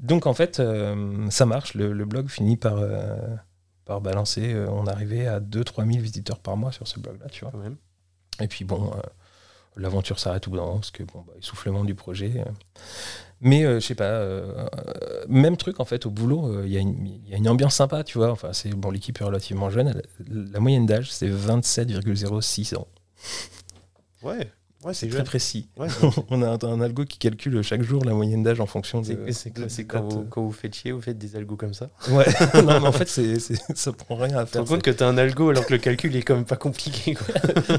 Donc, 0.00 0.26
en 0.26 0.34
fait, 0.34 0.60
euh, 0.60 1.28
ça 1.30 1.46
marche. 1.46 1.74
Le, 1.74 1.92
le 1.92 2.04
blog 2.04 2.28
finit 2.28 2.56
par, 2.56 2.76
euh, 2.78 3.16
par 3.84 4.00
balancer. 4.00 4.52
Euh, 4.52 4.66
on 4.70 4.86
arrivait 4.86 5.26
à 5.26 5.40
2-3 5.40 5.90
000 5.90 6.02
visiteurs 6.02 6.38
par 6.38 6.56
mois 6.56 6.72
sur 6.72 6.86
ce 6.86 7.00
blog-là, 7.00 7.28
tu 7.30 7.44
vois. 7.44 7.52
Quand 7.52 7.58
même. 7.58 7.76
Et 8.40 8.48
puis, 8.48 8.64
bon, 8.64 8.92
l'aventure 9.76 10.18
s'arrête 10.18 10.46
au 10.48 10.50
bout 10.50 10.56
d'un 10.56 10.64
moment 10.64 10.76
parce 10.76 10.90
que, 10.90 11.02
bon, 11.02 11.24
bah, 11.26 11.34
essoufflement 11.38 11.84
du 11.84 11.94
projet. 11.94 12.44
Mais, 13.40 13.64
euh, 13.64 13.80
je 13.80 13.86
sais 13.86 13.94
pas, 13.94 14.04
euh, 14.04 14.66
même 15.28 15.56
truc, 15.56 15.80
en 15.80 15.84
fait, 15.84 16.06
au 16.06 16.10
boulot, 16.10 16.46
euh, 16.46 16.62
il 16.66 16.72
y, 16.72 16.76
a 16.78 16.80
une- 16.80 17.48
ambiance 17.48 17.74
sympa, 17.74 18.02
tu 18.04 18.18
vois. 18.18 18.30
Enfin, 18.30 18.52
c'est, 18.52 18.70
bon, 18.70 18.90
l'équipe 18.90 19.20
est 19.20 19.24
relativement 19.24 19.68
jeune. 19.70 20.00
La 20.30 20.60
moyenne 20.60 20.86
d'âge, 20.86 21.12
c'est 21.12 21.28
27,06 21.28 22.74
ans. 22.76 22.88
Ouais. 24.22 24.50
Ouais, 24.84 24.92
c'est 24.94 25.06
Très 25.08 25.16
jeune. 25.18 25.24
précis. 25.26 25.68
Ouais, 25.78 25.88
on 26.30 26.42
a 26.42 26.48
un, 26.48 26.58
un 26.62 26.80
algo 26.80 27.04
qui 27.04 27.18
calcule 27.18 27.62
chaque 27.62 27.82
jour 27.82 28.04
la 28.04 28.12
moyenne 28.12 28.42
d'âge 28.42 28.60
en 28.60 28.66
fonction 28.66 29.00
de. 29.00 29.16
c'est 29.30 29.84
quand, 29.84 30.02
vous, 30.12 30.24
quand 30.28 30.42
vous 30.42 30.52
faites 30.52 30.74
chier, 30.74 30.92
vous 30.92 31.00
faites 31.00 31.18
des 31.18 31.36
algos 31.36 31.56
comme 31.56 31.74
ça. 31.74 31.90
Ouais, 32.10 32.24
non, 32.54 32.80
mais 32.80 32.86
en 32.88 32.92
fait, 32.92 33.08
c'est, 33.08 33.38
ça 33.74 33.92
prend 33.92 34.16
rien 34.16 34.36
à 34.36 34.44
Tu 34.44 34.46
te 34.46 34.52
faire. 34.52 34.62
rends 34.62 34.68
compte 34.68 34.82
que 34.82 34.90
t'as 34.90 35.08
un 35.08 35.16
algo 35.18 35.48
alors 35.50 35.66
que 35.66 35.72
le 35.72 35.78
calcul 35.78 36.14
est 36.16 36.22
quand 36.22 36.34
même 36.36 36.44
pas 36.44 36.56
compliqué. 36.56 37.14
Quoi. 37.14 37.26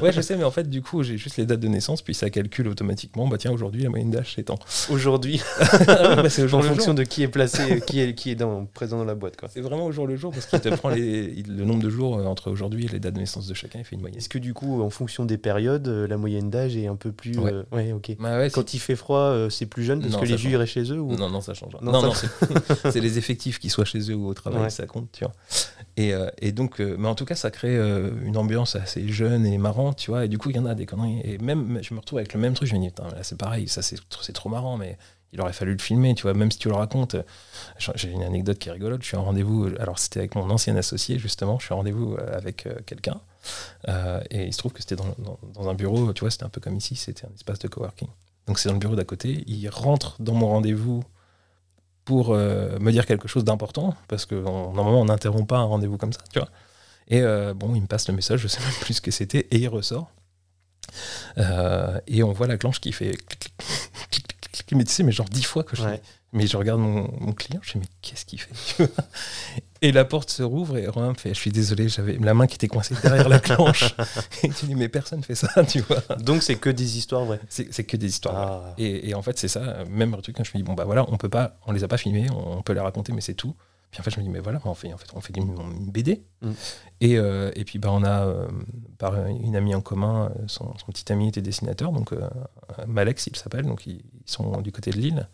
Ouais, 0.02 0.12
je 0.12 0.20
sais, 0.20 0.36
mais 0.36 0.44
en 0.44 0.50
fait, 0.50 0.68
du 0.68 0.82
coup, 0.82 1.02
j'ai 1.02 1.16
juste 1.16 1.36
les 1.36 1.46
dates 1.46 1.60
de 1.60 1.68
naissance, 1.68 2.02
puis 2.02 2.14
ça 2.14 2.28
calcule 2.28 2.68
automatiquement. 2.68 3.26
Bah 3.28 3.38
tiens, 3.38 3.52
aujourd'hui, 3.52 3.82
la 3.82 3.88
moyenne 3.88 4.10
d'âge, 4.10 4.32
c'est 4.36 4.44
tant. 4.44 4.58
Aujourd'hui, 4.90 5.40
Bah, 5.86 6.28
c'est 6.28 6.52
en 6.52 6.60
fonction 6.62 6.94
de 6.94 7.02
qui 7.04 7.22
est 7.22 7.28
placé, 7.28 7.80
qui 7.86 8.00
est, 8.00 8.14
qui 8.14 8.30
est 8.30 8.34
dans, 8.34 8.64
présent 8.66 8.98
dans 8.98 9.04
la 9.04 9.14
boîte. 9.14 9.36
C'est 9.52 9.60
vraiment 9.60 9.86
au 9.86 9.92
jour 9.92 10.06
le 10.06 10.16
jour 10.16 10.32
parce 10.32 10.46
qu'il 10.46 10.60
te 10.60 10.68
prend 10.74 10.88
les- 10.88 11.42
le 11.42 11.64
nombre 11.64 11.82
de 11.82 11.90
jours 11.90 12.18
euh, 12.18 12.24
entre 12.24 12.50
aujourd'hui 12.50 12.86
et 12.86 12.88
les 12.88 12.98
dates 13.00 13.14
de 13.14 13.20
naissance 13.20 13.46
de 13.46 13.54
chacun, 13.54 13.78
il 13.78 13.84
fait 13.84 13.94
une 13.96 14.00
moyenne. 14.02 14.18
Est-ce 14.18 14.28
que 14.28 14.38
du 14.38 14.54
coup, 14.54 14.82
en 14.82 14.90
fonction 14.90 15.24
des 15.24 15.38
périodes, 15.38 15.88
euh, 15.88 16.06
la 16.06 16.16
moyenne 16.16 16.50
d'âge 16.50 16.76
est 16.76 16.86
un 16.86 16.95
peu 16.96 17.12
plus. 17.12 17.38
Ouais. 17.38 17.52
euh, 17.52 17.62
ouais 17.72 17.92
ok. 17.92 18.16
Bah 18.18 18.38
ouais, 18.38 18.50
Quand 18.50 18.74
il 18.74 18.78
fait 18.78 18.96
froid, 18.96 19.18
euh, 19.20 19.50
c'est 19.50 19.66
plus 19.66 19.84
jeune 19.84 20.00
parce 20.00 20.12
Non, 20.14 20.20
que 20.20 20.24
les 20.26 20.36
jus 20.38 20.50
iraient 20.50 20.66
chez 20.66 20.82
eux 20.92 20.98
ou... 21.00 21.14
Non, 21.16 21.30
non, 21.30 21.40
ça 21.40 21.54
change. 21.54 21.72
Non, 21.82 21.92
Non, 21.92 22.12
c'est- 22.90 23.00
les 23.00 23.18
effectifs 23.18 23.58
qui 23.58 23.68
soient 23.70 23.84
chez 23.84 24.10
eux 24.10 24.14
ou 24.14 24.26
au 24.28 24.34
travail, 24.34 24.62
Ouais. 24.62 24.70
ça 24.70 24.86
compte, 24.86 25.08
tu 25.12 25.24
vois. 25.24 25.34
Et, 25.96 26.12
euh, 26.14 26.28
et 26.40 26.52
donc, 26.52 26.78
mais 26.80 27.08
en 27.08 27.14
tout 27.14 27.24
cas, 27.24 27.34
ça 27.36 27.50
crée 27.50 27.76
une 27.76 28.36
ambiance 28.36 28.76
assez 28.76 29.06
jeune 29.08 29.46
et 29.46 29.58
marrante, 29.58 29.96
tu 29.98 30.10
vois. 30.10 30.24
Et 30.24 30.28
du 30.28 30.38
coup, 30.38 30.50
il 30.50 30.56
y 30.56 30.58
en 30.58 30.66
a 30.66 30.74
des 30.74 30.86
conneries. 30.86 31.20
Et 31.24 31.38
même, 31.38 31.78
je 31.82 31.94
me 31.94 32.00
retrouve 32.00 32.18
avec 32.18 32.32
le 32.34 32.40
même 32.40 32.54
truc, 32.54 32.68
je 32.68 32.74
me 32.74 32.80
dis, 32.80 32.88
putain, 32.88 33.04
là, 33.08 33.22
c'est 33.22 33.38
pareil, 33.38 33.68
ça, 33.68 33.82
c'est 33.82 33.96
c'est 34.20 34.32
trop 34.32 34.48
marrant, 34.48 34.76
mais 34.76 34.98
il 35.36 35.40
aurait 35.42 35.52
fallu 35.52 35.72
le 35.72 35.78
filmer, 35.78 36.14
tu 36.14 36.22
vois. 36.22 36.32
Même 36.32 36.50
si 36.50 36.58
tu 36.58 36.68
le 36.68 36.74
racontes, 36.74 37.14
j'ai 37.78 38.10
une 38.10 38.22
anecdote 38.22 38.58
qui 38.58 38.70
est 38.70 38.72
rigolote. 38.72 39.02
Je 39.02 39.08
suis 39.08 39.16
en 39.18 39.24
rendez-vous, 39.24 39.68
alors 39.78 39.98
c'était 39.98 40.20
avec 40.20 40.34
mon 40.34 40.48
ancien 40.48 40.74
associé, 40.76 41.18
justement. 41.18 41.58
Je 41.58 41.66
suis 41.66 41.74
en 41.74 41.78
rendez-vous 41.78 42.14
euh, 42.14 42.36
avec 42.36 42.66
euh, 42.66 42.74
quelqu'un. 42.86 43.20
Euh, 43.88 44.20
et 44.30 44.46
il 44.46 44.52
se 44.54 44.58
trouve 44.58 44.72
que 44.72 44.80
c'était 44.80 44.96
dans, 44.96 45.68
un 45.68 45.74
bureau, 45.74 46.10
tu 46.14 46.20
vois, 46.20 46.30
c'était 46.30 46.44
un 46.44 46.48
peu 46.48 46.60
comme 46.60 46.76
ici, 46.76 46.96
c'était 46.96 47.26
un 47.26 47.34
espace 47.34 47.58
de 47.58 47.68
coworking. 47.68 48.08
Donc 48.46 48.58
c'est 48.58 48.70
dans 48.70 48.74
le 48.74 48.78
bureau 48.78 48.96
d'à 48.96 49.04
côté. 49.04 49.44
Il 49.46 49.68
rentre 49.68 50.16
dans 50.20 50.34
mon 50.34 50.48
rendez-vous 50.48 51.04
pour 52.06 52.30
me 52.30 52.90
dire 52.90 53.04
quelque 53.04 53.28
chose 53.28 53.44
d'important, 53.44 53.94
parce 54.08 54.24
que 54.26 54.36
on- 54.36 54.72
normalement 54.72 55.00
on 55.00 55.06
n'interrompt 55.06 55.48
pas 55.48 55.58
un 55.58 55.64
rendez-vous 55.64 55.98
comme 55.98 56.12
ça, 56.12 56.20
tu 56.32 56.38
vois. 56.38 56.48
Et 57.08 57.20
bon, 57.54 57.74
il 57.74 57.82
me 57.82 57.86
passe 57.86 58.08
le 58.08 58.14
message, 58.14 58.40
je 58.40 58.48
sais 58.48 58.60
même 58.60 58.72
plus 58.80 58.94
ce 58.94 59.00
que 59.00 59.10
c'était, 59.10 59.48
et 59.50 59.58
il 59.58 59.68
ressort. 59.68 60.10
Et 62.06 62.22
on 62.22 62.32
voit 62.32 62.46
la 62.46 62.56
clenche 62.56 62.80
qui 62.80 62.92
fait 62.92 63.18
mais 64.74 64.84
tu 64.84 64.92
sais, 64.92 65.02
mais 65.02 65.12
genre 65.12 65.28
dix 65.28 65.44
fois 65.44 65.62
que 65.62 65.76
je 65.76 65.82
Ouais. 65.82 66.00
Mais 66.32 66.46
je 66.46 66.56
regarde 66.56 66.80
mon, 66.80 67.08
mon 67.20 67.32
client, 67.32 67.60
je 67.62 67.72
dis, 67.72 67.78
mais 67.78 67.86
qu'est-ce 68.02 68.26
qu'il 68.26 68.40
fait 68.40 68.90
Et 69.82 69.92
la 69.92 70.04
porte 70.04 70.28
se 70.28 70.42
rouvre 70.42 70.76
et 70.76 70.86
Romain 70.86 71.10
me 71.10 71.14
fait, 71.14 71.30
je 71.30 71.38
suis 71.38 71.52
désolé, 71.52 71.88
j'avais 71.88 72.18
la 72.18 72.34
main 72.34 72.46
qui 72.46 72.56
était 72.56 72.68
coincée 72.68 72.94
derrière 73.02 73.28
la 73.28 73.38
planche. 73.38 73.94
et 74.42 74.48
tu 74.50 74.66
dis, 74.66 74.74
mais 74.74 74.88
personne 74.88 75.22
fait 75.22 75.34
ça, 75.34 75.48
tu 75.64 75.80
vois. 75.80 76.02
Donc 76.18 76.42
c'est 76.42 76.56
que 76.56 76.68
des 76.68 76.98
histoires 76.98 77.24
vraies. 77.24 77.40
C'est 77.48 77.84
que 77.84 77.96
des 77.96 78.08
histoires. 78.08 78.36
Ah. 78.36 78.74
Et, 78.76 79.08
et 79.10 79.14
en 79.14 79.22
fait, 79.22 79.38
c'est 79.38 79.48
ça, 79.48 79.84
même 79.88 80.14
le 80.14 80.20
truc, 80.20 80.36
quand 80.36 80.44
je 80.44 80.50
me 80.52 80.58
dis, 80.58 80.62
bon, 80.62 80.74
bah 80.74 80.84
voilà, 80.84 81.06
on 81.08 81.16
peut 81.16 81.28
pas, 81.28 81.58
on 81.66 81.72
les 81.72 81.84
a 81.84 81.88
pas 81.88 81.98
filmés, 81.98 82.26
on 82.30 82.60
peut 82.62 82.72
les 82.72 82.80
raconter, 82.80 83.12
mais 83.12 83.20
c'est 83.20 83.34
tout. 83.34 83.54
Puis 83.90 84.00
en 84.00 84.02
fait, 84.02 84.10
je 84.10 84.18
me 84.18 84.22
dis, 84.24 84.28
mais 84.28 84.40
voilà, 84.40 84.60
on 84.64 84.74
fait, 84.74 84.92
en 84.92 84.98
fait, 84.98 85.06
on 85.14 85.20
fait 85.20 85.34
une, 85.36 85.54
BD. 85.90 86.22
Mm. 86.42 86.50
Et, 87.00 87.18
euh, 87.18 87.50
et 87.54 87.64
puis, 87.64 87.78
bah, 87.78 87.88
on 87.92 88.02
a, 88.02 88.26
euh, 88.26 88.48
par 88.98 89.26
une 89.26 89.56
amie 89.56 89.74
en 89.74 89.80
commun, 89.80 90.26
euh, 90.36 90.44
son, 90.48 90.76
son 90.76 90.86
petit 90.92 91.10
ami 91.12 91.28
était 91.28 91.40
dessinateur, 91.42 91.92
donc 91.92 92.12
euh, 92.12 92.28
Malex, 92.86 93.26
il 93.28 93.36
s'appelle, 93.36 93.64
donc 93.64 93.86
ils, 93.86 94.02
ils 94.26 94.30
sont 94.30 94.60
du 94.60 94.72
côté 94.72 94.90
de 94.90 94.96
Lille. 94.98 95.28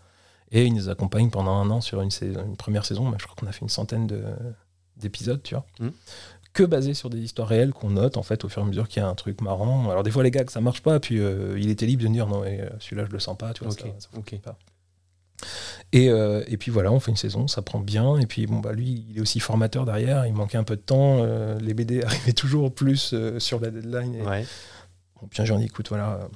Et 0.54 0.66
il 0.66 0.74
nous 0.74 0.90
accompagne 0.90 1.30
pendant 1.30 1.52
un 1.52 1.70
an 1.70 1.80
sur 1.80 2.02
une, 2.02 2.10
saison- 2.10 2.44
une 2.44 2.56
première 2.58 2.84
saison. 2.84 3.08
Bah, 3.08 3.16
je 3.18 3.24
crois 3.24 3.34
qu'on 3.40 3.46
a 3.46 3.52
fait 3.52 3.62
une 3.62 3.70
centaine 3.70 4.06
de- 4.06 4.22
d'épisodes, 4.98 5.42
tu 5.42 5.54
vois. 5.54 5.64
Mm. 5.80 5.88
Que 6.52 6.62
basé 6.64 6.92
sur 6.92 7.08
des 7.08 7.18
histoires 7.20 7.48
réelles 7.48 7.72
qu'on 7.72 7.88
note, 7.90 8.18
en 8.18 8.22
fait, 8.22 8.44
au 8.44 8.50
fur 8.50 8.60
et 8.60 8.64
à 8.66 8.68
mesure 8.68 8.86
qu'il 8.86 9.02
y 9.02 9.04
a 9.04 9.08
un 9.08 9.14
truc 9.14 9.40
marrant. 9.40 9.88
Alors, 9.90 10.02
des 10.02 10.10
fois, 10.10 10.22
les 10.22 10.30
gars, 10.30 10.44
que 10.44 10.52
ça 10.52 10.60
marche 10.60 10.82
pas, 10.82 11.00
puis 11.00 11.16
il 11.56 11.70
était 11.70 11.86
libre 11.86 12.02
de 12.02 12.08
dire, 12.08 12.26
non, 12.28 12.42
mais, 12.42 12.68
celui-là, 12.80 13.06
je 13.06 13.10
le 13.12 13.18
sens 13.18 13.38
pas, 13.38 13.54
tu 13.54 13.64
vois. 13.64 13.72
Ça- 13.72 13.80
ça 13.80 14.08
ok. 14.12 14.16
fonctionne 14.16 14.40
pas. 14.40 14.58
Et, 15.92 16.08
euh, 16.08 16.42
et 16.46 16.56
puis 16.56 16.70
voilà, 16.70 16.90
on 16.92 17.00
fait 17.00 17.10
une 17.10 17.16
saison, 17.16 17.48
ça 17.48 17.62
prend 17.62 17.80
bien. 17.80 18.18
Et 18.18 18.26
puis 18.26 18.46
bon, 18.46 18.60
bah, 18.60 18.72
lui, 18.72 19.04
il 19.10 19.18
est 19.18 19.20
aussi 19.20 19.40
formateur 19.40 19.84
derrière, 19.84 20.26
il 20.26 20.32
manquait 20.34 20.58
un 20.58 20.64
peu 20.64 20.76
de 20.76 20.80
temps. 20.82 21.18
euh, 21.22 21.58
les 21.60 21.74
BD 21.74 22.02
arrivaient 22.04 22.32
toujours 22.32 22.74
plus 22.74 23.12
euh, 23.12 23.38
sur 23.38 23.60
la 23.60 23.70
deadline. 23.70 24.14
Et, 24.14 24.22
Ouais. 24.22 24.46
Bon, 25.20 25.44
jour, 25.44 25.56
on 25.56 25.60
dit, 25.60 25.66
écoute, 25.66 25.88
voilà, 25.88 26.28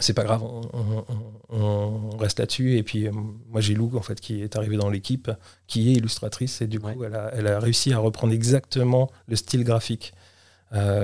c'est 0.00 0.14
pas 0.14 0.24
grave, 0.24 0.42
on, 0.42 0.60
on- 0.72 1.04
on- 1.50 2.10
on 2.12 2.16
reste 2.16 2.38
là-dessus. 2.38 2.76
Et 2.76 2.82
puis, 2.82 3.08
moi, 3.48 3.60
j'ai 3.60 3.74
Lou, 3.74 3.90
en 3.96 4.02
fait, 4.02 4.20
qui 4.20 4.42
est 4.42 4.56
arrivée 4.56 4.76
dans 4.76 4.88
l'équipe, 4.90 5.30
qui 5.66 5.90
est 5.90 5.92
illustratrice. 5.92 6.60
Et 6.62 6.66
du 6.66 6.80
coup, 6.80 7.04
elle, 7.04 7.14
a, 7.14 7.30
elle 7.34 7.46
a 7.46 7.58
réussi 7.60 7.92
à 7.92 7.98
reprendre 7.98 8.32
exactement 8.32 9.10
le 9.26 9.36
style 9.36 9.64
graphique 9.64 10.12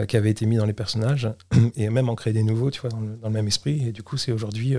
qui 0.09 0.16
avait 0.16 0.31
été 0.31 0.46
mis 0.46 0.57
dans 0.57 0.64
les 0.64 0.72
personnages, 0.72 1.29
et 1.77 1.90
même 1.90 2.09
en 2.09 2.14
créer 2.14 2.33
des 2.33 2.42
nouveaux, 2.42 2.70
tu 2.70 2.81
vois, 2.81 2.88
dans 2.88 3.01
le, 3.01 3.16
dans 3.16 3.29
le 3.29 3.35
même 3.35 3.46
esprit. 3.48 3.87
Et 3.87 3.92
du 3.92 4.03
coup, 4.03 4.16
c'est 4.16 4.33
aujourd'hui, 4.33 4.74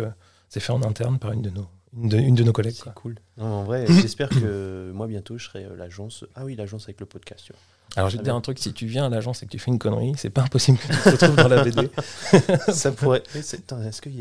c'est 0.48 0.60
fait 0.60 0.74
en 0.74 0.82
interne 0.82 1.20
par 1.20 1.32
une 1.32 1.44
de 1.44 1.52
nos, 1.52 1.68
une 1.98 2.10
de, 2.10 2.18
une 2.18 2.36
de 2.36 2.44
nos 2.44 2.54
collègues. 2.54 2.76
C'est 2.84 2.94
cool. 2.94 3.16
Non, 3.38 3.46
en 3.46 3.64
vrai, 3.64 3.86
j'espère 4.02 4.30
que 4.30 4.92
moi 4.94 5.08
bientôt 5.08 5.38
je 5.38 5.46
serai 5.46 5.66
euh, 5.66 5.76
l'agence. 5.76 6.26
Ah 6.36 6.46
oui, 6.46 6.56
l'agence 6.56 6.84
avec 6.84 7.00
le 7.00 7.06
podcast. 7.06 7.44
Tu 7.46 7.54
vois. 7.54 7.60
Alors, 7.96 8.12
je 8.12 8.18
vais 8.18 8.20
te 8.20 8.24
dire 8.24 8.34
bien. 8.34 8.38
un 8.38 8.42
truc, 8.42 8.60
si 8.60 8.72
tu 8.72 8.86
viens 8.86 9.08
à 9.08 9.10
l'agence 9.10 9.42
et 9.42 9.48
que 9.48 9.52
tu 9.52 9.58
fais 9.58 9.72
une 9.72 9.80
connerie, 9.80 10.14
c'est 10.16 10.30
pas 10.30 10.44
impossible 10.44 10.78
que 10.78 10.86
tu 10.94 11.00
te 11.02 11.10
retrouves 11.10 11.36
dans 11.38 11.48
la 11.48 11.64
BD. 11.64 11.90
ça 12.72 12.92
pourrait. 12.92 13.24
Mais 13.34 13.42
c'est- 13.42 13.58
attends, 13.58 13.82
Est-ce 13.82 14.00
que 14.04 14.12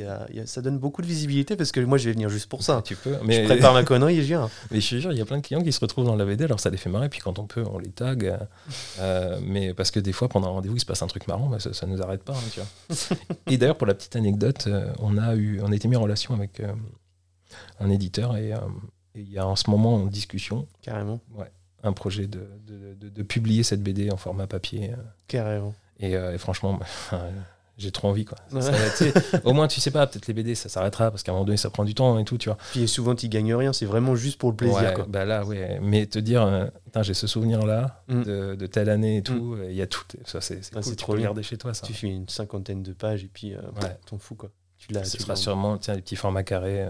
ça 0.47 0.63
donne 0.63 0.79
beaucoup 0.79 1.03
de 1.03 1.07
visibilité 1.07 1.55
parce 1.55 1.71
que 1.71 1.81
moi 1.81 1.99
je 1.99 2.07
vais 2.07 2.13
venir 2.13 2.31
juste 2.31 2.49
pour 2.49 2.63
ça. 2.63 2.81
Tu 2.83 2.97
peux, 2.97 3.13
Je 3.21 3.27
mais, 3.27 3.45
prépare 3.45 3.75
ma 3.75 3.85
connerie 3.85 4.15
et 4.19 4.23
je 4.23 4.27
viens. 4.29 4.49
mais 4.71 4.81
je 4.81 4.89
te 4.89 5.01
jure, 5.01 5.13
il 5.13 5.19
y 5.19 5.21
a 5.21 5.27
plein 5.27 5.37
de 5.37 5.43
clients 5.43 5.61
qui 5.63 5.71
se 5.73 5.81
retrouvent 5.81 6.07
dans 6.07 6.17
la 6.17 6.25
BD, 6.25 6.45
alors 6.45 6.61
ça 6.61 6.71
les 6.71 6.79
fait 6.79 6.89
marrer, 6.89 7.11
puis 7.11 7.21
quand 7.21 7.39
on 7.39 7.45
peut, 7.47 7.63
on 7.71 7.77
les 7.79 7.91
tag. 7.91 8.25
euh, 8.25 8.39
euh, 9.01 9.39
mais 9.43 9.75
parce 9.75 9.91
que 9.91 10.01
des 10.01 10.13
fois, 10.13 10.29
pendant 10.31 10.49
un 10.49 10.53
rendez-vous, 10.53 10.77
il 10.77 10.81
se 10.81 10.87
passe 10.87 11.03
un 11.03 11.07
truc 11.07 11.29
marrant, 11.29 11.49
bah, 11.51 11.61
ça, 11.61 11.75
ça 11.75 11.87
nous 11.87 12.01
arrête 12.01 12.23
pas. 12.25 12.33
hein, 12.33 12.49
tu 12.51 12.61
vois. 12.61 13.17
et 13.49 13.59
d'ailleurs, 13.59 13.77
pour 13.77 13.87
la 13.87 13.93
petite 13.95 14.17
anecdote, 14.17 14.67
on 15.01 15.19
a 15.19 15.35
eu, 15.37 15.61
on 15.63 15.71
a 15.71 15.75
été 15.77 15.89
mis 15.89 15.97
en 15.97 16.01
relation 16.03 16.33
avec 16.35 16.61
euh, 16.61 16.73
un 17.81 17.91
éditeur 17.91 18.37
et 18.37 18.53
euh, 18.53 18.59
et 19.15 19.21
il 19.21 19.31
y 19.31 19.39
a 19.39 19.47
en 19.47 19.57
ce 19.57 19.69
moment 19.71 19.95
en 19.97 20.07
discussion 20.07 20.67
Carrément. 20.83 21.21
un 21.83 21.93
projet 21.93 22.27
de, 22.27 22.47
de- 22.67 22.95
de- 22.95 23.09
de 23.09 23.23
publier 23.23 23.63
cette 23.63 23.83
BD 23.83 24.11
en 24.11 24.17
format 24.17 24.47
papier. 24.47 24.91
euh, 24.93 24.97
Carrément. 25.29 25.75
et, 26.01 26.17
euh, 26.17 26.35
et 26.35 26.39
franchement, 26.39 26.75
bah, 26.75 26.87
j'ai 27.79 27.91
trop 27.93 28.09
envie. 28.09 28.25
Quoi. 28.25 28.37
Ouais. 28.53 28.61
ça 28.61 28.75
au 29.45 29.53
moins, 29.53 29.67
tu 29.69 29.81
sais 29.81 29.91
pas, 29.93 30.07
peut-être 30.07 30.27
les 30.27 30.35
BD, 30.35 30.55
ça 30.57 30.69
s'arrêtera 30.69 31.11
parce 31.11 31.23
qu'à 31.23 31.31
un 31.33 31.35
moment 31.37 31.45
donné, 31.47 31.57
ça 31.57 31.71
prend 31.71 31.85
du 31.85 31.95
temps 31.95 32.19
et 32.19 32.25
tout, 32.25 32.37
tu 32.37 32.49
vois. 32.49 32.59
Puis 32.73 32.87
souvent 32.89 33.15
tu 33.15 33.29
gagnes 33.29 33.55
rien, 33.55 33.73
c'est 33.73 33.87
vraiment 33.87 34.15
juste 34.17 34.39
pour 34.39 34.51
le 34.51 34.57
plaisir. 34.57 34.77
Ouais, 34.83 34.95
quoi. 34.95 35.07
Bah 35.09 35.25
là, 35.25 35.45
ouais. 35.45 35.79
Mais 35.83 36.07
te 36.07 36.19
dire, 36.19 36.43
euh, 36.43 36.67
j'ai 37.03 37.15
ce 37.15 37.27
souvenir-là 37.29 38.03
Mm. 38.09 38.23
de, 38.23 38.67
telle 38.67 38.91
année 38.91 39.19
et 39.19 39.23
tout, 39.23 39.57
il 39.69 39.75
y 39.75 39.83
a 39.83 39.87
tout. 39.87 40.03
Ça, 40.27 40.41
c'est 40.41 40.61
Ah, 40.77 40.81
cool. 40.83 40.97
trop 40.97 41.13
peux 41.13 41.17
le 41.17 41.23
bien. 41.23 41.29
garder 41.29 41.43
chez 41.43 41.57
toi, 41.57 41.73
ça. 41.75 41.87
Tu 41.87 41.95
fais 41.95 42.09
une 42.09 42.29
cinquantaine 42.29 42.83
de 42.83 42.93
pages 42.93 43.25
et 43.25 43.31
puis 43.33 43.55
euh, 43.55 43.61
t'en 44.07 44.19
fous 44.19 44.35
quoi. 44.35 44.51
Tu 44.77 44.93
l'as. 44.93 45.05
Ce 45.05 45.19
sera 45.19 45.35
sûrement 45.37 45.79
tiens, 45.79 45.95
des 45.95 46.03
petits 46.03 46.17
formats 46.17 46.43
carrés. 46.45 46.87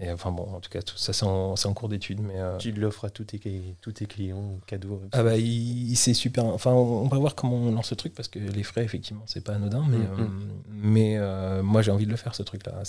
Euh, 0.00 0.04
et 0.04 0.10
enfin 0.12 0.30
bon, 0.32 0.44
en 0.54 0.60
tout 0.60 0.70
cas, 0.70 0.80
tout 0.82 0.96
ça, 0.96 1.12
c'est 1.12 1.24
en, 1.24 1.74
cours 1.74 1.88
d'étude. 1.88 2.20
Mais, 2.20 2.38
euh, 2.40 2.56
Tu 2.58 2.72
l'offres 2.72 3.04
à 3.04 3.10
tous 3.10 3.24
tes, 3.24 3.76
tous 3.80 3.92
tes 3.92 4.06
clients, 4.06 4.58
cadeau. 4.66 5.02
Ah 5.12 5.22
bah, 5.22 5.36
il, 5.36 5.90
il- 5.90 5.96
c'est 5.96 6.14
super. 6.14 6.44
Enfin, 6.44 6.72
on 6.72 7.02
on 7.02 7.08
va 7.08 7.18
voir 7.18 7.34
comment 7.34 7.56
on 7.56 7.72
lance 7.72 7.88
ce 7.88 7.94
truc 7.94 8.14
parce 8.14 8.28
que 8.28 8.38
les 8.38 8.62
frais, 8.62 8.84
effectivement, 8.84 9.22
c'est 9.26 9.42
pas 9.44 9.54
anodin. 9.54 9.84
Mais, 9.88 9.96
Mm, 9.98 10.20
euh, 10.20 10.28
mais 10.68 11.16
euh, 11.18 11.62
moi, 11.62 11.82
j'ai 11.82 11.90
envie 11.90 12.06
de 12.06 12.10
le 12.10 12.16
faire, 12.16 12.34
ce 12.34 12.42
truc-là. 12.42 12.82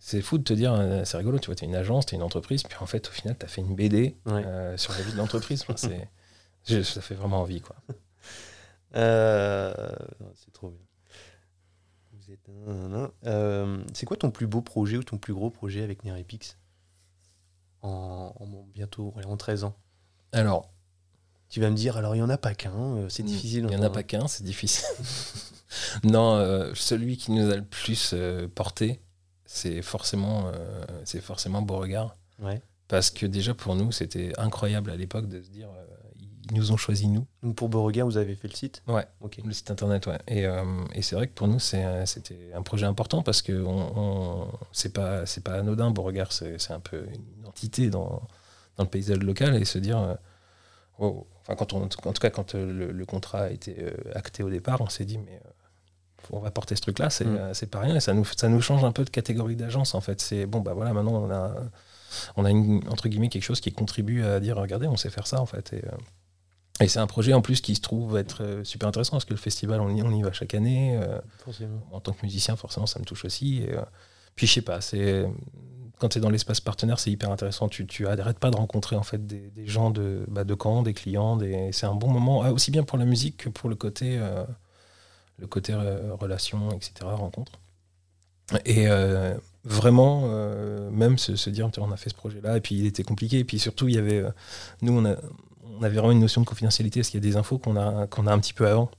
C'est, 0.00 0.22
fou 0.22 0.38
de 0.38 0.44
te 0.44 0.52
dire, 0.52 0.72
euh, 0.74 1.04
c'est 1.04 1.16
rigolo, 1.16 1.38
tu 1.38 1.46
vois, 1.46 1.54
t'es 1.54 1.66
une 1.66 1.74
agence, 1.76 2.06
t'es 2.06 2.16
une 2.16 2.22
entreprise, 2.22 2.62
puis 2.62 2.76
en 2.80 2.86
fait, 2.86 3.08
au 3.08 3.12
final, 3.12 3.36
t'as 3.38 3.48
fait 3.48 3.60
une 3.60 3.74
BD 3.74 4.16
Ouais. 4.26 4.44
euh, 4.44 4.76
sur 4.76 4.92
la 4.94 5.02
vie 5.02 5.12
de 5.12 5.16
l'entreprise. 5.18 5.62
Enfin, 5.68 5.76
ça 6.84 7.00
fait 7.00 7.14
vraiment 7.14 7.40
envie, 7.40 7.60
quoi. 7.60 7.76
Euh, 8.96 9.72
c'est 10.34 10.52
trop 10.52 10.70
bien. 10.70 10.78
Vous 12.12 12.17
êtes 12.17 12.17
un, 12.17 12.17
un, 12.17 12.17
un. 12.17 12.17
Euh, 13.26 13.82
c'est 13.94 14.06
quoi 14.06 14.16
ton 14.16 14.30
plus 14.30 14.46
beau 14.46 14.60
projet 14.60 14.96
ou 14.96 15.02
ton 15.02 15.18
plus 15.18 15.34
gros 15.34 15.50
projet 15.50 15.82
avec 15.82 16.04
Nerepix 16.04 16.56
en, 17.82 18.34
bientôt 18.74 19.14
en 19.24 19.36
13 19.36 19.64
ans? 19.64 19.76
Alors, 20.32 20.70
Tu 21.48 21.60
vas 21.60 21.70
me 21.70 21.76
dire, 21.76 21.96
alors 21.96 22.14
il 22.14 22.18
n'y 22.18 22.24
en 22.24 22.28
a 22.28 22.36
pas 22.36 22.54
qu'un, 22.54 22.96
euh, 22.96 23.08
c'est 23.08 23.22
difficile. 23.22 23.66
il 23.70 23.74
n'y 23.74 23.76
en 23.76 23.82
a 23.82 23.90
pas 23.90 24.02
qu'un, 24.02 24.28
c'est 24.28 24.44
difficile. 24.44 24.84
non, 26.04 26.36
euh, 26.36 26.72
celui 26.74 27.16
qui 27.16 27.32
nous 27.32 27.50
a 27.50 27.56
le 27.56 27.64
plus 27.64 28.12
euh, 28.14 28.48
porté, 28.48 29.00
c'est 29.44 29.82
forcément, 29.82 30.48
euh, 30.48 30.84
c'est 31.04 31.20
forcément 31.20 31.62
Beauregard. 31.62 32.14
Ouais. 32.38 32.60
Parce 32.88 33.10
que 33.10 33.26
déjà, 33.26 33.54
pour 33.54 33.74
nous, 33.76 33.92
c'était 33.92 34.32
incroyable 34.38 34.90
à 34.90 34.96
l'époque 34.96 35.28
de 35.28 35.42
se 35.42 35.50
dire, 35.50 35.68
ils 36.50 36.56
nous 36.56 36.72
ont 36.72 36.76
choisi 36.76 37.08
nous. 37.08 37.26
Donc 37.42 37.56
pour 37.56 37.68
Beauregard, 37.68 38.06
vous 38.06 38.16
avez 38.16 38.34
fait 38.34 38.48
le 38.48 38.54
site 38.54 38.82
Ouais. 38.86 39.06
Le 39.44 39.52
site 39.52 39.70
internet, 39.70 40.06
ouais. 40.06 40.18
Et, 40.28 40.46
euh, 40.46 40.64
et 40.94 41.02
c'est 41.02 41.14
vrai 41.16 41.26
que 41.28 41.34
pour 41.34 41.48
nous, 41.48 41.58
c'était 41.58 42.50
un 42.54 42.62
projet 42.62 42.86
important 42.86 43.22
parce 43.22 43.42
que 43.42 43.52
on, 43.64 43.98
on- 43.98 44.48
c'est 44.72 44.92
pas, 44.92 45.24
pas 45.44 45.54
anodin. 45.54 45.90
Beauregard, 45.90 46.32
c'est, 46.32 46.70
un 46.70 46.80
peu 46.80 47.06
une 47.40 47.46
entité 47.46 47.90
dans, 47.90 48.22
dans 48.76 48.84
le 48.84 48.90
paysage 48.90 49.18
local 49.18 49.54
et 49.56 49.64
se 49.64 49.78
dire, 49.78 49.98
euh, 49.98 50.14
wow. 50.98 51.26
enfin, 51.42 51.54
quand 51.56 51.72
on, 51.72 51.82
en 51.84 51.88
tout 51.88 52.12
cas, 52.20 52.30
quand 52.30 52.54
euh, 52.54 52.72
le, 52.72 52.92
le 52.92 53.06
contrat 53.06 53.42
a 53.44 53.50
été 53.50 53.76
acté 54.14 54.42
au 54.42 54.50
départ, 54.50 54.80
on 54.80 54.88
s'est 54.88 55.04
dit, 55.04 55.18
mais 55.18 55.40
on 56.30 56.40
va 56.40 56.50
porter 56.50 56.76
ce 56.76 56.80
truc-là, 56.82 57.10
c'est, 57.10 57.24
Mm. 57.24 57.54
c'est 57.54 57.68
pas 57.70 57.80
rien. 57.80 57.94
Et 57.96 58.00
ça 58.00 58.12
nous, 58.12 58.24
ça 58.24 58.48
nous 58.48 58.60
change 58.60 58.84
un 58.84 58.92
peu 58.92 59.04
de 59.04 59.10
catégorie 59.10 59.56
d'agence, 59.56 59.94
en 59.94 60.00
fait. 60.00 60.20
C'est 60.20 60.46
bon, 60.46 60.60
bah 60.60 60.74
voilà, 60.74 60.92
maintenant, 60.92 61.14
on 61.22 61.30
a, 61.30 61.54
on 62.36 62.44
a 62.44 62.50
une, 62.50 62.82
entre 62.88 63.08
guillemets 63.08 63.28
quelque 63.28 63.44
chose 63.44 63.60
qui 63.60 63.72
contribue 63.72 64.24
à 64.24 64.40
dire, 64.40 64.56
regardez, 64.56 64.88
on 64.88 64.96
sait 64.96 65.10
faire 65.10 65.26
ça, 65.26 65.40
en 65.40 65.46
fait. 65.46 65.72
Et, 65.72 65.84
euh, 65.84 65.90
et 66.80 66.88
c'est 66.88 66.98
un 66.98 67.06
projet 67.06 67.32
en 67.32 67.40
plus 67.40 67.60
qui 67.60 67.74
se 67.74 67.80
trouve 67.80 68.16
être 68.16 68.42
euh, 68.42 68.64
super 68.64 68.88
intéressant 68.88 69.12
parce 69.12 69.24
que 69.24 69.34
le 69.34 69.38
festival, 69.38 69.80
on 69.80 69.94
y, 69.94 70.02
on 70.02 70.12
y 70.12 70.22
va 70.22 70.32
chaque 70.32 70.54
année. 70.54 70.98
euh, 71.02 71.18
en 71.92 72.00
tant 72.00 72.12
que 72.12 72.24
musicien, 72.24 72.56
forcément, 72.56 72.86
ça 72.86 72.98
me 73.00 73.04
touche 73.04 73.24
aussi. 73.24 73.62
Et, 73.62 73.72
euh, 73.74 73.82
puis, 74.36 74.46
je 74.46 74.52
sais 74.54 74.62
pas, 74.62 74.80
c'est 74.80 75.26
quand 75.98 76.10
tu 76.10 76.18
es 76.18 76.20
dans 76.20 76.30
l'espace 76.30 76.60
partenaire, 76.60 76.98
c'est 76.98 77.10
hyper 77.10 77.30
intéressant. 77.30 77.68
Tu, 77.68 77.86
tu 77.86 78.06
arrêtes 78.06 78.38
pas 78.38 78.50
de 78.50 78.56
rencontrer 78.56 78.96
en 78.96 79.02
fait 79.02 79.26
des, 79.26 79.50
des 79.50 79.66
gens 79.66 79.90
de, 79.90 80.24
bah, 80.28 80.44
de 80.44 80.56
Caen, 80.60 80.82
des 80.82 80.94
clients. 80.94 81.36
Des... 81.36 81.70
C'est 81.72 81.86
un 81.86 81.94
bon 81.94 82.08
moment, 82.08 82.42
ah, 82.42 82.52
aussi 82.52 82.70
bien 82.70 82.84
pour 82.84 82.98
la 82.98 83.04
musique 83.04 83.36
que 83.38 83.48
pour 83.48 83.68
le 83.68 83.74
côté, 83.74 84.16
euh, 84.18 84.44
le 85.38 85.46
côté 85.46 85.72
euh, 85.72 86.14
relation, 86.14 86.70
etc., 86.70 86.92
rencontre. 87.02 87.52
Et 88.64 88.88
euh, 88.88 89.34
vraiment, 89.64 90.26
même 90.90 91.18
se, 91.18 91.36
se 91.36 91.50
dire, 91.50 91.68
on 91.78 91.92
a 91.92 91.96
fait 91.98 92.08
ce 92.08 92.14
projet-là, 92.14 92.56
et 92.56 92.60
puis 92.60 92.76
il 92.76 92.86
était 92.86 93.02
compliqué. 93.02 93.40
Et 93.40 93.44
puis 93.44 93.58
surtout, 93.58 93.88
il 93.88 93.96
y 93.96 93.98
avait, 93.98 94.24
nous, 94.80 94.96
on, 94.96 95.04
a, 95.04 95.16
on 95.78 95.82
avait 95.82 95.96
vraiment 95.96 96.12
une 96.12 96.20
notion 96.20 96.40
de 96.40 96.46
confidentialité, 96.46 97.00
parce 97.00 97.10
qu'il 97.10 97.22
y 97.22 97.26
a 97.26 97.30
des 97.30 97.36
infos 97.36 97.58
qu'on 97.58 97.76
a, 97.76 98.06
qu'on 98.06 98.26
a 98.26 98.32
un 98.32 98.38
petit 98.38 98.52
peu 98.54 98.66
avant. 98.66 98.90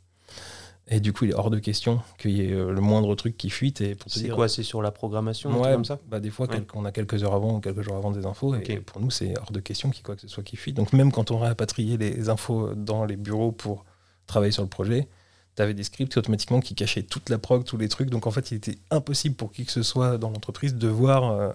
Et 0.92 1.00
du 1.00 1.14
coup, 1.14 1.26
il 1.26 1.32
est 1.32 1.36
hors 1.36 1.52
de 1.52 1.60
question 1.60 2.02
qu'il 2.18 2.32
y 2.32 2.42
ait 2.42 2.52
euh, 2.52 2.72
le 2.72 2.82
moindre 2.82 3.14
truc 3.14 3.38
qui 3.38 3.52
fuite. 3.52 3.80
Et 3.82 3.94
pour 3.94 4.10
te 4.10 4.18
C'est 4.18 4.24
dire, 4.26 4.36
quoi 4.36 4.50
C'est 4.50 4.64
sur 4.64 4.82
la 4.82 4.90
programmation 4.92 5.52
Ouais, 5.62 5.74
comme 5.74 5.86
ça? 5.86 6.00
bah, 6.08 6.20
des 6.20 6.32
fois, 6.32 6.48
Ouais. 6.50 6.64
on 6.74 6.84
a 6.84 6.92
quelques 6.92 7.24
heures 7.24 7.36
avant 7.36 7.58
ou 7.58 7.60
quelques 7.60 7.82
jours 7.84 7.96
avant 7.96 8.10
des 8.10 8.26
infos. 8.26 8.56
Et 8.56 8.78
pour 8.80 9.00
nous, 9.00 9.12
c'est 9.12 9.38
hors 9.38 9.52
de 9.52 9.60
question 9.60 9.90
qu'il 9.92 9.98
y 9.98 10.02
ait 10.02 10.04
quoi 10.04 10.16
que 10.16 10.22
ce 10.22 10.28
soit 10.28 10.42
qui 10.44 10.56
fuite. 10.56 10.76
Donc, 10.76 10.92
même 10.94 11.12
quand 11.12 11.30
on 11.30 11.38
répatriait 11.38 11.98
les 11.98 12.30
infos 12.30 12.74
dans 12.74 13.06
les 13.06 13.18
bureaux 13.18 13.52
pour 13.52 13.86
travailler 14.26 14.52
sur 14.52 14.64
le 14.64 14.70
projet, 14.70 15.08
tu 15.56 15.62
avais 15.62 15.76
des 15.76 15.84
scripts 15.84 16.18
automatiquement 16.18 16.60
qui 16.60 16.74
cachaient 16.74 17.04
toute 17.04 17.30
la 17.30 17.38
prog, 17.38 17.66
tous 17.66 17.78
les 17.78 17.88
trucs. 17.90 18.10
Donc, 18.10 18.26
en 18.26 18.32
fait, 18.32 18.50
il 18.50 18.56
était 18.56 18.80
impossible 18.90 19.36
pour 19.36 19.52
qui 19.52 19.66
que 19.66 19.72
ce 19.72 19.84
soit 19.84 20.18
dans 20.18 20.32
l'entreprise 20.32 20.74
de 20.74 20.88
voir 20.88 21.30
euh, 21.30 21.52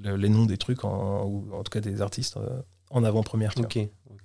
le- 0.00 0.16
les 0.16 0.28
noms 0.28 0.46
des 0.46 0.56
trucs, 0.56 0.84
en- 0.84 1.24
ou 1.24 1.48
en 1.52 1.64
tout 1.64 1.70
cas 1.70 1.80
des 1.80 2.00
artistes, 2.00 2.36
euh, 2.36 2.60
en 2.90 3.02
avant-première. 3.02 3.54
Ok, 3.58 3.78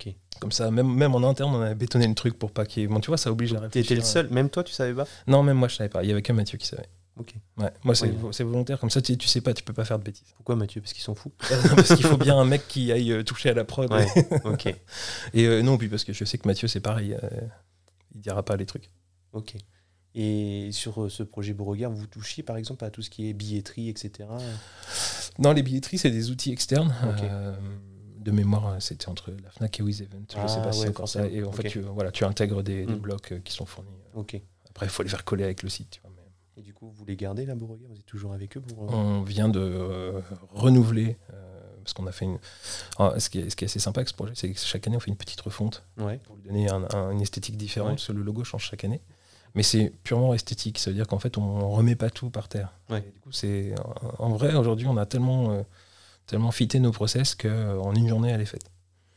ok. 0.06 0.14
Comme 0.40 0.52
ça, 0.52 0.70
même, 0.70 0.92
même 0.94 1.14
en 1.14 1.28
interne, 1.28 1.54
on 1.54 1.60
avait 1.60 1.74
bétonné 1.74 2.06
le 2.06 2.14
truc 2.14 2.38
pour 2.38 2.52
pas 2.52 2.64
qu'il 2.64 2.82
y 2.82 2.84
ait. 2.84 2.88
Bon, 2.88 3.00
tu 3.00 3.08
vois, 3.08 3.16
ça 3.18 3.30
oblige 3.32 3.52
à 3.54 3.60
réfléchir. 3.60 3.82
T'étais 3.88 3.94
le 3.96 4.02
seul, 4.06 4.28
même 4.30 4.48
toi 4.50 4.62
tu 4.62 4.72
savais 4.72 4.94
pas? 4.94 5.06
Non, 5.26 5.42
même 5.42 5.56
moi, 5.56 5.66
je 5.68 5.74
savais 5.76 5.88
pas. 5.88 6.02
Il 6.04 6.08
y 6.08 6.12
avait 6.12 6.22
que 6.22 6.32
Mathieu 6.32 6.58
qui 6.58 6.66
savait. 6.66 6.88
Ok. 7.18 7.34
Ouais. 7.56 7.72
Moi, 7.82 7.96
c'est 7.96 8.06
Ouais. 8.08 8.44
volontaire. 8.44 8.78
Comme 8.78 8.90
ça, 8.90 9.02
tu, 9.02 9.18
tu 9.18 9.26
sais 9.26 9.40
pas, 9.40 9.52
tu 9.52 9.64
peux 9.64 9.72
pas 9.72 9.84
faire 9.84 9.98
de 9.98 10.04
bêtises. 10.04 10.32
Pourquoi 10.36 10.54
Mathieu? 10.54 10.80
Parce 10.80 10.92
qu'ils 10.92 11.02
sont 11.02 11.16
fous. 11.16 11.32
parce 11.74 11.96
qu'il 11.96 12.06
faut 12.06 12.16
bien 12.16 12.38
un 12.38 12.44
mec 12.44 12.68
qui 12.68 12.92
aille 12.92 13.10
euh, 13.10 13.24
toucher 13.24 13.50
à 13.50 13.54
la 13.54 13.64
prod. 13.64 13.92
Ouais, 13.92 14.06
ok, 14.44 14.66
Et 15.34 15.46
euh, 15.46 15.62
non, 15.62 15.76
puis 15.78 15.88
parce 15.88 16.04
que 16.04 16.12
je 16.12 16.24
sais 16.24 16.38
que 16.38 16.46
Mathieu, 16.46 16.68
c'est 16.68 16.78
pareil. 16.78 17.14
euh, 17.20 17.28
il 18.14 18.20
dira 18.20 18.44
pas 18.44 18.56
les 18.56 18.66
trucs. 18.66 18.88
ok. 19.32 19.56
Et 20.14 20.70
sur 20.72 21.02
euh, 21.04 21.08
ce 21.10 21.22
projet 21.24 21.52
Beauregard, 21.52 21.90
vous 21.92 22.06
touchiez 22.06 22.42
par 22.42 22.56
exemple 22.56 22.84
à 22.84 22.90
tout 22.90 23.02
ce 23.02 23.10
qui 23.10 23.28
est 23.28 23.32
billetterie, 23.34 23.88
etc. 23.88 24.28
Dans 25.38 25.52
les 25.52 25.62
billetteries, 25.62 25.98
c'est 25.98 26.10
des 26.10 26.30
outils 26.30 26.50
externes. 26.52 26.94
Ok. 27.04 27.24
Euh, 28.18 28.24
de 28.24 28.30
mémoire, 28.30 28.76
c'était 28.80 29.08
entre 29.08 29.30
la 29.30 29.50
Fnac 29.50 29.78
et 29.80 29.82
WizEvent. 29.82 30.08
Je 30.12 30.16
ne 30.16 30.46
sais 30.48 30.56
Ah, 30.58 30.62
pas 30.62 30.72
si 30.72 30.78
c'est 30.80 30.84
ouais, 30.86 30.90
encore 30.90 31.08
ça. 31.08 31.26
Et 31.26 31.42
en 31.44 31.52
fait, 31.52 31.68
tu, 31.68 31.80
voilà, 31.80 32.10
tu 32.10 32.24
intègres 32.24 32.62
des, 32.62 32.84
des 32.86 32.94
Mm. 32.94 32.98
blocs 32.98 33.32
euh, 33.32 33.38
qui 33.40 33.52
sont 33.52 33.66
fournis. 33.66 33.88
Ok. 34.14 34.40
Après, 34.70 34.86
il 34.86 34.90
faut 34.90 35.02
les 35.02 35.08
faire 35.08 35.24
coller 35.24 35.44
avec 35.44 35.62
le 35.62 35.68
site. 35.68 35.90
tu 35.90 36.00
vois, 36.02 36.10
mais 36.16 36.60
Et 36.60 36.62
du 36.64 36.72
coup, 36.74 36.90
vous 36.94 37.04
les 37.04 37.16
gardez 37.16 37.46
là, 37.46 37.54
Beauregard 37.54 37.88
Vous 37.90 37.98
êtes 37.98 38.06
toujours 38.06 38.32
avec 38.32 38.56
eux 38.56 38.60
pour. 38.60 38.82
euh, 38.84 38.96
on 38.96 39.22
vient 39.22 39.48
de 39.48 39.60
euh, 39.60 40.20
renouveler. 40.50 41.16
euh, 41.32 41.54
parce 41.84 41.94
qu'on 41.94 42.06
a 42.06 42.12
fait 42.12 42.26
une. 42.26 42.38
Ah, 42.98 43.14
ce, 43.18 43.30
qui 43.30 43.38
est, 43.40 43.48
ce 43.50 43.56
qui 43.56 43.64
est 43.64 43.66
assez 43.66 43.78
sympa 43.78 44.00
avec 44.00 44.08
ce 44.08 44.14
projet, 44.14 44.32
c'est 44.34 44.50
que 44.52 44.58
chaque 44.58 44.86
année, 44.86 44.96
on 44.96 45.00
fait 45.00 45.10
une 45.10 45.16
petite 45.16 45.40
refonte 45.40 45.84
Ouais. 45.98 46.18
pour 46.24 46.36
lui 46.36 46.42
donner 46.42 46.68
un- 46.68 46.86
un- 46.92 47.10
une 47.12 47.22
esthétique 47.22 47.56
différente. 47.56 47.88
Ouais. 47.88 47.94
parce 47.94 48.08
que 48.08 48.12
le 48.12 48.22
logo 48.22 48.44
change 48.44 48.64
chaque 48.64 48.84
année. 48.84 49.00
Mais 49.54 49.62
c'est 49.62 49.90
purement 50.04 50.34
esthétique. 50.34 50.78
Ça 50.78 50.90
veut 50.90 50.96
dire 50.96 51.06
qu'en 51.06 51.18
fait, 51.18 51.38
on 51.38 51.70
remet 51.70 51.96
pas 51.96 52.10
tout 52.10 52.28
par 52.28 52.48
terre. 52.48 52.74
Ouais. 52.90 52.98
Et 52.98 53.10
du 53.10 53.20
coup, 53.20 53.32
c'est 53.32 53.74
en 54.18 54.28
vrai 54.28 54.54
aujourd'hui, 54.54 54.86
on 54.86 54.98
a 54.98 55.06
tellement 55.06 55.52
euh, 55.52 55.62
tellement 56.28 56.52
fité 56.52 56.78
nos 56.78 56.92
process 56.92 57.34
qu'en 57.34 57.92
une 57.94 58.08
journée, 58.08 58.30
elle 58.30 58.40
est 58.40 58.44
faite. 58.46 58.70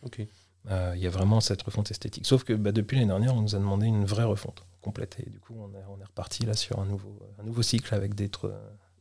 Ok. 0.03 0.25
Euh, 0.69 0.93
Il 0.95 1.01
y 1.01 1.07
a 1.07 1.09
vraiment 1.09 1.39
cette 1.41 1.61
refonte 1.61 1.91
esthétique. 1.91 2.25
Sauf 2.25 2.43
que 2.43 2.53
bah, 2.53 2.71
depuis 2.71 2.95
l'année 2.97 3.07
dernière, 3.09 3.35
on 3.35 3.41
nous 3.41 3.55
a 3.55 3.59
demandé 3.59 3.85
une 3.87 4.05
vraie 4.05 4.23
refonte 4.23 4.63
complète. 4.81 5.17
Et 5.25 5.29
du 5.29 5.39
coup, 5.39 5.55
on 5.59 5.69
est, 5.77 5.83
on 5.89 5.99
est 6.01 6.05
reparti 6.05 6.45
là 6.45 6.53
sur 6.55 6.79
un 6.79 6.85
nouveau, 6.85 7.19
un 7.39 7.43
nouveau 7.43 7.61
cycle 7.61 7.93
avec 7.93 8.15
des. 8.15 8.29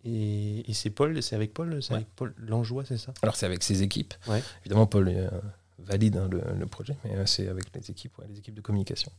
Et, 0.04 0.70
et 0.70 0.74
c'est 0.74 0.90
Paul, 0.90 1.22
c'est 1.22 1.36
avec 1.36 1.52
Paul, 1.52 1.82
c'est 1.82 1.90
Ouais. 1.92 1.96
avec 1.96 2.08
Paul 2.16 2.34
Langeois, 2.38 2.84
c'est 2.86 2.96
ça? 2.98 3.12
Alors, 3.22 3.36
c'est 3.36 3.46
avec 3.46 3.62
ses 3.62 3.82
équipes. 3.82 4.14
Ouais. 4.26 4.42
Évidemment, 4.62 4.86
Paul 4.86 5.08
euh, 5.08 5.28
valide 5.78 6.16
hein, 6.16 6.28
le, 6.30 6.42
le 6.58 6.66
projet, 6.66 6.96
mais 7.04 7.14
euh, 7.16 7.26
c'est 7.26 7.48
avec 7.48 7.66
les 7.74 7.90
équipes, 7.90 8.16
ouais, 8.18 8.26
les 8.28 8.38
équipes 8.38 8.54
de 8.54 8.62
communication. 8.62 9.12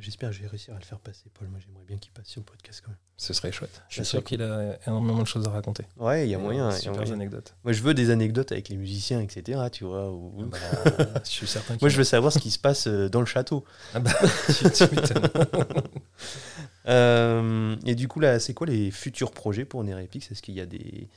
J'espère 0.00 0.30
que 0.30 0.36
je 0.36 0.42
vais 0.42 0.48
réussir 0.48 0.74
à 0.74 0.78
le 0.78 0.84
faire 0.84 1.00
passer, 1.00 1.24
Paul. 1.34 1.48
Moi, 1.48 1.58
j'aimerais 1.64 1.84
bien 1.84 1.96
qu'il 1.98 2.12
passe 2.12 2.26
sur 2.28 2.40
le 2.40 2.44
podcast 2.44 2.80
quand 2.84 2.90
même. 2.90 2.98
Ce 3.16 3.32
serait 3.34 3.50
chouette. 3.50 3.82
Je 3.88 3.96
suis 3.96 4.04
sûr 4.04 4.22
qu'il 4.22 4.40
a 4.42 4.78
énormément 4.86 5.22
de 5.22 5.26
choses 5.26 5.44
à 5.46 5.50
raconter. 5.50 5.84
Ouais, 5.96 6.26
il 6.26 6.30
y 6.30 6.34
a 6.34 6.38
moyen. 6.38 6.68
il 6.70 6.72
y 6.72 6.76
a 6.76 6.78
Super 6.78 6.94
moyen. 6.98 7.12
anecdotes. 7.14 7.56
Moi, 7.64 7.72
je 7.72 7.82
veux 7.82 7.94
des 7.94 8.10
anecdotes 8.10 8.52
avec 8.52 8.68
les 8.68 8.76
musiciens, 8.76 9.20
etc. 9.20 9.60
Tu 9.72 9.84
vois. 9.84 10.10
ou- 10.12 10.44
Bah, 10.46 10.58
je 11.24 11.28
suis 11.30 11.46
certain 11.48 11.76
Moi, 11.80 11.88
je 11.90 11.96
veux 11.96 12.04
savoir 12.04 12.32
ce 12.32 12.38
qui 12.38 12.50
se 12.52 12.58
passe 12.60 12.86
euh, 12.86 13.08
dans 13.08 13.20
le 13.20 13.26
château. 13.26 13.64
Ah 13.94 14.00
bah, 14.00 14.12
tu, 14.46 14.70
tu 14.70 14.84
m'étonnes. 14.94 15.28
Euh, 16.86 17.76
et 17.84 17.94
du 17.94 18.08
coup, 18.08 18.20
là, 18.20 18.38
c'est 18.38 18.54
quoi 18.54 18.66
les 18.66 18.90
futurs 18.90 19.32
projets 19.32 19.64
pour 19.64 19.82
Nerepix? 19.84 20.30
Est-ce 20.30 20.42
qu'il 20.42 20.54
y 20.54 20.60
a 20.60 20.66
des. 20.66 21.08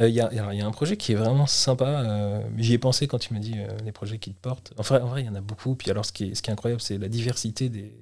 Euh, 0.00 0.08
Il 0.08 0.14
y, 0.14 0.20
a, 0.20 0.28
il 0.32 0.36
y 0.36 0.40
a- 0.40 0.52
il 0.52 0.58
y 0.58 0.62
a 0.62 0.66
un 0.66 0.70
projet 0.72 0.96
qui 0.96 1.12
est 1.12 1.16
vraiment 1.16 1.46
sympa. 1.46 1.84
euh, 1.86 2.42
J'y 2.58 2.74
ai 2.74 2.78
pensé 2.78 3.06
quand 3.08 3.18
tu 3.18 3.32
m'as 3.34 3.40
dit 3.40 3.54
euh, 3.56 3.68
les 3.84 3.92
projets 3.92 4.18
qui 4.18 4.32
te 4.32 4.40
portent. 4.40 4.72
Enfin, 4.76 5.00
en 5.00 5.06
vrai, 5.06 5.22
il 5.22 5.26
y 5.26 5.28
en 5.28 5.34
a 5.34 5.40
beaucoup. 5.40 5.74
Puis 5.74 5.90
alors, 5.90 6.04
ce 6.04 6.12
qui 6.12 6.24
est, 6.30 6.34
ce 6.34 6.42
qui 6.42 6.50
est 6.50 6.52
incroyable, 6.52 6.80
c'est 6.82 6.98
la 6.98 7.08
diversité 7.08 7.68
des, 7.68 7.94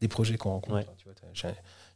des 0.00 0.08
projets 0.08 0.36
qu'on 0.38 0.50
rencontre. 0.50 0.76
Ouais. 0.76 0.86
Tu 0.98 1.04
vois, 1.04 1.14
t'as- 1.14 1.26
J'ai 1.34 1.48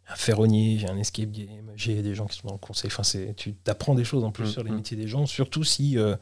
un 0.09 0.15
ferronnier, 0.15 0.79
j'ai 0.79 0.89
un 0.89 0.97
escape 0.99 1.33
game, 1.33 1.73
j'ai 1.75 2.01
des 2.01 2.15
gens 2.15 2.27
qui 2.27 2.39
sont 2.39 2.47
dans 2.47 2.55
le 2.55 2.59
conseil. 2.61 2.89
Enfin, 2.97 3.03
tu 3.37 3.57
apprends 3.67 3.97
des 3.97 4.05
choses 4.05 4.23
en 4.23 4.31
plus 4.31 4.45
Mm, 4.45 4.51
sur 4.53 4.63
les 4.63 4.71
mm. 4.71 4.77
métiers 4.77 4.97
des 4.97 5.09
gens, 5.09 5.27
surtout 5.27 5.65
si, 5.65 5.99
euh, 5.99 6.15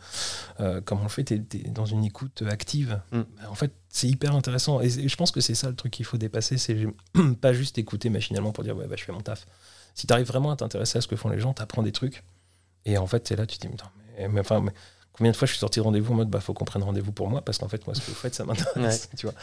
euh, 0.60 0.80
comme 0.80 1.00
on 1.00 1.02
le 1.02 1.08
fait, 1.10 1.24
tu 1.24 1.34
es, 1.34 1.38
dans 1.68 1.84
une 1.84 2.02
écoute 2.02 2.42
active. 2.48 3.00
Mm. 3.12 3.18
Bah, 3.36 3.50
en 3.50 3.54
fait, 3.54 3.72
c'est 3.90 4.08
hyper 4.08 4.34
intéressant. 4.34 4.80
Et, 4.80 4.86
et 4.86 5.08
je 5.08 5.16
pense 5.16 5.32
que 5.32 5.40
c'est 5.42 5.54
ça 5.54 5.68
le 5.68 5.76
truc 5.76 5.92
qu'il 5.92 6.06
faut 6.06 6.16
dépasser 6.16 6.56
c'est 6.56 6.76
pas 7.42 7.52
juste 7.52 7.76
écouter 7.76 8.08
machinalement 8.08 8.52
pour 8.52 8.64
dire 8.64 8.74
ouais, 8.76 8.86
bah, 8.86 8.94
je 8.96 9.04
fais 9.04 9.12
mon 9.12 9.20
taf. 9.20 9.44
Si 9.94 10.06
tu 10.06 10.12
arrives 10.14 10.26
vraiment 10.26 10.50
à 10.50 10.56
t'intéresser 10.56 10.96
à 10.96 11.00
ce 11.02 11.06
que 11.08 11.16
font 11.16 11.28
les 11.28 11.38
gens, 11.38 11.52
tu 11.52 11.60
apprends 11.60 11.82
des 11.82 11.92
trucs. 11.92 12.22
Et 12.84 12.98
en 12.98 13.06
fait, 13.06 13.26
c'est 13.28 13.36
là, 13.36 13.46
tu 13.46 13.58
te 13.58 13.66
dis, 13.66 13.74
mais, 14.18 14.28
mais 14.28 14.40
enfin, 14.40 14.60
mais 14.60 14.72
combien 15.12 15.32
de 15.32 15.36
fois 15.36 15.46
je 15.46 15.52
suis 15.52 15.60
sorti 15.60 15.78
de 15.80 15.84
rendez-vous 15.84 16.12
en 16.12 16.16
mode, 16.16 16.28
bah, 16.30 16.40
faut 16.40 16.52
qu'on 16.54 16.64
prenne 16.64 16.82
rendez-vous 16.82 17.12
pour 17.12 17.28
moi, 17.28 17.42
parce 17.42 17.58
qu'en 17.58 17.68
fait, 17.68 17.86
moi, 17.86 17.94
ce 17.94 18.00
que 18.00 18.06
vous 18.06 18.14
faites, 18.16 18.34
ça 18.34 18.44
m'intéresse, 18.44 19.08
tu 19.16 19.26
vois. 19.26 19.34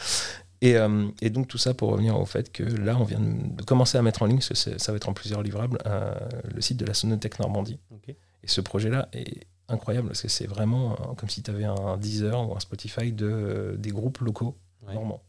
Et, 0.60 0.76
euh, 0.76 1.08
et 1.20 1.30
donc, 1.30 1.48
tout 1.48 1.58
ça 1.58 1.74
pour 1.74 1.90
revenir 1.90 2.18
au 2.18 2.24
fait 2.26 2.52
que 2.52 2.62
là, 2.62 2.96
on 2.98 3.04
vient 3.04 3.18
de 3.20 3.62
commencer 3.64 3.98
à 3.98 4.02
mettre 4.02 4.22
en 4.22 4.26
ligne, 4.26 4.38
parce 4.38 4.48
que 4.64 4.78
ça 4.78 4.92
va 4.92 4.96
être 4.96 5.08
en 5.08 5.12
plusieurs 5.12 5.42
livrables, 5.42 5.78
euh, 5.86 6.14
le 6.54 6.60
site 6.60 6.76
de 6.76 6.84
la 6.84 6.94
Sonothèque 6.94 7.38
Normandie. 7.40 7.78
Et 8.08 8.48
ce 8.48 8.60
projet-là 8.60 9.08
est 9.12 9.46
incroyable, 9.68 10.08
parce 10.08 10.22
que 10.22 10.28
c'est 10.28 10.46
vraiment 10.46 10.92
euh, 10.92 11.14
comme 11.16 11.28
si 11.28 11.42
tu 11.42 11.50
avais 11.50 11.64
un 11.64 11.96
Deezer 11.96 12.48
ou 12.48 12.54
un 12.56 12.60
Spotify 12.60 13.12
de, 13.12 13.74
des 13.78 13.90
groupes 13.90 14.18
locaux 14.18 14.56
Ouais. 14.86 14.94
normands. 14.94 15.22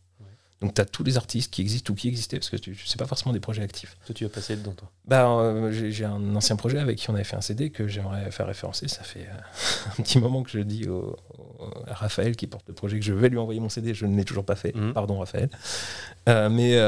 Donc, 0.63 0.73
tu 0.73 0.79
as 0.81 0.85
tous 0.85 1.03
les 1.03 1.17
artistes 1.17 1.51
qui 1.51 1.61
existent 1.61 1.91
ou 1.91 1.95
qui 1.95 2.07
existaient, 2.07 2.37
parce 2.37 2.49
que 2.49 2.55
tu 2.55 2.73
sais 2.75 2.95
pas 2.97 3.05
forcément 3.05 3.33
des 3.33 3.41
projets 3.41 3.61
actifs. 3.61 3.97
Toi, 4.05 4.15
tu 4.15 4.23
vas 4.23 4.29
passer 4.29 4.55
dedans, 4.55 4.71
toi. 4.71 4.89
Bah, 5.05 5.27
euh, 5.29 5.71
j'ai 5.91 6.05
un 6.05 6.35
ancien 6.37 6.55
projet 6.55 6.79
avec 6.79 6.97
qui 6.97 7.09
on 7.09 7.15
avait 7.15 7.25
fait 7.25 7.35
un 7.35 7.41
CD 7.41 7.69
que 7.69 7.87
j'aimerais 7.89 8.31
faire 8.31 8.47
référencer. 8.47 8.87
Ça 8.87 9.03
fait 9.03 9.27
euh, 9.27 9.89
un 9.99 10.01
petit 10.03 10.19
moment 10.19 10.41
que 10.41 10.49
je 10.49 10.59
dis 10.59 10.87
au, 10.87 11.17
au- 11.37 11.69
à 11.87 11.93
Raphaël 11.93 12.37
qui 12.37 12.47
porte 12.47 12.65
le 12.69 12.73
projet 12.73 12.97
que 12.97 13.03
je 13.05 13.11
vais 13.11 13.27
lui 13.27 13.37
envoyer 13.37 13.59
mon 13.59 13.67
CD. 13.67 13.93
Je 13.93 14.05
ne 14.05 14.15
l'ai 14.15 14.23
toujours 14.23 14.45
pas 14.45 14.55
fait. 14.55 14.73
Mhm. 14.73 14.93
Pardon, 14.93 15.19
Raphaël. 15.19 15.49
Euh, 16.29 16.49
mais, 16.49 16.79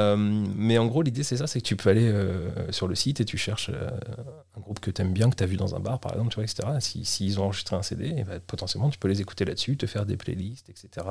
mais 0.56 0.78
en 0.78 0.86
gros, 0.86 1.02
l'idée, 1.02 1.24
c'est 1.24 1.36
ça 1.38 1.46
c'est 1.46 1.60
que 1.60 1.66
tu 1.68 1.76
peux 1.76 1.90
aller 1.90 2.14
sur 2.70 2.88
le 2.88 2.96
site 2.96 3.20
et 3.20 3.26
tu 3.26 3.38
cherches 3.38 3.70
un 3.70 4.62
groupe 4.62 4.80
que 4.80 4.90
tu 4.90 5.02
aimes 5.02 5.12
bien, 5.12 5.30
que 5.30 5.36
tu 5.36 5.44
as 5.44 5.48
vu 5.48 5.58
dans 5.58 5.76
un 5.76 5.80
bar, 5.82 6.00
par 6.00 6.14
exemple, 6.14 6.30
tu 6.30 6.36
vois, 6.36 6.46
etc. 6.46 6.66
S'ils 6.80 7.06
si, 7.06 7.36
ont 7.38 7.44
enregistré 7.44 7.76
un 7.76 7.82
CD, 7.82 8.08
et 8.18 8.24
bah, 8.24 8.40
potentiellement, 8.48 8.90
tu 8.90 8.98
peux 8.98 9.10
les 9.10 9.20
écouter 9.20 9.44
là-dessus, 9.44 9.76
te 9.76 9.86
faire 9.86 10.06
des 10.06 10.16
playlists, 10.16 10.70
etc. 10.70 11.06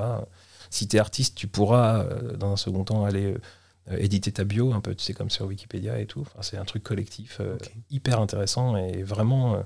Si 0.74 0.88
tu 0.88 0.96
es 0.96 0.98
artiste, 0.98 1.36
tu 1.36 1.46
pourras, 1.46 2.04
euh, 2.04 2.36
dans 2.36 2.52
un 2.52 2.56
second 2.56 2.84
temps, 2.84 3.04
aller. 3.04 3.34
euh, 3.34 3.96
éditer 3.98 4.32
ta 4.32 4.44
bio, 4.44 4.72
un 4.72 4.80
peu, 4.80 4.94
tu 4.94 5.04
sais, 5.04 5.12
comme 5.12 5.28
sur 5.28 5.44
Wikipédia 5.46 6.00
et 6.00 6.06
tout. 6.06 6.22
Enfin, 6.22 6.40
c'est 6.40 6.56
un 6.56 6.64
truc 6.64 6.82
collectif 6.82 7.36
euh, 7.40 7.58
hyper 7.90 8.18
intéressant 8.18 8.76
et 8.78 9.02
vraiment. 9.02 9.62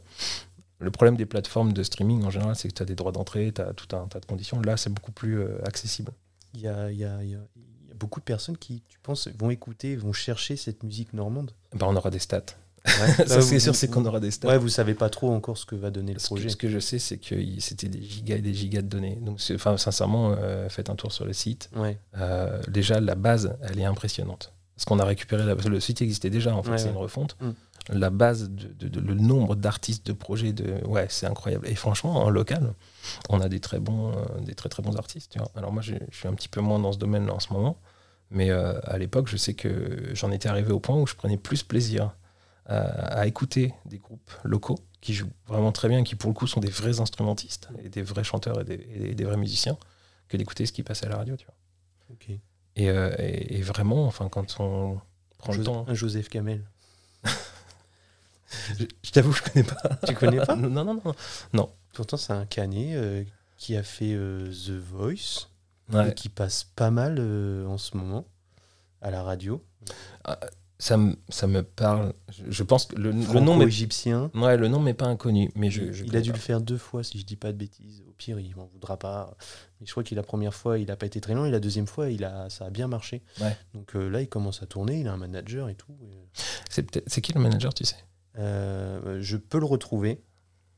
le 0.81 0.91
problème 0.91 1.17
des 1.17 1.25
plateformes 1.27 1.73
de 1.73 1.83
streaming 1.85 2.25
en 2.25 2.31
général, 2.31 2.57
c'est 2.57 2.69
que 2.69 2.75
tu 2.75 2.83
as 2.83 2.87
des 2.87 2.95
droits 2.97 3.13
d'entrée, 3.13 3.53
tu 3.55 3.61
as 3.61 3.73
tout 3.75 3.95
un 3.97 4.07
tas 4.09 4.19
de 4.21 4.27
conditions. 4.27 4.61
Là, 4.61 4.77
c'est 4.77 4.93
beaucoup 4.93 5.13
plus 5.13 5.41
accessible. 5.65 6.13
Il 6.55 6.61
y 6.61 6.69
a, 6.69 6.91
il 6.91 6.99
y, 6.99 7.05
a, 7.05 7.23
il 7.23 7.31
y 7.31 7.35
a- 7.37 7.47
il 7.85 7.89
y 7.89 7.93
a 7.93 7.95
beaucoup 7.95 8.19
de 8.21 8.25
personnes 8.25 8.57
qui, 8.59 8.83
tu 8.89 8.99
penses, 9.01 9.29
vont 9.39 9.51
écouter, 9.51 9.95
vont 9.97 10.13
chercher 10.13 10.57
cette 10.57 10.83
musique 10.83 11.13
normande? 11.15 11.53
Ben, 11.75 11.87
on 11.87 11.97
aura 11.97 12.11
des 12.11 12.19
stats. 12.19 12.43
Ouais. 12.87 12.93
Ça, 13.27 13.41
c'est 13.43 13.55
vous- 13.55 13.61
sûr, 13.61 13.75
c'est 13.75 13.89
qu'on 13.89 14.05
aura 14.07 14.21
des 14.21 14.31
stats. 14.31 14.49
Ouais, 14.49 14.59
vous 14.59 14.69
savez 14.69 14.95
pas 14.95 15.09
trop 15.11 15.33
encore 15.33 15.59
ce 15.59 15.67
que 15.67 15.75
va 15.75 15.91
donner 15.91 16.13
le 16.15 16.19
que, 16.19 16.25
projet. 16.25 16.49
ce 16.49 16.57
que 16.57 16.69
je 16.69 16.79
sais, 16.79 16.99
c'est 16.99 17.19
que 17.19 17.35
c'était 17.61 17.89
des 17.89 18.03
gigas 18.03 18.37
et 18.37 18.41
des 18.43 18.55
gigas 18.55 18.83
de 18.83 18.87
données. 18.89 19.17
Donc, 19.21 19.41
c'est- 19.41 19.55
enfin, 19.55 19.77
sincèrement, 19.77 20.35
euh, 20.39 20.69
faites 20.69 20.91
un 20.91 20.97
tour 20.97 21.13
sur 21.13 21.25
le 21.25 21.33
site. 21.33 21.71
Ouais. 21.77 21.99
Euh, 22.17 22.61
déjà, 22.69 23.01
la 23.01 23.15
base, 23.15 23.57
elle 23.63 23.79
est 23.81 23.85
impressionnante. 23.85 24.53
Parce 24.77 24.85
qu'on 24.85 24.99
a 25.01 25.05
récupéré, 25.05 25.45
la, 25.45 25.55
le 25.55 25.81
site 25.81 26.03
existait 26.03 26.31
déjà, 26.31 26.55
en 26.55 26.63
fait, 26.63 26.71
Ouais, 26.71 26.79
c'est 26.79 26.89
une 26.91 26.97
refonte. 26.97 27.37
Mm. 27.41 27.51
La 27.95 28.11
base, 28.11 28.51
de, 28.51 28.69
de- 28.79 28.89
de- 28.89 29.01
le 29.01 29.15
nombre 29.15 29.57
d'artistes, 29.57 30.07
de 30.07 30.13
projets, 30.13 30.53
de, 30.53 30.85
ouais, 30.87 31.07
c'est 31.09 31.27
incroyable. 31.27 31.67
Et 31.69 31.75
franchement, 31.75 32.17
en 32.17 32.31
local, 32.31 32.75
on 33.29 33.41
a 33.41 33.49
des 33.49 33.61
très 33.61 33.81
bons, 33.81 34.11
euh, 34.13 34.41
des 34.45 34.55
très 34.55 34.69
très 34.69 34.83
bons 34.83 34.95
artistes. 34.97 35.33
tu 35.33 35.39
vois. 35.39 35.51
Alors 35.57 35.73
moi, 35.73 35.83
je 35.83 35.95
suis 36.13 36.29
un 36.29 36.35
petit 36.35 36.49
peu 36.49 36.61
moins 36.61 36.79
dans 36.79 36.93
ce 36.93 36.99
domaine-là 36.99 37.33
en 37.35 37.41
ce 37.41 37.53
moment, 37.53 37.79
mais 38.31 38.51
à 38.51 38.99
l'époque, 38.99 39.27
je 39.29 39.37
sais 39.39 39.55
que 39.55 40.11
j'en 40.13 40.31
étais 40.31 40.49
arrivé 40.51 40.71
au 40.71 40.81
point 40.81 40.97
où 40.97 41.07
je 41.07 41.15
prenais 41.15 41.39
plus 41.39 41.63
plaisir 41.63 42.15
à, 42.69 43.21
à 43.21 43.27
écouter 43.27 43.75
des 43.87 43.99
groupes 43.99 44.31
locaux 44.45 44.79
qui 45.01 45.15
jouent 45.15 45.31
vraiment 45.47 45.73
très 45.73 45.89
bien, 45.89 46.05
qui 46.05 46.15
pour 46.15 46.29
le 46.31 46.35
coup 46.35 46.47
sont 46.47 46.61
des 46.61 46.71
vrais 46.71 47.01
instrumentistes 47.01 47.69
et 47.83 47.89
des 47.89 48.03
vrais 48.03 48.25
chanteurs 48.25 48.61
et 48.61 48.65
des, 48.65 48.87
et 48.95 49.15
des 49.15 49.25
vrais 49.25 49.37
musiciens, 49.37 49.77
que 50.29 50.37
d'écouter 50.37 50.67
ce 50.67 50.73
qui 50.73 50.83
passait 50.83 51.07
à 51.07 51.09
la 51.11 51.17
radio. 51.17 51.37
Tu 51.37 51.47
vois. 51.47 51.55
Ok. 52.13 52.31
Et, 52.77 52.91
euh, 52.91 53.15
et- 53.19 53.59
et 53.59 53.63
vraiment, 53.63 54.07
enfin, 54.07 54.29
quand 54.29 54.61
on 54.61 55.01
prend 55.39 55.53
le 55.53 55.59
Joseph- 55.59 55.65
temps. 55.65 55.85
Un 55.89 55.95
Joseph 55.95 56.29
Kamel. 56.29 56.65
Je, 58.79 58.85
je 59.05 59.11
t'avoue, 59.11 59.33
je 59.33 59.43
connais 59.43 59.63
pas. 59.65 59.77
Tu 60.07 60.15
connais 60.15 60.39
pas? 60.45 60.57
Non, 60.57 60.83
non, 60.85 61.03
non. 61.53 61.71
Pourtant, 61.93 62.17
c'est 62.17 62.33
un 62.33 62.47
canet 62.47 62.95
euh, 62.97 63.25
qui 63.59 63.77
a 63.77 63.83
fait 63.83 64.15
euh, 64.15 64.51
The 64.51 64.71
Voice 64.71 65.49
Ouais. 65.93 66.11
et 66.11 66.15
qui 66.15 66.29
passe 66.29 66.65
pas 66.65 66.91
mal 66.91 67.17
euh, 67.19 67.67
en 67.67 67.77
ce 67.79 67.97
moment 67.97 68.27
à 69.03 69.11
la 69.11 69.23
radio. 69.23 69.63
Ça, 70.81 70.97
me, 70.97 71.17
ça 71.29 71.49
me 71.49 71.65
parle. 71.65 72.13
Je, 72.49 72.63
pense 72.63 72.87
que 72.87 72.95
le, 72.95 73.11
le 73.11 73.41
nom 73.41 73.61
égyptien. 73.61 74.31
ouais, 74.35 74.57
le 74.57 74.69
nom 74.69 74.79
m'est 74.79 74.95
pas 74.95 75.07
inconnu, 75.07 75.51
mais 75.57 75.71
je, 75.73 75.91
je 75.93 76.05
il 76.05 76.17
a 76.17 76.21
dû 76.21 76.31
pas. 76.31 76.37
le 76.37 76.41
faire 76.43 76.61
deux 76.61 76.79
fois, 76.79 77.03
si 77.03 77.19
je 77.19 77.25
dis 77.27 77.35
pas 77.35 77.51
de 77.53 77.57
bêtises. 77.59 78.05
Au 78.09 78.13
pire, 78.13 78.39
il 78.39 78.55
m'en 78.55 78.67
voudra 78.67 78.97
pas. 78.97 79.37
Mais 79.81 79.87
je 79.87 79.91
crois 79.91 80.05
que 80.05 80.15
la 80.15 80.23
première 80.23 80.55
fois, 80.55 80.79
il 80.79 80.89
a 80.93 80.97
pas 80.97 81.07
été 81.07 81.21
très 81.21 81.35
long. 81.35 81.45
Et 81.47 81.51
la 81.51 81.59
deuxième 81.59 81.89
fois, 81.89 82.11
il 82.11 82.23
a, 82.25 82.49
ça 82.49 82.67
a 82.67 82.71
bien 82.71 82.87
marché. 82.87 83.23
Ouais. 83.41 83.57
Donc 83.75 83.97
euh, 83.97 84.09
là, 84.09 84.23
il 84.23 84.29
commence 84.29 84.63
à 84.63 84.67
tourner. 84.67 85.01
Il 85.01 85.09
a 85.09 85.13
un 85.13 85.17
manager 85.17 85.69
et 85.69 85.75
tout. 85.75 85.97
Et, 86.05 86.29
C'est 87.09 87.21
qui 87.23 87.33
le 87.33 87.41
manager, 87.41 87.75
tu 87.75 87.85
sais? 87.85 87.97
Euh, 88.39 89.19
je 89.21 89.37
peux 89.37 89.59
le 89.59 89.67
retrouver. 89.67 90.23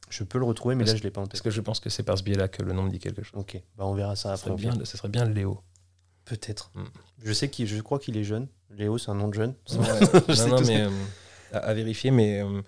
Je 0.09 0.25
peux 0.25 0.39
le 0.39 0.45
retrouver, 0.47 0.75
mais 0.77 0.85
Parce- 0.85 0.93
là, 0.95 0.99
je 0.99 1.03
l'ai 1.03 1.11
pas 1.11 1.21
en 1.21 1.27
Parce 1.27 1.41
tête. 1.41 1.43
que 1.43 1.51
je 1.51 1.61
pense 1.61 1.79
que 1.79 1.91
c'est 1.91 2.03
par 2.05 2.17
ce 2.19 2.23
biais-là 2.23 2.49
que 2.49 2.63
le 2.63 2.73
nom 2.73 2.83
me 2.85 2.91
dit 2.91 2.99
quelque 2.99 3.23
chose. 3.23 3.39
Ok, 3.39 3.63
bah, 3.77 3.85
on 3.87 3.93
verra 3.95 4.17
ça 4.17 4.23
Ça 4.23 4.33
après. 4.33 4.41
serait, 4.45 4.51
au 4.53 4.57
bien, 4.57 4.73
pire. 4.73 4.87
ça 4.87 4.97
serait 4.97 5.09
bien 5.11 5.25
Léo. 5.27 5.61
Peut-être. 6.25 6.71
Mm. 6.75 6.85
Je 7.25 7.33
sais 7.33 7.49
qu'il, 7.49 7.67
je 7.67 7.81
crois 7.81 7.99
qu'il 7.99 8.17
est 8.17 8.25
jeune. 8.25 8.47
Léo, 8.71 8.99
c'est 8.99 9.11
un 9.11 9.15
nom 9.15 9.29
de 9.29 9.35
jeune. 9.35 9.55
Je 9.69 9.77
non, 9.77 10.49
non, 10.57 10.61
mais 10.67 10.83
euh, 10.83 10.91
à, 11.53 11.59
à 11.59 11.75
vérifier, 11.75 12.11
mais 12.13 12.41
euh, 12.43 12.63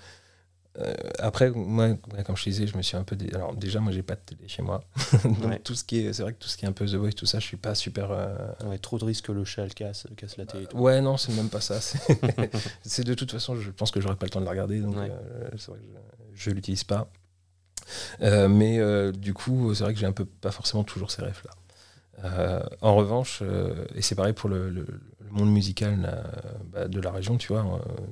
euh, 0.78 0.94
après, 1.20 1.50
moi, 1.50 1.90
comme 2.26 2.36
je 2.36 2.44
te 2.44 2.50
disais, 2.50 2.66
je 2.66 2.76
me 2.76 2.82
suis 2.82 2.96
un 2.96 3.05
peu. 3.05 3.14
dé- 3.14 3.32
Alors, 3.34 3.55
déjà, 3.55 3.78
moi, 3.78 3.92
j'ai 3.92 4.03
pas 4.03 4.14
de 4.16 4.20
télé 4.20 4.48
chez 4.48 4.62
moi. 4.62 4.82
Donc, 5.24 5.44
Ouais. 5.44 5.59
tout 5.61 5.74
ce 5.74 5.84
qui 5.84 5.98
est. 5.98 6.12
C'est 6.12 6.22
vrai 6.22 6.32
que 6.32 6.38
tout 6.38 6.48
ce 6.48 6.57
qui 6.57 6.64
est 6.64 6.68
un 6.68 6.72
peu 6.72 6.86
The 6.86 6.94
Voice, 6.94 7.12
tout 7.12 7.26
ça, 7.26 7.38
je 7.38 7.44
suis 7.46 7.57
pas 7.57 7.74
super. 7.76 8.11
euh, 8.11 8.34
Ouais, 8.64 8.78
trop 8.78 8.98
de 8.98 9.05
risques 9.05 9.26
que 9.26 9.32
le 9.32 9.44
chat 9.44 9.64
le 9.64 9.70
casse, 9.70 10.07
casse 10.16 10.36
la 10.38 10.46
télé. 10.46 10.66
tout. 10.66 10.76
Ouais, 10.78 11.00
non, 11.00 11.16
c'est 11.18 11.32
même 11.34 11.50
pas 11.50 11.61
ça. 11.61 11.80
C'est 11.80 13.05
de 13.05 13.14
toute 13.14 13.30
façon, 13.30 13.55
je 13.57 13.70
pense 13.70 13.90
que 13.92 14.00
j'aurais 14.00 14.16
pas 14.16 14.26
le 14.26 14.30
temps 14.30 14.40
de 14.40 14.44
la 14.46 14.50
regarder, 14.50 14.80
donc 14.80 14.94
c'est 15.57 15.70
vrai 15.70 15.78
que 15.78 15.84
je, 16.34 16.44
je 16.46 16.50
l'utilise 16.50 16.84
pas. 16.84 17.09
Mais 18.20 19.12
du 19.12 19.34
coup, 19.34 19.74
c'est 19.74 19.84
vrai 19.84 19.94
que 19.94 20.00
j'ai 20.00 20.07
un 20.07 20.12
peu 20.12 20.24
pas 20.24 20.50
forcément 20.50 20.84
toujours 20.84 21.11
ces 21.11 21.22
refs 21.22 21.44
là. 21.44 21.50
Euh, 22.24 22.62
en 22.80 22.94
revanche, 22.94 23.40
euh, 23.42 23.84
et 23.94 24.02
c'est 24.02 24.14
pareil 24.14 24.32
pour 24.32 24.48
le, 24.48 24.70
le- 24.70 24.86
le 24.86 25.30
monde 25.30 25.50
musical 25.50 26.24
bah, 26.72 26.88
de 26.88 27.00
la 27.00 27.10
région, 27.10 27.36
tu 27.38 27.48
vois. 27.52 27.64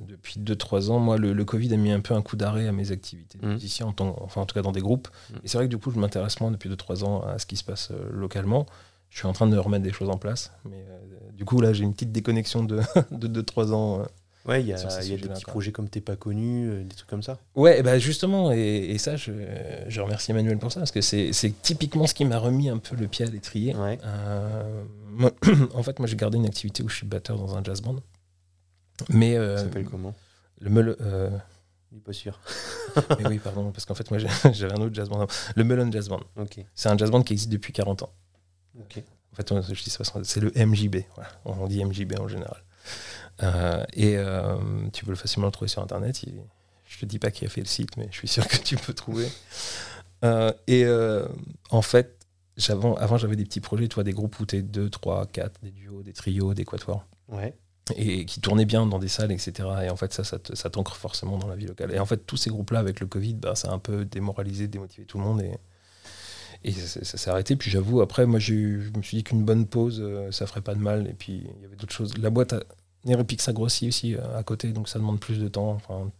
depuis 0.07 0.39
2-3 0.39 0.89
ans, 0.89 0.99
moi, 0.99 1.17
le, 1.17 1.45
Covid 1.45 1.73
a 1.73 1.77
mis 1.77 1.91
un 1.91 1.99
peu 1.99 2.13
un 2.15 2.21
coup 2.21 2.35
d'arrêt 2.35 2.67
à 2.67 2.71
mes 2.71 2.91
activités 2.91 3.37
de 3.37 3.45
mmh. 3.45 3.51
musicien, 3.53 3.85
en 3.87 3.95
enfin 4.21 4.41
en 4.41 4.45
tout 4.45 4.55
cas 4.55 4.63
dans 4.63 4.71
des 4.71 4.81
groupes. 4.81 5.07
Mmh. 5.29 5.35
Et 5.43 5.47
c'est 5.47 5.57
vrai 5.57 5.65
que 5.67 5.69
du 5.69 5.77
coup, 5.77 5.91
je 5.91 5.99
m'intéresse 5.99 6.39
moins 6.41 6.51
depuis 6.51 6.69
2-3 6.69 7.03
ans 7.03 7.21
à 7.21 7.37
ce 7.37 7.45
qui 7.45 7.57
se 7.57 7.63
passe 7.63 7.91
localement. 8.11 8.65
Je 9.09 9.19
suis 9.19 9.27
en 9.27 9.33
train 9.33 9.47
de 9.47 9.57
remettre 9.57 9.83
des 9.83 9.91
choses 9.91 10.09
en 10.09 10.17
place. 10.17 10.51
Mais 10.65 10.83
du 11.33 11.45
coup, 11.45 11.61
là, 11.61 11.73
j'ai 11.73 11.83
une 11.83 11.93
petite 11.93 12.11
déconnexion 12.11 12.63
de 12.63 12.79
2-3 13.11 13.71
ans 13.73 14.05
Ouais, 14.45 14.61
il 14.61 14.67
y 14.67 14.73
a, 14.73 14.77
y 14.77 15.13
a 15.13 15.17
des 15.17 15.27
petits 15.27 15.45
projets 15.45 15.71
comme 15.71 15.87
T'es 15.87 16.01
pas 16.01 16.15
connu, 16.15 16.67
euh, 16.67 16.83
des 16.83 16.95
trucs 16.95 17.09
comme 17.09 17.21
ça. 17.21 17.37
Ouais, 17.55 17.83
bah 17.83 17.99
justement, 17.99 18.51
et, 18.51 18.97
ça, 18.97 19.15
je, 19.15 19.31
je, 19.87 20.01
remercie 20.01 20.31
Emmanuel 20.31 20.57
pour 20.57 20.71
ça, 20.71 20.79
parce 20.79 20.91
que 20.91 21.01
c'est 21.01 21.31
typiquement 21.61 22.07
ce 22.07 22.13
qui 22.13 22.25
m'a 22.25 22.37
remis 22.37 22.69
un 22.69 22.77
peu 22.77 22.95
le 22.95 23.07
pied 23.07 23.25
à 23.25 23.29
l'étrier. 23.29 23.75
Euh, 23.77 24.81
en 25.73 25.83
fait, 25.83 25.99
moi, 25.99 26.07
j'ai 26.07 26.15
gardé 26.15 26.37
une 26.37 26.45
activité 26.45 26.81
où 26.81 26.89
je 26.89 26.95
suis 26.95 27.07
batteur 27.07 27.37
dans 27.37 27.55
un 27.55 27.63
jazz 27.63 27.81
band. 27.81 27.97
Mais, 29.09 29.37
euh, 29.37 29.57
ça 29.57 29.63
s'appelle 29.63 29.85
comment? 29.85 30.13
Le. 30.59 30.97
Je 31.91 31.97
suis 31.97 32.03
pas 32.03 32.13
sûr. 32.13 32.39
mais 33.19 33.27
oui, 33.27 33.39
pardon, 33.39 33.71
parce 33.71 33.85
qu'en 33.85 33.95
fait, 33.95 34.09
moi, 34.09 34.19
j'avais 34.53 34.73
un 34.73 34.81
autre 34.81 34.95
jazz 34.95 35.09
band. 35.09 35.27
Le 35.55 35.63
Melon 35.63 35.91
Jazz 35.91 36.07
Band. 36.09 36.21
C'est 36.73 36.89
un 36.89 36.97
jazz 36.97 37.11
band 37.11 37.21
qui 37.21 37.33
existe 37.33 37.51
depuis 37.51 37.73
40 37.73 38.03
ans. 38.03 38.13
En 38.79 39.35
fait, 39.35 39.53
je 39.73 39.83
dis 39.83 39.89
c'est 40.23 40.39
le 40.39 40.51
MJB. 40.65 41.03
On 41.45 41.67
dit 41.67 41.83
MJB 41.83 42.19
en 42.19 42.27
général. 42.27 42.63
Euh, 43.43 43.83
et 43.93 44.17
euh, 44.17 44.55
tu 44.93 45.05
peux 45.05 45.11
le 45.11 45.17
facilement 45.17 45.47
le 45.47 45.51
trouver 45.51 45.69
sur 45.69 45.81
Internet. 45.81 46.23
je 46.85 46.99
te 46.99 47.05
dis 47.05 47.19
pas 47.19 47.31
qui 47.31 47.45
a 47.45 47.49
fait 47.49 47.61
le 47.61 47.67
site, 47.67 47.97
mais 47.97 48.07
je 48.11 48.17
suis 48.17 48.27
sûr 48.27 48.47
que 48.47 48.57
tu 48.57 48.75
peux 48.75 48.93
trouver. 48.93 49.27
Euh, 50.23 50.51
et 50.67 50.85
en 51.69 51.81
fait, 51.81 52.17
avant, 52.67 53.17
j'avais 53.17 53.35
des 53.35 53.45
petits 53.45 53.61
projets, 53.61 53.87
tu 53.87 53.95
vois, 53.95 54.03
des 54.03 54.13
groupes 54.13 54.39
où 54.39 54.45
tu 54.45 54.57
es 54.57 54.61
2, 54.61 54.89
3, 54.89 55.27
4, 55.27 55.61
des 55.63 55.71
duos, 55.71 56.03
des 56.03 56.13
trios, 56.13 56.53
des 56.53 56.65
quatuors. 56.65 57.05
Ouais. 57.29 57.55
Et 57.95 58.25
qui 58.25 58.39
tournaient 58.39 58.65
bien 58.65 58.85
dans 58.85 58.99
des 58.99 59.07
salles, 59.07 59.31
etc. 59.31 59.67
Et 59.83 59.89
en 59.89 59.95
fait, 59.95 60.13
ça, 60.13 60.23
ça, 60.23 60.69
t'ancre 60.69 60.95
forcément 60.95 61.37
dans 61.37 61.47
la 61.47 61.55
vie 61.55 61.65
locale. 61.65 61.91
Et 61.93 61.99
en 61.99 62.05
fait, 62.05 62.25
tous 62.27 62.37
ces 62.37 62.49
groupes-là, 62.49 62.79
avec 62.79 62.99
le 62.99 63.07
Covid, 63.07 63.33
bah, 63.33 63.55
ça 63.55 63.69
a 63.69 63.73
un 63.73 63.79
peu 63.79 64.05
démoralisé, 64.05 64.67
démotivé 64.67 65.05
tout 65.05 65.17
le 65.17 65.23
monde. 65.23 65.41
Et, 65.41 65.57
et 66.63 66.71
ça, 66.71 67.17
s'est 67.17 67.29
arrêté. 67.31 67.55
Puis 67.55 67.71
j'avoue, 67.71 68.01
après, 68.01 68.27
moi, 68.27 68.39
je 68.39 68.53
me 68.53 69.01
suis 69.01 69.17
dit 69.17 69.23
qu'une 69.23 69.43
bonne 69.43 69.65
pause, 69.65 70.05
ça 70.29 70.45
ferait 70.45 70.61
pas 70.61 70.75
de 70.75 70.79
mal. 70.79 71.07
Et 71.07 71.13
puis, 71.13 71.47
il 71.57 71.61
y 71.63 71.65
avait 71.65 71.75
d'autres 71.75 71.93
choses. 71.93 72.15
La 72.19 72.29
boîte, 72.29 72.53
a, 72.53 72.61
Nerepix 73.05 73.43
ça 73.43 73.53
grossit 73.53 73.87
aussi 73.87 74.15
euh, 74.15 74.37
à 74.37 74.43
côté, 74.43 74.71
donc 74.71 74.87
ça 74.87 74.99
demande 74.99 75.19
plus 75.19 75.39
de 75.39 75.47
temps. 75.47 75.71
Enfin, 75.71 76.11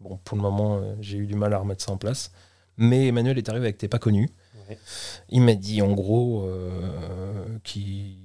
bon, 0.00 0.18
pour 0.24 0.36
le 0.36 0.42
moment, 0.42 0.76
euh, 0.76 0.94
j'ai 1.00 1.18
eu 1.18 1.26
du 1.26 1.34
mal 1.34 1.52
à 1.52 1.58
remettre 1.58 1.84
ça 1.84 1.92
en 1.92 1.96
place. 1.96 2.32
Mais 2.76 3.08
Emmanuel 3.08 3.38
est 3.38 3.48
arrivé 3.48 3.66
avec 3.66 3.78
T'es 3.78 3.88
pas 3.88 3.98
connu. 3.98 4.30
Il 5.28 5.42
m'a 5.42 5.54
dit 5.54 5.82
en 5.82 5.92
gros 5.92 6.46
euh, 6.46 7.58
qu'il 7.64 8.16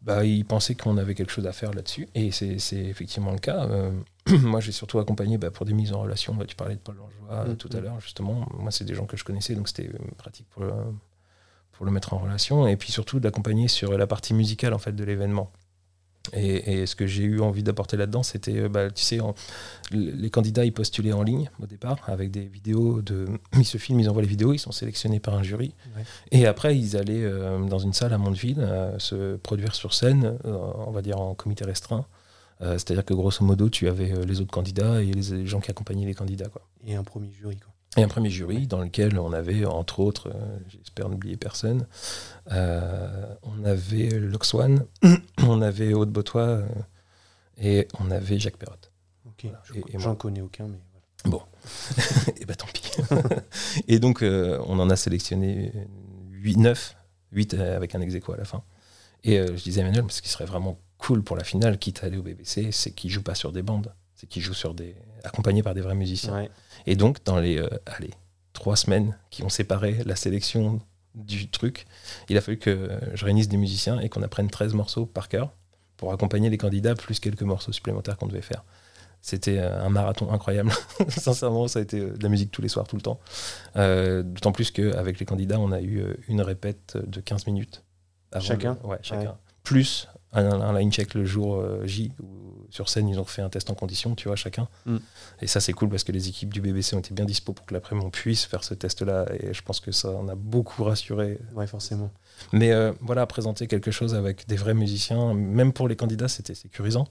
bah, 0.00 0.24
il 0.24 0.44
pensait 0.44 0.76
qu'on 0.76 0.96
avait 0.96 1.16
quelque 1.16 1.32
chose 1.32 1.46
à 1.46 1.52
faire 1.52 1.74
là-dessus. 1.74 2.08
Et 2.14 2.30
c'est 2.30 2.56
effectivement 2.72 3.32
le 3.32 3.38
cas. 3.38 3.68
moi, 4.28 4.60
j'ai 4.60 4.72
surtout 4.72 5.00
accompagné 5.00 5.38
bah, 5.38 5.50
pour 5.50 5.66
des 5.66 5.72
mises 5.72 5.92
en 5.92 6.00
relation. 6.00 6.34
Bah, 6.34 6.44
tu 6.46 6.54
parlais 6.54 6.76
de 6.76 6.80
Paul 6.80 6.96
Langeois 6.96 7.44
mm, 7.46 7.56
tout 7.56 7.68
à 7.72 7.78
mm. 7.78 7.82
l'heure, 7.82 8.00
justement. 8.00 8.48
Moi, 8.54 8.70
c'est 8.70 8.84
des 8.84 8.94
gens 8.94 9.06
que 9.06 9.16
je 9.16 9.24
connaissais, 9.24 9.56
donc 9.56 9.68
c'était 9.68 9.90
pratique 10.16 10.48
pour 10.48 10.62
le, 10.62 10.72
pour 11.72 11.84
le 11.84 11.90
mettre 11.90 12.14
en 12.14 12.18
relation. 12.18 12.66
Et 12.68 12.76
puis 12.76 12.92
surtout 12.92 13.18
d'accompagner 13.20 13.66
sur 13.66 13.98
la 13.98 14.06
partie 14.06 14.32
musicale 14.32 14.72
en 14.72 14.78
fait, 14.78 14.92
de 14.92 15.04
l'événement. 15.04 15.50
Et, 16.34 16.86
ce 16.86 16.94
que 16.94 17.06
j'ai 17.06 17.24
eu 17.24 17.40
envie 17.40 17.62
d'apporter 17.62 17.96
là-dedans, 17.96 18.22
c'était, 18.22 18.58
euh, 18.58 18.68
bah, 18.68 18.90
tu 18.90 19.02
sais, 19.02 19.18
les 19.90 20.30
candidats, 20.30 20.64
ils 20.64 20.72
postulaient 20.72 21.12
en 21.12 21.22
ligne 21.22 21.50
au 21.62 21.66
départ 21.66 21.98
avec 22.06 22.30
des 22.30 22.46
vidéos 22.46 23.02
de. 23.02 23.26
Ils 23.56 23.64
se 23.64 23.78
filment, 23.78 24.00
ils 24.00 24.08
envoient 24.08 24.22
les 24.22 24.28
vidéos, 24.28 24.52
ils 24.52 24.58
sont 24.58 24.72
sélectionnés 24.72 25.20
par 25.20 25.34
un 25.34 25.42
jury. 25.42 25.74
Et 26.30 26.46
après, 26.46 26.76
ils 26.78 26.96
allaient 26.96 27.24
euh, 27.24 27.58
dans 27.64 27.78
une 27.78 27.92
salle 27.92 28.12
à 28.12 28.18
Mondeville 28.18 28.60
euh, 28.60 28.98
se 28.98 29.36
produire 29.36 29.74
sur 29.74 29.92
scène, 29.92 30.38
on 30.44 30.90
va 30.90 31.02
dire 31.02 31.20
en 31.20 31.34
comité 31.34 31.64
restreint. 31.64 32.06
C'est-à-dire 32.60 33.06
que 33.06 33.14
grosso 33.14 33.42
modo, 33.42 33.70
tu 33.70 33.88
avais 33.88 34.12
les 34.26 34.42
autres 34.42 34.50
candidats 34.50 35.02
et 35.02 35.06
les, 35.06 35.34
les, 35.34 35.46
gens 35.46 35.60
qui 35.60 35.70
accompagnaient 35.70 36.04
les 36.04 36.14
candidats. 36.14 36.50
Quoi. 36.50 36.60
Et 36.86 36.94
un 36.94 37.04
premier 37.04 37.32
jury. 37.32 37.56
Quoi. 37.56 37.69
Et 37.96 38.04
un 38.04 38.08
premier 38.08 38.30
jury 38.30 38.68
dans 38.68 38.80
lequel 38.80 39.18
on 39.18 39.32
avait, 39.32 39.64
entre 39.64 39.98
autres, 39.98 40.28
euh, 40.28 40.58
j'espère 40.68 41.08
n'oublier 41.08 41.36
personne, 41.36 41.88
euh, 42.52 43.34
on 43.42 43.64
avait 43.64 44.10
Loxwan, 44.10 44.86
on 45.42 45.60
avait 45.60 45.92
Haute 45.92 46.10
Botois 46.10 46.42
euh, 46.42 46.68
et 47.58 47.88
on 47.98 48.12
avait 48.12 48.38
Jacques 48.38 48.58
Perrotte. 48.58 48.92
Ok, 49.26 49.50
j'en 49.96 50.14
connais 50.14 50.40
aucun, 50.40 50.68
mais 50.68 50.78
voilà. 50.92 51.36
Bon, 51.36 51.42
et 52.40 52.44
bah 52.44 52.54
tant 52.54 52.68
pis. 52.72 52.92
et 53.88 53.98
donc, 53.98 54.22
on 54.22 54.78
en 54.78 54.88
a 54.88 54.94
sélectionné 54.94 55.72
8, 56.30 56.58
9, 56.58 56.96
8 57.32 57.54
avec 57.54 57.96
un 57.96 58.00
ex 58.00 58.14
à 58.14 58.36
la 58.36 58.44
fin. 58.44 58.62
Et 59.24 59.36
je 59.36 59.62
disais 59.62 59.80
à 59.80 59.84
Emmanuel, 59.84 60.04
ce 60.10 60.22
qui 60.22 60.28
serait 60.28 60.46
vraiment 60.46 60.78
cool 60.96 61.24
pour 61.24 61.36
la 61.36 61.42
finale, 61.42 61.76
quitte 61.76 62.04
à 62.04 62.06
aller 62.06 62.18
au 62.18 62.22
BBC, 62.22 62.70
c'est 62.70 62.92
qu'il 62.92 63.10
joue 63.10 63.22
pas 63.22 63.34
sur 63.34 63.50
des 63.50 63.62
bandes, 63.62 63.92
c'est 64.14 64.28
qu'il 64.28 64.42
joue 64.42 64.54
sur 64.54 64.74
des. 64.74 64.94
accompagné 65.24 65.64
par 65.64 65.74
des 65.74 65.80
vrais 65.80 65.96
musiciens. 65.96 66.34
Ouais. 66.34 66.50
Et 66.86 66.96
donc, 66.96 67.24
dans 67.24 67.38
les 67.38 67.58
euh, 67.58 67.68
allez, 67.86 68.10
trois 68.52 68.76
semaines 68.76 69.16
qui 69.30 69.42
ont 69.42 69.48
séparé 69.48 70.02
la 70.04 70.16
sélection 70.16 70.80
du 71.14 71.48
truc, 71.48 71.86
il 72.28 72.36
a 72.36 72.40
fallu 72.40 72.58
que 72.58 72.90
je 73.14 73.24
réunisse 73.24 73.48
des 73.48 73.56
musiciens 73.56 73.98
et 74.00 74.08
qu'on 74.08 74.22
apprenne 74.22 74.48
13 74.48 74.74
morceaux 74.74 75.06
par 75.06 75.28
cœur 75.28 75.52
pour 75.96 76.12
accompagner 76.12 76.50
les 76.50 76.58
candidats, 76.58 76.94
plus 76.94 77.20
quelques 77.20 77.42
morceaux 77.42 77.72
supplémentaires 77.72 78.16
qu'on 78.16 78.28
devait 78.28 78.42
faire. 78.42 78.64
C'était 79.22 79.58
euh, 79.58 79.84
un 79.84 79.90
marathon 79.90 80.32
incroyable. 80.32 80.72
Sincèrement, 81.08 81.68
ça 81.68 81.80
a 81.80 81.82
été 81.82 82.00
euh, 82.00 82.16
de 82.16 82.22
la 82.22 82.28
musique 82.30 82.50
tous 82.50 82.62
les 82.62 82.68
soirs, 82.68 82.86
tout 82.86 82.96
le 82.96 83.02
temps. 83.02 83.20
D'autant 83.74 84.52
plus 84.52 84.70
qu'avec 84.70 85.18
les 85.18 85.26
candidats, 85.26 85.58
on 85.58 85.72
a 85.72 85.82
eu 85.82 86.04
une 86.28 86.40
répète 86.40 86.96
de 86.96 87.20
15 87.20 87.46
minutes. 87.46 87.84
chacun 88.40 88.78
Ouais, 88.84 88.98
chacun. 89.02 89.36
Plus 89.62 90.08
un, 90.32 90.78
line 90.78 90.92
check 90.92 91.14
le 91.14 91.24
jour 91.24 91.64
J, 91.84 92.12
sur 92.70 92.88
scène, 92.88 93.08
ils 93.08 93.18
ont 93.18 93.24
fait 93.24 93.42
un 93.42 93.48
test 93.48 93.68
en 93.70 93.74
condition, 93.74 94.14
tu 94.14 94.28
vois, 94.28 94.36
chacun. 94.36 94.68
Mm. 94.86 94.98
Et 95.42 95.46
ça, 95.46 95.60
c'est 95.60 95.72
cool 95.72 95.88
parce 95.88 96.04
que 96.04 96.12
les 96.12 96.28
équipes 96.28 96.52
du 96.52 96.60
BBC 96.60 96.94
ont 96.94 97.00
été 97.00 97.12
bien 97.12 97.24
dispo 97.24 97.52
pour 97.52 97.66
que 97.66 97.74
l'après-midi 97.74 98.06
on 98.06 98.10
puisse 98.10 98.44
faire 98.44 98.64
ce 98.64 98.74
test-là. 98.74 99.26
Et 99.40 99.52
je 99.52 99.62
pense 99.62 99.80
que 99.80 99.92
ça 99.92 100.10
en 100.10 100.28
a 100.28 100.34
beaucoup 100.34 100.84
rassuré. 100.84 101.38
Ouais, 101.54 101.66
forcément. 101.66 102.12
Mais 102.52 102.72
euh, 102.72 102.92
voilà, 103.00 103.26
présenter 103.26 103.66
quelque 103.66 103.90
chose 103.90 104.14
avec 104.14 104.46
des 104.46 104.56
vrais 104.56 104.74
musiciens, 104.74 105.34
même 105.34 105.72
pour 105.72 105.88
les 105.88 105.96
candidats, 105.96 106.28
c'était 106.28 106.54
sécurisant 106.54 107.06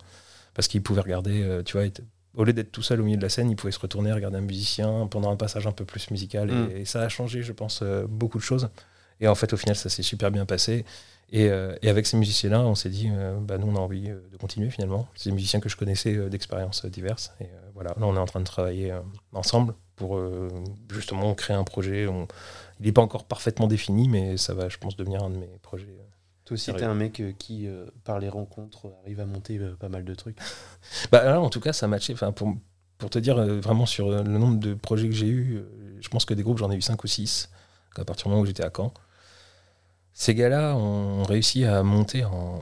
parce 0.53 0.67
qu'ils 0.67 0.81
pouvaient 0.81 1.01
regarder, 1.01 1.43
euh, 1.43 1.63
tu 1.63 1.77
vois, 1.77 1.87
au 2.35 2.43
lieu 2.43 2.53
d'être 2.53 2.71
tout 2.71 2.81
seul 2.81 3.01
au 3.01 3.03
milieu 3.03 3.17
de 3.17 3.21
la 3.21 3.29
scène, 3.29 3.49
ils 3.49 3.55
pouvaient 3.55 3.71
se 3.71 3.79
retourner, 3.79 4.11
regarder 4.11 4.37
un 4.37 4.41
musicien 4.41 5.07
pendant 5.07 5.31
un 5.31 5.35
passage 5.35 5.67
un 5.67 5.71
peu 5.71 5.85
plus 5.85 6.09
musical. 6.11 6.49
Et, 6.49 6.81
mm. 6.81 6.85
ça 6.85 7.01
a 7.01 7.09
changé, 7.09 7.43
je 7.43 7.51
pense, 7.51 7.81
euh, 7.81 8.05
beaucoup 8.07 8.37
de 8.37 8.43
choses. 8.43 8.69
Et 9.19 9.27
en 9.27 9.35
fait, 9.35 9.53
au 9.53 9.57
final, 9.57 9.75
ça 9.75 9.89
s'est 9.89 10.03
super 10.03 10.31
bien 10.31 10.45
passé. 10.45 10.85
Euh, 11.33 11.75
et, 11.81 11.89
avec 11.89 12.07
ces 12.07 12.17
musiciens-là, 12.17 12.61
on 12.61 12.75
s'est 12.75 12.89
dit, 12.89 13.09
euh, 13.11 13.37
bah, 13.39 13.57
nous, 13.57 13.67
on 13.67 13.75
a 13.75 13.79
envie 13.79 14.09
euh, 14.09 14.19
de 14.31 14.37
continuer 14.37 14.69
finalement. 14.69 15.07
C'est 15.15 15.29
des 15.29 15.35
musiciens 15.35 15.59
que 15.59 15.69
je 15.69 15.75
connaissais 15.75 16.29
d'expériences 16.29 16.85
diverses. 16.85 17.33
Et 17.41 17.47
voilà, 17.73 17.91
là, 17.91 18.05
on 18.05 18.15
est 18.15 18.19
en 18.19 18.25
train 18.25 18.39
de 18.39 18.45
travailler 18.45 18.93
ensemble 19.33 19.73
pour 19.95 20.19
justement 20.89 21.33
créer 21.35 21.55
un 21.55 21.63
projet. 21.63 22.07
Il 22.79 22.85
n'est 22.85 22.91
pas 22.91 23.01
encore 23.01 23.25
parfaitement 23.25 23.67
défini, 23.67 24.07
mais 24.07 24.37
ça 24.37 24.53
va, 24.53 24.69
je 24.69 24.77
pense, 24.77 24.95
devenir 24.95 25.23
un 25.23 25.29
de 25.29 25.37
mes 25.37 25.49
projets. 25.61 25.87
Toi 26.45 26.55
aussi, 26.55 26.73
t'es 26.73 26.83
un 26.83 26.95
mec 26.95 27.21
qui, 27.37 27.67
par 28.03 28.19
les 28.19 28.29
rencontres, 28.29 28.87
arrive 29.03 29.19
à 29.19 29.25
monter 29.25 29.59
pas 29.79 29.89
mal 29.89 30.03
de 30.03 30.15
trucs. 30.15 30.37
bah, 31.11 31.23
là, 31.23 31.41
en 31.41 31.49
tout 31.49 31.59
cas, 31.59 31.73
ça 31.73 31.85
a 31.85 31.89
matché. 31.89 32.13
Enfin, 32.13 32.31
pour, 32.31 32.55
pour 32.97 33.09
te 33.09 33.19
dire 33.19 33.35
vraiment 33.35 33.85
sur 33.85 34.09
le 34.09 34.23
nombre 34.23 34.59
de 34.59 34.73
projets 34.73 35.09
que 35.09 35.15
j'ai 35.15 35.27
eu, 35.27 35.61
je 35.99 36.07
pense 36.07 36.25
que 36.25 36.33
des 36.33 36.43
groupes, 36.43 36.57
j'en 36.57 36.71
ai 36.71 36.75
eu 36.75 36.81
5 36.81 37.03
ou 37.03 37.07
6 37.07 37.49
à 37.97 38.05
partir 38.05 38.25
du 38.25 38.29
moment 38.29 38.41
où 38.41 38.45
j'étais 38.45 38.63
à 38.63 38.71
Caen. 38.75 38.93
Ces 40.19 40.35
gars-là 40.35 40.75
ont 40.75 41.23
réussi 41.23 41.63
à 41.63 41.81
monter 41.81 42.25
en 42.25 42.61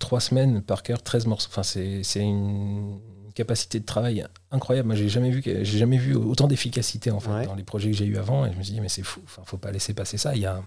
trois 0.00 0.18
semaines 0.18 0.62
par 0.62 0.82
cœur 0.82 1.00
13 1.00 1.26
morceaux. 1.26 1.48
Enfin, 1.48 1.62
c'est 1.62 2.02
une 2.16 2.98
capacité 3.36 3.78
de 3.78 3.84
travail 3.84 4.26
incroyable. 4.50 4.88
Moi, 4.88 4.96
j'ai 4.96 5.08
jamais 5.08 5.30
vu, 5.30 5.40
j'ai 5.44 5.64
jamais 5.64 5.96
vu 5.96 6.16
autant 6.16 6.48
d'efficacité 6.48 7.12
en 7.12 7.20
fait 7.20 7.46
dans 7.46 7.54
les 7.54 7.62
projets 7.62 7.92
que 7.92 7.96
j'ai 7.96 8.04
eu 8.04 8.16
avant. 8.16 8.44
Et 8.46 8.52
je 8.52 8.58
me 8.58 8.64
suis 8.64 8.72
dit, 8.74 8.80
mais 8.80 8.88
c'est 8.88 9.04
fou. 9.04 9.20
Enfin, 9.24 9.42
faut 9.46 9.58
pas 9.58 9.70
laisser 9.70 9.94
passer 9.94 10.18
ça. 10.18 10.34
Il 10.34 10.42
y 10.42 10.46
a 10.46 10.60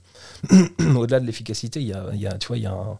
au-delà 0.95 1.19
de 1.19 1.25
l'efficacité, 1.25 1.81
il 1.81 1.87
y 1.87 1.93
a, 1.93 2.05
il 2.13 2.21
y 2.21 2.27
a, 2.27 2.37
tu 2.37 2.47
vois, 2.47 2.57
il 2.57 2.63
y 2.63 2.67
a 2.67 2.97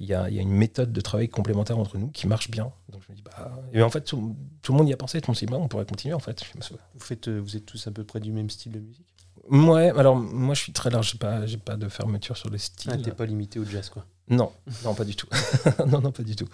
il 0.00 0.06
y, 0.06 0.14
a, 0.14 0.28
il 0.28 0.34
y 0.34 0.38
a, 0.40 0.42
une 0.42 0.50
méthode 0.50 0.92
de 0.92 1.00
travail 1.00 1.28
complémentaire 1.28 1.78
entre 1.78 1.98
nous 1.98 2.08
qui 2.08 2.26
marche 2.26 2.50
bien. 2.50 2.72
Donc 2.88 3.02
je 3.06 3.12
me 3.12 3.16
dis, 3.16 3.22
bah, 3.22 3.52
et 3.72 3.82
en 3.82 3.90
fait, 3.90 4.02
tout, 4.02 4.36
le 4.68 4.74
monde 4.74 4.88
y 4.88 4.92
a 4.92 4.96
pensé. 4.96 5.20
Tout 5.20 5.28
le 5.28 5.32
monde 5.32 5.38
s'est 5.38 5.46
dit, 5.46 5.52
bah, 5.52 5.58
on 5.60 5.68
pourrait 5.68 5.86
continuer 5.86 6.14
en 6.14 6.20
fait. 6.20 6.42
Vous, 6.54 7.00
faites, 7.00 7.28
euh, 7.28 7.38
vous 7.38 7.56
êtes 7.56 7.66
tous 7.66 7.86
à 7.86 7.92
peu 7.92 8.02
près 8.02 8.18
du 8.18 8.32
même 8.32 8.50
style 8.50 8.72
de 8.72 8.80
musique? 8.80 9.06
Ouais, 9.50 9.90
alors 9.96 10.16
moi 10.16 10.54
je 10.54 10.62
suis 10.62 10.72
très 10.72 10.90
large, 10.90 11.12
j'ai 11.12 11.18
pas, 11.18 11.46
j'ai 11.46 11.58
pas 11.58 11.76
de 11.76 11.88
fermeture 11.88 12.36
sur 12.36 12.50
les 12.50 12.58
styles. 12.58 12.90
Ah, 12.92 12.98
t'es 12.98 13.12
pas 13.12 13.26
limité 13.26 13.58
au 13.58 13.64
jazz 13.64 13.88
quoi 13.88 14.04
Non, 14.28 14.52
non, 14.84 14.94
pas 14.94 15.04
du 15.04 15.14
tout. 15.14 15.28
non, 15.86 16.00
non, 16.00 16.12
pas 16.12 16.22
du 16.22 16.34
tout. 16.34 16.48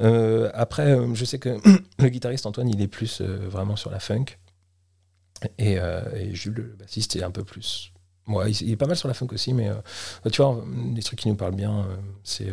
Euh, 0.00 0.50
après, 0.54 0.92
euh, 0.92 1.14
je 1.14 1.24
sais 1.24 1.38
que 1.38 1.58
le 1.98 2.08
guitariste 2.08 2.46
Antoine, 2.46 2.68
il 2.68 2.80
est 2.80 2.88
plus 2.88 3.20
euh, 3.20 3.48
vraiment 3.48 3.76
sur 3.76 3.90
la 3.90 4.00
funk. 4.00 4.26
Et, 5.58 5.74
et, 5.74 6.34
Jules, 6.34 6.54
le 6.54 6.76
bassiste, 6.76 7.14
est 7.14 7.22
un 7.22 7.30
peu 7.30 7.44
plus. 7.44 7.92
Ouais, 8.26 8.50
il, 8.50 8.72
est 8.72 8.76
pas 8.76 8.86
mal 8.86 8.96
sur 8.96 9.06
la 9.06 9.14
funk 9.14 9.28
aussi, 9.32 9.54
mais 9.54 9.70
tu 10.32 10.42
vois, 10.42 10.64
des 10.66 11.02
trucs 11.02 11.20
qui 11.20 11.28
nous 11.28 11.36
parlent 11.36 11.54
bien, 11.54 11.86
c'est 12.24 12.52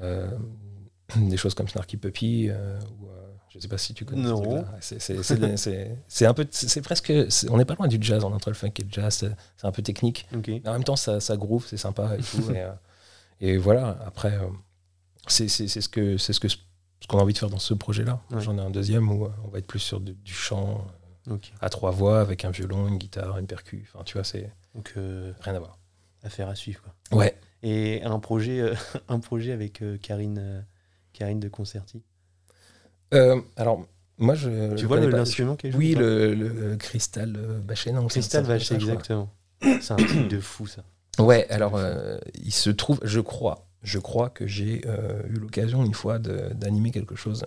des 1.16 1.36
choses 1.36 1.54
comme 1.54 1.66
Snarky 1.66 1.96
Puppy 1.96 2.50
ou 2.52 3.08
je 3.52 3.58
sais 3.58 3.68
pas 3.68 3.78
si 3.78 3.92
tu 3.94 4.04
connais. 4.04 4.22
Non. 4.22 4.64
C'est 4.80 6.26
un 6.26 6.34
peu, 6.34 6.46
c'est 6.50 6.80
presque, 6.80 7.12
on 7.50 7.56
n'est 7.58 7.64
pas 7.64 7.74
loin 7.74 7.86
du 7.88 7.98
jazz, 8.00 8.24
entre 8.24 8.48
le 8.50 8.54
funk 8.54 8.72
et 8.78 8.82
le 8.82 8.88
jazz. 8.90 9.30
C'est 9.56 9.66
un 9.66 9.72
peu 9.72 9.82
technique. 9.82 10.26
Mais 10.48 10.66
en 10.66 10.72
même 10.72 10.84
temps, 10.84 10.96
ça, 10.96 11.20
ça 11.20 11.36
groove, 11.36 11.66
c'est 11.68 11.76
sympa 11.76 12.16
et 12.18 12.22
tout. 12.22 12.50
et, 13.40 13.54
euh, 13.54 13.58
voilà. 13.58 13.98
Après, 14.06 14.34
euh, 14.34 14.46
c'est 15.26 15.48
ce 15.48 15.88
que 15.88 16.16
c'est 16.16 16.32
ce 16.32 16.40
que 16.40 16.48
ce 16.48 16.56
qu'on 17.08 17.18
a 17.18 17.22
envie 17.22 17.32
de 17.34 17.38
faire 17.38 17.50
dans 17.50 17.58
ce 17.58 17.74
projet-là. 17.74 18.20
Ouais. 18.30 18.40
J'en 18.40 18.56
ai 18.56 18.60
un 18.60 18.70
deuxième 18.70 19.10
où 19.10 19.26
euh, 19.26 19.30
on 19.44 19.48
va 19.48 19.58
être 19.58 19.66
plus 19.66 19.80
sur 19.80 20.00
du, 20.00 20.14
du 20.14 20.32
chant 20.32 20.86
à 21.60 21.68
trois 21.68 21.90
voix 21.90 22.20
avec 22.20 22.44
un 22.44 22.50
violon, 22.50 22.88
une 22.88 22.98
guitare, 22.98 23.38
une 23.38 23.46
percu. 23.46 23.88
Enfin, 23.92 24.02
tu 24.04 24.14
vois, 24.14 24.24
c'est 24.24 24.50
Donc, 24.74 24.94
euh, 24.96 25.32
rien 25.40 25.54
à 25.54 25.58
voir. 25.58 25.78
affaire 26.22 26.48
à 26.48 26.54
suivre. 26.54 26.80
Quoi. 26.82 27.18
Ouais. 27.18 27.38
Et 27.62 28.02
un 28.02 28.18
projet, 28.18 28.72
un 29.08 29.20
projet 29.20 29.52
avec 29.52 29.82
Karine, 30.00 30.64
Karine 31.12 31.38
de 31.40 31.48
Concerti. 31.48 32.02
Euh, 33.12 33.40
alors, 33.56 33.84
moi, 34.18 34.34
je. 34.34 34.74
tu 34.74 34.86
vois 34.86 35.00
l'instrument 35.00 35.56
qu'elle 35.56 35.72
joue 35.72 35.78
Oui, 35.78 35.92
ou 35.92 35.94
pas 35.96 36.00
le, 36.02 36.34
le 36.34 36.76
cristal 36.76 37.32
Bachet, 37.64 37.92
non 37.92 38.06
Cristal 38.06 38.44
crois. 38.44 38.76
exactement. 38.76 39.30
C'est 39.60 39.92
un 39.92 39.96
truc 39.96 40.28
de 40.28 40.40
fou, 40.40 40.66
ça. 40.66 40.82
Ouais, 41.18 41.46
alors 41.50 41.76
euh, 41.76 42.16
il 42.42 42.52
se 42.52 42.70
trouve, 42.70 42.98
je 43.02 43.20
crois, 43.20 43.66
je 43.82 43.98
crois 43.98 44.30
que 44.30 44.46
j'ai 44.46 44.80
euh, 44.86 45.22
eu 45.28 45.34
l'occasion 45.34 45.84
une 45.84 45.94
fois 45.94 46.18
d'animer 46.18 46.90
quelque 46.90 47.16
chose 47.16 47.44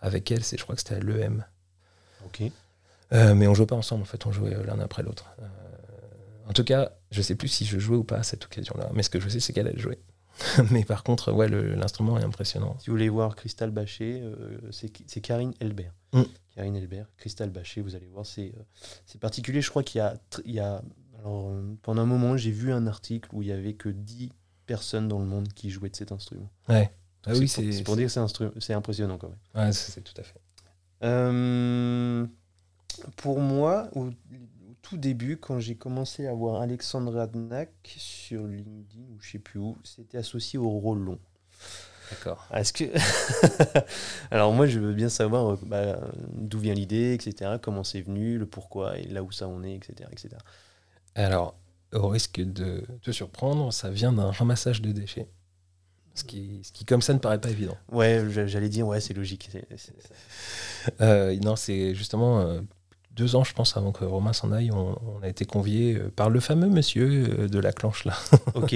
avec 0.00 0.30
elle. 0.30 0.44
C'est, 0.44 0.56
je 0.56 0.62
crois 0.62 0.76
que 0.76 0.80
c'était 0.82 0.94
à 0.94 1.00
l'EM. 1.00 1.44
Ok. 2.26 2.42
Euh, 3.12 3.34
mais 3.34 3.46
on 3.48 3.54
jouait 3.54 3.66
pas 3.66 3.76
ensemble, 3.76 4.02
en 4.02 4.06
fait, 4.06 4.24
on 4.26 4.32
jouait 4.32 4.56
l'un 4.64 4.78
après 4.80 5.02
l'autre. 5.02 5.26
En 6.48 6.52
tout 6.52 6.64
cas, 6.64 6.92
je 7.10 7.22
sais 7.22 7.34
plus 7.34 7.48
si 7.48 7.64
je 7.64 7.78
jouais 7.78 7.96
ou 7.96 8.04
pas 8.04 8.16
à 8.18 8.22
cette 8.22 8.44
occasion-là. 8.44 8.90
Mais 8.94 9.02
ce 9.02 9.10
que 9.10 9.20
je 9.20 9.28
sais, 9.28 9.40
c'est 9.40 9.52
qu'elle 9.52 9.68
a 9.68 9.76
joué. 9.76 9.98
mais 10.70 10.84
par 10.84 11.02
contre, 11.04 11.32
ouais, 11.32 11.48
l'instrument 11.48 12.18
est 12.18 12.24
impressionnant. 12.24 12.76
Si 12.78 12.86
vous 12.86 12.94
voulez 12.94 13.08
voir 13.08 13.36
Cristal 13.36 13.70
Bachet, 13.70 14.20
euh, 14.22 14.58
c'est 14.70 15.20
Karine 15.20 15.54
Elbert. 15.60 15.94
Mm. 16.12 16.22
Karine 16.54 16.76
Elbert, 16.76 17.06
Cristal 17.16 17.50
Bachet, 17.50 17.80
vous 17.80 17.94
allez 17.94 18.06
voir, 18.06 18.26
c'est 18.26 18.52
euh, 18.56 18.62
c'est 19.06 19.20
particulier. 19.20 19.62
Je 19.62 19.70
crois 19.70 19.82
qu'il 19.82 19.98
y 19.98 20.02
a, 20.02 20.16
il 20.44 20.52
y 20.52 20.60
a 20.60 20.82
alors, 21.18 21.48
euh, 21.50 21.74
pendant 21.82 22.02
un 22.02 22.06
moment, 22.06 22.36
j'ai 22.36 22.50
vu 22.50 22.72
un 22.72 22.86
article 22.86 23.28
où 23.32 23.42
il 23.42 23.48
y 23.48 23.52
avait 23.52 23.74
que 23.74 23.88
10 23.88 24.30
personnes 24.66 25.08
dans 25.08 25.18
le 25.18 25.26
monde 25.26 25.48
qui 25.52 25.70
jouaient 25.70 25.90
de 25.90 25.96
cet 25.96 26.12
instrument. 26.12 26.50
Ouais. 26.68 26.90
Ah 27.24 27.32
oui, 27.34 27.46
c'est 27.46 27.62
pour, 27.84 27.96
dire 27.96 28.08
que 28.12 28.60
c'est 28.60 28.72
impressionnant 28.72 29.16
quand 29.16 29.28
même. 29.28 29.66
Ouais, 29.66 29.72
c'est 29.72 30.02
tout 30.02 30.14
à 30.20 30.24
fait. 30.24 30.40
Pour 33.16 33.40
moi, 33.40 33.88
tout 34.82 34.96
début, 34.96 35.36
quand 35.36 35.58
j'ai 35.60 35.76
commencé 35.76 36.26
à 36.26 36.34
voir 36.34 36.60
Alexandre 36.60 37.18
Adnak 37.18 37.70
sur 37.96 38.46
LinkedIn 38.46 39.02
ou 39.14 39.20
je 39.20 39.30
sais 39.32 39.38
plus 39.38 39.60
où, 39.60 39.76
c'était 39.84 40.18
associé 40.18 40.58
au 40.58 40.68
Rollon. 40.68 41.18
D'accord. 42.10 42.46
Est-ce 42.52 42.72
que 42.74 42.84
alors 44.30 44.52
moi 44.52 44.66
je 44.66 44.78
veux 44.78 44.92
bien 44.92 45.08
savoir 45.08 45.52
euh, 45.52 45.58
bah, 45.64 45.98
d'où 46.34 46.58
vient 46.58 46.74
l'idée, 46.74 47.14
etc. 47.14 47.52
Comment 47.62 47.84
c'est 47.84 48.02
venu, 48.02 48.36
le 48.38 48.44
pourquoi 48.46 48.98
et 48.98 49.04
là 49.04 49.22
où 49.22 49.32
ça 49.32 49.48
en 49.48 49.62
est, 49.62 49.74
etc., 49.74 50.10
etc. 50.12 50.30
Alors, 51.14 51.54
au 51.92 52.08
risque 52.08 52.40
de 52.40 52.84
te 53.02 53.12
surprendre, 53.12 53.72
ça 53.72 53.90
vient 53.90 54.12
d'un 54.12 54.30
ramassage 54.30 54.82
de 54.82 54.92
déchets. 54.92 55.28
Ce 56.14 56.24
qui, 56.24 56.60
ce 56.62 56.72
qui, 56.72 56.84
comme 56.84 57.00
ça, 57.00 57.14
ne 57.14 57.18
paraît 57.18 57.40
pas 57.40 57.50
évident. 57.50 57.76
Ouais, 57.90 58.22
j'a- 58.30 58.46
j'allais 58.46 58.68
dire 58.68 58.86
ouais, 58.86 59.00
c'est 59.00 59.14
logique. 59.14 59.48
Euh, 61.00 61.34
non, 61.40 61.56
c'est 61.56 61.94
justement 61.94 62.40
euh, 62.40 62.60
deux 63.14 63.36
ans, 63.36 63.44
je 63.44 63.52
pense, 63.52 63.76
avant 63.76 63.92
que 63.92 64.04
Romain 64.04 64.32
s'en 64.32 64.52
aille, 64.52 64.70
on, 64.72 64.96
on 65.18 65.22
a 65.22 65.28
été 65.28 65.44
conviés 65.44 65.96
euh, 65.96 66.10
par 66.14 66.30
le 66.30 66.40
fameux 66.40 66.68
monsieur 66.68 67.08
euh, 67.40 67.48
de 67.48 67.58
la 67.58 67.72
clanche 67.72 68.04
là, 68.04 68.14
Ok. 68.54 68.74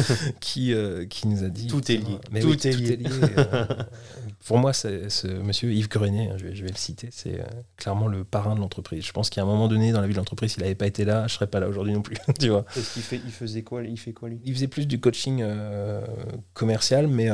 qui, 0.40 0.72
euh, 0.74 1.06
qui 1.06 1.26
nous 1.28 1.42
a 1.44 1.48
dit. 1.48 1.68
Tout 1.68 1.90
est 1.90 1.96
lié. 1.96 2.18
Mais 2.30 2.40
Tout 2.40 2.48
oui, 2.50 2.58
est 2.64 2.72
lié. 2.76 2.98
euh, 3.38 3.64
pour 4.46 4.58
moi, 4.58 4.72
c'est 4.72 5.08
ce 5.08 5.26
monsieur 5.26 5.72
Yves 5.72 5.88
Grenier, 5.88 6.28
hein, 6.30 6.36
je 6.38 6.44
vais, 6.46 6.54
je 6.54 6.62
vais 6.62 6.70
le 6.70 6.76
citer, 6.76 7.08
c'est 7.12 7.40
euh, 7.40 7.44
clairement 7.76 8.08
le 8.08 8.24
parrain 8.24 8.54
de 8.54 8.60
l'entreprise. 8.60 9.04
Je 9.04 9.12
pense 9.12 9.30
qu'à 9.30 9.42
un 9.42 9.46
moment 9.46 9.68
donné 9.68 9.92
dans 9.92 10.00
la 10.00 10.06
vie 10.06 10.12
de 10.12 10.18
l'entreprise, 10.18 10.52
s'il 10.52 10.62
n'avait 10.62 10.74
pas 10.74 10.86
été 10.86 11.04
là, 11.04 11.26
je 11.26 11.34
serais 11.34 11.46
pas 11.46 11.60
là 11.60 11.68
aujourd'hui 11.68 11.94
non 11.94 12.02
plus. 12.02 12.16
tu 12.38 12.48
vois. 12.50 12.64
Qu'est-ce 12.74 12.92
qu'il 12.94 13.02
fait 13.02 13.20
Il 13.24 13.32
faisait 13.32 13.62
quoi 13.62 13.82
Il 13.82 13.98
fait 13.98 14.12
quoi 14.12 14.28
lui? 14.28 14.40
Il 14.44 14.52
faisait 14.54 14.68
plus 14.68 14.86
du 14.86 15.00
coaching 15.00 15.42
commercial, 16.52 17.06
mais, 17.08 17.28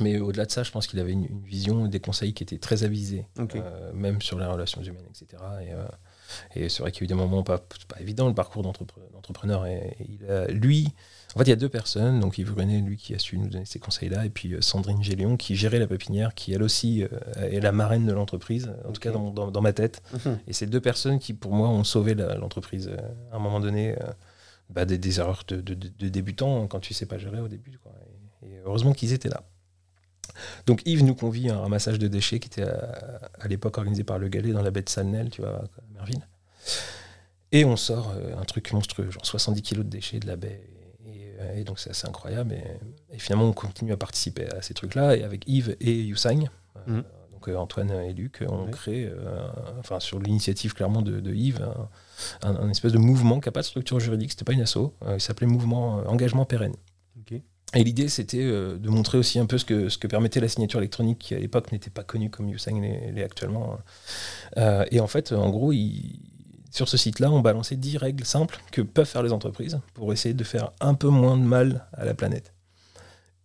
mais 0.00 0.18
au-delà 0.18 0.44
de 0.46 0.50
ça, 0.50 0.62
je 0.62 0.70
pense 0.70 0.86
qu'il 0.86 0.98
avait 1.00 1.12
une, 1.12 1.24
une 1.24 1.42
vision, 1.42 1.86
des 1.86 2.00
conseils 2.00 2.34
qui 2.34 2.42
étaient 2.42 2.58
très 2.58 2.84
avisés, 2.84 3.26
euh, 3.60 3.92
même 3.92 4.20
sur 4.22 4.38
les 4.38 4.46
relations 4.46 4.82
humaines, 4.82 5.06
etc. 5.10 5.42
Et, 5.62 5.72
euh, 5.72 5.84
et 6.54 6.68
c'est 6.68 6.82
vrai 6.82 6.92
qu'il 6.92 7.00
y 7.00 7.04
a 7.04 7.06
eu 7.06 7.08
des 7.08 7.14
moments 7.14 7.42
pas, 7.42 7.58
pas 7.58 8.00
évidents, 8.00 8.28
le 8.28 8.34
parcours 8.34 8.62
d'entrepre- 8.62 9.00
d'entrepreneur. 9.12 9.66
Et, 9.66 9.96
et 10.00 10.06
il 10.20 10.30
a- 10.30 10.46
lui, 10.48 10.88
en 11.34 11.38
fait, 11.38 11.44
il 11.44 11.50
y 11.50 11.52
a 11.52 11.56
deux 11.56 11.68
personnes, 11.68 12.20
donc 12.20 12.38
Yves 12.38 12.54
René, 12.54 12.80
lui, 12.80 12.96
qui 12.96 13.14
a 13.14 13.18
su 13.18 13.38
nous 13.38 13.48
donner 13.48 13.64
ces 13.64 13.78
conseils-là, 13.78 14.26
et 14.26 14.30
puis 14.30 14.54
euh, 14.54 14.60
Sandrine 14.60 15.02
Gélion, 15.02 15.36
qui 15.36 15.56
gérait 15.56 15.78
la 15.78 15.86
pépinière, 15.86 16.34
qui 16.34 16.52
elle 16.52 16.62
aussi 16.62 17.04
est 17.36 17.60
la 17.60 17.72
marraine 17.72 18.06
de 18.06 18.12
l'entreprise, 18.12 18.70
en 18.86 18.92
tout 18.92 19.00
cas 19.00 19.10
dans, 19.12 19.30
dans- 19.30 19.50
dans 19.50 19.60
ma 19.62 19.72
tête. 19.72 20.02
Et 20.46 20.52
c'est 20.52 20.66
deux 20.66 20.80
personnes 20.80 21.18
qui, 21.18 21.32
pour 21.34 21.52
moi, 21.52 21.68
ont 21.68 21.84
sauvé 21.84 22.14
l'entreprise 22.14 22.90
à 23.32 23.36
un 23.36 23.38
moment 23.38 23.60
donné. 23.60 23.94
bah, 24.70 24.84
des, 24.84 24.98
des 24.98 25.18
erreurs 25.18 25.44
de, 25.48 25.62
de- 25.62 25.72
de- 25.72 25.88
de 25.98 26.08
débutants 26.10 26.66
quand 26.66 26.78
tu 26.80 26.92
sais 26.92 27.06
pas 27.06 27.16
gérer 27.16 27.40
au 27.40 27.48
début. 27.48 27.78
quoi. 27.82 27.90
Et, 28.42 28.48
et 28.50 28.58
heureusement 28.66 28.92
qu'ils 28.92 29.14
étaient 29.14 29.30
là. 29.30 29.42
Donc 30.66 30.82
Yves 30.86 31.04
nous 31.04 31.14
convie 31.14 31.50
à 31.50 31.56
un 31.56 31.60
ramassage 31.60 31.98
de 31.98 32.08
déchets 32.08 32.38
qui 32.40 32.48
était 32.48 32.62
à, 32.68 33.30
à 33.40 33.48
l'époque 33.48 33.78
organisé 33.78 34.04
par 34.04 34.18
le 34.18 34.28
Galet 34.28 34.52
dans 34.52 34.62
la 34.62 34.70
baie 34.70 34.82
de 34.82 34.88
Salnel, 34.88 35.30
tu 35.30 35.40
vois, 35.42 35.56
à 35.56 35.64
Merville. 35.94 36.26
Et 37.52 37.64
on 37.64 37.76
sort 37.76 38.12
euh, 38.14 38.36
un 38.38 38.44
truc 38.44 38.72
monstrueux, 38.72 39.10
genre 39.10 39.24
70 39.24 39.62
kilos 39.62 39.84
de 39.84 39.90
déchets 39.90 40.20
de 40.20 40.26
la 40.26 40.36
baie. 40.36 40.60
Et, 41.06 41.32
euh, 41.40 41.56
et 41.56 41.64
donc 41.64 41.78
c'est 41.78 41.90
assez 41.90 42.06
incroyable. 42.06 42.52
Et, 42.52 43.14
et 43.14 43.18
finalement, 43.18 43.46
on 43.46 43.52
continue 43.52 43.92
à 43.92 43.96
participer 43.96 44.46
à 44.52 44.60
ces 44.60 44.74
trucs-là. 44.74 45.16
Et 45.16 45.22
avec 45.24 45.44
Yves 45.48 45.76
et 45.80 45.92
Youssang, 46.02 46.44
euh, 46.76 46.80
Mhm. 46.86 47.04
donc 47.32 47.48
euh, 47.48 47.56
Antoine 47.56 47.90
et 47.90 48.12
Luc, 48.12 48.44
on 48.48 48.66
crée, 48.66 49.06
euh, 49.06 49.48
enfin 49.78 49.98
sur 50.00 50.18
l'initiative 50.18 50.74
clairement 50.74 51.00
de, 51.02 51.20
de 51.20 51.32
Yves, 51.34 51.62
un, 52.42 52.48
un- 52.50 52.56
un 52.56 52.68
espèce 52.68 52.92
de 52.92 52.98
mouvement 52.98 53.40
qui 53.40 53.48
n'a 53.48 53.52
pas 53.52 53.60
de 53.60 53.66
structure 53.66 53.98
juridique, 54.00 54.30
c'était 54.32 54.44
pas 54.44 54.52
une 54.52 54.60
asso, 54.62 54.76
euh, 55.06 55.14
il 55.14 55.20
s'appelait 55.20 55.46
Mouvement 55.46 56.00
euh, 56.00 56.04
Engagement 56.04 56.44
Pérenne. 56.44 56.74
Et 57.74 57.84
l'idée, 57.84 58.08
c'était 58.08 58.42
euh, 58.42 58.78
de 58.78 58.88
montrer 58.88 59.18
aussi 59.18 59.38
un 59.38 59.46
peu 59.46 59.58
ce 59.58 59.64
que, 59.64 59.88
ce 59.90 59.98
que 59.98 60.06
permettait 60.06 60.40
la 60.40 60.48
signature 60.48 60.80
électronique, 60.80 61.18
qui 61.18 61.34
à 61.34 61.38
l'époque 61.38 61.70
n'était 61.70 61.90
pas 61.90 62.02
connue 62.02 62.30
comme 62.30 62.48
Usang 62.48 62.80
l'est 62.80 63.22
actuellement. 63.22 63.78
Euh, 64.56 64.84
et 64.90 65.00
en 65.00 65.06
fait, 65.06 65.32
en 65.32 65.50
gros, 65.50 65.72
sur 66.70 66.88
ce 66.88 66.96
site-là, 66.96 67.30
on 67.30 67.40
balançait 67.40 67.76
10 67.76 67.98
règles 67.98 68.24
simples 68.24 68.58
que 68.72 68.80
peuvent 68.80 69.06
faire 69.06 69.22
les 69.22 69.32
entreprises 69.32 69.78
pour 69.92 70.12
essayer 70.14 70.34
de 70.34 70.44
faire 70.44 70.70
un 70.80 70.94
peu 70.94 71.08
moins 71.08 71.36
de 71.36 71.42
mal 71.42 71.86
à 71.92 72.06
la 72.06 72.14
planète. 72.14 72.54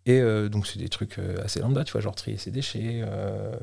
Et 0.05 0.19
euh, 0.19 0.47
donc, 0.47 0.67
c'est 0.67 0.80
des 0.80 0.89
trucs 0.89 1.19
assez 1.43 1.59
lambda, 1.59 1.84
tu 1.84 1.91
vois, 1.91 1.99
genre 1.99 2.15
trier 2.15 2.38
ses 2.38 2.51
déchets, 2.51 3.03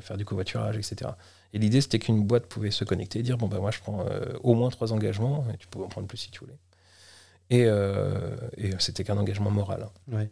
faire 0.00 0.18
du 0.18 0.26
covoiturage, 0.26 0.76
etc. 0.76 1.12
Et 1.54 1.58
l'idée, 1.58 1.80
c'était 1.80 1.98
qu'une 1.98 2.22
boîte 2.22 2.46
pouvait 2.46 2.70
se 2.70 2.84
connecter 2.84 3.20
et 3.20 3.22
dire 3.22 3.38
bon, 3.38 3.48
ben 3.48 3.61
moi, 3.61 3.70
je 3.70 3.80
prends 3.80 4.04
au 4.42 4.52
moins 4.52 4.68
trois 4.68 4.92
engagements, 4.92 5.46
et 5.54 5.56
tu 5.56 5.68
pouvais 5.68 5.86
en 5.86 5.88
prendre 5.88 6.06
plus 6.06 6.18
si 6.18 6.30
tu 6.30 6.40
voulais. 6.40 6.58
Et, 7.48 7.66
c'était 8.78 9.04
qu'un 9.04 9.16
engagement 9.16 9.50
moral. 9.50 9.88
hein. 10.12 10.26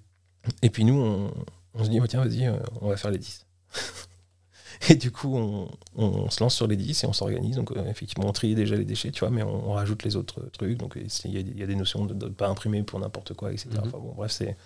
Et 0.63 0.71
puis 0.71 0.85
nous, 0.85 0.95
on, 1.01 1.31
on 1.75 1.85
se 1.85 1.91
dit, 1.91 2.01
oh, 2.01 2.07
tiens, 2.07 2.25
vas-y, 2.25 2.47
euh, 2.47 2.57
on 2.81 2.89
va 2.89 2.97
faire 2.97 3.11
les 3.11 3.19
10. 3.19 3.47
et 4.91 4.95
du 4.95 5.11
coup, 5.11 5.37
on, 5.37 5.69
on 5.97 6.31
se 6.31 6.43
lance 6.43 6.55
sur 6.55 6.67
les 6.67 6.77
10 6.77 7.05
et 7.05 7.07
on 7.07 7.13
s'organise. 7.13 7.57
Donc, 7.57 7.73
euh, 7.73 7.85
effectivement, 7.87 8.27
on 8.29 8.33
trie 8.33 8.55
déjà 8.55 8.77
les 8.77 8.85
déchets, 8.85 9.11
tu 9.11 9.21
vois, 9.21 9.31
mais 9.31 9.43
on, 9.43 9.71
on 9.71 9.73
rajoute 9.73 10.03
les 10.05 10.17
autres 10.17 10.41
trucs. 10.53 10.79
Donc, 10.79 10.97
il 10.97 11.31
y, 11.33 11.37
a- 11.37 11.41
il 11.41 11.59
y 11.59 11.63
a 11.63 11.67
des 11.67 11.75
notions 11.75 12.05
de 12.07 12.15
ne 12.15 12.31
pas 12.31 12.49
imprimer 12.49 12.83
pour 12.83 12.99
n'importe 13.01 13.35
quoi, 13.35 13.53
etc. 13.53 13.69
Mhm. 13.73 13.79
Enfin, 13.87 13.99
bon, 13.99 14.15
bref, 14.17 14.31
c'est 14.33 14.57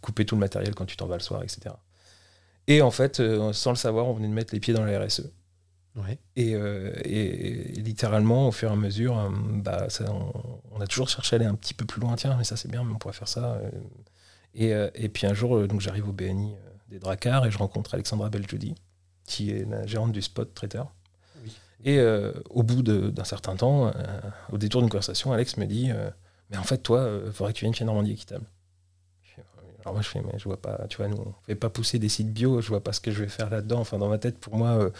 couper 0.00 0.24
tout 0.24 0.34
le 0.34 0.40
matériel 0.40 0.74
quand 0.74 0.86
tu 0.86 0.96
t'en 0.96 1.06
vas 1.06 1.16
le 1.16 1.22
soir, 1.22 1.42
etc. 1.42 1.74
Et 2.66 2.82
en 2.82 2.90
fait, 2.90 3.20
euh, 3.20 3.52
sans 3.52 3.70
le 3.70 3.76
savoir, 3.76 4.06
on 4.06 4.14
venait 4.14 4.28
de 4.28 4.32
mettre 4.32 4.54
les 4.54 4.60
pieds 4.60 4.74
dans 4.74 4.84
la 4.84 4.98
RSE. 5.04 5.30
Ouais. 5.96 6.18
Et, 6.36 6.54
euh, 6.54 6.92
et- 7.04 7.78
et 7.78 7.82
littéralement, 7.82 8.48
au 8.48 8.52
fur 8.52 8.70
et 8.70 8.72
à 8.72 8.76
mesure, 8.76 9.30
bah, 9.56 9.90
ça, 9.90 10.04
on, 10.12 10.32
on 10.72 10.80
a 10.80 10.86
toujours 10.86 11.08
cherché 11.08 11.34
à 11.34 11.38
aller 11.38 11.46
un 11.48 11.54
petit 11.56 11.74
peu 11.74 11.84
plus 11.84 12.00
loin. 12.00 12.14
Tiens, 12.16 12.36
mais 12.38 12.44
ça 12.44 12.56
c'est 12.56 12.70
bien, 12.70 12.84
mais 12.84 12.92
on 12.94 12.98
pourrait 12.98 13.14
faire 13.14 13.26
ça. 13.28 13.60
Euh. 14.58 14.90
Et, 14.94 15.04
et 15.04 15.08
puis 15.08 15.26
un 15.26 15.34
jour, 15.34 15.56
euh, 15.56 15.66
donc 15.66 15.80
j'arrive 15.80 16.08
au 16.08 16.12
BNI 16.12 16.54
euh, 16.54 16.70
des 16.88 16.98
Dracars 16.98 17.46
et 17.46 17.50
je 17.50 17.58
rencontre 17.58 17.94
Alexandra 17.94 18.30
Beljoudi, 18.30 18.74
qui 19.24 19.50
est 19.50 19.68
la 19.68 19.86
gérante 19.86 20.12
du 20.12 20.22
spot 20.22 20.54
traiteur. 20.54 20.92
Oui. 21.42 21.52
Et 21.84 21.98
euh, 21.98 22.32
au 22.50 22.62
bout 22.62 22.82
d'un 22.82 23.24
certain 23.24 23.56
temps, 23.56 23.88
euh, 23.88 23.92
au 24.52 24.58
détour 24.58 24.82
d'une 24.82 24.90
conversation, 24.90 25.32
Alex 25.32 25.56
me 25.56 25.66
dit 25.66 25.90
euh, 25.90 26.10
Mais 26.50 26.56
en 26.56 26.62
fait, 26.62 26.78
toi, 26.78 27.20
il 27.26 27.32
faudrait 27.32 27.52
que 27.52 27.58
tu 27.58 27.64
viennes 27.64 27.74
chez 27.74 27.84
Normandie 27.84 28.12
Équitable. 28.12 28.44
Alors 29.82 29.94
moi, 29.94 30.02
je 30.02 30.08
fais 30.08 30.20
Mais 30.20 30.38
je 30.38 30.44
vois 30.44 30.60
pas, 30.60 30.86
tu 30.88 30.98
vois, 30.98 31.08
nous, 31.08 31.16
on 31.16 31.34
fait 31.46 31.54
pas 31.54 31.70
pousser 31.70 31.98
des 31.98 32.10
sites 32.10 32.32
bio, 32.32 32.60
je 32.60 32.68
vois 32.68 32.84
pas 32.84 32.92
ce 32.92 33.00
que 33.00 33.10
je 33.10 33.22
vais 33.22 33.28
faire 33.28 33.48
là-dedans. 33.48 33.80
Enfin, 33.80 33.96
dans 33.96 34.08
ma 34.08 34.18
tête, 34.18 34.38
pour 34.38 34.56
moi, 34.56 34.90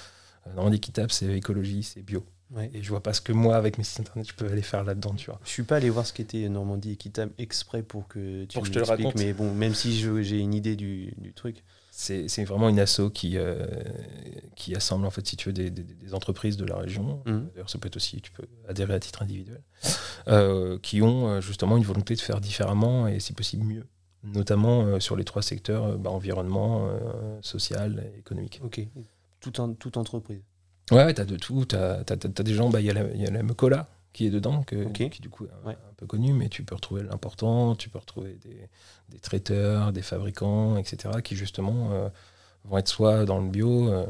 Normandie 0.54 0.76
Équitable, 0.76 1.10
c'est 1.10 1.26
écologie, 1.26 1.82
c'est 1.82 2.00
bio. 2.02 2.24
Ouais. 2.52 2.70
Et 2.74 2.82
je 2.82 2.88
vois 2.88 3.02
pas 3.02 3.12
ce 3.12 3.20
que 3.20 3.32
moi, 3.32 3.56
avec 3.56 3.78
mes 3.78 3.84
sites 3.84 4.00
internet, 4.00 4.26
je 4.28 4.34
peux 4.34 4.46
aller 4.50 4.62
faire 4.62 4.82
là-dedans, 4.82 5.14
tu 5.14 5.26
vois. 5.30 5.38
Je 5.44 5.50
suis 5.50 5.62
pas 5.62 5.76
allé 5.76 5.88
voir 5.90 6.04
ce 6.06 6.12
qu'était 6.12 6.48
Normandie 6.48 6.92
Équitable 6.92 7.32
exprès 7.38 7.82
pour 7.82 8.08
que 8.08 8.44
tu 8.46 8.54
Pour 8.54 8.64
que 8.64 8.68
me 8.68 8.72
je 8.74 8.78
te 8.80 8.84
le 8.84 8.84
raconte. 8.90 9.14
mais 9.16 9.32
bon, 9.32 9.54
même 9.54 9.74
si 9.74 9.92
j'ai 10.22 10.38
une 10.38 10.54
idée 10.54 10.74
du, 10.76 11.14
du 11.18 11.32
truc. 11.32 11.62
C'est 11.92 12.44
vraiment 12.44 12.68
une 12.70 12.80
asso 12.80 13.10
qui, 13.12 13.36
euh, 13.36 13.66
qui 14.56 14.74
assemble, 14.74 15.04
en 15.06 15.10
fait, 15.10 15.26
si 15.26 15.36
tu 15.36 15.50
veux, 15.50 15.52
des, 15.52 15.70
des- 15.70 15.82
des 15.82 16.14
entreprises 16.14 16.56
de 16.56 16.64
la 16.64 16.76
région. 16.76 17.22
Mhm. 17.26 17.50
D'ailleurs, 17.52 17.68
ça 17.70 17.78
peut 17.78 17.88
être 17.88 17.96
aussi, 17.96 18.20
tu 18.22 18.32
peux 18.32 18.44
adhérer 18.68 18.94
à 18.94 19.00
titre 19.00 19.22
individuel, 19.22 19.60
euh, 20.28 20.78
qui 20.82 21.02
ont 21.02 21.28
euh, 21.28 21.40
justement 21.42 21.76
une 21.76 21.84
volonté 21.84 22.14
de 22.14 22.20
faire 22.20 22.40
différemment 22.40 23.06
et, 23.06 23.20
si 23.20 23.32
possible, 23.34 23.64
mieux. 23.64 23.86
Notamment 24.24 24.82
euh, 24.86 24.98
sur 25.00 25.14
les 25.14 25.24
trois 25.24 25.42
secteurs, 25.42 25.98
bah, 25.98 26.10
environnement, 26.10 26.88
social 27.42 28.10
et 28.14 28.18
économique. 28.18 28.60
Ok. 28.64 28.80
Tout 29.40 29.60
en, 29.60 29.72
toute 29.74 29.96
entreprise. 29.96 30.40
Ouais, 30.90 31.12
t'as 31.14 31.24
de 31.24 31.36
tout. 31.36 31.64
T'as 31.64 32.00
as, 32.08 32.16
des 32.42 32.54
gens, 32.54 32.68
bah, 32.70 32.80
il 32.80 32.86
y, 32.86 32.90
a 32.90 32.94
la- 32.94 33.14
y 33.14 33.26
a 33.26 33.30
la 33.30 33.42
Mecola, 33.42 33.88
qui 34.12 34.26
est 34.26 34.30
dedans, 34.30 34.62
que, 34.64 34.84
qui 35.08 35.20
du 35.22 35.28
coup 35.30 35.44
est 35.46 35.50
un, 35.64 35.68
Ouais. 35.68 35.74
un 35.74 35.94
peu 35.96 36.06
connu, 36.06 36.32
mais 36.32 36.48
tu 36.48 36.62
peux 36.64 36.74
retrouver 36.74 37.02
l'important, 37.02 37.74
tu 37.76 37.88
peux 37.88 37.98
retrouver 37.98 38.38
des, 38.42 38.68
des 39.08 39.18
traiteurs, 39.20 39.92
des 39.92 40.02
fabricants, 40.02 40.76
etc., 40.76 41.20
qui 41.22 41.36
justement 41.36 41.92
euh, 41.92 42.08
vont 42.64 42.78
être 42.78 42.88
soit 42.88 43.24
dans 43.24 43.38
le 43.38 43.48
bio, 43.48 43.88
euh, 43.88 44.04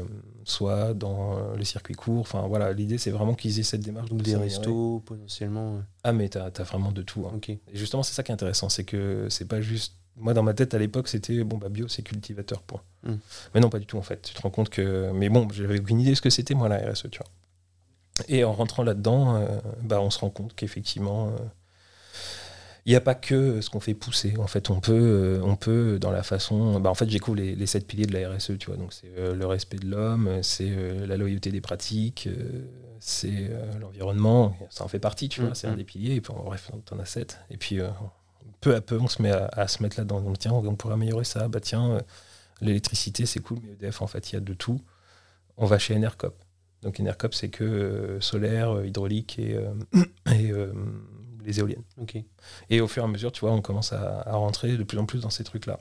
soit 0.44 0.94
dans 0.94 1.36
euh, 1.38 1.56
le 1.56 1.64
circuit 1.64 1.94
court. 1.94 2.20
Enfin 2.20 2.46
voilà, 2.48 2.72
l'idée 2.72 2.96
c'est 2.98 3.10
vraiment 3.10 3.34
qu'ils 3.34 3.60
aient 3.60 3.62
cette 3.62 3.82
démarche. 3.82 4.08
Donc 4.08 4.20
de 4.20 4.24
des 4.24 4.36
restos 4.36 5.02
potentiellement. 5.04 5.82
Ah 6.02 6.12
mais 6.12 6.28
t'as 6.30 6.46
as 6.46 6.62
vraiment 6.62 6.92
de 6.92 7.02
tout. 7.02 7.26
hein. 7.26 7.38
Et 7.48 7.60
justement, 7.74 8.02
c'est 8.02 8.14
ça 8.14 8.22
qui 8.22 8.32
est 8.32 8.34
intéressant, 8.34 8.68
c'est 8.70 8.84
que 8.84 9.26
c'est 9.28 9.46
pas 9.46 9.60
juste. 9.60 9.94
Moi, 10.16 10.34
dans 10.34 10.42
ma 10.42 10.54
tête, 10.54 10.74
à 10.74 10.78
l'époque, 10.78 11.08
c'était 11.08 11.42
bon, 11.44 11.56
bah, 11.56 11.68
bio, 11.68 11.88
c'est 11.88 12.02
cultivateur, 12.02 12.62
point. 12.62 12.82
Mm. 13.04 13.14
Mais 13.54 13.60
non, 13.60 13.70
pas 13.70 13.78
du 13.78 13.86
tout, 13.86 13.96
en 13.98 14.02
fait. 14.02 14.22
Tu 14.22 14.34
te 14.34 14.42
rends 14.42 14.50
compte 14.50 14.68
que. 14.68 15.10
Mais 15.12 15.28
bon, 15.28 15.48
j'avais 15.50 15.80
aucune 15.80 16.00
idée 16.00 16.10
de 16.10 16.14
ce 16.14 16.22
que 16.22 16.30
c'était, 16.30 16.54
moi, 16.54 16.68
la 16.68 16.78
RSE, 16.90 17.06
tu 17.10 17.18
vois. 17.18 17.28
Et 18.28 18.44
en 18.44 18.52
rentrant 18.52 18.82
là-dedans, 18.82 19.36
euh, 19.36 19.46
bah, 19.82 20.00
on 20.00 20.10
se 20.10 20.18
rend 20.18 20.30
compte 20.30 20.54
qu'effectivement, 20.54 21.28
euh, 21.28 21.38
il 22.86 22.90
n'y 22.90 22.96
a 22.96 23.00
pas 23.00 23.14
que 23.14 23.60
ce 23.60 23.70
qu'on 23.70 23.80
fait 23.80 23.94
pousser. 23.94 24.34
En 24.38 24.46
fait, 24.46 24.70
on 24.70 24.80
peut, 24.80 24.92
euh, 24.92 25.40
on 25.42 25.56
peut 25.56 25.98
dans 25.98 26.10
la 26.10 26.22
façon. 26.22 26.80
Bah, 26.80 26.90
en 26.90 26.94
fait, 26.94 27.08
j'écouvre 27.08 27.36
les, 27.36 27.54
les 27.54 27.66
sept 27.66 27.86
piliers 27.86 28.06
de 28.06 28.12
la 28.12 28.30
RSE, 28.30 28.58
tu 28.58 28.66
vois. 28.66 28.76
Donc, 28.76 28.92
c'est 28.92 29.10
euh, 29.16 29.34
le 29.34 29.46
respect 29.46 29.78
de 29.78 29.86
l'homme, 29.86 30.42
c'est 30.42 30.70
euh, 30.70 31.06
la 31.06 31.16
loyauté 31.16 31.50
des 31.50 31.60
pratiques, 31.60 32.26
euh, 32.26 32.62
c'est 32.98 33.48
euh, 33.50 33.78
l'environnement. 33.80 34.56
Ça 34.70 34.84
en 34.84 34.88
fait 34.88 34.98
partie, 34.98 35.28
tu 35.28 35.40
vois. 35.40 35.50
Mm, 35.50 35.54
C'est 35.54 35.66
un 35.68 35.76
des 35.76 35.84
piliers. 35.84 36.16
Et 36.16 36.20
puis, 36.20 36.32
en 36.32 36.42
bref, 36.42 36.70
t'en 36.84 36.98
as 36.98 37.06
sept. 37.06 37.38
Et 37.50 37.56
puis, 37.56 37.80
euh, 37.80 37.88
peu 38.60 38.74
à 38.74 38.80
peu, 38.80 38.98
on 38.98 39.08
se 39.08 39.22
met 39.22 39.30
à, 39.30 39.46
à 39.52 39.68
se 39.68 39.82
mettre 39.82 39.98
là-dedans. 39.98 40.20
Donc, 40.20 40.38
tiens, 40.38 40.52
on 40.52 40.74
pourrait 40.76 40.94
améliorer 40.94 41.24
ça. 41.24 41.48
Bah, 41.48 41.60
tiens, 41.60 41.92
euh, 41.92 42.00
l'électricité, 42.60 43.26
c'est 43.26 43.40
cool, 43.40 43.58
mais 43.62 43.72
EDF, 43.72 44.02
en 44.02 44.06
fait, 44.06 44.30
il 44.30 44.34
y 44.34 44.38
a 44.38 44.40
de 44.40 44.54
tout. 44.54 44.80
On 45.56 45.66
va 45.66 45.78
chez 45.78 45.94
Enercop. 45.94 46.42
Donc, 46.82 47.00
Enercop, 47.00 47.34
c'est 47.34 47.50
que 47.50 47.64
euh, 47.64 48.20
solaire, 48.20 48.76
euh, 48.76 48.86
hydraulique 48.86 49.38
et, 49.38 49.58
et 50.32 50.52
les 51.44 51.58
éoliennes. 51.58 51.84
Et 52.68 52.80
au 52.80 52.88
fur 52.88 53.02
et 53.02 53.06
à 53.06 53.08
mesure, 53.08 53.32
tu 53.32 53.40
vois, 53.40 53.52
on 53.52 53.62
commence 53.62 53.92
à, 53.92 54.22
à 54.26 54.36
rentrer 54.36 54.76
de 54.76 54.82
plus 54.82 54.98
en 54.98 55.06
plus 55.06 55.20
dans 55.20 55.30
ces 55.30 55.44
trucs-là. 55.44 55.78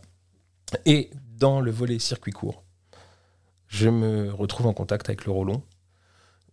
Et 0.85 1.09
dans 1.37 1.61
le 1.61 1.71
volet 1.71 1.99
circuit 1.99 2.31
court, 2.31 2.63
je 3.67 3.89
me 3.89 4.31
retrouve 4.31 4.67
en 4.67 4.73
contact 4.73 5.09
avec 5.09 5.25
le 5.25 5.31
Rollon, 5.31 5.63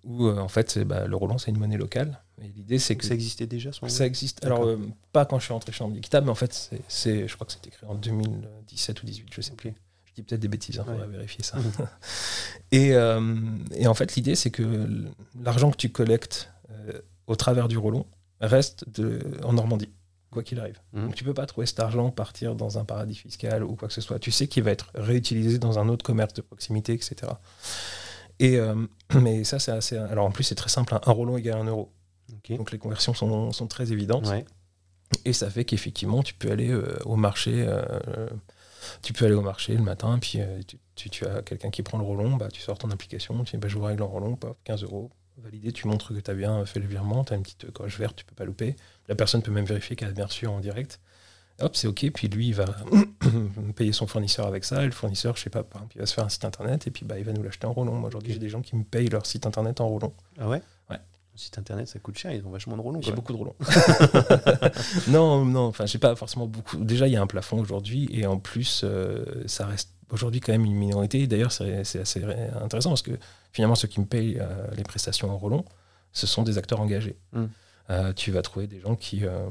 où 0.07 0.27
euh, 0.27 0.39
en 0.39 0.49
fait, 0.49 0.79
bah, 0.79 1.07
le 1.07 1.17
Rollon, 1.17 1.37
c'est 1.37 1.51
une 1.51 1.59
monnaie 1.59 1.77
locale. 1.77 2.23
Et 2.41 2.49
l'idée, 2.49 2.79
c'est 2.79 2.97
que 2.97 3.05
ça 3.05 3.15
existait 3.15 3.47
déjà 3.47 3.73
ce 3.73 3.87
ça 3.89 4.07
existe. 4.07 4.45
Alors, 4.45 4.65
euh, 4.65 4.79
pas 5.13 5.25
quand 5.25 5.39
je 5.39 5.45
suis 5.45 5.53
rentré 5.53 5.73
chez 5.73 5.85
Équitable, 5.97 6.27
mais 6.27 6.33
en 6.33 6.37
fait, 6.37 6.71
c'est- 6.89 7.27
je 7.29 7.35
crois 7.35 7.47
que 7.47 7.53
c'était 7.53 7.71
créé 7.71 7.89
en 7.89 7.95
2017 7.95 9.03
ou 9.03 9.07
2018, 9.07 9.29
je 9.35 9.41
sais 9.41 9.53
plus. 9.55 9.75
Je 10.05 10.13
dis 10.15 10.23
peut-être 10.23 10.41
des 10.41 10.49
bêtises, 10.49 10.77
il 10.77 10.79
Ouais. 10.81 10.87
faudra 10.87 11.07
vérifier 11.07 11.43
ça. 11.43 11.59
Mhm. 11.59 11.63
et, 12.73 12.95
euh, 12.95 13.35
et 13.75 13.87
en 13.87 13.95
fait, 13.95 14.15
l'idée, 14.17 14.35
c'est 14.37 14.51
que 14.51 15.05
l'argent 15.43 15.71
que 15.71 15.77
tu 15.77 15.91
collectes 15.91 16.51
euh, 16.71 17.01
au 17.27 17.37
travers 17.37 17.69
du 17.69 17.77
Rollon 17.79 18.07
reste 18.41 18.89
de, 18.89 19.21
en 19.43 19.55
Normandie, 19.55 19.91
quoi 20.31 20.43
qu'il 20.43 20.61
arrive. 20.61 20.79
Mhm. 20.93 21.07
Donc, 21.07 21.15
tu 21.15 21.25
peux 21.25 21.35
pas 21.35 21.47
trouver 21.47 21.67
cet 21.67 21.81
argent 21.81 22.11
partir 22.11 22.55
dans 22.55 22.79
un 22.79 22.85
paradis 22.85 23.15
fiscal 23.17 23.65
ou 23.65 23.75
quoi 23.77 23.89
que 23.89 23.95
ce 23.95 24.01
soit. 24.03 24.19
Tu 24.19 24.31
sais 24.31 24.47
qu'il 24.47 24.63
va 24.63 24.71
être 24.73 24.91
réutilisé 24.95 25.59
dans 25.59 25.79
un 25.79 25.89
autre 25.89 26.05
commerce 26.05 26.35
de 26.35 26.43
proximité, 26.43 26.93
etc. 26.93 27.33
Et, 28.39 28.57
euh, 28.59 28.75
mais 29.21 29.45
ça, 29.45 29.59
c'est 29.59 29.73
assez. 29.73 29.97
Alors, 29.97 30.27
en 30.27 30.31
plus, 30.31 30.45
c'est 30.45 30.55
très 30.55 30.69
simple. 30.71 30.95
hein. 30.95 31.01
Un 31.07 31.13
Rollon 31.13 31.37
égale 31.37 31.59
un 31.59 31.65
euro. 31.65 31.93
Donc 32.57 32.71
les 32.73 32.79
conversions 32.79 33.15
sont, 33.15 33.53
sont 33.53 33.67
très 33.69 33.93
évidentes. 33.93 34.27
Ouais. 34.27 34.45
Et 35.25 35.33
ça 35.33 35.49
fait 35.49 35.65
qu'effectivement, 35.65 36.23
tu 36.23 36.35
peux 36.35 36.51
aller 36.51 36.71
euh, 36.71 36.99
au 37.05 37.17
marché. 37.17 37.65
euh, 37.67 38.29
tu 39.03 39.13
peux 39.13 39.25
aller 39.25 39.35
au 39.35 39.43
marché 39.43 39.75
le 39.77 39.83
matin, 39.83 40.19
puis 40.21 40.41
euh, 40.41 40.61
tu, 40.67 40.79
tu- 40.95 41.11
tu 41.11 41.25
as 41.27 41.43
quelqu'un 41.43 41.71
qui 41.71 41.83
prend 41.83 41.99
le 41.99 42.05
roulon, 42.05 42.37
bah, 42.37 42.49
tu 42.53 42.61
sors 42.61 42.79
ton 42.79 42.91
application, 42.91 43.43
tu 43.45 43.57
dis 43.57 43.61
bah, 43.61 43.69
je 43.69 43.77
vous 43.77 43.85
règle 43.85 44.03
en 44.03 44.07
roulon, 44.09 44.37
paf, 44.37 44.57
15 44.65 44.83
euros, 44.85 45.11
validé, 45.39 45.73
tu 45.73 45.87
montres 45.89 46.15
que 46.15 46.21
tu 46.21 46.31
as 46.31 46.35
bien 46.35 46.65
fait 46.67 46.79
le 46.81 46.87
virement, 46.87 47.25
tu 47.25 47.33
as 47.33 47.37
une 47.37 47.43
petite 47.43 47.71
coche 47.73 47.99
verte, 47.99 48.17
tu 48.17 48.25
peux 48.25 48.35
pas 48.35 48.45
louper. 48.45 48.77
La 49.09 49.15
personne 49.15 49.43
peut 49.43 49.51
même 49.53 49.65
vérifier 49.65 49.97
qu'elle 49.97 50.09
a 50.09 50.13
bien 50.13 50.27
reçu 50.27 50.47
en 50.47 50.61
direct. 50.61 51.01
Hop, 51.61 51.75
c'est 51.75 51.87
OK, 51.87 52.11
puis 52.13 52.29
lui, 52.29 52.49
il 52.49 52.55
va 52.55 52.67
payer 53.77 53.93
son 53.93 54.07
fournisseur 54.07 54.47
avec 54.47 54.65
ça, 54.65 54.83
et 54.83 54.87
le 54.87 54.93
fournisseur, 54.93 55.37
je 55.37 55.43
sais 55.43 55.51
pas, 55.51 55.65
il 55.95 56.01
va 56.01 56.07
se 56.07 56.13
faire 56.15 56.25
un 56.25 56.29
site 56.29 56.45
internet, 56.45 56.87
et 56.87 56.91
puis 56.91 57.07
bah, 57.07 57.19
il 57.19 57.25
va 57.25 57.33
nous 57.33 57.43
l'acheter 57.43 57.67
en 57.67 57.73
roulon. 57.73 57.93
Moi, 57.95 58.09
aujourd'hui, 58.09 58.33
j'ai 58.35 58.39
des 58.39 58.51
gens 58.51 58.61
qui 58.61 58.77
me 58.77 58.85
payent 58.85 59.09
leur 59.09 59.25
site 59.25 59.47
internet 59.47 59.81
en 59.81 59.89
roulon. 59.89 60.13
Ah 60.39 60.49
ouais? 60.49 60.61
Ouais. 60.91 60.99
Le 61.33 61.39
site 61.39 61.59
internet, 61.59 61.89
ça 61.89 61.99
coûte 61.99 62.19
cher, 62.19 62.33
ils 62.33 62.45
ont 62.47 62.51
vachement 62.51 62.77
de 62.77 62.83
roulons. 62.83 63.01
J'ai 63.01 63.13
beaucoup 63.13 63.33
de 63.33 63.39
roulons. 63.39 63.55
non, 65.09 65.45
non, 65.45 65.67
enfin, 65.67 65.87
j'ai 65.87 65.99
pas 65.99 66.15
forcément 66.15 66.47
beaucoup. 66.47 66.77
Déjà, 66.85 67.07
il 67.07 67.13
y 67.13 67.17
a 67.17 67.23
un 67.23 67.27
plafond 67.27 67.59
aujourd'hui, 67.59 68.09
et 68.13 68.27
en 68.27 68.39
plus, 68.39 68.83
euh, 68.85 69.25
ça 69.47 69.67
reste 69.67 69.91
aujourd'hui 70.11 70.41
quand 70.41 70.53
même 70.53 70.65
une 70.65 70.75
minorité. 70.75 71.27
D'ailleurs, 71.27 71.53
c'est 71.53 71.81
assez 71.81 72.23
intéressant 72.61 72.91
parce 72.91 73.03
que 73.03 73.19
finalement, 73.53 73.75
ceux 73.75 73.89
qui 73.89 74.01
me 74.01 74.07
payent 74.07 74.39
euh, 74.41 74.67
les 74.77 74.83
prestations 74.83 75.31
en 75.31 75.39
roulon, 75.39 75.65
ce 76.13 76.27
sont 76.27 76.43
des 76.43 76.59
acteurs 76.59 76.81
engagés. 76.81 77.17
Mm. 77.33 77.45
Euh, 77.91 78.13
tu 78.13 78.31
vas 78.31 78.43
trouver 78.43 78.67
des 78.67 78.81
gens 78.81 78.95
qui. 78.95 79.25
euh, 79.25 79.47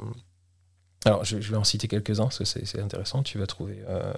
Alors, 1.06 1.24
je, 1.24 1.39
je 1.39 1.51
vais 1.51 1.58
en 1.58 1.64
citer 1.64 1.88
quelques-uns 1.88 2.24
parce 2.24 2.39
que 2.39 2.45
c'est 2.45 2.80
intéressant. 2.80 3.24
Tu 3.24 3.38
vas 3.38 3.45
trouver. 3.47 3.78
euh, 3.88 4.12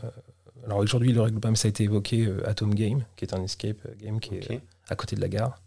Alors, 0.65 0.79
aujourd'hui, 0.79 1.11
le 1.13 1.21
règle 1.21 1.39
pas, 1.39 1.49
mais 1.49 1.55
ça 1.57 1.67
a 1.67 1.69
été 1.69 1.83
évoqué 1.83 2.25
euh, 2.25 2.47
Atom 2.49 2.73
Game, 2.73 3.03
qui 3.15 3.25
est 3.25 3.33
un 3.33 3.43
escape 3.43 3.77
game 4.01 4.19
qui 4.19 4.35
est 4.35 4.51
euh, 4.51 4.57
à 4.89 4.95
côté 4.95 5.15
de 5.15 5.21
la 5.21 5.27
gare, 5.29 5.61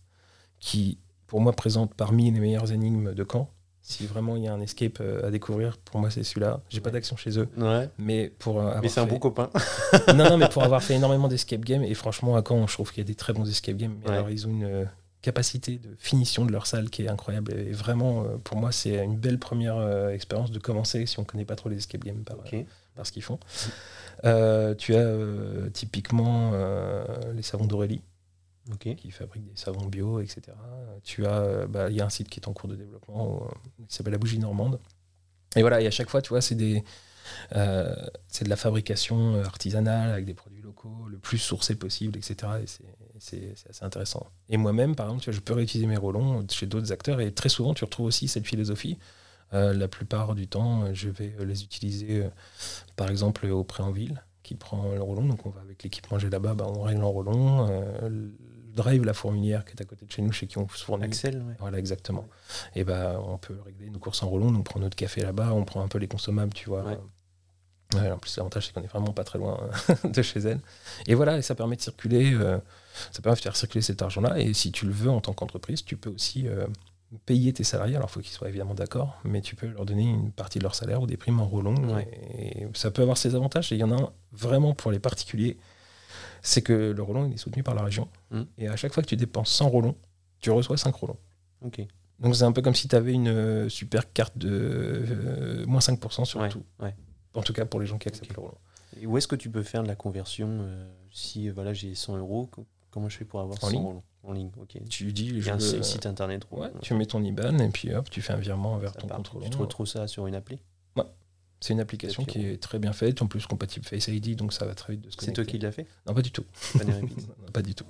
qui, 0.59 0.99
pour 1.27 1.41
moi, 1.41 1.53
présente 1.53 1.95
parmi 1.95 2.31
les 2.31 2.41
meilleures 2.41 2.73
énigmes 2.73 3.13
de 3.15 3.27
Caen. 3.31 3.51
Si 3.83 4.07
vraiment 4.07 4.37
il 4.37 4.45
y 4.45 4.49
a 4.49 4.53
un 4.53 4.61
escape 4.61 4.99
euh, 5.01 5.27
à 5.27 5.31
découvrir, 5.31 5.79
pour 5.79 6.01
moi, 6.01 6.11
c'est 6.11 6.23
celui-là. 6.23 6.61
J'ai 6.69 6.81
pas 6.81 6.91
d'action 6.91 7.17
chez 7.17 7.39
eux, 7.39 7.49
Ouais. 7.57 7.89
mais 7.99 8.31
pour 8.39 8.59
euh, 8.59 8.67
avoir 8.67 8.83
Mais 8.83 8.89
c'est 8.89 9.01
un 9.01 9.07
bon 9.07 9.19
copain. 9.19 9.51
non, 10.15 10.29
non, 10.31 10.37
mais 10.39 10.49
pour 10.53 10.63
avoir 10.63 10.83
fait 10.83 10.95
énormément 10.95 11.29
d'escape 11.29 11.61
games, 11.65 11.83
et 11.83 11.95
franchement, 11.95 12.37
à 12.37 12.43
Caen, 12.47 12.67
je 12.67 12.75
trouve 12.75 12.91
qu'il 12.93 12.99
y 13.03 13.07
a 13.07 13.09
des 13.09 13.15
très 13.15 13.33
bons 13.33 13.49
escape 13.49 13.77
games. 13.77 13.97
Mais 14.03 14.09
Ouais. 14.11 14.15
alors, 14.17 14.31
ils 14.31 14.47
ont 14.47 14.51
une 14.51 14.65
euh, 14.65 14.85
capacité 15.23 15.79
de 15.79 15.95
finition 15.99 16.45
de 16.45 16.53
leur 16.53 16.67
salle 16.67 16.89
qui 16.91 17.03
est 17.03 17.09
incroyable. 17.09 17.53
Et 17.53 17.73
vraiment, 17.73 18.25
euh, 18.25 18.37
pour 18.39 18.57
moi, 18.57 18.73
c'est 18.73 19.05
une 19.05 19.17
belle 19.17 19.39
première 19.39 19.77
euh, 19.77 20.11
expérience 20.11 20.51
de 20.51 20.59
commencer 20.59 21.05
si 21.07 21.19
on 21.19 21.25
connaît 21.25 21.45
pas 21.45 21.57
trop 21.57 21.69
les 21.69 21.77
escape 21.77 22.05
games 22.05 22.23
par, 22.25 22.39
Ok. 22.39 22.57
par 22.95 23.07
ce 23.07 23.13
qu'ils 23.13 23.23
font. 23.23 23.39
Euh, 24.25 24.75
tu 24.75 24.95
as 24.95 24.99
euh, 25.01 25.69
typiquement 25.71 26.53
euh, 26.55 27.05
les 27.35 27.43
savons 27.43 27.67
d'Aurélie 27.67 28.03
qui 28.79 29.11
fabriquent 29.11 29.47
des 29.47 29.57
savons 29.57 29.87
bio, 29.87 30.21
etc. 30.21 30.43
Tu 31.03 31.27
as, 31.27 31.41
euh, 31.41 31.67
bah, 31.67 31.91
il 31.91 31.97
y 31.97 32.01
a 32.01 32.07
un 32.07 32.11
site 32.11 32.29
qui 32.29 32.39
est 32.39 32.47
en 32.47 32.53
cours 32.53 32.69
de 32.69 32.77
développement 32.77 33.43
euh, 33.51 33.85
qui 33.89 33.97
s'appelle 33.97 34.13
la 34.13 34.19
bougie 34.19 34.39
normande. 34.39 34.79
Et 35.57 35.63
voilà, 35.63 35.81
et 35.81 35.87
à 35.89 35.91
chaque 35.91 36.09
fois, 36.09 36.23
tu 36.23 36.29
vois, 36.29 36.41
c'est 36.41 36.55
des, 36.55 36.85
euh, 37.57 37.93
c'est 38.29 38.45
de 38.45 38.49
la 38.49 38.55
fabrication 38.57 39.35
euh, 39.35 39.45
artisanale 39.45 40.11
avec 40.13 40.25
des 40.25 40.35
produits 40.35 40.63
locaux, 40.63 41.09
le 41.09 41.19
plus 41.19 41.39
sourcé 41.39 41.75
possible, 41.75 42.17
etc. 42.17 42.53
Et 42.63 42.67
c'est, 43.21 43.55
assez 43.69 43.85
intéressant. 43.85 44.27
Et 44.49 44.57
moi-même, 44.57 44.97
par 44.97 45.07
exemple, 45.07 45.23
tu 45.23 45.31
vois, 45.31 45.37
je 45.37 45.41
peux 45.41 45.53
réutiliser 45.53 45.87
mes 45.87 45.97
rollons 45.97 46.45
chez 46.51 46.67
d'autres 46.67 46.93
acteurs 46.93 47.21
et 47.21 47.33
très 47.33 47.49
souvent, 47.49 47.75
tu 47.75 47.85
retrouves 47.85 48.07
aussi 48.07 48.29
cette 48.29 48.47
philosophie. 48.47 48.99
Euh, 49.53 49.75
la 49.75 49.89
plupart 49.89 50.35
du 50.35 50.47
temps, 50.47 50.95
je 50.95 51.09
vais 51.09 51.35
euh, 51.41 51.45
les 51.45 51.65
utiliser, 51.65 52.23
euh, 52.23 52.29
par 52.97 53.11
exemple, 53.11 53.47
au 53.47 53.65
Préenville, 53.65 54.23
qui 54.43 54.55
prend 54.55 54.93
le 54.93 55.03
rollon. 55.03 55.27
Donc, 55.27 55.45
on 55.45 55.51
va 55.51 55.61
avec 55.61 55.83
l'équipement 55.83 56.19
j'ai 56.19 56.31
là-bas, 56.31 56.55
bah, 56.55 56.67
on 56.69 56.83
règle 56.83 57.03
en. 57.03 57.69
Euh, 57.69 58.09
le 58.09 58.33
drive, 58.75 59.05
la 59.05 59.15
fourmilière 59.15 59.65
qui 59.65 59.73
est 59.73 59.83
à 59.83 59.85
côté 59.85 60.07
de 60.07 60.11
chez 60.13 60.23
nous, 60.23 60.31
chez 60.31 60.47
qui 60.47 60.59
on 60.59 60.69
se 60.69 60.85
fournit. 60.85 61.05
Axel, 61.05 61.43
ouais. 61.43 61.55
Voilà, 61.59 61.79
exactement. 61.79 62.29
Et 62.77 62.85
ben, 62.85 63.21
on 63.27 63.37
peut 63.37 63.59
régler 63.65 63.91
nos 63.91 63.99
courses 63.99 64.23
en 64.23 64.29
roulon, 64.29 64.55
on 64.55 64.63
prend 64.63 64.79
notre 64.79 64.97
café 64.97 65.23
là-bas, 65.23 65.53
on 65.53 65.65
prend 65.65 65.83
un 65.83 65.89
peu 65.89 65.99
les 65.99 66.09
consommables, 66.09 66.55
tu 66.55 66.69
vois. 66.69 66.85
Ouais. 66.85 66.99
Ouais, 67.95 68.11
en 68.11 68.19
plus, 68.19 68.37
l'avantage, 68.37 68.67
c'est 68.67 68.73
qu'on 68.73 68.83
est 68.83 68.87
vraiment 68.87 69.13
pas 69.13 69.25
très 69.25 69.39
loin 69.39 69.59
de 70.05 70.23
chez 70.23 70.41
elle. 70.41 70.61
Et 71.07 71.15
voilà, 71.15 71.39
et 71.39 71.43
ça 71.43 71.55
permet 71.55 71.77
de 71.77 71.81
circuler, 71.81 72.33
euh, 72.35 72.59
ça 73.11 73.21
permet 73.23 73.37
de 73.37 73.43
faire 73.43 73.57
circuler 73.57 73.83
cet 73.83 74.01
argent-là. 74.03 74.39
Et 74.39 74.53
si 74.55 74.71
tu 74.73 74.87
le 74.87 74.93
veux 74.93 75.11
en 75.11 75.21
tant 75.21 75.33
qu'entreprise, 75.33 75.85
tu 75.85 75.97
peux 75.97 76.11
aussi 76.11 76.47
euh, 76.47 76.67
payer 77.27 77.53
tes 77.53 77.65
salariés. 77.65 77.97
Alors, 77.97 78.09
il 78.11 78.13
faut 78.13 78.21
qu'ils 78.21 78.33
soient 78.33 78.49
évidemment 78.49 78.75
d'accord, 78.75 79.19
mais 79.25 79.41
tu 79.41 79.57
peux 79.57 79.67
leur 79.67 79.85
donner 79.87 80.03
une 80.05 80.31
partie 80.31 80.59
de 80.59 80.63
leur 80.65 80.75
salaire 80.77 81.03
ou 81.03 81.07
des 81.07 81.17
primes 81.17 81.41
en. 81.41 81.49
Ouais. 81.49 82.09
Et 82.39 82.67
ça 82.75 82.91
peut 82.91 83.03
avoir 83.03 83.17
ses 83.19 83.35
avantages. 83.35 83.73
Et 83.73 83.75
il 83.75 83.81
y 83.81 83.85
en 83.85 83.91
a 83.91 84.01
un 84.01 84.13
vraiment 84.33 84.73
pour 84.75 84.93
les 84.93 85.01
particuliers, 85.01 85.57
c'est 86.43 86.63
que 86.63 86.93
le 86.97 87.03
roulon, 87.03 87.27
il 87.27 87.35
est 87.35 87.39
soutenu 87.39 87.63
par 87.65 87.75
la 87.75 87.83
région. 87.83 88.09
Mm. 88.31 88.43
Et 88.59 88.69
à 88.69 88.77
chaque 88.77 88.93
fois 88.95 89.03
que 89.03 89.09
tu 89.09 89.17
dépenses 89.17 89.51
100 89.51 89.69
roulons, 89.69 89.97
tu 90.39 90.51
reçois 90.51 90.77
5 90.77 90.95
roulons. 90.95 91.19
Ok. 91.63 91.81
Donc 92.21 92.37
c'est 92.37 92.45
un 92.45 92.53
peu 92.53 92.63
comme 92.63 92.75
si 92.75 92.87
tu 92.87 92.95
avais 92.95 93.13
une 93.13 93.29
euh, 93.29 93.69
super 93.69 94.13
carte 94.13 94.37
de 94.39 94.49
euh, 94.51 95.67
moins 95.67 95.81
5% 95.81 96.25
sur 96.27 96.41
Ouais. 96.41 96.49
tout. 96.51 96.63
Ouais. 97.35 97.41
En 97.41 97.43
tout 97.43 97.53
cas 97.53 97.65
pour 97.65 97.81
les 97.81 97.87
gens 97.87 97.99
qui 97.99 98.09
acceptent 98.09 98.35
le 98.35 98.41
roulant. 98.41 98.59
Et 99.01 99.07
où 99.07 99.17
est-ce 99.19 99.29
que 99.29 99.37
tu 99.37 99.51
peux 99.51 99.63
faire 99.63 99.83
de 99.83 99.89
la 99.89 99.95
conversion 99.97 100.49
euh, 100.63 100.85
si 101.13 101.49
voilà, 101.49 101.73
j'ai 101.73 101.95
100 101.95 102.17
euros 102.17 102.47
co- 102.47 102.67
Comment 102.91 103.09
je 103.09 103.17
fais 103.19 103.25
pour 103.25 103.41
avoir 103.41 103.57
En 103.63 103.69
100 103.69 103.71
ligne 103.71 103.83
roulons 103.83 104.03
En 104.25 104.33
ligne, 104.33 104.51
ok. 104.61 104.79
Tu 104.89 105.13
dis, 105.13 105.27
Il 105.27 105.37
y 105.39 105.43
je 105.43 105.51
a 105.51 105.55
un 105.55 105.59
veux- 105.59 105.83
site 105.83 106.07
internet. 106.07 106.45
ouais, 106.51 106.71
tu 106.83 106.93
mets 106.95 107.07
ton 107.07 107.23
IBAN 107.23 107.57
et 107.59 107.69
puis 107.69 107.95
hop, 107.95 108.11
tu 108.11 108.21
fais 108.21 108.33
un 108.33 108.37
virement 108.39 108.77
vers 108.79 108.93
Ça 108.95 109.01
ton 109.01 109.07
compte 109.09 109.31
Tu 109.43 109.51
te 109.51 109.57
retrouves 109.59 109.87
ça 109.87 110.07
sur 110.09 110.27
une 110.27 110.35
appli? 110.35 110.59
C'est 111.63 111.75
une 111.75 111.81
application 111.81 112.25
qui 112.25 112.47
est 112.47 112.57
très 112.57 112.79
bien 112.79 112.95
faite, 112.95 113.21
en 113.21 113.27
plus 113.27 113.45
compatible 113.47 113.85
Face 113.85 114.09
ID, 114.09 114.35
donc 114.35 114.55
ça 114.55 114.65
va 114.65 114.75
très 114.75 114.95
vite 114.95 115.03
de 115.03 115.11
se 115.11 115.19
C'est 115.21 115.31
toi 115.35 115.45
qui 115.45 115.59
l'as 115.59 115.71
fait? 115.73 115.87
Non, 116.07 116.15
pas 116.15 116.23
du 116.23 116.31
tout. 116.33 116.43
Pas. 116.73 116.85
Non, 116.85 117.07
pas 117.53 117.61
du 117.61 117.75
tout. 117.75 117.85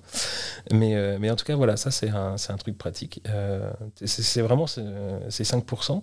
Mais, 0.73 0.97
euh, 0.97 1.19
mais 1.21 1.31
en 1.31 1.37
tout 1.37 1.45
cas, 1.45 1.55
voilà, 1.55 1.77
ça 1.77 1.93
c'est 1.93 2.09
un, 2.11 2.37
c'est 2.37 2.53
un 2.53 2.57
truc 2.57 2.77
pratique. 2.77 3.23
Euh, 3.29 3.71
c'est 4.05 4.43
vraiment 4.43 4.67
c'est 4.67 4.83
c'est 5.29 5.45
5%. 5.45 6.03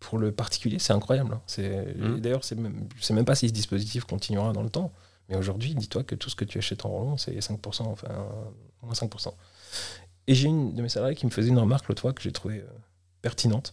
Pour 0.00 0.18
le 0.18 0.32
particulier, 0.32 0.78
c'est 0.78 0.92
incroyable. 0.92 1.34
hein. 1.34 1.42
C'est- 1.46 1.94
et 2.16 2.20
D'ailleurs, 2.20 2.42
c'est 2.44 2.56
même, 2.56 2.88
je 2.96 3.02
sais 3.04 3.14
même 3.14 3.24
pas 3.26 3.34
si 3.34 3.48
ce 3.48 3.52
dispositif 3.52 4.04
continuera 4.04 4.52
dans 4.52 4.62
le 4.62 4.70
temps. 4.70 4.92
Mais 5.28 5.36
aujourd'hui, 5.36 5.74
dis-toi 5.76 6.02
que 6.02 6.14
tout 6.16 6.28
ce 6.30 6.34
que 6.34 6.44
tu 6.44 6.58
achètes 6.58 6.84
en 6.84 6.88
roulon, 6.88 7.16
c'est 7.16 7.38
5%, 7.40 7.86
enfin, 7.86 8.08
moins 8.82 8.94
5%. 8.94 9.36
Et 10.26 10.34
j'ai 10.34 10.48
une 10.48 10.74
de 10.74 10.82
mes 10.82 10.88
salariés 10.88 11.14
qui 11.14 11.26
me 11.26 11.30
faisait 11.30 11.48
une 11.50 11.58
remarque 11.58 11.86
l'autre 11.88 12.00
fois 12.02 12.12
que 12.12 12.20
j'ai 12.22 12.32
trouvé 12.32 12.58
euh, 12.58 12.66
pertinentes. 13.22 13.72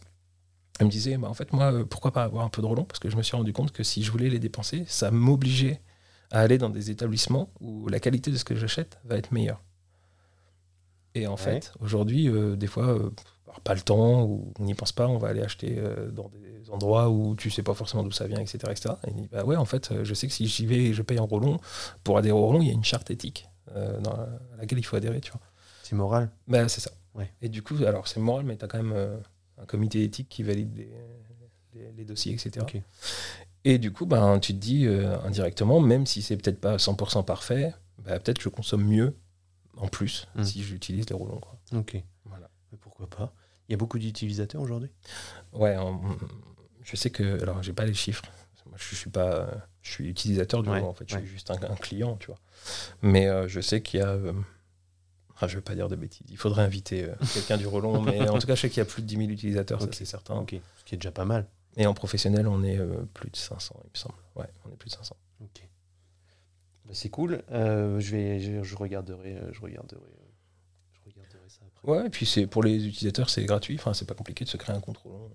Elle 0.79 0.85
me 0.87 0.91
disait, 0.91 1.17
bah, 1.17 1.27
en 1.29 1.33
fait, 1.33 1.53
moi, 1.53 1.71
euh, 1.73 1.85
pourquoi 1.85 2.11
pas 2.11 2.23
avoir 2.23 2.45
un 2.45 2.49
peu 2.49 2.61
de 2.61 2.67
relon 2.67 2.83
Parce 2.83 2.99
que 2.99 3.09
je 3.09 3.15
me 3.17 3.23
suis 3.23 3.35
rendu 3.35 3.53
compte 3.53 3.71
que 3.71 3.81
si 3.83 4.03
je 4.03 4.11
voulais 4.11 4.29
les 4.29 4.37
dépenser, 4.39 4.83
ça 4.87 5.09
m'obligeait 5.09 5.81
à 6.29 6.41
aller 6.41 6.57
dans 6.59 6.69
des 6.69 6.91
établissements 6.91 7.49
où 7.61 7.87
la 7.87 7.99
qualité 7.99 8.29
de 8.31 8.37
ce 8.37 8.43
que 8.43 8.53
j'achète 8.55 8.99
va 9.05 9.15
être 9.17 9.31
meilleure. 9.31 9.63
Et 11.15 11.25
en 11.25 11.37
fait, 11.37 11.73
aujourd'hui, 11.79 12.27
euh, 12.29 12.55
des 12.55 12.67
fois, 12.67 12.87
euh, 12.89 13.09
pas 13.63 13.73
le 13.73 13.81
temps, 13.81 14.23
ou 14.23 14.53
on 14.59 14.63
n'y 14.63 14.73
pense 14.73 14.91
pas, 14.91 15.07
on 15.07 15.17
va 15.17 15.29
aller 15.29 15.41
acheter 15.41 15.81
dans 16.11 16.29
des 16.29 16.69
endroits 16.69 17.09
où 17.09 17.35
tu 17.35 17.49
sais 17.49 17.63
pas 17.63 17.73
forcément 17.73 18.03
d'où 18.03 18.11
ça 18.11 18.27
vient, 18.27 18.39
etc. 18.39 18.59
etc. 18.69 18.95
Et 19.05 19.11
il 19.11 19.15
dit, 19.15 19.27
bah 19.31 19.43
ouais, 19.43 19.55
en 19.55 19.65
fait, 19.65 20.03
je 20.03 20.13
sais 20.13 20.27
que 20.27 20.33
si 20.33 20.47
j'y 20.47 20.65
vais 20.65 20.85
et 20.85 20.93
je 20.93 21.01
paye 21.01 21.19
en 21.19 21.25
relon, 21.25 21.59
pour 22.03 22.17
adhérer 22.17 22.37
au 22.37 22.47
relon, 22.47 22.61
il 22.61 22.67
y 22.67 22.71
a 22.71 22.73
une 22.73 22.83
charte 22.83 23.11
éthique 23.11 23.47
dans 23.75 24.11
à 24.11 24.27
laquelle 24.57 24.79
il 24.79 24.83
faut 24.83 24.95
adhérer, 24.95 25.21
tu 25.21 25.31
vois. 25.31 25.41
C'est 25.83 25.95
moral 25.95 26.29
bah, 26.47 26.67
C'est 26.67 26.81
ça. 26.81 26.91
Et 27.41 27.49
du 27.49 27.63
coup, 27.63 27.75
alors 27.85 28.07
c'est 28.07 28.19
moral, 28.19 28.45
mais 28.45 28.57
tu 28.57 28.65
as 28.65 28.67
quand 28.67 28.81
même 28.81 29.19
un 29.57 29.65
comité 29.65 30.03
éthique 30.03 30.29
qui 30.29 30.43
valide 30.43 30.87
les, 31.73 32.05
dossiers, 32.05 32.33
etc. 32.33 32.65
Et 33.63 33.79
du 33.79 33.91
coup, 33.91 34.05
ben, 34.05 34.39
tu 34.39 34.53
te 34.53 34.59
dis 34.59 34.85
euh, 34.85 35.19
indirectement, 35.23 35.81
même 35.81 36.05
si 36.05 36.21
c'est 36.21 36.37
peut-être 36.37 36.61
pas 36.61 36.77
100% 36.77 37.25
parfait, 37.25 37.73
ben, 37.99 38.17
peut-être 38.19 38.41
je 38.41 38.47
consomme 38.47 38.85
mieux 38.85 39.17
en 39.75 39.89
plus 39.89 40.27
hmm. 40.35 40.43
si 40.43 40.63
j'utilise 40.63 41.09
les 41.09 41.15
roulons. 41.15 41.39
Quoi. 41.39 41.59
Ok. 41.73 42.01
Voilà. 42.23 42.49
Mais 42.71 42.77
pourquoi 42.77 43.09
pas? 43.09 43.33
Il 43.67 43.73
y 43.73 43.75
a 43.75 43.77
beaucoup 43.77 43.99
d'utilisateurs 43.99 44.61
aujourd'hui? 44.61 44.89
Ouais, 45.53 45.75
je 46.83 46.95
sais 46.95 47.09
que. 47.09 47.41
Alors, 47.41 47.61
j'ai 47.63 47.73
pas 47.73 47.85
les 47.85 47.93
chiffres. 47.93 48.23
Moi, 48.65 48.77
je 48.77 48.95
suis 48.95 49.09
pas. 49.09 49.47
Je 49.81 49.91
suis 49.91 50.09
utilisateur 50.09 50.63
du 50.63 50.69
en 50.69 50.93
fait. 50.93 51.05
Je 51.07 51.17
suis 51.17 51.27
juste 51.27 51.51
un, 51.51 51.75
client, 51.75 52.17
tu 52.17 52.27
vois. 52.27 52.39
Mais 53.01 53.27
euh, 53.27 53.47
je 53.47 53.61
sais 53.61 53.81
qu'il 53.81 53.99
y 53.99 54.03
a. 54.03 54.09
Euh, 54.09 54.33
ah, 55.39 55.47
je 55.47 55.53
ne 55.53 55.57
vais 55.59 55.63
pas 55.63 55.75
dire 55.75 55.87
de 55.87 55.95
bêtises. 55.95 56.25
Il 56.29 56.37
faudrait 56.37 56.63
inviter 56.63 57.03
euh, 57.03 57.13
quelqu'un 57.33 57.57
du 57.57 57.67
Relon, 57.67 58.01
mais 58.01 58.27
en 58.27 58.39
tout 58.39 58.47
cas, 58.47 58.55
je 58.55 58.61
sais 58.61 58.69
qu'il 58.69 58.79
y 58.79 58.81
a 58.81 58.85
plus 58.85 59.03
de 59.03 59.07
10 59.07 59.17
000 59.17 59.29
utilisateurs, 59.29 59.81
ça 59.81 59.87
c'est 59.91 60.05
certain. 60.05 60.45
Ce 60.49 60.83
qui 60.83 60.95
est 60.95 60.97
déjà 60.97 61.11
pas 61.11 61.25
mal. 61.25 61.47
Et 61.75 61.85
en 61.85 61.93
professionnel, 61.93 62.47
on 62.47 62.63
est 62.63 62.79
plus 63.13 63.29
de 63.29 63.35
500, 63.35 63.75
il 63.83 63.89
me 63.91 63.97
semble. 63.97 64.15
Ouais, 64.35 64.47
on 64.65 64.71
est 64.71 64.77
plus 64.77 64.89
de 64.89 64.95
500. 64.95 65.15
Ok. 65.41 65.61
Bah, 66.85 66.91
c'est 66.93 67.09
cool. 67.09 67.43
Je, 67.51 68.11
vais, 68.11 68.63
je, 68.63 68.75
regarderai, 68.75 69.37
je, 69.51 69.61
regarderai, 69.61 70.01
je 70.91 70.99
regarderai 71.05 71.49
ça 71.49 71.59
après. 71.67 71.76
Ouais, 71.87 72.05
et 72.05 72.09
puis 72.09 72.25
c'est, 72.25 72.45
pour 72.45 72.63
les 72.63 72.85
utilisateurs, 72.85 73.29
c'est 73.29 73.43
gratuit. 73.45 73.75
Enfin, 73.79 73.93
c'est 73.93 74.05
pas 74.05 74.13
compliqué 74.13 74.45
de 74.45 74.49
se 74.49 74.57
créer 74.57 74.75
un 74.75 74.79
compte 74.79 74.97
Relon. 74.97 75.31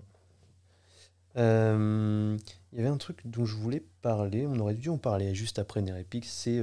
Il 1.34 2.78
y 2.78 2.80
avait 2.80 2.88
un 2.88 2.98
truc 2.98 3.22
dont 3.24 3.44
je 3.44 3.56
voulais 3.56 3.82
parler. 4.02 4.46
On 4.46 4.58
aurait 4.60 4.74
dû 4.74 4.88
en 4.88 4.98
parler 4.98 5.34
juste 5.34 5.58
après 5.58 5.82
Nerepix. 5.82 6.28
C'est, 6.28 6.60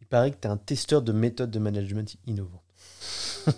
il 0.00 0.06
paraît 0.06 0.32
que 0.32 0.36
tu 0.40 0.48
es 0.48 0.50
un 0.50 0.56
testeur 0.56 1.02
de 1.02 1.12
méthodes 1.12 1.50
de 1.50 1.58
management 1.58 2.16
innovantes. 2.26 2.62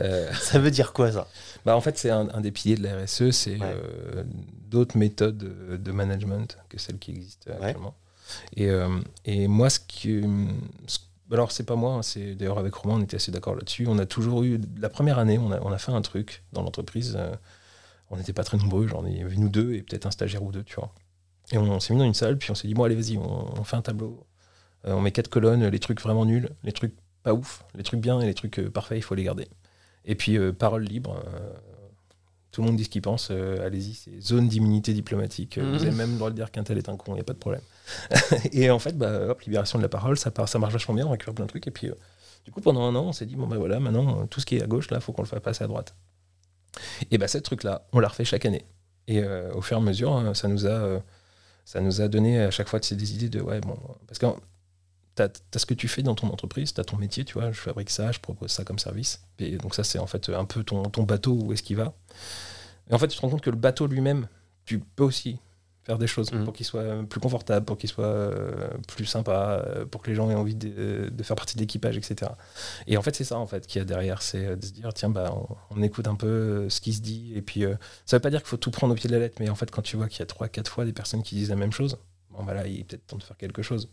Euh, 0.00 0.32
ça 0.32 0.58
veut 0.58 0.72
dire 0.72 0.92
quoi 0.92 1.12
ça? 1.12 1.28
Bah 1.64 1.76
En 1.76 1.80
fait, 1.80 1.96
c'est 1.98 2.10
un, 2.10 2.40
des 2.40 2.50
piliers 2.50 2.74
de 2.74 2.82
la 2.82 3.04
RSE, 3.04 3.30
c'est 3.30 3.58
euh, 3.60 4.24
d'autres 4.68 4.96
méthodes 4.96 5.36
de, 5.36 5.92
management 5.92 6.58
que 6.68 6.78
celles 6.78 6.98
qui 6.98 7.12
existent 7.12 7.52
actuellement. 7.52 7.94
Et, 8.56 8.70
euh, 8.70 8.88
et, 9.24 9.46
moi, 9.46 9.70
ce 9.70 9.78
qui. 9.78 10.20
Alors, 11.34 11.52
c'est 11.52 11.64
pas 11.64 11.76
moi, 11.76 11.94
hein, 11.94 12.02
c'est 12.02 12.34
d'ailleurs 12.34 12.58
avec 12.58 12.74
Romain, 12.74 12.96
on 12.96 13.02
était 13.02 13.16
assez 13.16 13.32
d'accord 13.32 13.54
là-dessus. 13.54 13.86
On 13.88 13.98
a 13.98 14.06
toujours 14.06 14.42
eu. 14.44 14.60
La 14.78 14.88
première 14.88 15.18
année, 15.18 15.38
on 15.38 15.50
a, 15.50 15.78
fait 15.78 15.92
un 15.92 16.02
truc 16.02 16.44
dans 16.52 16.62
l'entreprise. 16.62 17.18
on 18.10 18.16
n'était 18.16 18.32
pas 18.32 18.44
très 18.44 18.56
nombreux, 18.56 18.88
il 19.06 19.18
y 19.18 19.22
avait 19.22 19.36
nous 19.36 19.48
deux 19.48 19.74
et 19.74 19.82
peut-être 19.82 20.06
un 20.06 20.10
stagiaire 20.10 20.42
ou 20.42 20.52
deux, 20.52 20.64
tu 20.64 20.76
vois. 20.76 20.92
Et 21.52 21.58
on, 21.58 21.80
s'est 21.80 21.92
mis 21.92 21.98
dans 21.98 22.06
une 22.06 22.14
salle, 22.14 22.38
puis 22.38 22.50
on 22.50 22.54
s'est 22.54 22.68
dit, 22.68 22.74
bon, 22.74 22.84
allez, 22.84 22.94
vas-y, 22.94 23.18
on, 23.18 23.64
fait 23.64 23.76
un 23.76 23.82
tableau. 23.82 24.26
on 24.84 25.00
met 25.00 25.12
quatre 25.12 25.28
colonnes, 25.28 25.66
les 25.66 25.78
trucs 25.78 26.00
vraiment 26.00 26.24
nuls, 26.24 26.48
les 26.62 26.72
trucs 26.72 26.94
pas 27.24 27.34
ouf. 27.34 27.64
Les 27.74 27.82
trucs 27.82 28.00
bien 28.00 28.20
et 28.20 28.26
les 28.26 28.34
trucs 28.34 28.60
euh, 28.60 28.70
parfaits, 28.70 28.98
il 28.98 29.02
faut 29.02 29.16
les 29.16 29.24
garder. 29.24 29.48
Et 30.04 30.14
puis, 30.14 30.38
euh, 30.38 30.52
parole 30.52 30.84
libre. 30.84 31.20
Euh, 32.54 32.56
tout 32.56 32.62
le 32.62 32.68
monde 32.68 32.76
dit 32.76 32.84
ce 32.84 32.88
qu'il 32.88 33.02
pense. 33.02 33.30
Allez-y, 33.30 33.94
c'est 33.94 34.20
zone 34.20 34.48
d'immunité 34.48 34.92
diplomatique. 34.92 35.58
Vous 35.58 35.82
avez 35.82 35.90
mhm. 35.90 35.96
même 35.96 36.10
le 36.12 36.18
droit 36.18 36.30
de 36.30 36.36
dire 36.36 36.50
qu'un 36.50 36.64
tel 36.64 36.78
est 36.78 36.88
un 36.88 36.96
con, 36.96 37.12
il 37.12 37.14
n'y 37.16 37.20
a 37.20 37.24
pas 37.24 37.32
de 37.32 37.38
problème. 37.38 37.62
et 38.52 38.70
en 38.70 38.78
fait, 38.78 38.96
bah, 38.96 39.28
hop, 39.28 39.40
libération 39.42 39.78
de 39.78 39.82
la 39.82 39.88
parole, 39.88 40.16
ça, 40.16 40.30
part, 40.30 40.48
ça 40.48 40.58
marche 40.58 40.72
vachement 40.72 40.94
bien, 40.94 41.06
on 41.06 41.10
récupère 41.10 41.34
plein 41.34 41.46
de 41.46 41.50
trucs. 41.50 41.66
Et 41.66 41.70
puis, 41.70 41.90
du 42.44 42.50
coup, 42.50 42.60
pendant 42.60 42.82
un 42.82 42.94
an, 42.94 43.06
on 43.06 43.12
s'est 43.12 43.26
dit, 43.26 43.36
bon, 43.36 43.46
bah 43.46 43.56
voilà, 43.58 43.80
maintenant, 43.80 44.26
tout 44.26 44.40
ce 44.40 44.46
qui 44.46 44.56
est 44.56 44.62
à 44.62 44.66
gauche, 44.66 44.90
là, 44.90 44.98
il 44.98 45.02
faut 45.02 45.12
qu'on 45.12 45.22
le 45.22 45.28
fasse 45.28 45.40
passer 45.40 45.64
à 45.64 45.66
droite. 45.66 45.94
Et 47.10 47.18
bah, 47.18 47.28
ce 47.28 47.38
truc-là, 47.38 47.86
on 47.92 47.98
l'a 47.98 48.08
refait 48.08 48.24
chaque 48.24 48.46
année. 48.46 48.64
Et 49.06 49.22
au 49.22 49.60
fur 49.60 49.76
et 49.76 49.80
à 49.80 49.82
mesure, 49.82 50.12
hein, 50.12 50.32
ça 50.34 50.48
nous 50.48 50.66
a 50.66 51.02
ça 51.64 51.80
nous 51.80 52.00
a 52.00 52.08
donné 52.08 52.40
à 52.40 52.50
chaque 52.50 52.68
fois 52.68 52.78
des 52.78 53.14
idées 53.14 53.28
de 53.28 53.40
ouais 53.40 53.60
bon 53.60 53.78
parce 54.06 54.18
que 54.18 54.26
tu 55.16 55.22
as, 55.22 55.30
ce 55.56 55.66
que 55.66 55.74
tu 55.74 55.88
fais 55.88 56.02
dans 56.02 56.14
ton 56.14 56.28
entreprise, 56.28 56.74
tu 56.74 56.80
as 56.80 56.84
ton 56.84 56.96
métier, 56.96 57.24
tu 57.24 57.34
vois, 57.34 57.52
je 57.52 57.60
fabrique 57.60 57.90
ça, 57.90 58.12
je 58.12 58.20
propose 58.20 58.50
ça 58.50 58.64
comme 58.64 58.78
service. 58.78 59.22
Et 59.38 59.56
donc 59.56 59.74
ça, 59.74 59.84
c'est 59.84 59.98
en 59.98 60.06
fait 60.06 60.28
un 60.28 60.44
peu 60.44 60.64
ton, 60.64 60.82
ton 60.84 61.04
bateau, 61.04 61.34
où 61.34 61.52
est-ce 61.52 61.62
qu'il 61.62 61.76
va. 61.76 61.94
Et 62.90 62.94
en 62.94 62.98
fait, 62.98 63.08
tu 63.08 63.16
te 63.16 63.20
rends 63.20 63.30
compte 63.30 63.42
que 63.42 63.50
le 63.50 63.56
bateau 63.56 63.86
lui-même, 63.86 64.28
tu 64.64 64.78
peux 64.78 65.04
aussi 65.04 65.38
faire 65.84 65.98
des 65.98 66.06
choses 66.06 66.32
mmh. 66.32 66.44
pour 66.44 66.54
qu'il 66.54 66.64
soit 66.64 67.04
plus 67.08 67.20
confortable, 67.20 67.66
pour 67.66 67.76
qu'il 67.76 67.90
soit 67.90 68.04
euh, 68.06 68.68
plus 68.88 69.04
sympa, 69.04 69.62
euh, 69.66 69.84
pour 69.84 70.02
que 70.02 70.08
les 70.08 70.16
gens 70.16 70.30
aient 70.30 70.34
envie 70.34 70.54
de, 70.54 71.10
faire 71.22 71.36
partie 71.36 71.56
de 71.56 71.60
l'équipage, 71.60 71.98
etc. 71.98 72.30
Et 72.86 72.96
en 72.96 73.02
fait, 73.02 73.14
c'est 73.14 73.24
ça 73.24 73.38
en 73.38 73.46
fait 73.46 73.66
qu'il 73.66 73.80
y 73.80 73.82
a 73.82 73.84
derrière, 73.84 74.22
c'est 74.22 74.56
de 74.56 74.64
se 74.64 74.72
dire 74.72 74.92
tiens, 74.94 75.10
bah, 75.10 75.34
on, 75.70 75.82
écoute 75.82 76.08
un 76.08 76.14
peu 76.14 76.26
euh, 76.26 76.70
ce 76.70 76.80
qui 76.80 76.94
se 76.94 77.02
dit. 77.02 77.32
Et 77.36 77.42
puis, 77.42 77.64
ça 78.06 78.16
veut 78.16 78.22
pas 78.22 78.30
dire 78.30 78.40
qu'il 78.40 78.48
faut 78.48 78.56
tout 78.56 78.70
prendre 78.70 78.94
au 78.94 78.96
pied 78.96 79.08
de 79.08 79.14
la 79.14 79.20
lettre, 79.20 79.36
mais 79.40 79.50
en 79.50 79.54
fait, 79.54 79.70
quand 79.70 79.82
tu 79.82 79.96
vois 79.96 80.08
qu'il 80.08 80.20
y 80.20 80.22
a 80.22 80.26
trois, 80.26 80.48
quatre 80.48 80.70
fois 80.70 80.86
des 80.86 80.94
personnes 80.94 81.22
qui 81.22 81.34
disent 81.34 81.50
la 81.50 81.56
même 81.56 81.72
chose, 81.72 81.98
bon, 82.30 82.42
bah 82.44 82.54
là, 82.54 82.66
il 82.66 82.80
est 82.80 82.84
peut-être 82.84 83.06
temps 83.06 83.18
de 83.18 83.22
faire 83.22 83.36
quelque 83.36 83.62
chose. 83.62 83.90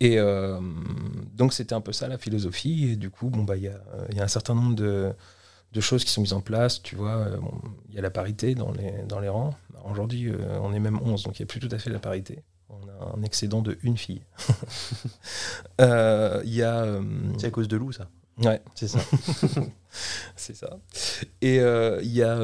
Et 0.00 0.18
euh, 0.18 0.60
donc 1.34 1.52
c'était 1.52 1.74
un 1.74 1.80
peu 1.80 1.92
ça 1.92 2.08
la 2.08 2.18
philosophie. 2.18 2.90
Et 2.90 2.96
du 2.96 3.10
coup, 3.10 3.30
bon, 3.30 3.44
bah, 3.44 3.56
il 3.56 3.62
y, 3.64 3.68
a, 3.68 3.80
y, 4.12 4.20
a, 4.20 4.24
un 4.24 4.28
certain 4.28 4.54
nombre 4.54 4.74
de, 4.74 5.12
de, 5.72 5.80
choses 5.80 6.04
qui 6.04 6.10
sont 6.10 6.20
mises 6.20 6.32
en 6.32 6.40
place. 6.40 6.82
Tu 6.82 6.96
vois, 6.96 7.16
euh, 7.16 7.36
il 7.88 7.94
y 7.94 7.98
a 7.98 8.02
la 8.02 8.10
parité 8.10 8.54
dans 8.54 8.72
les, 8.72 8.92
dans 9.08 9.20
les 9.20 9.28
rangs. 9.28 9.54
Aujourd'hui, 9.90 10.30
euh, 10.30 10.58
on 10.62 10.72
est 10.72 10.80
même 10.80 10.98
11, 11.02 11.24
donc 11.24 11.38
il 11.38 11.42
n'y 11.42 11.44
a 11.44 11.46
plus 11.46 11.60
tout 11.60 11.68
à 11.70 11.78
fait 11.78 11.90
la 11.90 11.98
parité. 11.98 12.42
On 12.70 12.88
a 12.88 13.16
un 13.16 13.22
excédent 13.22 13.62
de 13.62 13.78
une 13.82 13.96
fille. 13.96 14.22
Il 15.78 16.54
y 16.54 16.62
a. 16.62 17.00
c'est 17.38 17.46
à 17.46 17.50
cause 17.50 17.68
de 17.68 17.76
loup, 17.76 17.92
ça. 17.92 18.08
Ouais, 18.38 18.60
c'est 18.74 18.88
ça. 18.88 18.98
c'est 20.34 20.56
ça. 20.56 20.78
Et 21.40 21.56
il 21.58 22.12
y 22.12 22.22
a, 22.22 22.40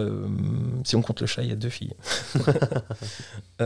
si 0.84 0.94
on 0.94 1.02
compte 1.02 1.20
le 1.20 1.26
chat, 1.26 1.42
il 1.42 1.48
y 1.48 1.52
a 1.52 1.56
deux 1.56 1.70
filles. 1.70 1.94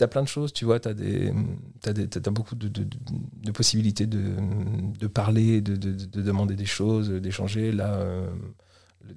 tu 0.00 0.04
as 0.04 0.08
plein 0.08 0.22
de 0.22 0.28
choses, 0.28 0.54
tu 0.54 0.64
vois, 0.64 0.80
tu 0.80 0.88
as, 0.88 0.92
as, 0.92 2.30
beaucoup 2.30 2.54
de, 2.54 2.68
de, 2.68 3.50
possibilités 3.52 4.06
de, 4.06 5.06
parler, 5.08 5.60
de, 5.60 5.76
demander 6.22 6.56
des 6.56 6.64
choses, 6.64 7.10
d'échanger. 7.10 7.70
Là, 7.70 7.96
euh, 7.96 8.30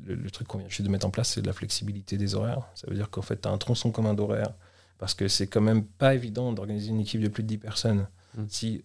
le, 0.06 0.30
truc 0.30 0.46
qu'on 0.46 0.58
vient 0.58 0.68
juste 0.68 0.82
de 0.82 0.90
mettre 0.90 1.08
en 1.08 1.10
place, 1.10 1.30
c'est 1.30 1.42
de 1.42 1.48
la 1.48 1.54
flexibilité 1.54 2.18
des 2.18 2.36
horaires. 2.36 2.68
Ça 2.76 2.88
veut 2.90 2.96
dire 2.96 3.10
qu'en 3.10 3.22
fait, 3.22 3.42
tu 3.42 3.48
as 3.48 3.52
un 3.52 3.58
tronçon 3.58 3.92
commun 3.92 4.14
d'horaires, 4.14 4.54
parce 4.98 5.14
que 5.14 5.30
c'est 5.30 5.48
quand 5.48 5.62
même 5.62 5.86
pas 5.86 6.16
évident 6.16 6.52
d'organiser 6.52 6.90
une 6.90 7.00
équipe 7.00 7.22
de 7.22 7.30
plus 7.30 7.44
de 7.44 7.48
10 7.48 7.58
personnes 7.60 8.08
mm. 8.38 8.44
si 8.50 8.84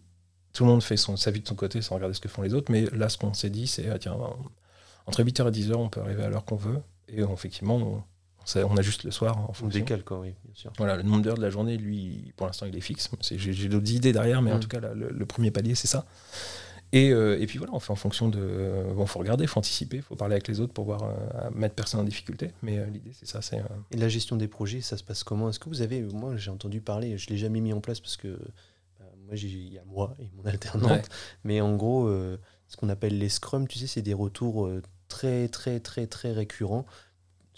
tout 0.53 0.65
le 0.65 0.71
monde 0.71 0.83
fait 0.85 0.97
son, 0.97 1.17
sa 1.17 1.33
vie 1.33 1.41
de 1.41 1.49
son 1.49 1.57
côté 1.57 1.83
sans 1.83 1.97
regarder 1.97 2.15
ce 2.15 2.21
que 2.21 2.29
font 2.29 2.43
les 2.43 2.55
autres. 2.55 2.71
Mais 2.71 2.85
là, 2.93 3.09
ce 3.09 3.19
qu'on 3.19 3.35
s'est 3.35 3.51
dit, 3.51 3.67
c'est, 3.67 3.91
ah, 3.91 3.99
tiens, 3.99 4.17
entre 5.07 5.25
8h 5.25 5.49
et 5.49 5.51
10h, 5.51 5.75
on 5.75 5.89
peut 5.89 6.01
arriver 6.01 6.23
à 6.23 6.29
l'heure 6.29 6.45
qu'on 6.45 6.57
veut. 6.57 6.79
Et 7.09 7.23
effectivement, 7.23 7.77
on, 7.77 8.05
on 8.57 8.77
a 8.77 8.83
juste 8.83 9.05
le 9.05 9.11
soir 9.11 9.39
en 9.39 9.53
fonction. 9.53 9.81
décale, 9.81 10.05
quoi, 10.05 10.21
oui, 10.21 10.35
bien 10.45 10.55
sûr. 10.55 10.73
Voilà, 10.79 10.97
le 10.97 11.03
nombre 11.03 11.23
d'heures 11.23 11.37
de 11.37 11.43
la 11.43 11.51
journée, 11.51 11.77
lui, 11.77 12.33
pour 12.37 12.47
l'instant, 12.47 12.67
il 12.67 12.77
est 12.77 12.81
fixe. 12.81 13.11
J'ai 13.31 13.69
d'autres 13.69 13.91
idées 13.91 14.13
derrière, 14.13 14.43
mais 14.43 14.53
en 14.53 14.57
mm. 14.57 14.61
tout 14.61 14.69
cas, 14.69 14.81
le, 14.81 15.27
premier 15.27 15.51
palier, 15.51 15.75
c'est 15.75 15.87
ça. 15.87 16.07
Et, 16.93 17.11
euh, 17.11 17.39
et, 17.39 17.47
puis 17.47 17.59
voilà, 17.59 17.75
on 17.75 17.81
fait 17.81 17.93
en 17.93 17.97
fonction 17.97 18.29
de. 18.29 18.95
Bon, 18.95 19.05
faut 19.05 19.19
regarder, 19.19 19.47
faut 19.47 19.59
anticiper, 19.59 20.01
faut 20.01 20.17
parler 20.17 20.35
avec 20.35 20.49
les 20.49 20.61
autres 20.61 20.73
pour 20.73 20.87
voir 20.87 21.03
euh, 21.03 21.51
mettre 21.55 21.75
personne 21.75 22.01
en 22.01 22.05
difficulté. 22.05 22.53
Mais 22.63 22.79
euh, 22.79 22.87
l'idée, 22.87 23.13
c'est 23.13 23.29
ça. 23.29 23.43
c'est 23.43 23.63
Et 23.91 23.99
la 23.99 24.09
gestion 24.09 24.37
des 24.37 24.49
projets, 24.49 24.81
ça 24.81 24.97
se 24.97 25.05
passe 25.05 25.23
comment? 25.23 25.51
Est-ce 25.51 25.59
que 25.59 25.69
vous 25.69 25.83
avez. 25.83 26.01
Moi, 26.01 26.37
j'ai 26.37 26.51
entendu 26.51 26.81
parler, 26.81 27.19
je 27.19 27.29
l'ai 27.29 27.37
jamais 27.37 27.61
mis 27.61 27.75
en 27.75 27.81
place 27.81 28.01
parce 28.01 28.17
que 28.17 28.39
bah, 28.99 29.05
moi, 29.27 29.35
il 29.37 29.73
y 29.75 29.79
a 29.79 29.85
moi 29.85 30.17
et 30.19 30.29
mon 30.35 30.47
alternante. 30.47 31.11
Mais 31.45 31.61
en 31.61 31.77
gros, 31.77 32.09
ce 32.69 32.77
qu'on 32.79 32.89
appelle 32.89 33.19
les 33.19 33.29
scrums, 33.29 33.69
tu 33.69 33.79
sais, 33.79 33.87
c'est 33.87 34.03
des 34.03 34.15
retours 34.15 34.71
très, 35.09 35.49
très, 35.49 35.81
très, 35.81 36.07
très 36.07 36.33
récurrents 36.33 36.87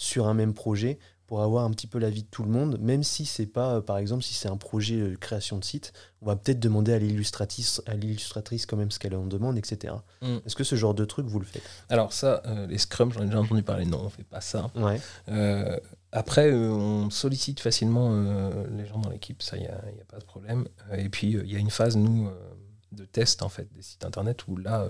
sur 0.01 0.27
un 0.27 0.35
même 0.35 0.55
projet 0.55 0.99
pour 1.27 1.43
avoir 1.43 1.65
un 1.65 1.71
petit 1.71 1.87
peu 1.87 1.99
l'avis 1.99 2.23
de 2.23 2.29
tout 2.29 2.43
le 2.43 2.49
monde, 2.49 2.79
même 2.81 3.05
si 3.05 3.25
c'est 3.25 3.47
pas, 3.47 3.77
euh, 3.77 3.81
par 3.81 3.99
exemple, 3.99 4.25
si 4.25 4.35
c'est 4.35 4.49
un 4.49 4.57
projet 4.57 4.97
de 4.97 5.15
création 5.15 5.59
de 5.59 5.65
site, 5.65 5.93
on 6.23 6.27
va 6.27 6.35
peut-être 6.35 6.59
demander 6.59 6.93
à 6.93 6.99
l'illustratrice, 6.99 7.83
à 7.87 7.95
l'illustratrice 7.95 8.67
quand 8.67 8.77
même 8.77 8.91
ce 8.91 8.99
qu'elle 8.99 9.15
en 9.15 9.27
demande, 9.27 9.57
etc. 9.57 9.95
Mm. 10.23 10.39
Est-ce 10.45 10.57
que 10.57 10.65
ce 10.65 10.75
genre 10.75 10.95
de 10.95 11.05
truc 11.05 11.27
vous 11.27 11.39
le 11.39 11.45
faites? 11.45 11.63
Alors 11.89 12.13
ça, 12.13 12.43
euh, 12.47 12.67
les 12.67 12.79
scrums, 12.79 13.13
j'en 13.13 13.23
ai 13.23 13.27
déjà 13.27 13.41
entendu 13.41 13.63
parler. 13.63 13.85
Non, 13.85 14.01
on 14.03 14.09
fait 14.09 14.25
pas 14.25 14.41
ça. 14.41 14.73
Euh, 15.29 15.79
après, 16.11 16.53
on 16.53 17.11
sollicite 17.11 17.61
facilement 17.61 18.11
les 18.77 18.87
gens 18.87 18.99
dans 18.99 19.11
l'équipe, 19.11 19.43
ça, 19.43 19.57
il 19.57 19.61
n'y 19.63 19.69
a, 19.69 19.75
a, 19.77 20.05
pas 20.09 20.19
de 20.19 20.25
problème. 20.25 20.67
et 20.97 21.09
puis, 21.11 21.33
il 21.33 21.53
y 21.53 21.55
a 21.55 21.59
une 21.61 21.71
phase, 21.71 21.97
nous, 21.97 22.29
de 22.91 23.05
test 23.05 23.43
en 23.43 23.49
fait 23.49 23.73
des 23.73 23.83
sites 23.83 24.05
internet 24.05 24.49
où 24.49 24.57
là, 24.57 24.89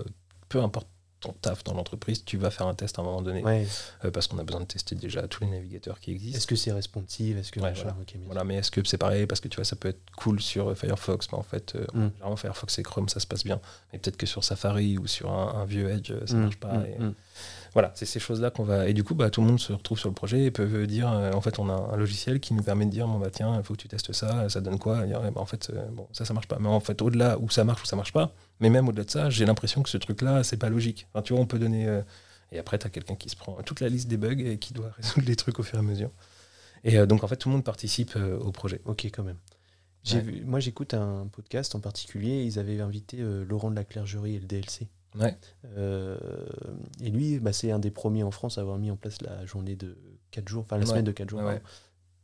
peu 0.49 0.63
importe 0.63 0.87
ton 1.21 1.33
taf 1.33 1.63
dans 1.63 1.73
l'entreprise, 1.73 2.25
tu 2.25 2.35
vas 2.37 2.49
faire 2.49 2.67
un 2.67 2.73
test 2.73 2.97
à 2.99 3.01
un 3.01 3.05
moment 3.05 3.21
donné. 3.21 3.43
Euh, 3.45 4.11
parce 4.11 4.27
qu'on 4.27 4.39
a 4.39 4.43
besoin 4.43 4.61
de 4.61 4.65
tester 4.65 4.95
déjà 4.95 5.27
tous 5.27 5.43
les 5.43 5.49
navigateurs 5.49 5.99
qui 5.99 6.11
existent. 6.11 6.37
Est-ce 6.37 6.47
que 6.47 6.55
c'est 6.55 6.71
responsive? 6.71 7.37
Est-ce 7.37 7.51
que 7.51 7.59
voilà. 8.25 8.43
mais 8.43 8.55
est-ce 8.55 8.71
que 8.71 8.81
c'est 8.85 8.97
pareil? 8.97 9.27
Parce 9.27 9.39
que 9.39 9.47
tu 9.47 9.55
vois, 9.55 9.65
ça 9.65 9.75
peut 9.75 9.89
être 9.89 10.01
cool 10.17 10.41
sur 10.41 10.69
euh, 10.69 10.75
Firefox, 10.75 11.27
mais 11.31 11.37
en 11.37 11.43
fait, 11.43 11.75
euh, 11.75 11.85
mm. 11.93 12.11
généralement 12.13 12.35
Firefox 12.35 12.79
et 12.79 12.83
Chrome, 12.83 13.07
ça 13.07 13.19
se 13.19 13.27
passe 13.27 13.43
bien. 13.43 13.61
Mais 13.93 13.99
peut-être 13.99 14.17
que 14.17 14.25
sur 14.25 14.43
Safari 14.43 14.97
ou 14.97 15.07
sur 15.07 15.31
un, 15.31 15.65
vieux 15.65 15.89
Edge, 15.89 16.11
ça 16.25 16.33
ne 16.33 16.39
mm. 16.39 16.43
marche 16.43 16.59
pas. 16.59 16.73
Mm. 16.73 17.13
Voilà, 17.73 17.91
c'est 17.95 18.05
ces 18.05 18.19
choses-là 18.19 18.49
qu'on 18.49 18.63
va. 18.63 18.89
Et 18.89 18.93
du 18.93 19.03
coup, 19.03 19.15
bah, 19.15 19.29
tout 19.29 19.41
le 19.41 19.47
monde 19.47 19.59
se 19.59 19.71
retrouve 19.71 19.99
sur 19.99 20.09
le 20.09 20.15
projet 20.15 20.43
et 20.45 20.51
peut 20.51 20.87
dire 20.87 21.09
euh, 21.11 21.31
en 21.31 21.41
fait, 21.41 21.59
on 21.59 21.69
a 21.69 21.73
un 21.73 21.95
logiciel 21.95 22.39
qui 22.39 22.53
nous 22.53 22.63
permet 22.63 22.85
de 22.85 22.91
dire 22.91 23.07
bon, 23.07 23.19
bah, 23.19 23.29
tiens, 23.31 23.55
il 23.57 23.63
faut 23.63 23.75
que 23.75 23.81
tu 23.81 23.87
testes 23.87 24.11
ça, 24.11 24.49
ça 24.49 24.59
donne 24.59 24.79
quoi? 24.79 25.03
Et 25.03 25.07
dire, 25.07 25.21
eh 25.25 25.31
ben, 25.31 25.39
En 25.39 25.45
fait, 25.45 25.71
bon, 25.91 26.07
ça, 26.11 26.25
ça 26.25 26.33
marche 26.33 26.47
pas. 26.47 26.57
Mais 26.59 26.67
en 26.67 26.79
fait, 26.79 27.01
au-delà 27.01 27.37
où 27.37 27.49
ça 27.49 27.63
marche 27.63 27.83
ou 27.83 27.85
ça 27.85 27.95
marche 27.95 28.11
pas, 28.11 28.33
mais 28.61 28.69
même 28.69 28.87
au-delà 28.87 29.03
de 29.03 29.09
ça, 29.11 29.29
j'ai 29.29 29.45
l'impression 29.45 29.83
que 29.83 29.89
ce 29.89 29.97
truc-là, 29.97 30.43
c'est 30.43 30.57
pas 30.57 30.69
logique. 30.69 31.07
Enfin, 31.13 31.21
tu 31.21 31.33
vois, 31.33 31.41
on 31.41 31.45
peut 31.47 31.59
donner. 31.59 31.87
euh, 31.87 32.01
et 32.53 32.59
après, 32.59 32.77
tu 32.79 32.87
as 32.87 32.89
quelqu'un 32.89 33.15
qui 33.15 33.29
se 33.29 33.35
prend 33.35 33.61
toute 33.63 33.79
la 33.81 33.89
liste 33.89 34.07
des 34.07 34.17
bugs 34.17 34.37
et 34.39 34.57
qui 34.57 34.73
doit 34.73 34.91
résoudre 34.97 35.27
les 35.27 35.35
trucs 35.35 35.59
au 35.59 35.63
fur 35.63 35.75
et 35.77 35.79
à 35.79 35.83
mesure. 35.83 36.11
Et 36.83 36.97
euh, 36.97 37.05
donc, 37.05 37.23
en 37.23 37.27
fait, 37.27 37.35
tout 37.37 37.49
le 37.49 37.53
monde 37.55 37.63
participe 37.65 38.13
euh, 38.15 38.37
au 38.39 38.51
projet. 38.51 38.81
Ok, 38.85 39.05
quand 39.05 39.23
même. 39.23 39.37
J'ai 40.03 40.17
Ouais. 40.17 40.21
vu, 40.23 40.45
moi, 40.45 40.59
j'écoute 40.59 40.93
un 40.93 41.27
podcast 41.31 41.75
en 41.75 41.79
particulier. 41.79 42.43
Ils 42.43 42.57
avaient 42.59 42.79
invité 42.81 43.17
Laurent 43.47 43.69
de 43.69 43.75
la 43.75 43.83
Clergerie 43.83 44.35
et 44.35 44.39
le 44.39 44.47
DLC. 44.47 44.87
Ouais. 45.19 45.37
Et 47.01 47.09
lui, 47.09 47.39
bah, 47.39 47.53
c'est 47.53 47.71
un 47.71 47.79
des 47.79 47.91
premiers 47.91 48.23
en 48.23 48.31
France 48.31 48.57
à 48.57 48.61
avoir 48.61 48.77
mis 48.77 48.91
en 48.91 48.95
place 48.95 49.21
la 49.21 49.45
journée 49.45 49.75
de 49.75 49.97
4 50.31 50.47
jours, 50.47 50.63
enfin 50.63 50.77
la 50.77 50.83
Ouais. 50.83 50.89
semaine 50.89 51.03
de 51.05 51.11
4 51.11 51.29
jours. 51.29 51.41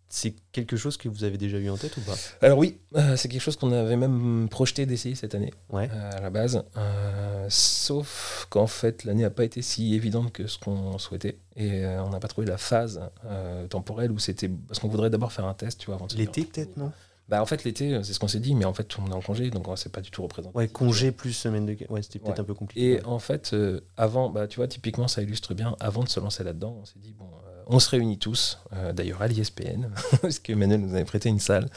C'est 0.09 0.35
quelque 0.53 0.77
chose 0.77 0.95
que 0.95 1.09
vous 1.09 1.23
avez 1.25 1.37
déjà 1.37 1.57
eu 1.57 1.69
en 1.69 1.75
tête 1.77 1.97
ou 1.97 2.01
pas? 2.01 2.15
Alors 2.41 2.57
oui, 2.57 2.77
euh, 2.95 3.17
c'est 3.17 3.27
quelque 3.27 3.41
chose 3.41 3.57
qu'on 3.57 3.71
avait 3.73 3.97
même 3.97 4.47
projeté 4.49 4.85
d'essayer 4.85 5.15
cette 5.15 5.35
année. 5.35 5.53
Ouais. 5.69 5.89
euh, 5.93 6.11
à 6.17 6.21
la 6.21 6.29
base. 6.29 6.63
Euh, 6.77 7.45
sauf 7.49 8.47
qu'en 8.49 8.67
fait, 8.67 9.03
l'année 9.03 9.23
n'a 9.23 9.29
pas 9.29 9.43
été 9.43 9.61
si 9.61 9.93
évidente 9.95 10.31
que 10.31 10.47
ce 10.47 10.57
qu'on 10.57 10.97
souhaitait. 10.97 11.37
Et 11.55 11.83
euh, 11.85 12.03
on 12.03 12.09
n'a 12.09 12.19
pas 12.19 12.27
trouvé 12.29 12.47
la 12.47 12.57
phase 12.57 13.01
euh, 13.25 13.67
temporelle 13.67 14.11
où 14.11 14.19
c'était. 14.19 14.47
Parce 14.49 14.79
qu'on 14.79 14.87
voudrait 14.87 15.09
d'abord 15.09 15.31
faire 15.33 15.45
un 15.45 15.53
test, 15.53 15.79
tu 15.79 15.87
vois, 15.87 15.95
avant 15.95 16.07
de 16.07 16.13
se 16.13 16.17
L'été 16.17 16.45
peut-être, 16.45 16.77
non? 16.77 16.91
Bah, 17.29 17.41
en 17.41 17.45
fait, 17.45 17.65
l'été, 17.65 18.01
c'est 18.03 18.13
ce 18.13 18.19
qu'on 18.19 18.29
s'est 18.29 18.39
dit, 18.39 18.55
mais 18.55 18.63
en 18.63 18.73
fait, 18.73 18.85
tout 18.85 19.01
le 19.01 19.07
monde 19.07 19.13
est 19.13 19.17
en 19.17 19.21
congé, 19.21 19.49
donc 19.49 19.67
on 19.67 19.75
s'est 19.75 19.89
pas 19.89 19.99
du 19.99 20.11
tout 20.11 20.23
représenté. 20.23 20.57
Ouais, 20.57 20.69
congé 20.69 21.11
plus 21.11 21.33
semaine 21.33 21.65
de. 21.65 21.75
Ouais, 21.89 22.01
c'était 22.01 22.19
peut-être 22.19 22.35
Ouais. 22.35 22.39
un 22.39 22.43
peu 22.45 22.53
compliqué. 22.53 22.93
Et 22.93 23.03
en 23.03 23.19
fait, 23.19 23.51
euh, 23.51 23.81
avant, 23.97 24.29
bah, 24.29 24.47
tu 24.47 24.55
vois, 24.55 24.69
typiquement, 24.69 25.09
ça 25.09 25.21
illustre 25.21 25.53
bien, 25.53 25.75
avant 25.81 26.03
de 26.05 26.07
se 26.09 26.21
lancer 26.21 26.45
là-dedans, 26.45 26.77
on 26.81 26.85
s'est 26.85 26.99
dit, 26.99 27.13
bon, 27.19 27.25
on 27.69 27.79
se 27.79 27.89
réunit 27.89 28.17
tous, 28.17 28.59
euh, 28.73 28.93
d'ailleurs 28.93 29.21
à 29.21 29.27
l'ISPN, 29.27 29.89
parce 30.21 30.39
que 30.39 30.53
Manuel 30.53 30.81
nous 30.81 30.93
avait 30.93 31.05
prêté 31.05 31.29
une 31.29 31.39
salle, 31.39 31.67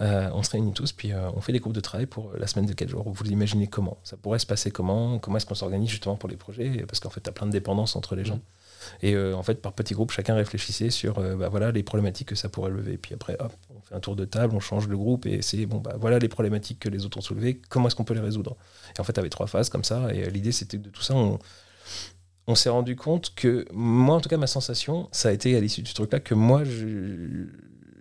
Euh, 0.00 0.28
on 0.34 0.42
se 0.42 0.50
réunit 0.50 0.72
tous, 0.72 0.92
puis 0.92 1.12
euh, 1.12 1.30
on 1.34 1.40
fait 1.40 1.52
des 1.52 1.60
groupes 1.60 1.72
de 1.72 1.80
travail 1.80 2.06
pour 2.06 2.32
la 2.36 2.46
semaine 2.46 2.66
de 2.66 2.72
4 2.72 2.88
jours. 2.88 3.08
Vous 3.08 3.24
l'imaginez 3.24 3.66
comment 3.66 3.98
Ça 4.04 4.16
pourrait 4.16 4.38
se 4.38 4.46
passer 4.46 4.70
comment 4.70 5.18
Comment 5.18 5.38
est-ce 5.38 5.46
qu'on 5.46 5.54
s'organise 5.54 5.88
justement 5.88 6.16
pour 6.16 6.28
les 6.28 6.36
projets 6.36 6.84
Parce 6.86 7.00
qu'en 7.00 7.10
fait, 7.10 7.20
tu 7.20 7.30
as 7.30 7.32
plein 7.32 7.46
de 7.46 7.52
dépendances 7.52 7.96
entre 7.96 8.14
les 8.14 8.24
gens. 8.24 8.40
Et 9.02 9.16
en 9.16 9.42
fait, 9.42 9.60
par 9.62 9.72
petits 9.72 9.94
groupes, 9.94 10.12
chacun 10.12 10.34
réfléchissait 10.34 10.90
sur 10.90 11.14
bah, 11.36 11.48
voilà, 11.48 11.72
les 11.72 11.82
problématiques 11.82 12.28
que 12.28 12.34
ça 12.34 12.48
pourrait 12.48 12.70
lever. 12.70 12.98
Puis 12.98 13.14
après, 13.14 13.36
on 13.74 13.80
fait 13.80 13.94
un 13.94 14.00
tour 14.00 14.16
de 14.16 14.24
table, 14.24 14.54
on 14.54 14.60
change 14.60 14.86
le 14.86 14.96
groupe 14.96 15.26
et 15.26 15.42
c'est 15.42 15.64
bon, 15.66 15.78
bah, 15.78 15.96
voilà 15.98 16.18
les 16.18 16.28
problématiques 16.28 16.78
que 16.80 16.88
les 16.88 17.04
autres 17.04 17.18
ont 17.18 17.22
soulevées, 17.22 17.60
comment 17.68 17.88
est-ce 17.88 17.96
qu'on 17.96 18.04
peut 18.04 18.14
les 18.14 18.20
résoudre? 18.20 18.56
Et 18.96 19.00
en 19.00 19.04
fait, 19.04 19.14
tu 19.14 19.20
avais 19.20 19.30
trois 19.30 19.46
phases 19.46 19.70
comme 19.70 19.84
ça. 19.84 20.12
Et 20.14 20.30
l'idée, 20.30 20.52
c'était 20.52 20.76
que 20.78 20.84
de 20.84 20.90
tout 20.90 21.02
ça, 21.02 21.14
on, 21.14 21.38
on 22.46 22.54
s'est 22.54 22.68
rendu 22.68 22.94
compte 22.96 23.34
que, 23.34 23.66
moi, 23.72 24.16
en 24.16 24.20
tout 24.20 24.28
cas, 24.28 24.36
ma 24.36 24.46
sensation, 24.46 25.08
ça 25.12 25.30
a 25.30 25.32
été 25.32 25.56
à 25.56 25.60
l'issue 25.60 25.82
du 25.82 25.92
truc-là, 25.92 26.20
que 26.20 26.34
moi, 26.34 26.62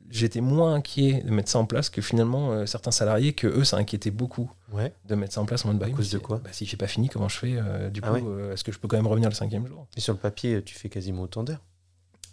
j'étais 0.10 0.42
moins 0.42 0.76
inquiet 0.76 1.24
de 1.24 1.32
mettre 1.32 1.50
ça 1.50 1.60
en 1.60 1.66
place 1.66 1.90
que 1.90 2.02
finalement 2.02 2.52
euh, 2.52 2.66
certains 2.66 2.92
salariés, 2.92 3.34
que 3.34 3.48
eux, 3.48 3.64
ça 3.64 3.78
inquiétait 3.78 4.12
beaucoup 4.12 4.50
Ouais. 4.72 4.94
de 5.06 5.16
mettre 5.16 5.34
ça 5.34 5.42
en 5.42 5.46
place 5.46 5.64
en 5.66 5.70
mode 5.70 5.80
bah, 5.80 5.88
À 5.88 5.90
cause 5.90 6.10
de 6.12 6.18
quoi 6.18 6.40
bah, 6.44 6.50
Si 6.54 6.66
j'ai 6.66 6.78
pas 6.78 6.88
fini, 6.88 7.10
comment 7.10 7.28
je 7.30 7.38
fais 7.38 7.56
euh, 7.58 7.90
Du 7.90 8.02
coup, 8.02 8.08
Ah 8.10 8.14
ouais 8.14 8.24
euh, 8.26 8.54
est-ce 8.54 8.64
que 8.64 8.72
je 8.72 8.80
peux 8.80 8.88
quand 8.88 8.98
même 8.98 9.08
revenir 9.08 9.30
le 9.30 9.36
cinquième 9.36 9.66
jour? 9.68 9.88
Et 9.98 10.00
sur 10.00 10.14
le 10.14 10.20
papier, 10.20 10.62
tu 10.64 10.76
fais 10.76 10.90
quasiment 10.90 11.24
autant 11.24 11.44
d'heures. 11.44 11.64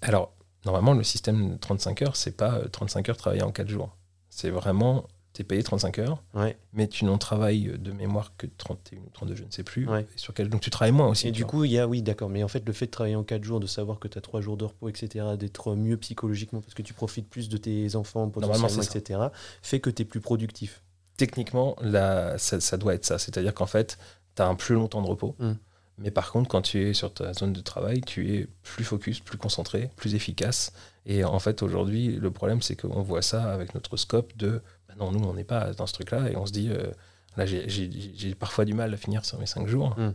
Alors, 0.01 0.33
normalement, 0.65 0.93
le 0.95 1.03
système 1.05 1.53
de 1.53 1.57
35 1.57 2.03
heures, 2.03 2.17
c'est 2.17 2.37
pas 2.37 2.55
euh, 2.59 2.69
35 2.69 3.09
heures 3.09 3.17
travaillées 3.17 3.43
en 3.43 3.53
4 3.53 3.69
jours. 3.69 3.97
C'est 4.29 4.51
vraiment, 4.51 5.07
tu 5.33 5.43
es 5.43 5.45
payé 5.45 5.63
35 5.63 5.99
heures, 5.99 6.23
Ouais. 6.35 6.57
mais 6.73 6.89
tu 6.89 7.05
n'en 7.05 7.17
travailles 7.17 7.73
de 7.79 7.93
mémoire 7.93 8.33
que 8.37 8.47
31 8.59 8.99
ou 8.99 9.11
32, 9.13 9.35
je 9.35 9.45
ne 9.45 9.51
sais 9.51 9.63
plus. 9.63 9.89
Ouais. 9.89 10.03
Et 10.15 10.19
sur 10.19 10.35
quel... 10.35 10.49
Donc 10.49 10.61
tu 10.61 10.69
travailles 10.71 10.93
moins 10.93 11.09
aussi. 11.09 11.29
Et 11.29 11.31
du 11.31 11.43
vois. 11.43 11.51
coup, 11.51 11.65
il 11.65 11.73
y 11.73 11.79
a, 11.79 11.89
oui, 11.89 12.03
d'accord, 12.03 12.29
mais 12.29 12.43
en 12.45 12.49
fait, 12.49 12.67
le 12.67 12.73
fait 12.73 12.87
de 12.87 12.91
travailler 12.91 13.17
en 13.17 13.25
4 13.25 13.43
jours, 13.43 13.61
de 13.61 13.67
savoir 13.67 13.99
que 13.99 14.09
tu 14.09 14.19
as 14.19 14.21
3 14.21 14.41
jours 14.43 14.57
de 14.57 14.65
repos, 14.65 14.89
etc., 14.89 15.25
d'être 15.39 15.75
mieux 15.75 15.97
psychologiquement 15.97 16.61
parce 16.61 16.75
que 16.75 16.83
tu 16.83 16.93
profites 16.93 17.29
plus 17.29 17.49
de 17.49 17.57
tes 17.57 17.97
enfants 17.97 18.29
potentiellement, 18.29 18.69
etc., 18.83 19.21
fait 19.63 19.81
que 19.81 19.91
tu 19.91 20.03
es 20.03 20.05
plus 20.05 20.21
productif. 20.21 20.83
techniquement, 21.17 21.77
là, 21.81 22.37
ça, 22.39 22.61
ça 22.61 22.77
doit 22.77 22.95
être 22.95 23.05
ça. 23.05 23.19
C'est-à-dire 23.19 23.55
qu'en 23.55 23.67
fait, 23.67 23.99
tu 24.35 24.43
as 24.43 24.47
un 24.47 24.55
plus 24.55 24.75
long 24.75 24.89
temps 24.89 25.03
de 25.03 25.07
repos. 25.09 25.37
Mm. 25.39 25.53
Mais 25.99 26.11
par 26.11 26.33
contre, 26.33 26.49
quand 26.49 26.63
tu 26.63 26.89
es 26.89 26.95
sur 26.95 27.13
ta 27.13 27.33
zone 27.33 27.53
de 27.53 27.61
travail, 27.61 28.01
tu 28.01 28.35
es 28.35 28.49
plus 28.63 28.83
focus, 28.83 29.21
plus 29.21 29.39
concentré, 29.39 29.91
plus 29.97 30.15
efficace. 30.15 30.73
Et 31.07 31.23
en 31.23 31.39
fait, 31.39 31.63
aujourd'hui, 31.63 32.17
le 32.17 32.31
problème, 32.31 32.63
c'est 32.63 32.77
qu'on 32.77 33.03
voit 33.03 33.23
ça 33.23 33.53
avec 33.53 33.75
notre 33.75 33.97
scope 33.97 34.37
de 34.37 34.63
bah 34.99 35.05
non, 35.05 35.13
nous, 35.13 35.25
on 35.29 35.35
n'est 35.35 35.45
pas 35.45 35.73
dans 35.73 35.87
ce 35.87 35.93
truc-là. 35.95 36.31
Et 36.31 36.37
on 36.37 36.47
se 36.47 36.53
dit, 36.53 36.69
euh, 36.71 36.91
là, 37.37 37.47
j'ai- 37.47 37.69
j'ai 37.69 37.91
j'ai 38.15 38.35
parfois 38.35 38.65
du 38.65 38.75
mal 38.75 38.93
à 38.93 38.97
finir 38.97 39.25
sur 39.25 39.39
mes 39.39 39.47
5 39.47 39.67
jours. 39.67 39.99
Mm. 39.99 40.15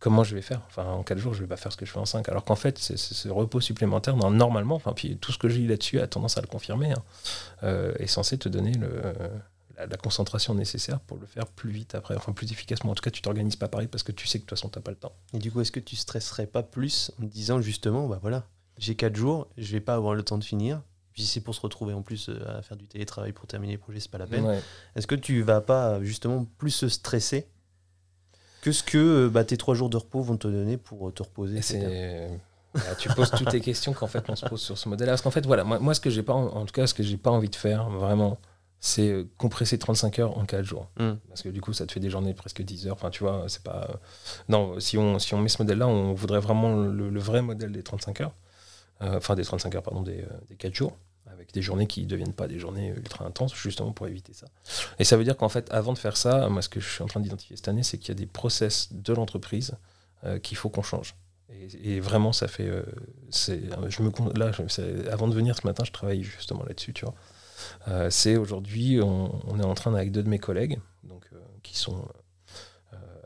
Comment 0.00 0.24
je 0.24 0.34
vais 0.34 0.40
faire? 0.42 0.62
Enfin, 0.68 0.86
en 0.86 1.02
4 1.02 1.18
jours, 1.18 1.34
je 1.34 1.40
vais 1.42 1.46
pas 1.46 1.58
faire 1.58 1.70
ce 1.72 1.76
que 1.76 1.84
je 1.84 1.92
fais 1.92 1.98
en 1.98 2.06
5. 2.06 2.28
Alors 2.30 2.44
qu'en 2.44 2.56
fait, 2.56 2.78
c'est 2.78 2.96
ce 2.96 3.28
repos 3.28 3.60
supplémentaire, 3.60 4.16
dans- 4.16 4.30
normalement, 4.30 4.74
enfin, 4.76 4.92
puis 4.94 5.18
tout 5.18 5.30
ce 5.30 5.36
que 5.38 5.48
je 5.50 5.58
lis 5.58 5.66
là-dessus 5.66 6.00
a 6.00 6.06
tendance 6.06 6.38
à 6.38 6.40
le 6.40 6.46
confirmer, 6.46 6.92
hein, 6.92 7.02
euh, 7.64 7.92
est 7.98 8.06
censé 8.06 8.38
te 8.38 8.48
donner 8.48 8.72
le, 8.72 8.88
la, 9.76 9.84
la 9.86 9.96
concentration 9.98 10.54
nécessaire 10.54 11.00
pour 11.00 11.18
le 11.18 11.26
faire 11.26 11.46
plus 11.46 11.70
vite 11.70 11.94
après, 11.94 12.16
enfin 12.16 12.32
plus 12.32 12.50
efficacement. 12.50 12.92
En 12.92 12.94
tout 12.94 13.02
cas, 13.02 13.10
tu 13.10 13.20
t'organises 13.20 13.56
pas 13.56 13.68
pareil 13.68 13.88
parce 13.88 14.02
que 14.02 14.12
tu 14.12 14.26
sais 14.26 14.38
que 14.38 14.44
de 14.44 14.48
toute 14.48 14.58
façon, 14.58 14.70
tu 14.70 14.78
n'as 14.78 14.82
pas 14.82 14.90
le 14.90 14.96
temps. 14.96 15.12
Et 15.34 15.38
du 15.38 15.52
coup, 15.52 15.60
est-ce 15.60 15.72
que 15.72 15.80
tu 15.80 15.96
stresserais 15.96 16.46
pas 16.46 16.62
plus 16.62 17.10
en 17.20 17.26
te 17.26 17.30
disant 17.30 17.60
justement, 17.60 18.08
bah 18.08 18.18
voilà, 18.22 18.44
j'ai 18.78 18.94
4 18.94 19.16
jours, 19.16 19.48
je 19.58 19.70
vais 19.72 19.80
pas 19.80 19.94
avoir 19.96 20.14
le 20.14 20.22
temps 20.22 20.38
de 20.38 20.44
finir. 20.44 20.80
Puis 21.20 21.26
si 21.26 21.34
c'est 21.34 21.40
pour 21.42 21.54
se 21.54 21.60
retrouver 21.60 21.92
en 21.92 22.00
plus 22.00 22.30
euh, 22.30 22.58
à 22.58 22.62
faire 22.62 22.78
du 22.78 22.86
télétravail 22.86 23.32
pour 23.32 23.46
terminer 23.46 23.74
les 23.74 23.78
projets, 23.78 24.00
c'est 24.00 24.10
pas 24.10 24.16
la 24.16 24.26
peine. 24.26 24.46
Ouais. 24.46 24.58
Est-ce 24.96 25.06
que 25.06 25.14
tu 25.14 25.42
vas 25.42 25.60
pas 25.60 26.02
justement 26.02 26.46
plus 26.56 26.70
se 26.70 26.88
stresser 26.88 27.46
que 28.62 28.72
ce 28.72 28.82
que 28.82 29.26
euh, 29.26 29.28
bah, 29.28 29.44
tes 29.44 29.58
3 29.58 29.74
jours 29.74 29.90
de 29.90 29.98
repos 29.98 30.22
vont 30.22 30.38
te 30.38 30.48
donner 30.48 30.78
pour 30.78 31.08
euh, 31.08 31.12
te 31.12 31.22
reposer 31.22 31.60
voilà, 32.72 32.94
tu 32.94 33.10
poses 33.10 33.32
toutes 33.32 33.52
les 33.52 33.60
questions 33.60 33.92
qu'en 33.92 34.06
fait 34.06 34.30
on 34.30 34.36
se 34.36 34.46
pose 34.46 34.62
sur 34.62 34.78
ce 34.78 34.88
modèle. 34.88 35.08
Parce 35.08 35.20
qu'en 35.20 35.30
fait, 35.30 35.44
voilà, 35.44 35.62
moi, 35.64 35.78
moi, 35.78 35.92
ce 35.92 36.00
que 36.00 36.08
j'ai 36.08 36.22
pas, 36.22 36.32
en, 36.32 36.46
en 36.46 36.64
tout 36.64 36.72
cas, 36.72 36.86
ce 36.86 36.94
que 36.94 37.02
j'ai 37.02 37.16
pas 37.18 37.30
envie 37.30 37.50
de 37.50 37.56
faire, 37.56 37.90
vraiment, 37.90 38.38
c'est 38.78 39.26
compresser 39.36 39.76
35 39.76 40.20
heures 40.20 40.38
en 40.38 40.46
4 40.46 40.64
jours. 40.64 40.88
Mm. 40.96 41.14
Parce 41.28 41.42
que 41.42 41.50
du 41.50 41.60
coup, 41.60 41.72
ça 41.74 41.84
te 41.84 41.92
fait 41.92 42.00
des 42.00 42.08
journées 42.08 42.32
de 42.32 42.38
presque 42.38 42.62
10 42.62 42.86
heures. 42.86 42.94
Enfin, 42.94 43.10
tu 43.10 43.24
vois, 43.24 43.44
c'est 43.48 43.64
pas. 43.64 43.90
Non, 44.48 44.78
si 44.80 44.96
on, 44.96 45.18
si 45.18 45.34
on 45.34 45.38
met 45.38 45.48
ce 45.50 45.60
modèle-là, 45.60 45.86
on 45.88 46.14
voudrait 46.14 46.40
vraiment 46.40 46.76
le, 46.76 47.10
le 47.10 47.20
vrai 47.20 47.42
modèle 47.42 47.72
des 47.72 47.82
35 47.82 48.20
heures. 48.22 48.34
Euh, 49.02 49.16
Enfin, 49.16 49.34
des 49.34 49.44
35 49.44 49.74
heures, 49.74 49.82
pardon, 49.82 50.02
des, 50.02 50.24
des 50.48 50.56
4 50.56 50.74
jours. 50.74 50.96
Avec 51.40 51.54
des 51.54 51.62
journées 51.62 51.86
qui 51.86 52.02
ne 52.02 52.06
deviennent 52.06 52.34
pas 52.34 52.48
des 52.48 52.58
journées 52.58 52.92
ultra 52.94 53.24
intenses, 53.24 53.54
justement 53.54 53.92
pour 53.92 54.06
éviter 54.06 54.34
ça. 54.34 54.46
Et 54.98 55.04
ça 55.04 55.16
veut 55.16 55.24
dire 55.24 55.38
qu'en 55.38 55.48
fait, 55.48 55.70
avant 55.70 55.94
de 55.94 55.98
faire 55.98 56.18
ça, 56.18 56.50
moi, 56.50 56.60
ce 56.60 56.68
que 56.68 56.80
je 56.80 56.88
suis 56.88 57.02
en 57.02 57.06
train 57.06 57.20
d'identifier 57.20 57.56
cette 57.56 57.68
année, 57.68 57.82
c'est 57.82 57.96
qu'il 57.96 58.08
y 58.08 58.10
a 58.12 58.14
des 58.14 58.26
process 58.26 58.92
de 58.92 59.14
l'entreprise 59.14 59.72
euh, 60.24 60.38
qu'il 60.38 60.58
faut 60.58 60.68
qu'on 60.68 60.82
change. 60.82 61.14
Et, 61.82 61.98
vraiment, 61.98 62.34
ça 62.34 62.46
fait. 62.46 62.66
euh, 62.66 62.82
je 63.30 64.02
me, 64.02 64.38
là, 64.38 64.52
avant 65.10 65.28
de 65.28 65.34
venir 65.34 65.56
ce 65.56 65.66
matin, 65.66 65.82
je 65.82 65.92
travaille 65.92 66.22
justement 66.22 66.62
là-dessus, 66.64 66.92
tu 66.92 67.06
vois. 67.06 67.14
Euh, 67.88 68.10
c'est 68.10 68.36
aujourd'hui, 68.36 69.00
on, 69.02 69.40
on 69.48 69.58
est 69.58 69.64
en 69.64 69.74
train, 69.74 69.94
avec 69.94 70.12
deux 70.12 70.22
de 70.22 70.28
mes 70.28 70.38
collègues, 70.38 70.78
donc, 71.04 71.24
qui 71.62 71.78
sont 71.78 72.04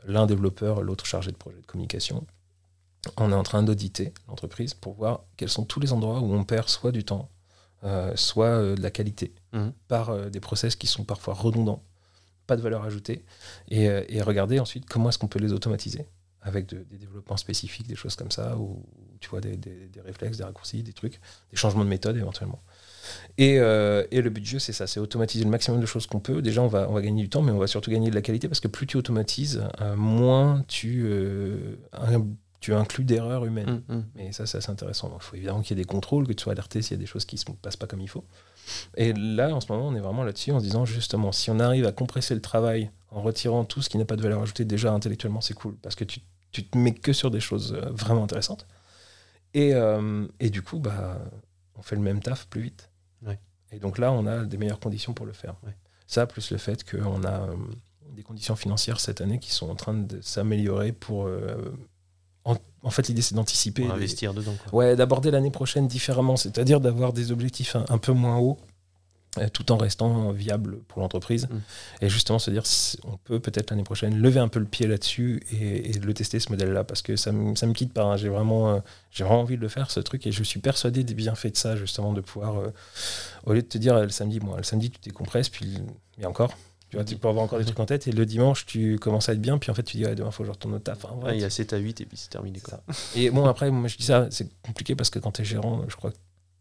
l'un 0.05 0.25
développeur, 0.25 0.81
l'autre 0.81 1.05
chargé 1.05 1.31
de 1.31 1.37
projet 1.37 1.59
de 1.59 1.65
communication, 1.65 2.25
on 3.17 3.31
est 3.31 3.35
en 3.35 3.43
train 3.43 3.63
d'auditer 3.63 4.13
l'entreprise 4.27 4.73
pour 4.73 4.93
voir 4.93 5.23
quels 5.37 5.49
sont 5.49 5.65
tous 5.65 5.79
les 5.79 5.93
endroits 5.93 6.19
où 6.19 6.33
on 6.33 6.43
perd 6.43 6.69
soit 6.69 6.91
du 6.91 7.03
temps, 7.03 7.29
soit 8.15 8.47
euh, 8.47 8.75
de 8.75 8.81
la 8.81 8.91
qualité, 8.91 9.33
Mhm. 9.53 9.71
par 9.87 10.09
euh, 10.09 10.29
des 10.29 10.39
process 10.39 10.75
qui 10.75 10.87
sont 10.87 11.03
parfois 11.03 11.33
redondants, 11.33 11.83
pas 12.47 12.55
de 12.57 12.61
valeur 12.61 12.83
ajoutée, 12.83 13.23
et, 13.69 13.89
euh, 13.89 14.03
et 14.09 14.21
regarder 14.21 14.59
ensuite 14.59 14.85
comment 14.87 15.09
est-ce 15.09 15.17
qu'on 15.17 15.27
peut 15.27 15.39
les 15.39 15.53
automatiser 15.53 16.05
avec 16.41 16.67
de- 16.67 16.83
des 16.91 16.97
développements 16.97 17.37
spécifiques, 17.37 17.87
des 17.87 17.95
choses 17.95 18.15
comme 18.15 18.29
ça, 18.29 18.55
ou 18.57 18.83
tu 19.19 19.29
vois, 19.29 19.41
des, 19.41 19.57
des- 19.57 19.87
des 19.87 20.01
réflexes, 20.01 20.37
des 20.37 20.43
raccourcis, 20.43 20.83
des 20.83 20.93
trucs, 20.93 21.19
des 21.49 21.57
changements 21.57 21.83
de 21.83 21.89
méthode 21.89 22.15
éventuellement. 22.17 22.61
Et, 23.39 23.59
euh, 23.59 24.05
et 24.11 24.21
le 24.21 24.29
but 24.29 24.41
du 24.41 24.49
jeu, 24.49 24.59
c'est 24.59 24.73
ça, 24.73 24.85
c'est 24.87 24.99
automatiser 24.99 25.43
le 25.43 25.49
maximum 25.49 25.79
de 25.81 25.85
choses 25.87 26.05
qu'on 26.05 26.19
peut. 26.19 26.41
Déjà, 26.43 26.61
on 26.61 26.67
va, 26.67 26.87
on 26.89 26.93
va 26.93 27.01
gagner 27.01 27.23
du 27.23 27.29
temps, 27.29 27.41
mais 27.41 27.51
on 27.51 27.57
va 27.57 27.65
surtout 27.67 27.89
gagner 27.91 28.09
de 28.11 28.15
la 28.15 28.21
qualité, 28.21 28.47
parce 28.47 28.59
que 28.59 28.67
plus 28.67 28.85
tu 28.87 28.97
automatises, 28.97 29.63
euh, 29.81 29.95
moins 29.95 30.63
tu, 30.67 31.03
euh, 31.05 31.75
tu 32.65 32.73
inclus 32.73 33.03
d'erreurs 33.03 33.45
humaines. 33.45 33.83
Mm, 33.87 33.93
mm. 33.95 34.05
Mais 34.15 34.31
ça, 34.31 34.47
c'est 34.47 34.57
assez 34.57 34.71
intéressant. 34.71 35.09
Donc, 35.09 35.19
il 35.21 35.25
faut 35.25 35.35
évidemment 35.35 35.61
qu'il 35.61 35.77
y 35.77 35.79
ait 35.79 35.83
des 35.83 35.87
contrôles, 35.87 36.25
que 36.25 36.33
tu 36.33 36.41
sois 36.41 36.53
alerté 36.53 36.81
s'il 36.81 36.97
y 36.97 36.99
a 36.99 37.01
des 37.01 37.05
choses 37.05 37.23
qui 37.25 37.35
ne 37.35 37.39
se 37.39 37.45
passent 37.61 37.75
pas 37.77 37.85
comme 37.85 38.01
il 38.01 38.09
faut. 38.09 38.23
Et 38.97 39.13
là, 39.13 39.53
en 39.53 39.61
ce 39.61 39.71
moment, 39.71 39.87
on 39.87 39.93
est 39.95 39.99
vraiment 39.99 40.23
là-dessus 40.23 40.51
en 40.51 40.59
se 40.59 40.65
disant 40.65 40.83
justement, 40.85 41.31
si 41.31 41.51
on 41.51 41.59
arrive 41.59 41.85
à 41.85 41.91
compresser 41.91 42.33
le 42.33 42.41
travail 42.41 42.89
en 43.11 43.21
retirant 43.21 43.65
tout 43.65 43.83
ce 43.83 43.89
qui 43.89 43.99
n'a 43.99 44.05
pas 44.05 44.15
de 44.15 44.23
valeur 44.23 44.41
ajoutée, 44.41 44.65
déjà 44.65 44.91
intellectuellement, 44.91 45.41
c'est 45.41 45.53
cool 45.53 45.75
parce 45.75 45.93
que 45.93 46.03
tu, 46.03 46.21
tu 46.51 46.65
te 46.65 46.75
mets 46.75 46.95
que 46.95 47.13
sur 47.13 47.29
des 47.29 47.39
choses 47.39 47.73
euh, 47.73 47.91
vraiment 47.91 48.23
intéressantes. 48.23 48.65
Et, 49.53 49.75
euh, 49.75 50.27
et 50.39 50.49
du 50.49 50.63
coup, 50.63 50.79
bah, 50.79 51.21
on 51.75 51.83
fait 51.83 51.95
le 51.95 52.01
même 52.01 52.19
taf 52.21 52.47
plus 52.47 52.61
vite. 52.61 52.89
Ouais. 53.21 53.39
Et 53.71 53.77
donc 53.77 53.99
là, 53.99 54.11
on 54.11 54.25
a 54.25 54.43
des 54.43 54.57
meilleures 54.57 54.79
conditions 54.79 55.13
pour 55.13 55.27
le 55.27 55.33
faire. 55.33 55.53
Ouais. 55.63 55.77
Ça, 56.07 56.25
plus 56.25 56.49
le 56.49 56.57
fait 56.57 56.83
qu'on 56.89 57.23
a 57.23 57.41
euh, 57.41 57.55
des 58.15 58.23
conditions 58.23 58.55
financières 58.55 58.99
cette 58.99 59.21
année 59.21 59.37
qui 59.37 59.51
sont 59.51 59.69
en 59.69 59.75
train 59.75 59.93
de 59.93 60.19
s'améliorer 60.21 60.91
pour. 60.91 61.27
euh, 61.27 61.71
en, 62.45 62.55
en 62.83 62.89
fait, 62.91 63.07
l'idée, 63.07 63.21
c'est 63.21 63.35
d'anticiper. 63.35 63.81
Pour 63.83 63.91
les- 63.95 64.03
investir 64.03 64.33
dedans. 64.33 64.53
Quoi. 64.69 64.79
Ouais, 64.79 64.95
d'aborder 64.95 65.31
l'année 65.31 65.51
prochaine 65.51 65.87
différemment, 65.87 66.37
c'est-à-dire 66.37 66.79
d'avoir 66.79 67.11
des 67.11 67.31
objectifs 67.31 67.75
un, 67.75 67.85
un 67.89 67.97
peu 67.97 68.11
moins 68.13 68.37
hauts 68.37 68.57
euh, 69.37 69.49
tout 69.51 69.69
en 69.73 69.77
restant 69.77 70.31
viable 70.31 70.77
pour 70.87 71.01
l'entreprise. 71.01 71.47
Mm. 71.51 72.05
Et 72.05 72.09
justement 72.09 72.39
se 72.39 72.51
dire, 72.51 72.63
on 73.03 73.17
peut 73.17 73.39
peut-être 73.41 73.69
l'année 73.71 73.83
prochaine 73.83 74.15
lever 74.17 74.39
un 74.39 74.47
peu 74.47 74.59
le 74.59 74.65
pied 74.65 74.87
là-dessus 74.87 75.43
et, 75.51 75.89
et 75.89 75.93
le 75.99 76.13
tester 76.13 76.39
ce 76.39 76.49
modèle-là, 76.51 76.85
parce 76.85 77.01
que 77.01 77.17
ça 77.17 77.33
me 77.33 77.73
quitte 77.73 77.91
pas. 77.91 78.03
hein. 78.03 78.15
J'ai 78.15 78.29
vraiment, 78.29 78.75
euh, 78.75 78.79
j'ai 79.11 79.25
vraiment 79.25 79.41
envie 79.41 79.57
de 79.57 79.61
le 79.61 79.67
faire, 79.67 79.91
ce 79.91 79.99
truc, 79.99 80.25
et 80.25 80.31
je 80.31 80.41
suis 80.43 80.61
persuadé 80.61 81.03
des 81.03 81.15
bienfaits 81.15 81.51
de 81.51 81.57
ça, 81.57 81.75
justement, 81.75 82.13
de 82.13 82.21
pouvoir, 82.21 82.59
euh, 82.61 82.71
au 83.45 83.51
lieu 83.53 83.61
de 83.61 83.67
te 83.67 83.77
dire 83.77 83.99
le 83.99 84.07
samedi, 84.09 84.39
bon, 84.39 84.55
le 84.55 84.63
samedi, 84.63 84.89
tu 84.91 84.99
décompresses, 85.03 85.49
puis 85.49 85.65
il 86.17 86.21
y 86.21 86.25
a 86.25 86.29
encore. 86.29 86.55
Tu 86.95 86.99
vois, 87.01 87.05
tu 87.05 87.15
peux 87.17 87.27
avoir 87.27 87.43
encore 87.43 87.59
des 87.59 87.65
trucs 87.65 87.79
en 87.79 87.85
tête, 87.85 88.07
et 88.07 88.11
le 88.11 88.25
dimanche, 88.25 88.65
tu 88.65 88.97
commences 88.99 89.27
à 89.29 89.33
être 89.33 89.41
bien, 89.41 89.57
puis 89.57 89.69
en 89.69 89.73
fait, 89.73 89.83
tu 89.83 89.97
dis, 89.97 90.05
ouais, 90.05 90.15
demain, 90.15 90.29
il 90.29 90.33
faut 90.33 90.43
que 90.43 90.47
je 90.47 90.51
retourne 90.51 90.75
au 90.75 90.79
taf. 90.79 91.03
Enfin, 91.05 91.15
Ouais, 91.25 91.35
il 91.37 91.41
y 91.41 91.43
a 91.43 91.49
7 91.49 91.73
à 91.73 91.77
8 91.77 92.01
et 92.01 92.05
puis 92.05 92.17
c'est 92.17 92.29
terminé. 92.29 92.59
Quoi. 92.59 92.81
Et 93.15 93.29
bon, 93.29 93.45
après, 93.45 93.69
moi 93.71 93.87
je 93.87 93.97
dis 93.97 94.03
ça, 94.03 94.27
c'est 94.31 94.47
compliqué 94.61 94.95
parce 94.95 95.09
que 95.09 95.19
quand 95.19 95.31
tu 95.33 95.41
es 95.41 95.45
gérant, 95.45 95.83
je 95.89 95.95
crois 95.95 96.11
que 96.11 96.17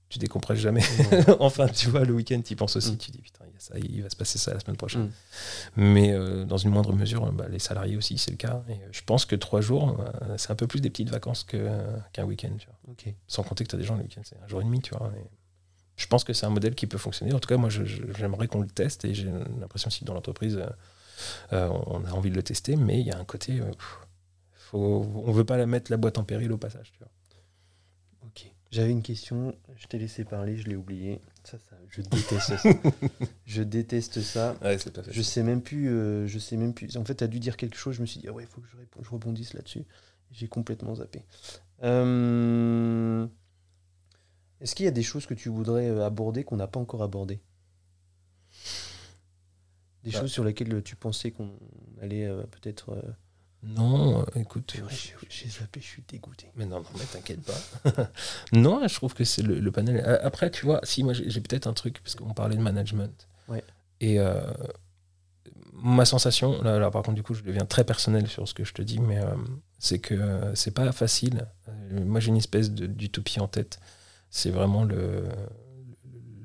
tu 0.08 0.18
décompresses 0.18 0.58
jamais. 0.58 0.82
enfin, 1.40 1.66
tu 1.68 1.88
vois, 1.88 2.04
le 2.04 2.12
week-end, 2.14 2.40
tu 2.44 2.52
y 2.52 2.56
penses 2.56 2.76
aussi, 2.76 2.92
Mm. 2.92 2.96
tu 2.98 3.10
dis 3.10 3.18
putain, 3.20 3.44
il, 3.48 3.52
y 3.52 3.56
a 3.56 3.60
ça, 3.60 3.74
il 3.78 4.02
va 4.02 4.10
se 4.10 4.16
passer 4.16 4.38
ça 4.38 4.52
la 4.54 4.60
semaine 4.60 4.76
prochaine. 4.76 5.04
Mm. 5.06 5.10
Mais 5.76 6.12
euh, 6.12 6.44
dans 6.44 6.56
une 6.58 6.70
moindre 6.70 6.92
mesure, 6.92 7.32
bah, 7.32 7.46
les 7.50 7.58
salariés 7.58 7.96
aussi, 7.96 8.18
c'est 8.18 8.30
le 8.30 8.36
cas. 8.36 8.62
Et 8.68 8.72
euh, 8.72 8.76
je 8.92 9.00
pense 9.04 9.24
que 9.24 9.34
trois 9.36 9.60
jours, 9.60 9.96
euh, 10.22 10.34
c'est 10.36 10.50
un 10.50 10.54
peu 10.56 10.66
plus 10.66 10.80
des 10.80 10.90
petites 10.90 11.10
vacances 11.10 11.42
que- 11.44 11.68
qu'un 12.12 12.24
week-end. 12.24 12.50
tu 12.58 12.66
vois. 12.66 12.92
Ok. 12.92 13.12
Sans 13.26 13.42
compter 13.42 13.64
que 13.64 13.70
tu 13.70 13.76
as 13.76 13.78
des 13.78 13.84
gens 13.84 13.96
le 13.96 14.02
week-end, 14.02 14.20
c'est 14.24 14.36
un 14.44 14.46
jour 14.48 14.60
et 14.60 14.64
demi, 14.64 14.80
tu 14.80 14.94
vois. 14.94 15.10
Et 15.16 15.24
je 15.96 16.06
pense 16.06 16.24
que 16.24 16.32
c'est 16.32 16.46
un 16.46 16.50
modèle 16.50 16.74
qui 16.74 16.86
peut 16.86 16.98
fonctionner. 16.98 17.32
En 17.34 17.38
tout 17.40 17.48
cas, 17.48 17.56
moi, 17.56 17.70
j'aimerais 17.70 18.48
qu'on 18.48 18.60
le 18.60 18.66
teste 18.68 19.04
et 19.04 19.14
j'ai 19.14 19.30
l'impression 19.60 19.88
aussi 19.88 20.00
que 20.00 20.04
dans 20.06 20.14
l'entreprise, 20.14 20.56
euh, 20.56 20.66
euh, 21.52 21.68
on 21.86 22.04
a 22.04 22.10
envie 22.12 22.30
de 22.30 22.34
le 22.36 22.42
tester, 22.42 22.76
mais 22.76 23.00
il 23.00 23.06
y 23.06 23.12
a 23.12 23.18
un 23.18 23.24
côté. 23.24 23.60
euh, 23.60 23.70
faut, 24.54 25.06
on 25.24 25.30
veut 25.32 25.44
pas 25.44 25.56
la 25.56 25.66
mettre 25.66 25.90
la 25.90 25.96
boîte 25.96 26.18
en 26.18 26.24
péril 26.24 26.50
au 26.52 26.58
passage. 26.58 26.90
Tu 26.92 26.98
vois. 26.98 27.08
Ok. 28.26 28.50
J'avais 28.72 28.90
une 28.90 29.02
question, 29.02 29.54
je 29.76 29.86
t'ai 29.86 29.98
laissé 29.98 30.24
parler, 30.24 30.56
je 30.56 30.64
l'ai 30.64 30.74
oublié. 30.74 31.20
Ça, 31.44 31.58
ça, 31.58 31.76
je 31.90 32.00
déteste 32.02 32.56
ça. 32.56 32.68
je 33.46 33.62
déteste 33.62 34.20
ça. 34.22 34.56
Ouais, 34.62 34.76
Je 35.10 35.22
sais 35.22 35.44
même 35.44 35.62
plus. 35.62 35.88
euh, 35.90 36.26
je 36.26 36.38
sais 36.40 36.56
même 36.56 36.74
plus. 36.74 36.96
En 36.96 37.04
fait, 37.04 37.14
tu 37.14 37.22
as 37.24 37.28
dû 37.28 37.38
dire 37.38 37.56
quelque 37.56 37.76
chose. 37.76 37.94
Je 37.94 38.00
me 38.00 38.06
suis 38.06 38.18
dit, 38.18 38.26
ah 38.28 38.32
ouais, 38.32 38.42
il 38.42 38.48
faut 38.48 38.60
que 38.60 38.66
je, 38.72 38.76
réponde- 38.76 39.04
je 39.04 39.10
rebondisse 39.10 39.54
là-dessus. 39.54 39.84
J'ai 40.32 40.48
complètement 40.48 40.96
zappé. 40.96 41.22
Euh, 41.84 43.26
Est-ce 44.64 44.74
qu'il 44.74 44.84
y 44.86 44.88
a 44.88 44.92
des 44.92 45.02
choses 45.04 45.26
que 45.26 45.34
tu 45.34 45.48
voudrais 45.50 45.88
euh, 45.90 46.04
aborder 46.04 46.42
qu'on 46.42 46.56
n'a 46.56 46.66
pas 46.66 46.80
encore 46.80 47.02
abordées? 47.04 47.40
Des 50.02 50.10
Bah. 50.10 50.20
choses 50.20 50.32
sur 50.32 50.42
lesquelles 50.44 50.82
tu 50.82 50.96
pensais 50.96 51.30
qu'on 51.30 51.50
allait 52.02 52.26
euh, 52.26 52.42
peut-être. 52.44 52.90
euh, 52.94 53.02
Non, 53.62 54.20
euh, 54.22 54.24
écoute. 54.36 54.74
J'ai 55.30 55.48
zappé, 55.48 55.80
je 55.80 55.86
suis 55.86 56.02
dégoûté. 56.08 56.50
Mais 56.56 56.66
non, 56.66 56.80
non, 56.80 56.86
mais 56.98 57.04
t'inquiète 57.04 57.40
pas. 57.42 58.10
non, 58.52 58.86
je 58.88 58.94
trouve 58.94 59.14
que 59.14 59.24
c'est 59.24 59.42
le, 59.42 59.60
le 59.60 59.70
panel. 59.72 60.02
Euh, 60.04 60.18
Après, 60.22 60.50
tu 60.50 60.64
vois, 60.66 60.80
si 60.82 61.04
moi 61.04 61.12
j'ai 61.14 61.40
peut-être 61.40 61.66
un 61.66 61.72
truc, 61.72 62.00
parce 62.02 62.14
qu'on 62.14 62.34
parlait 62.34 62.56
de 62.56 62.62
management. 62.62 63.28
Ouais. 63.48 63.62
Et 64.00 64.18
euh, 64.18 64.42
ma 65.72 66.04
sensation, 66.04 66.62
là, 66.62 66.78
là, 66.78 66.90
par 66.90 67.02
contre, 67.02 67.16
du 67.16 67.22
coup, 67.22 67.34
je 67.34 67.42
deviens 67.42 67.64
très 67.64 67.84
personnel 67.84 68.28
sur 68.28 68.46
ce 68.48 68.54
que 68.54 68.64
je 68.64 68.72
te 68.74 68.82
dis, 68.82 68.98
mais 68.98 69.18
euh, 69.18 69.34
c'est 69.78 69.98
que 69.98 70.14
euh, 70.14 70.54
c'est 70.54 70.70
pas 70.72 70.90
facile. 70.92 71.46
Euh, 71.68 72.04
moi, 72.04 72.20
j'ai 72.20 72.28
une 72.28 72.36
espèce 72.36 72.70
de- 72.70 72.86
d'utopie 72.86 73.40
en 73.40 73.48
tête. 73.48 73.78
C'est 74.36 74.50
vraiment 74.50 74.82
le, 74.82 75.28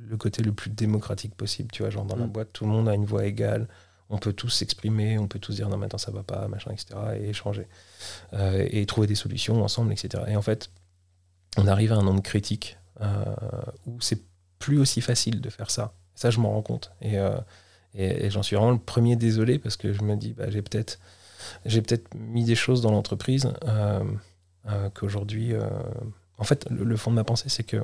le 0.08 0.16
côté 0.16 0.44
le 0.44 0.52
plus 0.54 0.70
démocratique 0.70 1.34
possible. 1.34 1.72
Tu 1.72 1.82
vois, 1.82 1.90
genre 1.90 2.06
dans 2.06 2.16
la 2.16 2.28
Mm. 2.28 2.32
boîte, 2.32 2.50
tout 2.54 2.66
le 2.66 2.70
monde 2.70 2.88
a 2.88 2.94
une 2.94 3.06
voix 3.06 3.26
égale. 3.26 3.68
On 4.12 4.20
peut 4.20 4.32
tous 4.32 4.50
s'exprimer, 4.50 5.18
on 5.18 5.28
peut 5.28 5.40
tous 5.40 5.56
dire 5.56 5.70
non, 5.70 5.78
maintenant 5.78 5.98
ça 5.98 6.12
va 6.12 6.22
pas, 6.22 6.48
machin, 6.48 6.70
etc. 6.72 7.00
et 7.20 7.30
échanger. 7.30 7.68
Euh, 8.34 8.68
et 8.70 8.86
trouver 8.86 9.08
des 9.08 9.16
solutions 9.16 9.64
ensemble, 9.64 9.92
etc. 9.92 10.24
Et 10.28 10.36
en 10.36 10.44
fait, 10.44 10.70
on 11.58 11.66
arrive 11.66 11.92
à 11.92 11.96
un 11.96 12.04
nombre 12.04 12.22
critique 12.22 12.78
euh, 13.02 13.26
où 13.88 14.00
c'est 14.02 14.22
plus 14.60 14.78
aussi 14.80 15.02
facile 15.02 15.42
de 15.42 15.50
faire 15.50 15.72
ça. 15.72 15.94
Ça, 16.14 16.30
je 16.30 16.40
m'en 16.40 16.52
rends 16.52 16.62
compte. 16.62 16.92
Et, 17.02 17.18
euh, 17.18 17.38
et, 17.96 18.26
et 18.26 18.30
j'en 18.30 18.44
suis 18.44 18.56
vraiment 18.56 18.72
le 18.72 18.78
premier 18.78 19.16
désolé 19.16 19.58
parce 19.58 19.78
que 19.78 19.94
je 19.94 20.04
me 20.04 20.16
dis, 20.16 20.34
bah, 20.34 20.52
j'ai 20.52 20.62
peut-être 20.62 21.00
j'ai 21.66 21.82
peut-être 21.82 22.14
mis 22.14 22.44
des 22.44 22.56
choses 22.56 22.82
dans 22.82 22.92
l'entreprise 22.92 23.52
qu'aujourd'hui. 24.94 25.54
En 26.40 26.44
fait, 26.44 26.66
le, 26.70 26.84
le 26.84 26.98
fond 26.98 27.12
de 27.12 27.16
ma 27.16 27.24
pensée, 27.24 27.50
c'est 27.50 27.64
que 27.64 27.78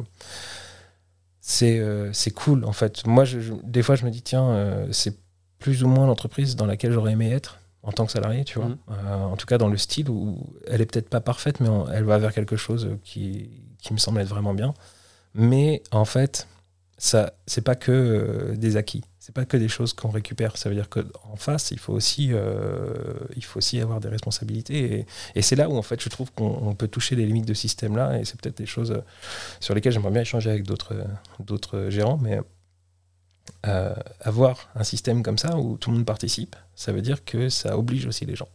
c'est 1.40 1.80
euh, 1.80 2.12
cool. 2.36 2.66
En 2.66 2.74
fait, 2.74 3.06
moi, 3.06 3.24
je, 3.26 3.40
je- 3.40 3.54
des 3.64 3.84
fois, 3.84 3.96
je 3.96 4.06
me 4.06 4.10
dis, 4.12 4.22
tiens, 4.22 4.48
euh, 4.50 4.88
c'est 4.92 5.16
plus 5.60 5.84
ou 5.84 5.88
moins 5.88 6.08
l'entreprise 6.08 6.56
dans 6.56 6.66
laquelle 6.66 6.92
j'aurais 6.92 7.14
aimé 7.14 7.32
être 7.32 7.60
en 7.84 7.92
tant 7.92 8.06
que 8.06 8.12
salarié, 8.12 8.44
tu 8.46 8.60
vois. 8.60 8.70
Mhm. 8.70 8.78
Euh, 8.92 9.16
en 9.26 9.38
tout 9.38 9.46
cas, 9.46 9.58
dans 9.58 9.68
le 9.68 9.78
style 9.78 10.10
où 10.10 10.40
elle 10.68 10.82
est 10.82 10.86
peut-être 10.86 11.10
pas 11.10 11.22
parfaite, 11.22 11.60
mais 11.60 11.70
on- 11.70 11.88
elle 11.90 12.04
va 12.04 12.18
vers 12.18 12.34
quelque 12.34 12.56
chose 12.56 12.90
qui, 13.04 13.50
qui 13.80 13.94
me 13.94 14.00
semble 14.00 14.20
être 14.22 14.28
vraiment 14.30 14.54
bien. 14.54 14.74
Mais 15.36 15.84
en 15.92 16.06
fait, 16.06 16.48
ça, 16.98 17.34
c'est 17.46 17.62
pas 17.64 17.76
que 17.76 18.54
des 18.58 18.78
acquis, 18.78 19.04
c'est 19.26 19.34
pas 19.34 19.46
que 19.46 19.58
des 19.58 19.70
choses 19.70 19.94
qu'on 19.94 20.12
récupère. 20.12 20.56
Ça 20.56 20.70
veut 20.70 20.76
dire 20.76 20.88
qu'en 20.88 21.36
face, 21.36 21.72
il 21.72 21.80
faut 21.80 21.94
aussi, 21.94 22.30
euh, 22.32 22.94
il 23.36 23.44
faut 23.44 23.58
aussi 23.58 23.82
avoir 23.82 24.00
des 24.00 24.08
responsabilités. 24.08 25.08
Et, 25.34 25.42
c'est 25.42 25.56
là 25.56 25.68
où 25.68 25.76
en 25.76 25.82
fait, 25.82 26.00
je 26.00 26.10
trouve 26.10 26.32
qu'on 26.32 26.46
on 26.46 26.76
peut 26.76 26.88
toucher 26.88 27.16
les 27.16 27.26
limites 27.26 27.48
de 27.48 27.56
ce 27.56 27.62
système-là. 27.62 28.20
Et 28.20 28.26
c'est 28.26 28.40
peut-être 28.40 28.60
des 28.60 28.68
choses 28.68 28.92
euh, 28.92 29.02
sur 29.60 29.74
lesquelles 29.74 29.94
j'aimerais 29.94 30.12
bien 30.12 30.22
échanger 30.22 30.52
avec 30.52 30.62
d'autres, 30.62 30.94
euh, 31.74 31.90
gérants, 31.90 32.20
mais 32.22 32.40
avoir 34.22 34.70
un 34.76 34.84
système 34.84 35.24
comme 35.24 35.40
ça 35.40 35.58
où 35.58 35.78
tout 35.78 35.90
le 35.90 35.98
monde 35.98 36.06
participe, 36.06 36.56
ça 36.76 36.92
veut 36.92 37.02
dire 37.02 37.26
que 37.26 37.50
ça 37.50 37.80
oblige 37.80 38.06
aussi 38.06 38.26
les 38.26 38.36
gens 38.36 38.50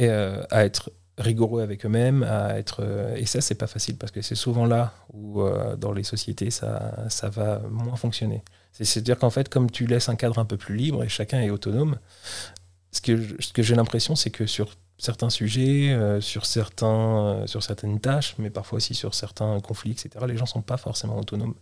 à 0.00 0.64
être 0.64 0.90
rigoureux 1.18 1.62
avec 1.62 1.86
eux-mêmes, 1.86 2.24
à 2.24 2.58
être 2.58 3.14
et 3.16 3.26
ça 3.26 3.40
c'est 3.40 3.54
pas 3.54 3.66
facile 3.66 3.96
parce 3.96 4.10
que 4.12 4.22
c'est 4.22 4.34
souvent 4.34 4.66
là 4.66 4.92
où 5.12 5.42
dans 5.76 5.92
les 5.92 6.04
sociétés 6.04 6.50
ça, 6.50 7.08
ça 7.08 7.28
va 7.28 7.60
moins 7.70 7.96
fonctionner. 7.96 8.42
C'est- 8.72 8.84
C'est-à-dire 8.84 9.18
qu'en 9.18 9.30
fait 9.30 9.48
comme 9.48 9.70
tu 9.70 9.86
laisses 9.86 10.08
un 10.08 10.16
cadre 10.16 10.38
un 10.38 10.44
peu 10.44 10.56
plus 10.56 10.76
libre 10.76 11.02
et 11.04 11.08
chacun 11.08 11.40
est 11.40 11.50
autonome, 11.50 11.98
ce 12.92 13.00
que, 13.00 13.36
ce 13.42 13.62
j'ai 13.62 13.74
l'impression 13.74 14.16
c'est 14.16 14.30
que 14.30 14.46
sur 14.46 14.76
certains 14.98 15.30
sujets, 15.30 15.90
euh, 15.92 16.20
sur, 16.20 16.44
certains, 16.46 17.42
euh, 17.42 17.46
sur 17.46 17.62
certaines 17.62 18.00
tâches, 18.00 18.34
mais 18.38 18.50
parfois 18.50 18.78
aussi 18.78 18.94
sur 18.94 19.14
certains 19.14 19.60
conflits, 19.60 19.92
etc., 19.92 20.24
les 20.26 20.36
gens 20.36 20.46
sont 20.46 20.62
pas 20.62 20.76
forcément 20.76 21.18
autonomes. 21.18 21.54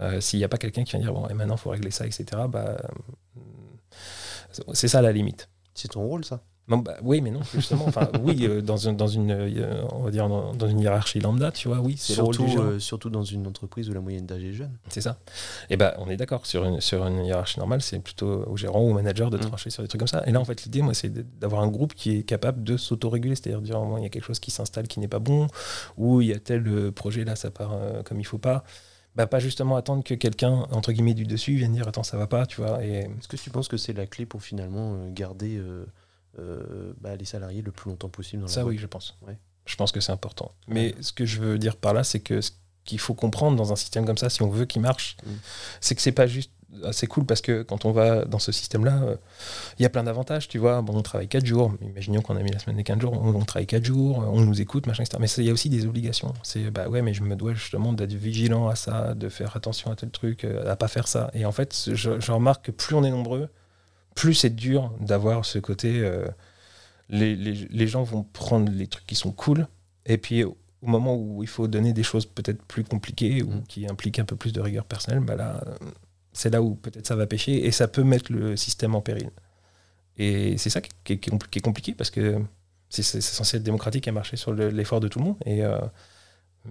Euh, 0.00 0.20
S'il 0.20 0.38
n'y 0.40 0.44
a 0.44 0.48
pas 0.48 0.58
quelqu'un 0.58 0.84
qui 0.84 0.92
vient 0.92 1.00
dire 1.00 1.14
bon 1.14 1.26
et 1.28 1.34
maintenant 1.34 1.54
il 1.56 1.60
faut 1.60 1.70
régler 1.70 1.90
ça, 1.90 2.06
etc., 2.06 2.26
bah, 2.48 2.76
c'est 4.72 4.88
ça 4.88 5.02
la 5.02 5.12
limite. 5.12 5.48
C'est 5.74 5.88
ton 5.88 6.02
rôle, 6.02 6.24
ça? 6.24 6.42
Non, 6.68 6.78
bah, 6.78 6.96
oui, 7.02 7.20
mais 7.20 7.30
non, 7.30 7.40
justement. 7.54 7.84
Enfin, 7.86 8.08
oui, 8.22 8.38
euh, 8.42 8.60
dans, 8.60 8.88
un- 8.88 8.92
dans 8.92 9.06
une, 9.06 9.30
euh, 9.30 9.84
on 9.92 10.02
va 10.02 10.10
dire 10.10 10.28
dans, 10.28 10.52
dans 10.52 10.66
une 10.66 10.80
hiérarchie 10.80 11.20
lambda, 11.20 11.52
tu 11.52 11.68
vois, 11.68 11.78
oui, 11.78 11.94
c'est 11.96 12.14
surtout, 12.14 12.44
euh, 12.58 12.80
surtout 12.80 13.08
dans 13.08 13.22
une 13.22 13.46
entreprise 13.46 13.88
où 13.88 13.92
la 13.92 14.00
moyenne 14.00 14.26
d'âge 14.26 14.42
est 14.42 14.52
jeune. 14.52 14.72
C'est 14.88 15.00
ça. 15.00 15.18
Et 15.70 15.76
ben, 15.76 15.92
on 15.98 16.08
est 16.10 16.16
d'accord 16.16 16.44
sur 16.44 16.64
une, 16.64 16.80
sur 16.80 17.06
une 17.06 17.24
hiérarchie 17.24 17.60
normale, 17.60 17.82
c'est 17.82 18.00
plutôt 18.00 18.44
au 18.48 18.56
gérant 18.56 18.80
ou 18.82 18.90
au 18.90 18.94
manager 18.94 19.30
de 19.30 19.36
Mm. 19.36 19.40
trancher 19.42 19.70
sur 19.70 19.82
des 19.84 19.88
trucs 19.88 20.00
comme 20.00 20.08
ça. 20.08 20.24
Et 20.26 20.32
là, 20.32 20.40
en 20.40 20.44
fait, 20.44 20.64
l'idée, 20.64 20.82
moi, 20.82 20.92
c'est 20.92 21.38
d'avoir 21.38 21.62
un 21.62 21.68
groupe 21.68 21.94
qui 21.94 22.16
est 22.18 22.22
capable 22.24 22.64
de 22.64 22.76
s'autoréguler, 22.76 23.36
c'est-à-dire 23.36 23.60
dire, 23.60 23.80
il 23.98 24.02
y 24.02 24.06
a 24.06 24.08
quelque 24.08 24.24
chose 24.24 24.40
qui 24.40 24.50
s'installe 24.50 24.88
qui 24.88 24.98
n'est 24.98 25.06
pas 25.08 25.20
bon, 25.20 25.46
ou 25.96 26.20
il 26.20 26.26
y 26.28 26.32
a 26.32 26.38
tel 26.40 26.90
projet 26.90 27.24
là, 27.24 27.36
ça 27.36 27.52
part 27.52 27.76
comme 28.04 28.18
il 28.18 28.24
faut 28.26 28.38
pas. 28.38 28.64
Bah, 29.14 29.26
pas 29.28 29.38
justement 29.38 29.76
attendre 29.76 30.02
que 30.04 30.14
quelqu'un, 30.14 30.66
entre 30.72 30.90
guillemets, 30.92 31.14
du 31.14 31.24
dessus 31.24 31.54
vienne 31.54 31.72
dire, 31.72 31.86
attends, 31.88 32.02
ça 32.02 32.18
va 32.18 32.26
pas, 32.26 32.44
tu 32.44 32.60
vois. 32.60 32.84
Et 32.84 32.90
Est-ce 33.04 33.28
que 33.28 33.36
tu 33.36 33.50
penses 33.50 33.68
que 33.68 33.76
c'est 33.76 33.92
la 33.94 34.06
clé 34.06 34.26
pour 34.26 34.42
finalement 34.42 35.08
garder 35.10 35.58
euh, 36.38 36.62
euh, 36.70 36.92
bah, 37.00 37.16
les 37.16 37.24
salariés 37.24 37.62
le 37.62 37.72
plus 37.72 37.90
longtemps 37.90 38.08
possible 38.08 38.42
dans 38.42 38.48
la 38.48 38.52
Ça, 38.52 38.62
boîte 38.62 38.72
oui, 38.74 38.78
je 38.78 38.86
pense. 38.86 39.16
Ouais. 39.26 39.38
Je 39.64 39.74
pense 39.76 39.90
que 39.92 40.00
c'est 40.00 40.12
important. 40.12 40.52
Mais 40.68 40.94
ce 41.00 41.12
que 41.12 41.24
je 41.26 41.40
veux 41.40 41.58
dire 41.58 41.76
par 41.76 41.92
là, 41.94 42.04
c'est 42.04 42.20
que 42.20 42.40
ce 42.40 42.52
qu'il 42.84 43.00
faut 43.00 43.14
comprendre 43.14 43.56
dans 43.56 43.72
un 43.72 43.76
système 43.76 44.06
comme 44.06 44.18
ça, 44.18 44.30
si 44.30 44.42
on 44.42 44.48
veut 44.48 44.64
qu'il 44.64 44.80
marche, 44.82 45.16
Mm. 45.26 45.30
c'est 45.80 45.94
que 45.94 46.00
c'est 46.02 46.12
pas 46.12 46.26
juste. 46.26 46.50
C'est 46.92 47.06
cool 47.06 47.24
parce 47.24 47.40
que 47.40 47.62
quand 47.62 47.86
on 47.86 47.92
va 47.92 48.26
dans 48.26 48.38
ce 48.40 48.52
système-là, 48.52 49.00
euh, 49.02 49.16
il 49.78 49.82
y 49.82 49.86
a 49.86 49.88
plein 49.88 50.02
d'avantages, 50.04 50.46
tu 50.46 50.58
vois. 50.58 50.82
Bon, 50.82 50.94
on 50.94 51.00
travaille 51.00 51.28
4 51.28 51.46
jours, 51.46 51.72
imaginons 51.80 52.20
qu'on 52.20 52.36
a 52.36 52.42
mis 52.42 52.50
la 52.50 52.58
semaine 52.58 52.76
des 52.76 52.82
15 52.82 53.00
jours, 53.00 53.12
on, 53.14 53.34
on 53.34 53.44
travaille 53.44 53.66
4 53.66 53.82
jours, 53.84 54.18
on 54.18 54.42
nous 54.42 54.60
écoute, 54.60 54.86
machin, 54.86 55.02
etc. 55.04 55.16
Mais 55.20 55.28
il 55.38 55.44
y 55.44 55.50
a 55.50 55.52
aussi 55.54 55.70
des 55.70 55.86
obligations. 55.86 56.34
C'est, 56.42 56.70
bah 56.70 56.88
ouais, 56.88 57.00
mais 57.00 57.14
je 57.14 57.22
me 57.22 57.34
dois 57.34 57.54
justement 57.54 57.94
d'être 57.94 58.12
vigilant 58.12 58.68
à 58.68 58.74
ça, 58.74 59.14
de 59.14 59.28
faire 59.30 59.56
attention 59.56 59.90
à 59.90 59.96
tel 59.96 60.10
truc, 60.10 60.44
euh, 60.44 60.70
à 60.70 60.76
pas 60.76 60.88
faire 60.88 61.08
ça. 61.08 61.30
Et 61.32 61.46
en 61.46 61.52
fait, 61.52 61.74
je, 61.94 62.20
je 62.20 62.32
remarque 62.32 62.66
que 62.66 62.72
plus 62.72 62.94
on 62.94 63.04
est 63.04 63.10
nombreux, 63.10 63.48
plus 64.16 64.34
c'est 64.34 64.50
dur 64.56 64.92
d'avoir 65.00 65.44
ce 65.44 65.60
côté. 65.60 66.00
euh, 66.00 66.26
les, 67.08 67.36
les- 67.36 67.68
les 67.70 67.86
gens 67.86 68.02
vont 68.02 68.24
prendre 68.24 68.68
les 68.72 68.88
trucs 68.88 69.06
qui 69.06 69.14
sont 69.14 69.30
cool, 69.30 69.68
et 70.06 70.18
puis 70.18 70.42
au 70.42 70.56
moment 70.82 71.14
où 71.16 71.44
il 71.44 71.48
faut 71.48 71.68
donner 71.68 71.92
des 71.92 72.02
choses 72.02 72.26
peut-être 72.26 72.60
plus 72.64 72.82
compliquées 72.82 73.42
ou 73.44 73.50
Mm. 73.50 73.62
qui 73.68 73.86
impliquent 73.88 74.18
un 74.18 74.24
peu 74.24 74.34
plus 74.36 74.52
de 74.52 74.60
rigueur 74.60 74.84
personnelle, 74.84 75.20
bah 75.20 75.36
là, 75.36 75.62
euh, 75.68 75.76
c'est 76.32 76.50
là 76.50 76.60
où 76.62 76.74
peut-être 76.74 77.06
ça 77.06 77.14
va 77.14 77.26
pêcher 77.28 77.64
et 77.64 77.70
ça 77.70 77.86
peut 77.88 78.02
mettre 78.02 78.32
le 78.32 78.56
système 78.56 78.94
en 78.96 79.00
péril. 79.00 79.30
Et 80.18 80.56
c'est 80.58 80.70
ça 80.70 80.80
qui 80.80 81.12
est, 81.12 81.18
qui 81.18 81.60
compliqué 81.60 81.92
parce 81.94 82.10
que 82.10 82.40
c'est 82.88 83.02
censé 83.20 83.58
être 83.58 83.62
démocratique 83.62 84.08
et 84.08 84.10
marcher 84.12 84.36
sur 84.36 84.52
le- 84.52 84.70
l'effort 84.70 85.00
de 85.00 85.08
tout 85.08 85.18
le 85.20 85.26
monde. 85.26 85.36
Et, 85.44 85.62
euh, 85.64 85.78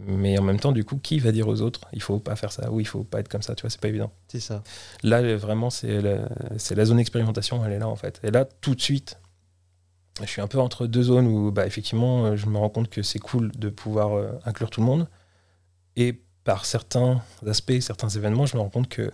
mais 0.07 0.37
en 0.37 0.43
même 0.43 0.59
temps, 0.59 0.71
du 0.71 0.83
coup, 0.83 0.97
qui 0.97 1.19
va 1.19 1.31
dire 1.31 1.47
aux 1.47 1.61
autres 1.61 1.81
il 1.93 2.01
faut 2.01 2.19
pas 2.19 2.35
faire 2.35 2.51
ça 2.51 2.71
ou 2.71 2.79
il 2.79 2.87
faut 2.87 3.03
pas 3.03 3.19
être 3.19 3.27
comme 3.27 3.41
ça 3.41 3.55
Tu 3.55 3.61
vois, 3.61 3.69
c'est 3.69 3.81
pas 3.81 3.87
évident. 3.87 4.11
C'est 4.27 4.39
ça. 4.39 4.63
Là, 5.03 5.35
vraiment, 5.35 5.69
c'est 5.69 6.01
la, 6.01 6.27
la 6.49 6.85
zone 6.85 6.97
d'expérimentation, 6.97 7.63
elle 7.65 7.73
est 7.73 7.79
là 7.79 7.87
en 7.87 7.95
fait. 7.95 8.19
Et 8.23 8.31
là, 8.31 8.45
tout 8.45 8.75
de 8.75 8.81
suite, 8.81 9.19
je 10.21 10.27
suis 10.27 10.41
un 10.41 10.47
peu 10.47 10.59
entre 10.59 10.87
deux 10.87 11.03
zones 11.03 11.27
où, 11.27 11.51
bah, 11.51 11.65
effectivement, 11.67 12.25
euh, 12.25 12.35
je 12.35 12.45
me 12.45 12.57
rends 12.57 12.69
compte 12.69 12.89
que 12.89 13.01
c'est 13.01 13.19
cool 13.19 13.51
de 13.51 13.69
pouvoir 13.69 14.13
euh, 14.13 14.31
inclure 14.45 14.69
tout 14.69 14.79
le 14.79 14.85
monde. 14.85 15.07
Et 15.97 16.21
par 16.43 16.65
certains 16.65 17.21
aspects, 17.45 17.79
certains 17.81 18.09
événements, 18.09 18.45
je 18.45 18.55
me 18.55 18.61
rends 18.61 18.69
compte 18.69 18.87
que 18.87 19.11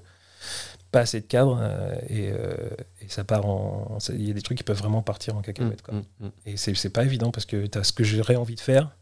pas 0.91 0.99
assez 0.99 1.21
de 1.21 1.25
cadre 1.25 1.57
euh, 1.61 1.95
et, 2.09 2.31
euh, 2.31 2.55
et 2.99 3.07
ça 3.07 3.23
part 3.23 3.45
en. 3.45 3.97
Il 4.09 4.27
y 4.27 4.31
a 4.31 4.33
des 4.33 4.41
trucs 4.41 4.57
qui 4.57 4.63
peuvent 4.63 4.77
vraiment 4.77 5.01
partir 5.01 5.35
en 5.37 5.41
cacahuète. 5.41 5.81
Quoi. 5.81 5.95
Mm, 5.95 6.03
mm, 6.19 6.25
mm. 6.25 6.31
Et 6.45 6.57
c'est 6.57 6.89
pas 6.89 7.03
évident 7.03 7.31
parce 7.31 7.45
que 7.45 7.65
tu 7.65 7.77
as 7.77 7.83
ce 7.83 7.93
que 7.93 8.03
j'aurais 8.03 8.35
envie 8.35 8.55
de 8.55 8.59
faire. 8.59 8.95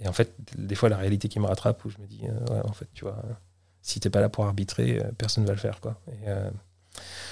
Et 0.00 0.08
en 0.08 0.12
fait, 0.12 0.34
des 0.56 0.74
fois, 0.74 0.88
la 0.88 0.96
réalité 0.96 1.28
qui 1.28 1.38
me 1.40 1.46
rattrape 1.46 1.84
où 1.84 1.90
je 1.90 1.98
me 1.98 2.06
dis, 2.06 2.22
euh, 2.24 2.54
ouais, 2.54 2.60
en 2.64 2.72
fait, 2.72 2.88
tu 2.94 3.04
vois, 3.04 3.22
si 3.82 4.00
t'es 4.00 4.10
pas 4.10 4.20
là 4.20 4.28
pour 4.28 4.44
arbitrer, 4.46 4.98
euh, 5.00 5.10
personne 5.18 5.44
va 5.44 5.52
le 5.52 5.58
faire. 5.58 5.80
Quoi. 5.80 6.00
Et 6.08 6.28
euh, 6.28 6.50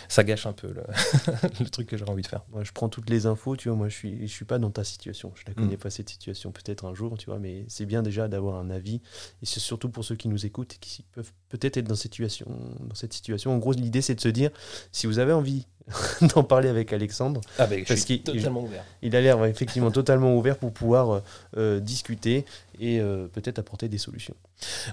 ça 0.08 0.22
gâche 0.24 0.46
un 0.46 0.52
peu 0.52 0.68
le, 0.72 0.82
le 1.60 1.68
truc 1.70 1.88
que 1.88 1.96
j'aurais 1.96 2.12
envie 2.12 2.22
de 2.22 2.26
faire. 2.28 2.44
Moi, 2.50 2.64
je 2.64 2.72
prends 2.72 2.88
toutes 2.88 3.10
les 3.10 3.26
infos, 3.26 3.56
tu 3.56 3.68
vois. 3.68 3.76
Moi, 3.76 3.88
je 3.88 3.94
suis, 3.96 4.26
je 4.26 4.32
suis 4.32 4.44
pas 4.44 4.58
dans 4.58 4.70
ta 4.70 4.84
situation. 4.84 5.32
Je 5.34 5.42
la 5.46 5.54
connais 5.54 5.74
Mm. 5.76 5.78
pas 5.78 5.90
cette 5.90 6.08
situation. 6.08 6.52
Peut-être 6.52 6.84
un 6.86 6.94
jour, 6.94 7.16
tu 7.18 7.26
vois. 7.26 7.38
Mais 7.38 7.64
c'est 7.68 7.86
bien 7.86 8.02
déjà 8.02 8.28
d'avoir 8.28 8.56
un 8.56 8.70
avis. 8.70 9.00
Et 9.42 9.46
c'est 9.46 9.60
surtout 9.60 9.88
pour 9.90 10.04
ceux 10.04 10.14
qui 10.16 10.28
nous 10.28 10.46
écoutent 10.46 10.74
et 10.74 10.78
qui 10.78 11.02
peuvent 11.12 11.32
peut-être 11.48 11.76
être 11.78 11.88
dans 11.88 11.96
cette 11.96 12.12
situation. 12.12 12.46
Dans 12.80 12.94
cette 12.94 13.12
situation. 13.12 13.52
En 13.52 13.58
gros, 13.58 13.72
l'idée, 13.72 14.02
c'est 14.02 14.14
de 14.14 14.20
se 14.20 14.28
dire, 14.28 14.50
si 14.92 15.06
vous 15.06 15.18
avez 15.18 15.32
envie 15.32 15.66
d'en 16.34 16.44
parler 16.44 16.68
avec 16.68 16.92
Alexandre, 16.92 17.40
Ah, 17.58 17.66
je 17.70 17.84
Parce 17.84 18.00
suis 18.00 18.20
qu'il- 18.20 18.22
totalement 18.22 18.62
ouvert. 18.62 18.84
il 19.02 19.14
a 19.16 19.20
l'air 19.20 19.38
ouais, 19.38 19.50
effectivement 19.50 19.90
totalement 19.90 20.36
ouvert 20.36 20.58
pour 20.58 20.72
pouvoir 20.72 21.10
euh, 21.10 21.20
euh, 21.56 21.80
discuter 21.80 22.44
et 22.78 23.00
euh, 23.00 23.26
peut-être 23.28 23.58
apporter 23.58 23.88
des 23.88 23.98
solutions. 23.98 24.34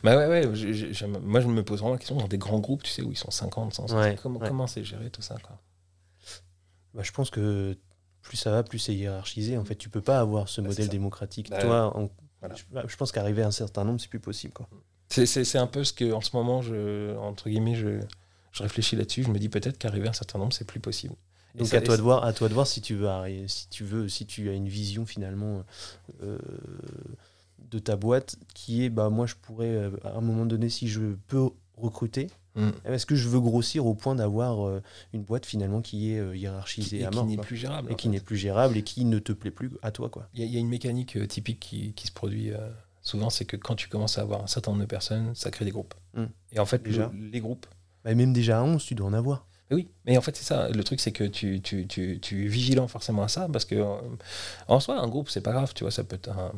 Bah 0.03 0.17
ouais, 0.17 0.27
ouais, 0.27 0.45
moi 1.21 1.39
je 1.41 1.47
me 1.47 1.63
pose 1.63 1.79
vraiment 1.79 1.93
la 1.93 1.99
question 1.99 2.15
dans 2.15 2.27
des 2.27 2.37
grands 2.37 2.59
groupes, 2.59 2.83
tu 2.83 2.91
sais, 2.91 3.01
où 3.01 3.11
ils 3.11 3.17
sont 3.17 3.31
50, 3.31 3.73
100, 3.73 3.95
Ouais, 3.97 4.17
comment 4.21 4.39
ouais. 4.39 4.47
comment 4.47 4.67
c'est 4.67 4.83
géré 4.83 5.09
tout 5.09 5.21
ça 5.21 5.35
quoi? 5.41 5.57
Bah, 6.93 7.03
je 7.03 7.11
pense 7.11 7.29
que 7.29 7.77
plus 8.21 8.37
ça 8.37 8.51
va, 8.51 8.63
plus 8.63 8.79
c'est 8.79 8.93
hiérarchisé. 8.95 9.57
En 9.57 9.65
fait, 9.65 9.75
tu 9.75 9.89
peux 9.89 10.01
pas 10.01 10.19
avoir 10.19 10.47
ce 10.49 10.61
Bah, 10.61 10.69
modèle 10.69 10.87
démocratique. 10.89 11.49
Bah, 11.49 11.59
Toi, 11.61 11.97
en- 11.97 12.09
voilà. 12.39 12.55
je, 12.55 12.63
bah, 12.71 12.83
je 12.87 12.95
pense 12.95 13.11
qu'arriver 13.11 13.43
à 13.43 13.47
un 13.47 13.51
certain 13.51 13.83
nombre, 13.83 13.99
c'est 13.99 14.07
plus 14.09 14.19
possible. 14.19 14.53
Quoi. 14.53 14.67
C'est- 15.09 15.25
C'est 15.25 15.43
c'est 15.43 15.57
un 15.57 15.67
peu 15.67 15.83
ce 15.83 15.93
que, 15.93 16.11
en 16.11 16.21
ce 16.21 16.35
moment, 16.35 16.61
je, 16.61 17.15
entre 17.17 17.49
guillemets, 17.49 17.75
je, 17.75 17.99
je 18.55 18.63
réfléchis 18.63 18.95
là-dessus. 18.95 19.23
Je 19.23 19.29
me 19.29 19.37
dis 19.37 19.49
peut-être 19.49 19.77
qu'arriver 19.77 20.07
à 20.07 20.11
un 20.11 20.13
certain 20.13 20.39
nombre, 20.39 20.53
c'est 20.53 20.65
plus 20.65 20.79
possible. 20.79 21.13
Et 21.55 21.59
Donc 21.59 21.67
ça- 21.67 21.77
à 21.77 21.81
toi 21.81 21.95
de 21.97 22.01
voir, 22.01 22.23
à 22.25 22.33
toi 22.33 22.49
de 22.49 22.53
voir 22.53 22.65
si 22.67 22.81
tu 22.81 22.95
veux, 22.95 23.07
si 23.47 23.69
tu 23.69 23.83
veux, 23.83 24.09
si 24.09 24.25
tu 24.25 24.49
as 24.49 24.53
une 24.53 24.67
vision 24.67 25.05
finalement 25.05 25.63
euh, 26.23 26.37
de 27.71 27.79
ta 27.79 27.95
boîte 27.95 28.35
qui 28.53 28.83
est, 28.83 28.89
bah 28.89 29.09
moi 29.09 29.25
je 29.25 29.35
pourrais 29.35 29.69
euh, 29.69 29.91
à 30.03 30.17
un 30.17 30.21
moment 30.21 30.45
donné, 30.45 30.69
si 30.69 30.87
je 30.87 31.15
peux 31.27 31.49
recruter, 31.77 32.27
Mm. 32.57 32.69
est-ce 32.85 33.05
que 33.05 33.15
je 33.15 33.27
veux 33.27 33.41
grossir 33.41 33.85
au 33.85 33.95
point 33.95 34.15
d'avoir 34.15 34.65
euh, 34.65 34.81
une 35.11 35.23
boîte 35.23 35.45
finalement 35.45 35.81
qui 35.81 36.13
est 36.13 36.19
euh, 36.19 36.37
hiérarchisée 36.37 36.99
et 37.01 37.05
à 37.05 37.09
qui 37.09 37.21
n'est 37.23 37.35
plus 37.35 37.57
gérable. 37.57 37.91
et 37.91 37.95
qui 37.95 38.07
n'est 38.07 38.21
plus 38.21 38.37
gérable 38.37 38.77
et 38.77 38.81
qui 38.81 39.03
ne 39.03 39.19
te 39.19 39.33
plaît 39.33 39.51
plus 39.51 39.71
à 39.81 39.91
toi 39.91 40.07
quoi. 40.07 40.29
Il 40.33 40.39
y, 40.39 40.43
a- 40.43 40.45
il 40.45 40.53
y 40.53 40.55
a 40.55 40.61
une 40.61 40.69
mécanique 40.69 41.17
euh, 41.17 41.27
typique 41.27 41.59
qui, 41.59 41.91
qui 41.91 42.07
se 42.07 42.13
produit 42.13 42.51
souvent, 43.01 43.29
c'est 43.29 43.43
que 43.43 43.57
quand 43.57 43.75
tu 43.75 43.89
commences 43.89 44.17
à 44.17 44.21
avoir 44.21 44.41
un 44.41 44.47
certain 44.47 44.71
nombre 44.71 44.83
de 44.83 44.87
personnes, 44.87 45.35
ça 45.35 45.51
crée 45.51 45.65
des 45.65 45.71
groupes. 45.71 45.93
Mm. 46.13 46.23
Et 46.53 46.59
en 46.59 46.65
fait, 46.65 46.81
Déjà. 46.81 47.11
le- 47.13 47.27
les 47.27 47.39
groupes. 47.41 47.65
Bah, 48.05 48.13
même 48.15 48.31
déjà 48.31 48.59
à 48.59 48.63
11, 48.63 48.85
tu 48.85 48.95
dois 48.95 49.07
en 49.07 49.13
avoir. 49.13 49.45
Oui, 49.71 49.87
mais 50.05 50.15
en 50.15 50.21
fait, 50.21 50.35
c'est 50.37 50.43
ça. 50.45 50.69
Le 50.69 50.83
truc, 50.83 50.99
c'est 51.01 51.11
que 51.11 51.23
tu, 51.23 51.59
tu, 51.59 51.87
tu, 51.87 52.19
tu 52.21 52.45
es 52.45 52.47
vigilant 52.47 52.87
forcément 52.87 53.23
à 53.23 53.27
ça, 53.27 53.47
parce 53.51 53.65
que 53.65 53.73
euh, 53.75 53.95
en 54.67 54.79
soi, 54.79 54.99
un 54.99 55.07
groupe, 55.07 55.29
c'est 55.29 55.41
pas 55.41 55.51
grave, 55.51 55.73
tu 55.73 55.83
vois. 55.83 55.91
Ça 55.91 56.03
peut 56.03 56.15
être 56.15 56.29
un- 56.29 56.51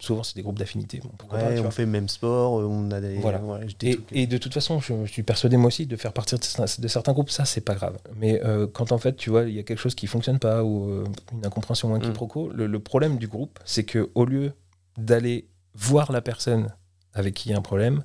Souvent, 0.00 0.22
c'est 0.22 0.34
des 0.34 0.42
groupes 0.42 0.58
d'affinité. 0.58 1.00
Bon, 1.02 1.10
Ouais, 1.36 1.58
on 1.58 1.62
vois. 1.62 1.70
fait 1.70 1.84
le 1.84 1.90
même 1.90 2.08
sport, 2.08 2.58
euh, 2.60 2.64
on 2.64 2.90
a 2.90 3.00
des, 3.00 3.16
Voilà. 3.18 3.38
ouais, 3.38 3.66
des 3.78 3.90
Et, 3.90 3.94
trucs- 3.94 4.08
et 4.12 4.26
de 4.26 4.38
toute 4.38 4.52
façon, 4.52 4.80
je, 4.80 4.92
je 5.04 5.10
suis 5.12 5.22
persuadé 5.22 5.56
moi 5.56 5.68
aussi 5.68 5.86
de 5.86 5.96
faire 5.96 6.12
partir 6.12 6.38
de, 6.38 6.44
certains- 6.44 6.82
de 6.82 6.88
certains 6.88 7.12
groupes, 7.12 7.30
ça 7.30 7.44
c'est 7.44 7.60
pas 7.62 7.74
grave. 7.74 7.96
Mais 8.16 8.42
euh, 8.44 8.66
quand 8.66 8.92
en 8.92 8.98
fait, 8.98 9.14
tu 9.16 9.30
vois, 9.30 9.44
il 9.44 9.54
y 9.54 9.58
a 9.58 9.62
quelque 9.62 9.78
chose 9.78 9.94
qui 9.94 10.06
fonctionne 10.06 10.38
pas 10.38 10.64
ou 10.64 10.90
euh, 10.90 11.04
une 11.32 11.46
incompréhension 11.46 11.92
ou 11.92 11.94
un 11.94 11.98
Mm. 12.00 12.02
quiproquo, 12.02 12.50
le, 12.50 12.66
le 12.66 12.80
problème 12.80 13.16
du 13.18 13.28
groupe, 13.28 13.58
c'est 13.64 13.84
que 13.84 14.10
au 14.14 14.24
lieu 14.26 14.52
d'aller 14.98 15.48
voir 15.74 16.12
la 16.12 16.20
personne 16.20 16.68
avec 17.14 17.34
qui 17.34 17.48
il 17.48 17.52
y 17.52 17.54
a 17.54 17.58
un 17.58 17.62
problème, 17.62 18.04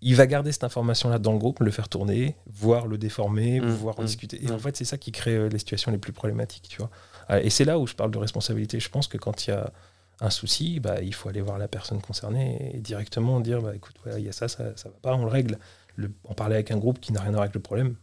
il 0.00 0.14
va 0.14 0.26
garder 0.26 0.52
cette 0.52 0.64
information-là 0.64 1.18
dans 1.18 1.32
le 1.32 1.38
groupe, 1.38 1.60
le 1.60 1.70
faire 1.70 1.88
tourner, 1.88 2.36
voir 2.46 2.86
le 2.86 2.98
déformer, 2.98 3.60
Mm, 3.60 3.66
voir 3.66 3.98
en 3.98 4.02
mm, 4.02 4.06
discuter. 4.06 4.44
Et 4.44 4.48
mm. 4.48 4.52
en 4.52 4.58
fait, 4.58 4.76
c'est 4.76 4.84
ça 4.84 4.98
qui 4.98 5.12
crée 5.12 5.34
euh, 5.36 5.48
les 5.48 5.58
situations 5.58 5.90
les 5.90 5.98
plus 5.98 6.12
problématiques, 6.12 6.68
tu 6.68 6.78
vois. 6.78 6.90
Euh, 7.30 7.40
Et 7.42 7.50
c'est 7.50 7.64
là 7.64 7.78
où 7.78 7.86
je 7.86 7.94
parle 7.94 8.10
de 8.10 8.18
responsabilité. 8.18 8.78
Je 8.80 8.88
pense 8.88 9.08
que 9.08 9.18
quand 9.18 9.46
il 9.46 9.50
y 9.50 9.52
a 9.52 9.72
un 10.20 10.30
souci, 10.30 10.80
bah, 10.80 11.00
il 11.02 11.14
faut 11.14 11.28
aller 11.28 11.40
voir 11.40 11.58
la 11.58 11.68
personne 11.68 12.00
concernée 12.00 12.72
et 12.74 12.80
directement 12.80 13.40
dire 13.40 13.60
bah, 13.62 13.74
écoute, 13.74 13.96
il 14.16 14.24
y 14.24 14.28
a 14.28 14.32
ça, 14.32 14.48
ça, 14.48 14.76
ça 14.76 14.88
va 14.88 14.96
pas, 15.00 15.14
on 15.14 15.24
le 15.24 15.30
règle. 15.30 15.58
Le, 15.96 16.12
en 16.24 16.34
parler 16.34 16.54
avec 16.54 16.70
un 16.70 16.76
groupe 16.76 17.00
qui 17.00 17.12
n'a 17.12 17.20
rien 17.20 17.30
à 17.30 17.32
voir 17.32 17.42
avec 17.42 17.54
le 17.54 17.60
problème, 17.60 17.96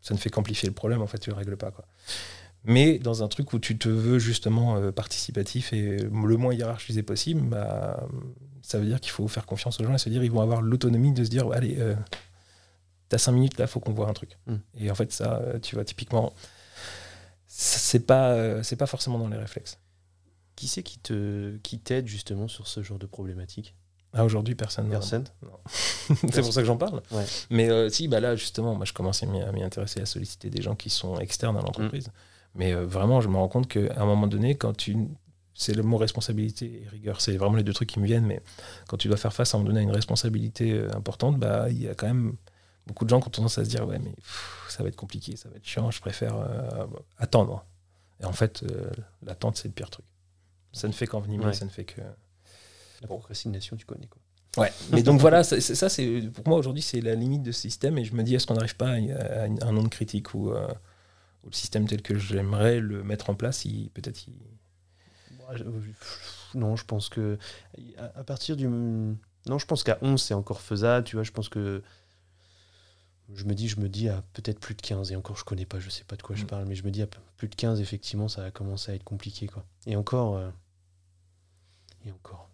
ça 0.00 0.14
ne 0.14 0.18
fait 0.18 0.30
qu'amplifier 0.30 0.68
le 0.68 0.74
problème, 0.74 1.02
en 1.02 1.06
fait, 1.06 1.18
tu 1.18 1.30
le 1.30 1.36
règles 1.36 1.56
pas. 1.56 1.70
Quoi. 1.70 1.84
Mais 2.64 2.98
dans 2.98 3.22
un 3.22 3.28
truc 3.28 3.52
où 3.52 3.58
tu 3.58 3.78
te 3.78 3.88
veux 3.88 4.18
justement 4.18 4.76
euh, 4.76 4.90
participatif 4.90 5.72
et 5.72 5.98
le 5.98 6.36
moins 6.36 6.52
hiérarchisé 6.52 7.02
possible, 7.02 7.40
bah, 7.42 8.08
ça 8.68 8.78
veut 8.78 8.84
dire 8.84 9.00
qu'il 9.00 9.12
faut 9.12 9.26
faire 9.28 9.46
confiance 9.46 9.80
aux 9.80 9.84
gens 9.84 9.94
et 9.94 9.98
se 9.98 10.10
dire 10.10 10.22
ils 10.22 10.30
vont 10.30 10.42
avoir 10.42 10.60
l'autonomie 10.60 11.12
de 11.12 11.24
se 11.24 11.30
dire 11.30 11.50
allez, 11.52 11.76
euh, 11.78 11.94
t'as 13.08 13.16
cinq 13.16 13.32
minutes 13.32 13.58
là, 13.58 13.66
faut 13.66 13.80
qu'on 13.80 13.94
voit 13.94 14.08
un 14.08 14.12
truc. 14.12 14.36
Mm. 14.46 14.56
Et 14.78 14.90
en 14.90 14.94
fait, 14.94 15.10
ça, 15.10 15.42
tu 15.62 15.74
vois, 15.74 15.86
typiquement, 15.86 16.34
c'est 17.46 18.06
pas, 18.06 18.32
euh, 18.32 18.62
c'est 18.62 18.76
pas 18.76 18.86
forcément 18.86 19.18
dans 19.18 19.28
les 19.28 19.38
réflexes. 19.38 19.78
Qui 20.54 20.68
c'est 20.68 20.82
qui 20.82 20.98
te 20.98 21.56
qui 21.58 21.78
t'aide 21.78 22.08
justement 22.08 22.46
sur 22.46 22.66
ce 22.66 22.82
genre 22.82 22.98
de 22.98 23.06
problématique? 23.06 23.74
Ah, 24.12 24.24
aujourd'hui, 24.24 24.54
personne. 24.54 24.90
Personne? 24.90 25.24
c'est 26.30 26.42
pour 26.42 26.52
ça 26.52 26.60
que 26.60 26.66
j'en 26.66 26.76
parle. 26.76 27.00
Ouais. 27.10 27.24
Mais 27.50 27.70
euh, 27.70 27.88
si, 27.88 28.06
bah 28.06 28.20
là, 28.20 28.36
justement, 28.36 28.74
moi, 28.74 28.84
je 28.84 28.92
commence 28.92 29.22
à 29.22 29.26
m'y 29.26 29.62
intéresser, 29.62 30.00
à 30.00 30.06
solliciter 30.06 30.50
des 30.50 30.60
gens 30.60 30.74
qui 30.74 30.90
sont 30.90 31.18
externes 31.18 31.56
à 31.56 31.60
l'entreprise. 31.60 32.10
Mais 32.54 32.74
euh, 32.74 32.84
vraiment, 32.84 33.20
je 33.20 33.28
me 33.28 33.36
rends 33.36 33.48
compte 33.48 33.68
qu'à 33.68 34.00
un 34.00 34.04
moment 34.04 34.26
donné, 34.26 34.56
quand 34.56 34.76
tu. 34.76 34.96
C'est 35.60 35.74
le 35.74 35.82
mot 35.82 35.96
responsabilité 35.96 36.82
et 36.84 36.88
rigueur, 36.88 37.20
c'est 37.20 37.36
vraiment 37.36 37.56
les 37.56 37.64
deux 37.64 37.72
trucs 37.72 37.88
qui 37.88 37.98
me 37.98 38.06
viennent. 38.06 38.24
Mais 38.26 38.40
quand 38.86 38.96
tu 38.96 39.08
dois 39.08 39.16
faire 39.16 39.32
face 39.32 39.52
à 39.54 39.56
un 39.56 39.60
moment 39.60 39.70
donné 39.70 39.80
à 39.80 39.82
une 39.82 39.90
responsabilité 39.90 40.72
euh, 40.72 40.88
importante, 40.94 41.36
bah, 41.36 41.66
il 41.68 41.82
y 41.82 41.88
a 41.88 41.96
quand 41.96 42.06
même 42.06 42.36
beaucoup 42.86 43.04
de 43.04 43.10
gens 43.10 43.20
qui 43.20 43.26
ont 43.26 43.30
tendance 43.32 43.58
à 43.58 43.64
se 43.64 43.68
dire 43.68 43.84
Ouais, 43.86 43.98
mais 43.98 44.12
pff, 44.12 44.66
ça 44.68 44.84
va 44.84 44.88
être 44.88 44.94
compliqué, 44.96 45.34
ça 45.36 45.48
va 45.48 45.56
être 45.56 45.66
chiant, 45.66 45.90
je 45.90 46.00
préfère 46.00 46.36
euh, 46.36 46.86
attendre. 47.16 47.66
Et 48.20 48.24
en 48.24 48.32
fait, 48.32 48.62
euh, 48.62 48.88
l'attente, 49.26 49.56
c'est 49.56 49.66
le 49.66 49.74
pire 49.74 49.90
truc. 49.90 50.04
Ça 50.72 50.86
ne 50.86 50.92
fait 50.92 51.08
qu'envenimer, 51.08 51.46
Ouais. 51.46 51.52
ça 51.52 51.64
ne 51.64 51.70
fait 51.70 51.84
que. 51.84 52.00
La 53.00 53.08
procrastination, 53.08 53.76
tu 53.76 53.84
connais 53.84 54.06
quoi. 54.06 54.20
Ouais. 54.62 54.72
Mais 54.92 55.02
donc 55.02 55.20
voilà, 55.20 55.42
ça, 55.44 55.88
c'est 55.88 56.20
pour 56.32 56.46
moi 56.48 56.56
aujourd'hui, 56.58 56.82
c'est 56.82 57.00
la 57.00 57.14
limite 57.16 57.42
de 57.42 57.50
ce 57.52 57.60
système. 57.62 57.98
Et 57.98 58.04
je 58.04 58.14
me 58.14 58.22
dis, 58.22 58.34
est-ce 58.36 58.46
qu'on 58.46 58.54
n'arrive 58.54 58.76
pas 58.76 58.90
à, 58.90 58.94
à 58.94 59.44
un 59.68 59.72
nombre 59.72 59.90
critique 59.90 60.34
où, 60.34 60.50
euh, 60.52 60.66
où 61.44 61.48
le 61.48 61.52
système 61.54 61.86
tel 61.88 62.00
que 62.02 62.16
j'aimerais 62.16 62.78
le 62.80 63.02
mettre 63.04 63.28
en 63.30 63.34
place, 63.34 63.64
peut-être 63.92 64.26
il- 64.28 64.34
Non, 66.54 66.76
je 66.76 66.84
pense 66.84 67.08
que 67.08 67.38
à, 67.98 68.24
partir 68.24 68.56
du 68.56 68.68
non, 68.68 69.58
je 69.58 69.66
pense 69.66 69.82
qu'à 69.82 69.98
11 70.02 70.20
c'est 70.20 70.34
encore 70.34 70.60
faisable, 70.60 71.04
tu 71.04 71.16
vois, 71.16 71.22
je 71.22 71.30
pense 71.30 71.48
que 71.48 71.82
je 73.32 73.44
me 73.44 73.54
dis 73.54 73.68
je 73.68 73.80
me 73.80 73.88
dis 73.88 74.08
à 74.08 74.22
peut-être 74.32 74.58
plus 74.58 74.74
de 74.74 74.82
15 74.82 75.12
et 75.12 75.16
encore 75.16 75.36
je 75.36 75.44
connais 75.44 75.66
pas, 75.66 75.78
je 75.80 75.90
sais 75.90 76.04
pas 76.04 76.16
de 76.16 76.22
quoi 76.22 76.34
je 76.36 76.44
Mm. 76.44 76.46
parle 76.46 76.64
mais 76.64 76.74
je 76.74 76.84
me 76.84 76.90
dis 76.90 77.02
à 77.02 77.06
plus 77.36 77.48
de 77.48 77.54
15 77.54 77.80
effectivement, 77.80 78.28
ça 78.28 78.42
va 78.42 78.50
commencer 78.50 78.92
à 78.92 78.94
être 78.94 79.04
compliqué 79.04 79.46
quoi. 79.46 79.64
Et 79.86 79.96
encore 79.96 80.36
euh, 80.36 80.50
et 82.06 82.12
encore. 82.12 82.48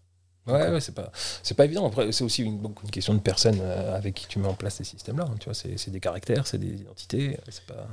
Ouais, 0.46 0.78
c'est 0.80 0.94
pas, 0.94 1.10
c'est 1.42 1.54
pas 1.54 1.64
évident. 1.64 1.86
Après, 1.86 2.12
c'est 2.12 2.22
aussi 2.22 2.42
une, 2.42 2.74
question 2.92 3.14
de 3.14 3.20
personnes 3.20 3.60
euh, 3.60 3.96
avec 3.96 4.14
qui 4.14 4.26
tu 4.26 4.38
mets 4.38 4.48
en 4.48 4.52
place 4.54 4.74
ces 4.74 4.84
systèmes-là. 4.84 5.24
hein. 5.26 5.36
Tu 5.40 5.46
vois, 5.46 5.54
c'est 5.54 5.78
c'est 5.78 5.90
des 5.90 6.00
caractères, 6.00 6.46
c'est 6.46 6.58
des 6.58 6.82
identités. 6.82 7.38
C'est 7.48 7.64
pas. 7.64 7.88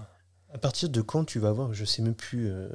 À 0.54 0.58
partir 0.58 0.90
de 0.90 1.02
quand 1.02 1.24
tu 1.24 1.40
vas 1.40 1.52
voir, 1.54 1.74
je 1.74 1.86
sais 1.86 2.02
même 2.02 2.14
plus, 2.16 2.50
euh, 2.52 2.68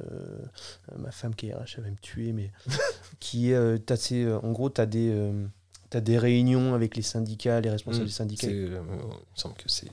ma 0.96 1.10
femme 1.10 1.34
qui 1.34 1.48
est 1.48 1.54
RH, 1.54 1.74
elle 1.76 1.84
va 1.84 1.90
me 1.90 1.96
tuer, 1.96 2.32
mais 2.32 2.50
qui 3.20 3.50
est, 3.50 3.54
euh, 3.54 3.78
ces, 3.96 4.24
euh, 4.24 4.38
en 4.40 4.52
gros, 4.52 4.70
tu 4.70 4.80
as 4.80 4.86
des, 4.86 5.10
euh, 5.12 5.46
t'as 5.90 6.00
des 6.00 6.18
réunions 6.18 6.74
avec 6.74 6.96
les 6.96 7.02
syndicats, 7.02 7.60
les 7.60 7.68
responsables 7.70 8.04
Mm. 8.04 8.06
des 8.08 8.12
syndicats. 8.12 8.46
Euh, 8.48 8.80
il 8.88 8.96
me 9.06 9.12
semble 9.34 9.54
que 9.56 9.68
c'est 9.68 9.88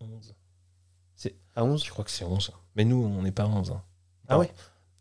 11. 0.00 0.34
C'est 1.14 1.34
à 1.54 1.62
11 1.64 1.84
Je 1.84 1.90
crois 1.90 2.04
que 2.06 2.10
c'est 2.10 2.24
11. 2.24 2.52
Mais 2.74 2.84
nous, 2.86 3.04
on 3.04 3.22
n'est 3.22 3.32
pas 3.32 3.46
11. 3.46 3.70
hein. 3.72 3.82
Ah 4.28 4.38
ouais? 4.38 4.50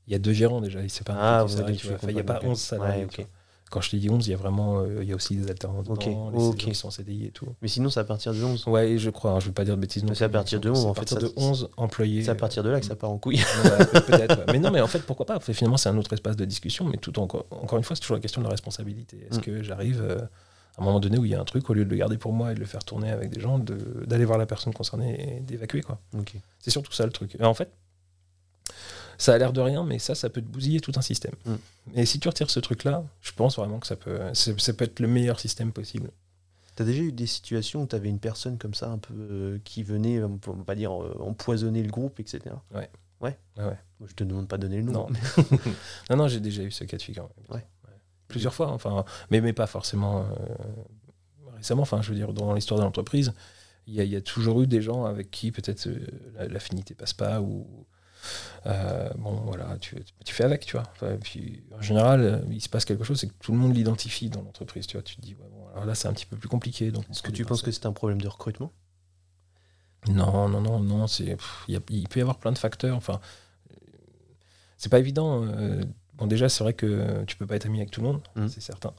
Il 0.08 0.12
y 0.12 0.16
a 0.16 0.20
deux 0.20 0.34
gérants 0.34 0.60
déjà. 0.60 0.80
Pas 1.06 1.16
Ah, 1.18 1.46
tu 1.48 1.56
vois. 1.56 1.72
tué 1.72 1.96
Enfin, 1.96 2.08
Il 2.10 2.16
n'y 2.16 2.20
a 2.20 2.24
pas 2.24 2.34
complètement. 2.34 2.52
11 2.52 2.60
salariés. 2.60 3.04
Ouais, 3.04 3.08
tu 3.10 3.22
ok. 3.22 3.28
vois. 3.28 3.39
Quand 3.70 3.82
je 3.82 3.90
te 3.92 3.96
dis 3.96 4.10
11, 4.10 4.26
il 4.28 4.32
y 4.32 4.34
a 4.34 4.38
vraiment 4.38 4.80
euh, 4.80 5.04
il 5.04 5.08
y 5.08 5.12
a 5.12 5.16
aussi 5.16 5.36
des 5.36 5.50
alternants 5.50 5.82
dedans, 5.84 5.94
Ok, 5.94 6.06
les 6.06 6.56
qui 6.58 6.74
sont 6.76 6.88
en 6.88 6.92
CDI 6.92 7.26
et 7.28 7.32
tout. 7.32 7.46
Mais 7.62 7.68
sinon, 7.68 7.90
c'est 7.90 8.00
à 8.00 8.04
partir 8.04 8.34
de 8.34 8.44
11. 8.44 8.66
Ouais, 8.68 8.98
je 8.98 9.10
crois, 9.10 9.32
hein, 9.32 9.40
je 9.40 9.46
ne 9.46 9.50
veux 9.50 9.54
pas 9.54 9.64
dire 9.66 9.76
de 9.76 9.82
bêtises. 9.82 10.04
C'est 10.14 10.24
à 10.26 10.30
partir 10.30 10.60
de 10.60 10.70
11, 10.70 10.80
c'est 10.80 10.86
à 10.86 10.90
en 10.90 10.94
fait, 10.94 11.00
partir 11.02 11.22
ça- 11.22 11.28
de 11.28 11.34
11 11.38 11.70
employés. 11.78 12.24
C'est 12.24 12.32
à 12.32 12.36
partir 12.36 12.64
de 12.64 12.70
là 12.70 12.80
que 12.80 12.86
ça 12.86 12.96
part 12.96 13.12
en 13.12 13.18
couille. 13.18 13.38
Ouais, 13.64 14.02
Peut-être, 14.02 14.38
ouais. 14.40 14.46
Mais 14.54 14.60
non, 14.60 14.72
mais 14.72 14.82
en 14.82 14.88
fait, 14.88 15.00
pourquoi 15.00 15.26
pas? 15.26 15.38
Enfin, 15.38 15.54
Finalement, 15.54 15.78
c'est 15.78 15.90
un 15.90 15.98
autre 15.98 16.12
espace 16.14 16.36
de 16.36 16.46
discussion, 16.46 16.86
mais 16.86 16.98
tout 16.98 17.18
encore, 17.20 17.46
encore 17.52 17.78
une 17.78 17.84
fois, 17.84 17.96
c'est 17.96 18.02
toujours 18.02 18.16
la 18.18 18.22
question 18.22 18.42
de 18.42 18.46
la 18.46 18.52
responsabilité. 18.52 19.28
Est-ce 19.30 19.40
Mm. 19.40 19.42
que 19.42 19.64
j'arrive 19.64 20.02
euh, 20.02 20.18
à 20.78 20.82
un 20.82 20.86
moment 20.86 21.00
donné 21.00 21.18
où 21.20 21.26
il 21.26 21.32
y 21.32 21.36
a 21.36 21.40
un 21.42 21.46
truc, 21.46 21.70
au 21.70 21.74
lieu 21.74 21.86
de 21.86 21.90
le 21.90 21.96
garder 21.98 22.18
pour 22.18 22.32
moi 22.34 22.52
et 22.52 22.56
de 22.56 22.60
le 22.60 22.66
faire 22.66 22.84
tourner 22.84 23.12
avec 23.12 23.30
des 23.30 23.40
gens, 23.42 23.60
de- 23.60 24.04
d'aller 24.08 24.26
voir 24.26 24.38
la 24.40 24.46
personne 24.46 24.74
concernée 24.74 25.38
et 25.38 25.40
d'évacuer, 25.42 25.82
quoi. 25.82 26.00
C'est 26.60 26.72
surtout 26.72 26.94
ça 26.94 27.06
le 27.06 27.12
truc. 27.12 27.36
Et 27.40 27.44
en 27.44 27.54
fait, 27.54 27.70
ça 29.20 29.34
a 29.36 29.38
l'air 29.38 29.54
de 29.54 29.62
rien, 29.62 29.84
mais 29.84 30.00
ça, 30.00 30.16
ça 30.16 30.30
peut 30.32 30.42
te 30.42 30.48
bousiller 30.48 30.80
tout 30.80 30.94
un 30.96 31.02
système. 31.02 31.34
Mm. 31.46 31.56
Et 31.96 32.06
si 32.08 32.20
tu 32.20 32.28
retires 32.28 32.50
ce 32.50 32.60
truc-là, 32.60 33.04
je 33.22 33.32
pense 33.34 33.58
vraiment 33.58 33.80
que 33.80 33.86
ça 33.86 33.96
peut, 33.96 34.20
ça 34.34 34.74
peut 34.74 34.86
être 34.86 35.00
le 35.00 35.08
meilleur 35.08 35.40
système 35.40 35.72
possible. 35.72 36.10
T'as 36.76 36.86
déjà 36.86 37.02
eu 37.04 37.12
des 37.12 37.28
situations 37.28 37.84
où 37.84 37.86
t'avais 37.86 38.10
une 38.10 38.20
personne 38.20 38.58
comme 38.58 38.74
ça, 38.74 38.90
un 38.90 38.98
peu, 38.98 39.14
euh, 39.14 39.60
qui 39.66 39.84
venait, 39.84 40.24
on 40.24 40.38
peut 40.38 40.54
pas 40.66 40.76
dire, 40.76 40.92
euh, 41.00 41.16
empoisonner 41.20 41.84
le 41.84 41.92
groupe, 41.92 42.20
etc. 42.20 42.42
Ouais. 42.74 42.90
Ouais? 43.22 43.38
Ouais, 43.58 43.78
je 44.08 44.14
te 44.14 44.24
demande 44.24 44.48
pas 44.48 44.58
de 44.58 44.62
donner 44.68 44.78
le 44.78 44.84
nom. 44.84 44.94
Non. 44.94 45.08
mais- 45.10 45.58
Non, 46.10 46.16
non, 46.16 46.28
j'ai 46.30 46.40
déjà 46.40 46.64
eu 46.64 46.72
ce 46.72 46.86
cas 46.86 46.96
de 46.98 47.02
figure. 47.02 47.30
ouais. 47.50 47.56
Ouais. 47.58 47.66
Plusieurs 48.30 48.54
fois, 48.54 48.72
enfin, 48.72 49.04
mais, 49.30 49.42
mais 49.42 49.52
pas 49.54 49.68
forcément 49.68 50.20
euh, 50.22 50.26
récemment. 51.58 51.82
Enfin, 51.82 52.02
je 52.02 52.10
veux 52.10 52.16
dire, 52.16 52.32
dans 52.32 52.54
l'histoire 52.54 52.80
de 52.80 52.86
l'entreprise, 52.86 53.34
Il 53.88 53.96
y, 53.96 54.00
a, 54.02 54.04
il 54.04 54.12
y 54.12 54.16
a 54.16 54.22
toujours 54.22 54.62
eu 54.62 54.68
des 54.68 54.82
gens 54.84 55.04
avec 55.06 55.32
qui 55.32 55.52
peut-être 55.52 55.88
euh, 55.88 55.98
la- 56.36 56.48
l'affinité 56.48 56.94
passe 56.94 57.14
pas 57.14 57.42
ou 57.42 57.66
euh, 58.66 59.10
bon 59.18 59.32
voilà 59.46 59.78
tu, 59.80 59.96
tu 60.26 60.34
fais 60.34 60.44
avec 60.44 60.66
tu 60.66 60.74
vois. 60.78 60.84
Enfin, 60.92 61.18
puis, 61.22 61.64
en 61.78 61.82
général 61.82 62.22
euh, 62.22 62.40
il 62.52 62.62
se 62.62 62.70
passe 62.70 62.86
quelque 62.86 63.04
chose 63.04 63.20
c'est 63.20 63.28
que 63.28 63.34
tout 63.40 63.52
le 63.52 63.58
monde 63.58 63.76
l'identifie 63.76 64.30
dans 64.30 64.42
l'entreprise 64.42 64.86
tu 64.88 64.98
vois 64.98 65.04
tu 65.04 65.16
te 65.16 65.22
dis 65.22 65.36
ouais, 65.36 65.48
bon, 65.52 65.68
alors 65.74 65.86
là 65.86 65.96
c'est 65.96 66.08
un 66.08 66.14
petit 66.14 66.26
peu 66.26 66.36
plus 66.38 66.50
compliqué 66.50 66.92
donc 66.92 67.06
Est-ce 67.10 67.22
que 67.24 67.32
tu 67.32 67.46
penses 67.46 67.62
que 67.62 67.72
c'est 67.72 67.86
un 67.86 67.94
problème 67.94 68.22
de 68.22 68.28
recrutement? 68.28 68.72
Non, 70.08 70.48
non, 70.48 70.62
non, 70.62 70.80
non. 70.80 71.08
C'est, 71.08 71.36
il 71.68 71.80
peut 72.08 72.20
y 72.20 72.22
avoir 72.22 72.38
plein 72.38 72.54
de 72.54 72.58
facteurs. 72.58 72.96
Enfin, 72.96 73.20
euh, 73.72 73.76
c'est 74.78 74.90
pas 74.90 75.00
évident. 75.00 75.44
euh, 75.46 75.84
bon, 76.14 76.26
déjà, 76.26 76.48
c'est 76.48 76.64
vrai 76.64 76.74
que 76.74 77.24
tu 77.26 77.36
peux 77.36 77.46
pas 77.46 77.58
être 77.58 77.66
ami 77.66 77.80
avec 77.80 77.92
tout 77.92 78.02
le 78.02 78.08
monde, 78.08 78.22
Mhm. 78.36 78.48
c'est 78.48 78.62
certain. 78.62 78.94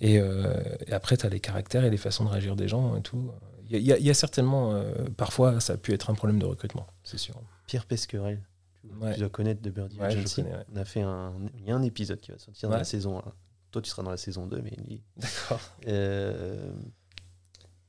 Et, 0.00 0.18
euh, 0.18 0.60
et 0.86 0.92
après, 0.92 1.16
tu 1.16 1.24
as 1.24 1.28
les 1.28 1.40
caractères 1.40 1.84
et 1.84 1.90
les 1.90 1.96
façons 1.96 2.24
de 2.24 2.30
réagir 2.30 2.56
des 2.56 2.66
gens 2.68 2.96
et 2.96 3.00
tout. 3.02 3.30
Il 3.76 3.78
y 3.78 3.78
a, 3.78 3.78
il 3.80 3.86
y 3.86 3.92
a- 3.92 3.98
il 3.98 4.06
y 4.06 4.10
a 4.10 4.14
certainement, 4.14 4.72
euh, 4.74 4.92
parfois, 5.16 5.60
ça 5.60 5.74
a 5.74 5.76
pu 5.76 5.92
être 5.92 6.10
un 6.10 6.14
problème 6.14 6.38
de 6.38 6.46
recrutement, 6.46 6.86
c'est 7.02 7.18
sûr. 7.18 7.34
Pierre 7.66 7.86
Pesquerel, 7.86 8.42
tu, 8.80 8.88
Ouais. 9.04 9.14
tu 9.14 9.20
dois 9.20 9.28
connaître 9.30 9.62
de 9.62 9.70
Birdie 9.70 9.98
Ouais, 9.98 10.10
je 10.10 10.18
Agency. 10.18 10.42
connais, 10.42 10.54
ouais. 10.54 10.64
On 10.72 10.76
a 10.76 10.84
fait 10.84 11.02
un, 11.02 11.32
il 11.58 11.64
y 11.66 11.70
a 11.70 11.74
un 11.76 11.82
épisode 11.82 12.20
qui 12.20 12.30
va 12.32 12.38
sortir 12.38 12.68
dans 12.68 12.76
la 12.76 12.84
saison 12.84 13.18
1. 13.18 13.32
Toi, 13.70 13.82
tu 13.82 13.90
seras 13.90 14.02
dans 14.02 14.10
la 14.10 14.16
saison 14.16 14.46
2, 14.46 14.60
mais 14.62 14.70
lui, 14.86 15.02
D'accord. 15.16 15.60
euh, 15.88 16.72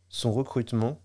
son 0.09 0.31
recrutement, 0.31 0.99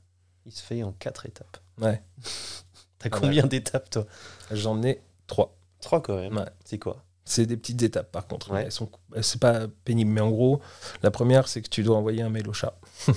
il 0.47 0.53
se 0.53 0.63
fait 0.63 0.83
en 0.83 0.93
quatre 0.93 1.27
étapes. 1.27 1.59
Ouais. 1.81 2.03
T'as 2.99 3.09
combien 3.11 3.47
d'étapes, 3.47 3.91
toi? 3.91 4.07
J'en 4.51 4.83
ai 4.83 5.03
trois. 5.27 5.57
Trois 5.81 6.03
quand 6.03 6.17
même. 6.17 6.37
Ouais. 6.37 6.49
C'est 6.65 6.79
quoi? 6.79 7.05
C'est 7.25 7.47
des 7.47 7.57
petites 7.57 7.83
étapes, 7.83 8.11
par 8.11 8.27
contre. 8.27 8.51
Ouais. 8.51 8.65
Elles 8.65 8.73
sont, 8.73 8.91
c'est 9.23 9.41
pas 9.41 9.69
pénible, 9.85 10.11
mais 10.11 10.21
en 10.21 10.31
gros, 10.31 10.61
la 11.03 11.11
première, 11.11 11.49
c'est 11.49 11.63
que 11.63 11.69
tu 11.69 11.83
dois 11.83 11.97
envoyer 11.97 12.23
un 12.23 12.29
mail 12.29 12.49
au 12.49 12.53
chat. 12.53 12.79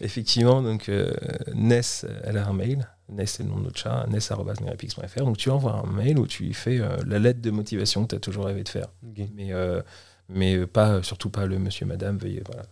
Effectivement, 0.00 0.62
donc 0.62 0.88
euh, 0.88 1.12
Ness, 1.54 2.06
elle 2.24 2.38
a 2.38 2.46
un 2.46 2.52
mail. 2.52 2.88
Ness, 3.08 3.32
c'est 3.32 3.42
le 3.42 3.48
nom 3.50 3.58
de 3.58 3.64
notre 3.64 3.78
chat. 3.78 4.06
Ness.nerepix.fr. 4.08 5.24
Donc 5.24 5.36
tu 5.36 5.50
envoies 5.50 5.72
un 5.72 5.86
mail 5.90 6.18
où 6.18 6.26
tu 6.26 6.44
lui 6.44 6.54
fais 6.54 6.80
euh, 6.80 6.96
la 7.06 7.18
lettre 7.18 7.40
de 7.40 7.50
motivation 7.50 8.04
que 8.04 8.08
tu 8.10 8.16
as 8.16 8.20
toujours 8.20 8.46
rêvé 8.46 8.62
de 8.64 8.68
faire. 8.68 8.88
Mais, 9.34 9.52
euh, 9.52 9.80
mais 10.28 10.66
pas, 10.66 11.02
surtout 11.02 11.30
pas 11.30 11.46
le 11.46 11.58
monsieur, 11.58 11.86
madame, 11.86 12.18
veuillez. 12.18 12.42
Voilà. 12.46 12.64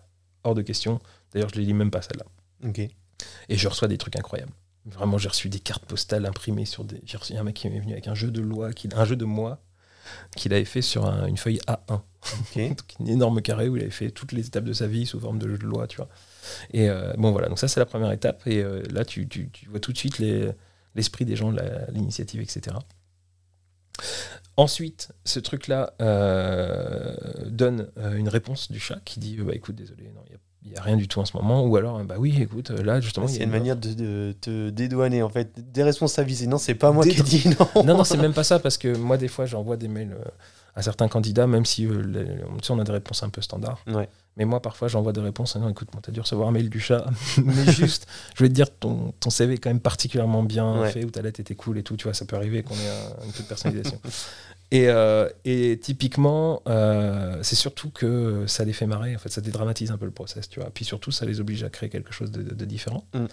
Hors 0.43 0.55
de 0.55 0.63
question. 0.63 1.01
D'ailleurs, 1.33 1.49
je 1.51 1.57
ne 1.57 1.61
les 1.61 1.67
lis 1.67 1.75
même 1.75 1.91
pas 1.91 2.03
celle-là. 2.03 2.25
Ok. 2.69 2.79
Et 3.49 3.57
je 3.57 3.69
reçois 3.69 3.89
des 3.89 3.99
trucs 3.99 4.17
incroyables. 4.17 4.53
Vraiment, 4.87 5.17
j'ai 5.17 5.29
reçu 5.29 5.49
des 5.49 5.61
cartes 5.61 5.87
postales 5.87 6.27
imprimées 6.27 6.67
sur 6.67 6.85
des. 6.85 7.01
J'ai 7.07 7.17
reçu 7.17 7.35
un 7.37 7.43
mec 7.43 7.55
qui 7.55 7.69
m'est 7.71 7.81
venu 7.81 7.93
avec 7.93 8.07
un 8.07 8.15
jeu 8.15 8.31
de 8.31 8.43
loi, 8.43 8.73
qu'il- 8.75 8.95
un 8.95 9.05
jeu 9.07 9.17
de 9.17 9.25
moi, 9.25 9.63
qu'il 10.37 10.53
avait 10.53 10.67
fait 10.67 10.83
sur 10.83 11.07
un- 11.07 11.27
une 11.27 11.39
feuille 11.39 11.59
A1. 11.67 12.03
Ok. 12.41 12.59
Donc, 12.69 12.79
une 13.01 13.09
énorme 13.09 13.43
carré 13.43 13.69
où 13.69 13.77
il 13.77 13.83
avait 13.83 13.91
fait 13.91 14.11
toutes 14.11 14.33
les 14.33 14.47
étapes 14.47 14.65
de 14.65 14.73
sa 14.73 14.87
vie 14.87 15.07
sous 15.07 15.21
forme 15.21 15.39
de 15.39 15.49
jeu 15.49 15.59
de 15.59 15.65
loi, 15.65 15.87
tu 15.87 15.97
vois. 15.97 16.09
Et 16.73 16.89
euh, 16.89 17.13
bon, 17.17 17.33
voilà, 17.33 17.49
donc 17.49 17.59
ça, 17.59 17.69
c'est 17.69 17.81
la 17.81 17.87
première 17.87 18.13
étape. 18.13 18.43
Et 18.47 18.63
euh, 18.63 18.83
là, 18.91 19.05
tu, 19.05 19.29
tu- 19.29 19.51
tu 19.51 19.69
vois 19.69 19.81
tout 19.81 19.93
de 19.93 19.99
suite 19.99 20.19
les- 20.19 20.51
l'esprit 20.95 21.25
des 21.25 21.37
gens, 21.37 21.53
l'initiative, 21.93 22.41
etc. 22.41 22.77
Ensuite, 24.57 25.09
ce 25.25 25.41
truc-là 25.41 25.95
euh, 26.01 27.15
donne 27.47 27.89
euh, 27.99 28.17
une 28.17 28.29
réponse 28.29 28.71
du 28.71 28.79
chat 28.79 29.01
qui 29.05 29.19
dit 29.19 29.37
bah, 29.39 29.53
écoute, 29.55 29.75
désolé, 29.75 30.05
non, 30.15 30.21
il 30.65 30.71
n'y 30.71 30.77
a, 30.77 30.83
rien 30.83 30.97
du 30.97 31.09
tout 31.09 31.19
en 31.19 31.25
ce 31.25 31.37
moment. 31.37 31.67
Ou 31.67 31.77
alors, 31.77 32.03
bah 32.05 32.15
oui, 32.19 32.41
écoute, 32.41 32.71
là, 32.71 33.01
justement, 33.01 33.27
il 33.27 33.33
y 33.33 33.35
a 33.35 33.39
C'est 33.39 33.45
une 33.45 33.51
offre. 33.51 33.59
manière 33.59 33.77
de, 33.77 33.93
de 33.93 34.35
te 34.41 34.71
dédouaner, 34.71 35.23
en 35.23 35.29
fait, 35.29 35.73
déresponsabiliser. 35.73 36.47
Non, 36.47 36.59
c'est 36.59 36.75
pas 36.77 36.93
moi 36.93 37.05
qui 37.05 37.19
ai 37.19 37.23
dit 37.23 37.49
non. 37.49 37.83
Non, 37.85 37.97
non, 37.99 38.05
c'est 38.05 38.17
même 38.19 38.33
pas 38.33 38.45
ça, 38.45 38.61
parce 38.61 38.79
que 38.79 38.97
moi, 38.97 39.17
des 39.17 39.29
fois, 39.29 39.45
j'envoie 39.47 39.77
des 39.77 39.89
mails 39.89 40.13
euh, 40.13 40.25
à 40.77 40.83
certains 40.83 41.09
candidats, 41.09 41.47
même 41.47 41.65
si 41.65 41.87
euh, 41.87 42.03
les- 42.03 42.45
on 42.71 42.79
a 42.79 42.85
des 42.85 42.93
réponses 42.93 43.23
un 43.23 43.29
peu 43.29 43.41
standards. 43.41 43.81
Ouais. 43.87 44.09
Mais 44.37 44.45
moi, 44.45 44.61
parfois, 44.61 44.89
j'envoie 44.89 45.13
des 45.13 45.21
réponses. 45.21 45.55
Ah 45.55 45.61
non, 45.61 45.69
écoute, 45.69 45.89
bon, 45.93 46.01
t'as 46.01 46.11
dû 46.11 46.21
recevoir 46.21 46.49
un 46.49 46.51
mail 46.53 46.69
du 46.69 46.81
chat. 46.81 47.07
mais 47.45 47.71
juste, 47.73 48.07
je 48.35 48.43
vais 48.43 48.49
te 48.49 48.55
dire, 48.55 48.67
ton, 48.77 49.13
ton 49.21 49.31
CV 49.31 49.55
est 49.55 49.59
quand 49.59 49.71
même 49.71 49.79
particulièrement 49.81 50.43
bien 50.43 50.81
Ouais. 50.81 50.91
fait, 50.91 51.05
ou 51.05 51.11
ta 51.11 51.23
lettre 51.23 51.39
était 51.39 51.55
cool 51.55 51.79
et 51.79 51.83
tout. 51.85 51.97
Tu 51.97 52.05
vois, 52.05 52.15
ça 52.15 52.25
peut 52.25 52.35
arriver 52.35 52.63
qu'on 52.65 52.75
ait 52.75 52.89
un- 53.23 53.27
une 53.27 53.33
toute 53.33 53.47
personnalisation. 53.47 54.01
et, 54.73 54.89
euh, 54.89 55.29
et 55.45 55.79
typiquement, 55.81 56.63
euh, 56.67 57.39
c'est 57.43 57.55
surtout 57.55 57.91
que 57.91 58.45
ça 58.49 58.65
les 58.65 58.73
fait 58.73 58.87
marrer. 58.87 59.15
En 59.15 59.19
fait, 59.21 59.29
ça 59.29 59.41
dédramatise 59.41 59.93
un 59.93 59.97
peu 59.99 60.07
le 60.07 60.11
process, 60.11 60.49
tu 60.49 60.59
vois. 60.59 60.71
Puis 60.71 60.85
surtout, 60.85 61.13
ça 61.13 61.25
les 61.25 61.39
oblige 61.39 61.63
à 61.63 61.71
créer 61.71 61.89
quelque 61.89 62.13
chose 62.13 62.33
de, 62.33 62.43
de- 62.43 62.55
de 62.55 62.65
différent. 62.65 63.05
Mm. 63.15 63.27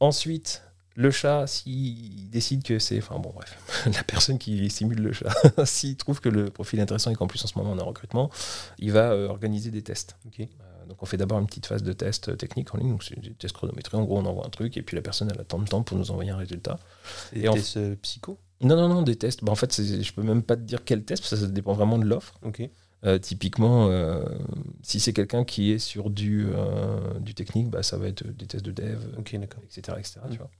Ensuite, 0.00 0.62
le 0.94 1.10
chat, 1.10 1.46
s'il 1.46 2.28
décide 2.30 2.62
que 2.62 2.78
c'est. 2.78 2.98
Enfin 2.98 3.18
bon, 3.18 3.32
bref, 3.34 3.56
la 3.94 4.02
personne 4.02 4.38
qui 4.38 4.68
simule 4.70 5.00
le 5.00 5.12
chat, 5.12 5.32
s'il 5.64 5.96
trouve 5.96 6.20
que 6.20 6.28
le 6.28 6.50
profil 6.50 6.78
est 6.78 6.82
intéressant 6.82 7.10
et 7.10 7.14
qu'en 7.14 7.26
plus 7.26 7.42
en 7.44 7.46
ce 7.48 7.58
moment 7.58 7.72
on 7.72 7.78
est 7.78 7.82
en 7.82 7.86
recrutement, 7.86 8.30
il 8.78 8.92
va 8.92 9.12
euh, 9.12 9.28
organiser 9.28 9.70
des 9.70 9.82
tests. 9.82 10.16
Euh, 10.38 10.44
donc 10.88 11.02
on 11.02 11.06
fait 11.06 11.16
d'abord 11.16 11.38
une 11.38 11.46
petite 11.46 11.66
phase 11.66 11.82
de 11.82 11.92
test 11.92 12.28
euh, 12.28 12.36
technique 12.36 12.74
en 12.74 12.78
ligne, 12.78 12.90
donc 12.90 13.04
c'est 13.04 13.18
des 13.18 13.32
tests 13.34 13.54
chronométrés. 13.54 13.96
En 13.96 14.04
gros, 14.04 14.18
on 14.18 14.26
envoie 14.26 14.46
un 14.46 14.50
truc 14.50 14.76
et 14.76 14.82
puis 14.82 14.96
la 14.96 15.02
personne 15.02 15.30
elle 15.32 15.40
attend 15.40 15.58
le 15.58 15.66
temps 15.66 15.82
pour 15.82 15.96
nous 15.96 16.10
envoyer 16.10 16.30
un 16.30 16.36
résultat. 16.36 16.78
Et 17.32 17.48
en- 17.48 17.54
tests, 17.54 17.78
psycho? 18.02 18.38
Non, 18.60 18.76
non, 18.76 18.88
non, 18.88 19.02
des 19.02 19.16
tests. 19.16 19.42
Bah, 19.42 19.50
en 19.50 19.56
fait, 19.56 19.74
je 19.82 20.12
peux 20.12 20.22
même 20.22 20.42
pas 20.42 20.54
te 20.56 20.60
dire 20.62 20.84
quel 20.84 21.02
test, 21.04 21.20
parce 21.22 21.30
que 21.30 21.36
ça, 21.36 21.42
ça 21.46 21.48
dépend 21.50 21.72
vraiment 21.72 21.98
de 21.98 22.04
l'offre. 22.04 22.34
Ok. 22.42 22.62
Euh, 23.04 23.18
typiquement, 23.18 23.88
euh, 23.88 24.24
si 24.82 25.00
c'est 25.00 25.12
quelqu'un 25.12 25.44
qui 25.44 25.72
est 25.72 25.78
sur 25.80 26.08
du, 26.08 26.46
euh, 26.52 27.18
du 27.18 27.34
technique, 27.34 27.68
bah, 27.68 27.82
ça 27.82 27.96
va 27.96 28.06
être 28.06 28.24
des 28.24 28.46
tests 28.46 28.64
de 28.64 28.70
dev, 28.70 29.00
etc. 29.18 29.96
etc. 29.98 30.20
Mm. 30.24 30.30
tu 30.30 30.38
vois. 30.38 30.50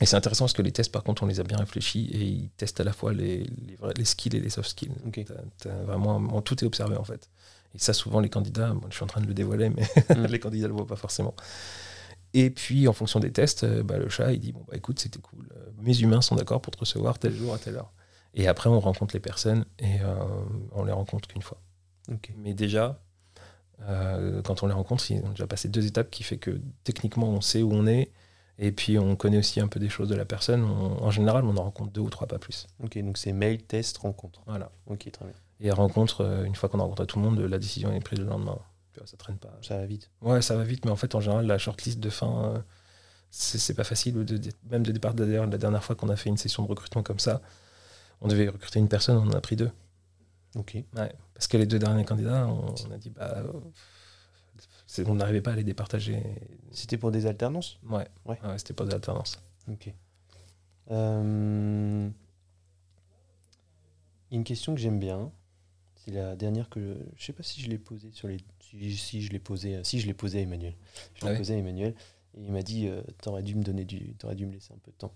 Et 0.00 0.06
c'est 0.06 0.16
intéressant 0.16 0.44
parce 0.46 0.54
que 0.54 0.62
les 0.62 0.72
tests, 0.72 0.90
par 0.90 1.02
contre, 1.04 1.22
on 1.22 1.26
les 1.26 1.40
a 1.40 1.42
bien 1.42 1.58
réfléchis 1.58 2.08
et 2.12 2.22
ils 2.22 2.48
testent 2.56 2.80
à 2.80 2.84
la 2.84 2.94
fois 2.94 3.12
les, 3.12 3.44
les, 3.66 3.76
vrais- 3.76 3.92
les 3.98 4.06
skills 4.06 4.34
et 4.34 4.40
les 4.40 4.48
soft 4.48 4.70
skills. 4.70 4.92
Vraiment, 5.84 6.18
bon, 6.20 6.40
tout 6.40 6.62
est 6.64 6.66
observé 6.66 6.96
en 6.96 7.04
fait. 7.04 7.28
Et 7.74 7.78
ça, 7.78 7.92
souvent, 7.92 8.20
les 8.20 8.30
candidats, 8.30 8.70
bon, 8.70 8.86
je 8.88 8.94
suis 8.94 9.04
en 9.04 9.08
train 9.08 9.20
de 9.20 9.26
le 9.26 9.34
dévoiler, 9.34 9.68
mais 9.68 9.82
Mm. 10.16 10.24
les 10.26 10.38
candidats 10.40 10.64
ne 10.64 10.68
le 10.68 10.74
voient 10.74 10.86
pas 10.86 10.96
forcément. 10.96 11.34
Et 12.32 12.48
puis, 12.48 12.88
en 12.88 12.92
fonction 12.94 13.20
des 13.20 13.30
tests, 13.30 13.66
bah, 13.82 13.98
le 13.98 14.08
chat, 14.08 14.32
il 14.32 14.40
dit 14.40 14.52
Bon, 14.52 14.64
bah 14.66 14.74
écoute, 14.76 14.98
c'était 15.00 15.18
cool. 15.18 15.46
Mes 15.82 15.98
humains 16.00 16.22
sont 16.22 16.34
d'accord 16.36 16.62
pour 16.62 16.72
te 16.72 16.78
recevoir 16.78 17.18
tel 17.18 17.34
jour 17.36 17.52
à 17.52 17.58
telle 17.58 17.76
heure. 17.76 17.92
Et 18.34 18.46
après, 18.48 18.68
on 18.70 18.78
rencontre 18.80 19.14
les 19.14 19.20
personnes 19.20 19.64
et 19.78 20.00
euh, 20.02 20.14
on 20.72 20.84
les 20.84 20.92
rencontre 20.92 21.28
qu'une 21.28 21.42
fois. 21.42 21.60
Mais 22.36 22.54
déjà, 22.54 23.00
euh, 23.82 24.42
quand 24.42 24.62
on 24.62 24.66
les 24.66 24.72
rencontre, 24.74 25.08
ils 25.10 25.22
ont 25.24 25.30
déjà 25.30 25.46
passé 25.46 25.68
deux 25.68 25.86
étapes 25.86 26.10
qui 26.10 26.22
fait 26.22 26.38
que 26.38 26.60
techniquement, 26.84 27.28
on 27.28 27.40
sait 27.40 27.62
où 27.62 27.72
on 27.72 27.86
est. 27.86 28.10
Et 28.58 28.72
puis, 28.72 28.98
on 28.98 29.16
connaît 29.16 29.38
aussi 29.38 29.58
un 29.60 29.68
peu 29.68 29.80
des 29.80 29.88
choses 29.88 30.08
de 30.08 30.14
la 30.14 30.24
personne. 30.26 30.62
On- 30.64 31.02
en 31.02 31.10
général, 31.10 31.44
on 31.46 31.56
en 31.56 31.62
rencontre 31.62 31.92
deux 31.92 32.02
ou 32.02 32.10
trois, 32.10 32.26
pas 32.26 32.38
plus. 32.38 32.66
Ok, 32.84 32.98
donc 32.98 33.16
c'est 33.16 33.32
mail, 33.32 33.62
test, 33.62 33.96
rencontre. 33.98 34.42
Voilà. 34.46 34.70
Ok, 34.86 35.10
très 35.10 35.24
bien. 35.24 35.34
Et 35.60 35.70
rencontre, 35.70 36.20
euh, 36.22 36.44
une 36.44 36.54
fois 36.54 36.68
qu'on 36.68 36.78
a 36.78 36.82
rencontré 36.82 37.06
tout 37.06 37.18
le 37.18 37.24
monde, 37.24 37.38
la 37.40 37.58
décision 37.58 37.90
est 37.92 38.00
prise 38.00 38.18
le 38.18 38.26
lendemain. 38.26 38.58
Ça 39.06 39.16
traîne 39.16 39.38
pas. 39.38 39.56
Ça 39.62 39.78
va 39.78 39.86
vite. 39.86 40.10
Ouais, 40.20 40.42
ça 40.42 40.56
va 40.56 40.62
vite, 40.64 40.84
mais 40.84 40.90
en 40.90 40.96
fait, 40.96 41.14
en 41.14 41.20
général, 41.20 41.46
la 41.46 41.56
shortlist 41.56 42.00
de 42.00 42.10
fin, 42.10 42.44
euh, 42.44 42.58
c'est 43.30 43.56
c'est 43.56 43.72
pas 43.72 43.84
facile. 43.84 44.12
De, 44.12 44.36
de- 44.36 44.50
même 44.70 44.82
de 44.84 44.92
départ, 44.92 45.14
d'ailleurs, 45.14 45.46
la 45.46 45.56
dernière 45.56 45.82
fois 45.82 45.96
qu'on 45.96 46.10
a 46.10 46.16
fait 46.16 46.28
une 46.28 46.36
session 46.36 46.64
de 46.64 46.68
recrutement 46.68 47.02
comme 47.02 47.18
ça, 47.18 47.40
on 48.20 48.28
devait 48.28 48.48
recruter 48.48 48.78
une 48.78 48.88
personne, 48.88 49.16
on 49.16 49.28
en 49.28 49.32
a 49.32 49.40
pris 49.40 49.56
deux. 49.56 49.70
Ok. 50.56 50.74
Ouais, 50.96 51.12
parce 51.34 51.46
que 51.46 51.56
les 51.56 51.66
deux 51.66 51.78
derniers 51.78 52.04
candidats, 52.04 52.46
on, 52.48 52.74
on 52.88 52.90
a 52.90 52.98
dit, 52.98 53.10
bah, 53.10 53.44
on 55.06 55.14
n'arrivait 55.14 55.40
pas 55.40 55.52
à 55.52 55.56
les 55.56 55.64
départager. 55.64 56.22
C'était 56.72 56.98
pour 56.98 57.10
des 57.12 57.26
alternances? 57.26 57.78
Ouais, 57.88 58.06
Ouais. 58.24 58.38
ouais. 58.42 58.58
c'était 58.58 58.74
pas 58.74 58.84
de 58.84 58.90
l'alternance. 58.90 59.38
Ok. 59.70 59.92
Euh, 60.90 62.10
une 64.32 64.44
question 64.44 64.74
que 64.74 64.80
j'aime 64.80 64.98
bien. 64.98 65.30
C'est 65.94 66.10
la 66.12 66.34
dernière 66.34 66.68
que 66.68 66.80
je, 66.80 66.94
je 67.16 67.24
sais 67.24 67.32
pas 67.32 67.42
si 67.42 67.60
je 67.60 67.68
l'ai 67.68 67.78
posée 67.78 68.10
sur 68.12 68.26
les 68.26 68.38
si, 68.60 68.96
si 68.96 69.22
je 69.22 69.30
l'ai 69.32 69.38
posée 69.38 69.84
si 69.84 70.00
je 70.00 70.06
l'ai 70.06 70.14
posée 70.14 70.38
à 70.38 70.42
Emmanuel. 70.42 70.74
Je 71.14 71.20
l'ai 71.22 71.28
Ah 71.28 71.32
oui 71.32 71.36
posée 71.38 71.54
à 71.54 71.58
Emmanuel 71.58 71.94
et 72.36 72.42
il 72.44 72.50
m'a 72.50 72.62
dit 72.62 72.88
euh, 72.88 73.02
t'aurais 73.22 73.42
dû 73.42 73.54
me 73.54 73.62
donner 73.62 73.84
du 73.84 74.14
t'aurais 74.14 74.34
dû 74.34 74.46
me 74.46 74.52
laisser 74.52 74.72
un 74.72 74.78
peu 74.78 74.90
de 74.92 74.96
temps. 74.96 75.12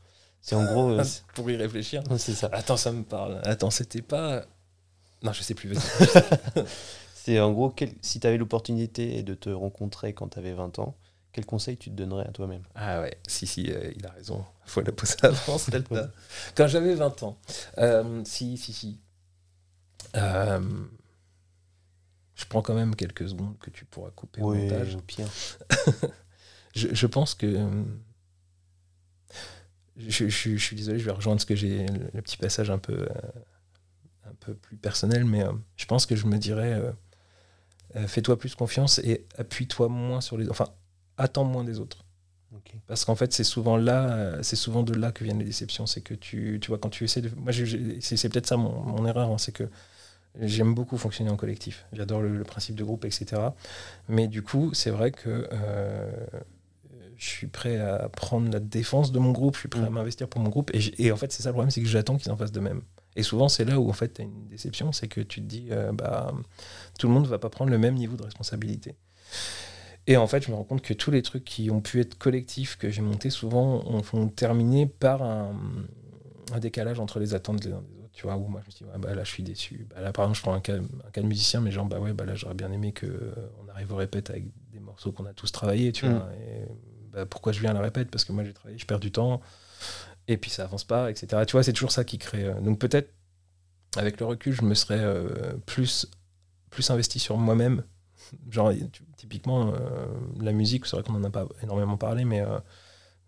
C'est 0.46 0.56
en 0.56 0.64
gros 0.66 0.90
euh, 0.90 1.04
c'est- 1.04 1.24
Pour 1.34 1.50
y 1.50 1.56
réfléchir. 1.56 2.02
c'est 2.18 2.34
ça. 2.34 2.50
Attends, 2.52 2.76
ça 2.76 2.92
me 2.92 3.02
parle. 3.02 3.40
Attends, 3.44 3.70
c'était 3.70 4.02
pas. 4.02 4.44
Non, 5.22 5.32
je 5.32 5.42
sais 5.42 5.54
plus. 5.54 5.74
C'est 7.14 7.40
en 7.40 7.50
gros 7.52 7.70
quel- 7.70 7.94
si 8.02 8.20
tu 8.20 8.26
avais 8.26 8.36
l'opportunité 8.36 9.22
de 9.22 9.32
te 9.34 9.48
rencontrer 9.48 10.12
quand 10.12 10.28
tu 10.28 10.38
avais 10.38 10.52
20 10.52 10.78
ans, 10.78 10.94
quel 11.32 11.46
conseil 11.46 11.78
tu 11.78 11.88
te 11.88 11.94
donnerais 11.94 12.26
à 12.26 12.30
toi-même? 12.32 12.62
Ah 12.74 13.00
ouais, 13.00 13.16
si, 13.26 13.46
si, 13.46 13.72
euh, 13.72 13.90
il 13.96 14.04
a 14.06 14.10
raison. 14.10 14.44
faut 14.66 14.82
la 14.82 14.92
poser 14.92 15.14
avant, 15.22 15.56
celle-là. 15.56 16.10
Quand 16.54 16.66
j'avais 16.66 16.94
20 16.94 17.22
ans. 17.22 17.38
Euh, 17.78 18.20
si, 18.26 18.58
si, 18.58 18.74
si. 18.74 19.00
Euh, 20.16 20.60
je 22.34 22.44
prends 22.44 22.60
quand 22.60 22.74
même 22.74 22.94
quelques 22.94 23.26
secondes 23.26 23.56
que 23.58 23.70
tu 23.70 23.86
pourras 23.86 24.10
couper 24.10 24.42
au 24.42 24.52
montage. 24.52 24.94
au 24.96 25.00
pire. 25.00 25.28
Je, 26.74 26.88
je 26.92 27.06
pense 27.06 27.34
que. 27.34 27.66
Je, 29.96 30.28
je- 30.28 30.56
je 30.56 30.64
suis 30.64 30.76
désolé, 30.76 30.98
je 30.98 31.04
vais 31.04 31.12
rejoindre 31.12 31.40
ce 31.40 31.46
que 31.46 31.54
j'ai, 31.54 31.86
le, 31.86 32.10
le 32.12 32.22
petit 32.22 32.36
passage 32.36 32.70
un 32.70 32.78
peu, 32.78 32.94
euh, 32.94 33.08
un 34.26 34.34
peu 34.40 34.54
plus 34.54 34.76
personnel, 34.76 35.24
mais 35.24 35.44
euh, 35.44 35.52
je 35.76 35.86
pense 35.86 36.06
que 36.06 36.16
je 36.16 36.26
me 36.26 36.38
dirais 36.38 36.72
euh, 37.96 38.06
fais-toi 38.06 38.38
plus 38.38 38.54
confiance 38.54 38.98
et 39.00 39.26
appuie-toi 39.38 39.88
moins 39.88 40.20
sur 40.20 40.36
les. 40.36 40.48
Enfin, 40.48 40.68
attends 41.16 41.44
moins 41.44 41.64
des 41.64 41.78
autres. 41.80 42.04
Parce 42.86 43.04
qu'en 43.04 43.16
fait, 43.16 43.32
c'est 43.32 43.44
souvent 43.44 43.76
là, 43.76 44.42
c'est 44.42 44.56
souvent 44.56 44.82
de 44.82 44.94
là 44.94 45.12
que 45.12 45.24
viennent 45.24 45.40
les 45.40 45.44
déceptions. 45.46 45.86
C'est 45.86 46.02
que 46.02 46.14
tu, 46.14 46.58
tu 46.62 46.68
vois, 46.68 46.78
quand 46.78 46.90
tu 46.90 47.04
essaies 47.04 47.22
de. 47.22 47.30
Moi, 47.36 47.52
c'est 47.52 48.16
c'est 48.16 48.28
peut-être 48.30 48.46
ça 48.48 48.56
mon, 48.58 48.72
mon 48.82 49.06
erreur, 49.06 49.30
hein, 49.30 49.38
c'est 49.38 49.52
que 49.52 49.68
J'aime 50.40 50.74
beaucoup 50.74 50.98
fonctionner 50.98 51.30
en 51.30 51.36
collectif. 51.36 51.86
J'adore 51.92 52.22
le, 52.22 52.36
le 52.38 52.44
principe 52.44 52.76
de 52.76 52.84
groupe, 52.84 53.04
etc. 53.04 53.54
Mais 54.08 54.28
du 54.28 54.42
coup, 54.42 54.74
c'est 54.74 54.90
vrai 54.90 55.12
que 55.12 55.48
je 57.16 57.26
suis 57.28 57.46
prêt 57.46 57.78
à 57.78 58.08
prendre 58.08 58.50
la 58.52 58.60
défense 58.60 59.12
de 59.12 59.18
mon 59.18 59.32
groupe, 59.32 59.54
je 59.54 59.60
suis 59.60 59.68
prêt 59.68 59.82
à 59.82 59.90
Mm. 59.90 59.94
m'investir 59.94 60.28
pour 60.28 60.40
mon 60.40 60.48
groupe. 60.50 60.70
Et, 60.98 61.12
en 61.12 61.16
fait, 61.16 61.32
c'est 61.32 61.42
ça 61.42 61.48
le 61.50 61.54
problème, 61.54 61.70
c'est 61.70 61.80
que 61.82 61.86
j'attends 61.88 62.16
qu'ils 62.16 62.30
en 62.32 62.36
fassent 62.36 62.52
de 62.52 62.60
même. 62.60 62.82
Et 63.16 63.22
souvent, 63.22 63.48
c'est 63.48 63.64
là 63.64 63.78
où 63.78 63.88
en 63.88 63.92
fait, 63.92 64.14
tu 64.14 64.22
as 64.22 64.24
une 64.24 64.48
déception, 64.48 64.90
c'est 64.92 65.06
que 65.08 65.20
tu 65.20 65.40
te 65.40 65.46
dis, 65.46 65.68
euh, 65.70 65.92
bah, 65.92 66.32
tout 66.98 67.06
le 67.06 67.12
monde 67.14 67.26
va 67.26 67.38
pas 67.38 67.48
prendre 67.50 67.70
le 67.70 67.78
même 67.78 67.94
niveau 67.94 68.16
de 68.16 68.22
responsabilité. 68.24 68.96
Et 70.06 70.16
en 70.16 70.26
fait, 70.26 70.44
je 70.44 70.50
me 70.50 70.56
rends 70.56 70.64
compte 70.64 70.82
que 70.82 70.92
tous 70.92 71.10
les 71.10 71.22
trucs 71.22 71.44
qui 71.44 71.70
ont 71.70 71.80
pu 71.80 72.00
être 72.00 72.18
collectifs 72.18 72.76
que 72.76 72.90
j'ai 72.90 73.00
montés, 73.02 73.30
souvent, 73.30 73.82
on 73.86 74.02
font 74.02 74.28
terminer 74.28 74.86
par 74.86 75.22
un, 75.22 75.54
un 76.52 76.58
décalage 76.58 77.00
entre 77.00 77.20
les 77.20 77.34
attentes 77.34 77.60
des 77.60 77.72
uns 77.72 77.80
des 77.82 77.98
autres. 78.00 78.10
Tu 78.12 78.24
vois, 78.24 78.36
où 78.36 78.46
moi, 78.48 78.60
je 78.62 78.84
me 78.84 78.92
dis, 78.92 78.98
bah, 78.98 79.14
là, 79.14 79.24
je 79.24 79.30
suis 79.30 79.42
déçu. 79.42 79.86
Bah, 79.90 80.00
là, 80.02 80.12
par 80.12 80.24
exemple, 80.26 80.36
je 80.38 80.42
prends 80.42 80.54
un 80.54 80.60
cas, 80.60 80.76
un 80.76 81.10
cas 81.10 81.22
de 81.22 81.26
musicien, 81.26 81.60
mais 81.60 81.70
genre, 81.70 81.86
bah 81.86 81.98
ouais, 82.00 82.12
bah 82.12 82.24
là, 82.26 82.34
j'aurais 82.34 82.54
bien 82.54 82.70
aimé 82.70 82.92
qu'on 82.92 83.68
arrive 83.72 83.92
au 83.92 83.96
répète 83.96 84.28
avec 84.30 84.44
des 84.72 84.78
morceaux 84.80 85.10
qu'on 85.10 85.24
a 85.26 85.32
tous 85.32 85.50
travaillés, 85.52 85.90
tu 85.92 86.06
Mm. 86.06 86.10
vois. 86.12 86.28
Et, 86.34 86.64
bah, 87.14 87.26
pourquoi 87.26 87.52
je 87.52 87.60
viens 87.60 87.70
à 87.70 87.74
la 87.74 87.80
répète? 87.80 88.10
Parce 88.10 88.24
que 88.24 88.32
moi, 88.32 88.44
j'ai 88.44 88.52
travaillé, 88.52 88.78
je 88.78 88.86
perds 88.86 89.00
du 89.00 89.12
temps, 89.12 89.40
et 90.28 90.36
puis 90.36 90.50
ça 90.50 90.64
avance 90.64 90.84
pas, 90.84 91.10
etc. 91.10 91.44
Tu 91.46 91.52
vois, 91.52 91.62
c'est 91.62 91.72
toujours 91.72 91.92
ça 91.92 92.04
qui 92.04 92.18
crée. 92.18 92.44
euh, 92.44 92.60
Donc, 92.60 92.78
peut-être, 92.80 93.10
avec 93.96 94.20
le 94.20 94.26
recul, 94.26 94.52
je 94.52 94.62
me 94.62 94.74
serais 94.74 95.00
euh, 95.00 95.54
plus, 95.66 96.06
plus 96.70 96.90
investi 96.90 97.18
sur 97.18 97.36
moi-même. 97.38 97.84
Genre, 98.50 98.72
typiquement, 99.16 99.74
euh, 99.74 100.06
la 100.40 100.52
musique, 100.52 100.86
c'est 100.86 100.96
vrai 100.96 101.04
qu'on 101.04 101.14
en 101.14 101.24
a 101.24 101.30
pas 101.30 101.46
énormément 101.62 101.96
parlé, 101.96 102.24
mais 102.24 102.40
euh, 102.40 102.58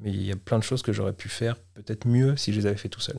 mais 0.01 0.11
il 0.11 0.23
y 0.23 0.33
a 0.33 0.37
plein 0.37 0.59
de 0.59 0.65
choses 0.65 0.83
que 0.83 0.93
j'aurais 0.93 1.13
pu 1.15 1.29
faire 1.29 1.57
peut-être 1.75 2.07
mieux 2.07 2.37
si 2.37 2.53
je 2.53 2.61
les 2.61 2.67
avais 2.67 2.77
fait 2.77 2.89
tout 2.89 3.01
seul. 3.01 3.19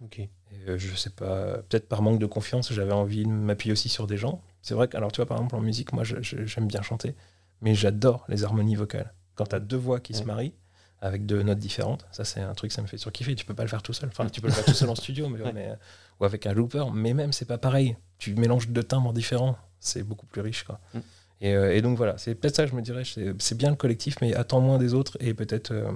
Ok. 0.00 0.18
Et 0.20 0.30
je 0.78 0.94
sais 0.94 1.10
pas, 1.10 1.58
peut-être 1.68 1.88
par 1.88 2.02
manque 2.02 2.20
de 2.20 2.26
confiance, 2.26 2.72
j'avais 2.72 2.92
envie 2.92 3.24
de 3.24 3.30
m'appuyer 3.30 3.72
aussi 3.72 3.88
sur 3.88 4.06
des 4.06 4.16
gens. 4.16 4.42
C'est 4.62 4.74
vrai 4.74 4.88
que, 4.88 4.96
alors 4.96 5.10
tu 5.12 5.16
vois, 5.18 5.26
par 5.26 5.38
exemple, 5.38 5.56
en 5.56 5.60
musique, 5.60 5.92
moi, 5.92 6.04
j'aime 6.04 6.66
bien 6.68 6.82
chanter, 6.82 7.14
mais 7.60 7.74
j'adore 7.74 8.24
les 8.28 8.44
harmonies 8.44 8.76
vocales. 8.76 9.12
Quand 9.34 9.46
tu 9.46 9.54
as 9.56 9.60
deux 9.60 9.76
voix 9.76 10.00
qui 10.00 10.14
se 10.14 10.20
Ouais. 10.20 10.26
marient, 10.26 10.54
avec 11.00 11.26
deux 11.26 11.42
notes 11.42 11.58
différentes, 11.58 12.06
ça, 12.12 12.24
c'est 12.24 12.40
un 12.40 12.54
truc, 12.54 12.70
ça 12.72 12.80
me 12.82 12.86
fait 12.86 12.98
surkiffer. 12.98 13.34
Tu 13.34 13.44
peux 13.44 13.54
pas 13.54 13.64
le 13.64 13.68
faire 13.68 13.82
tout 13.82 13.92
seul. 13.92 14.08
Enfin, 14.08 14.26
tu 14.28 14.40
peux 14.40 14.46
le 14.48 14.52
faire 14.52 14.64
tout 14.64 14.72
seul 14.74 14.88
en 14.88 14.94
studio, 14.94 15.28
mais, 15.28 15.40
Ouais. 15.42 15.52
mais, 15.52 15.68
euh, 15.70 15.74
ou 16.20 16.24
avec 16.24 16.46
un 16.46 16.52
looper, 16.52 16.84
mais 16.92 17.12
même, 17.14 17.32
c'est 17.32 17.44
pas 17.46 17.58
pareil. 17.58 17.96
Tu 18.18 18.34
mélanges 18.34 18.68
deux 18.68 18.84
timbres 18.84 19.12
différents, 19.12 19.56
c'est 19.80 20.02
beaucoup 20.04 20.26
plus 20.26 20.40
riche, 20.42 20.62
quoi. 20.64 20.80
Mm. 20.94 20.98
Et, 21.40 21.54
euh, 21.56 21.74
et 21.74 21.82
donc 21.82 21.96
voilà, 21.96 22.16
c'est 22.18 22.36
peut-être 22.36 22.54
ça 22.54 22.64
que 22.64 22.70
je 22.70 22.76
me 22.76 22.82
dirais, 22.82 23.02
c'est 23.04 23.56
bien 23.56 23.70
le 23.70 23.76
collectif, 23.76 24.16
mais 24.20 24.32
attends 24.34 24.60
moins 24.60 24.78
des 24.78 24.94
autres 24.94 25.16
et 25.20 25.34
peut-être. 25.34 25.72
euh, 25.72 25.90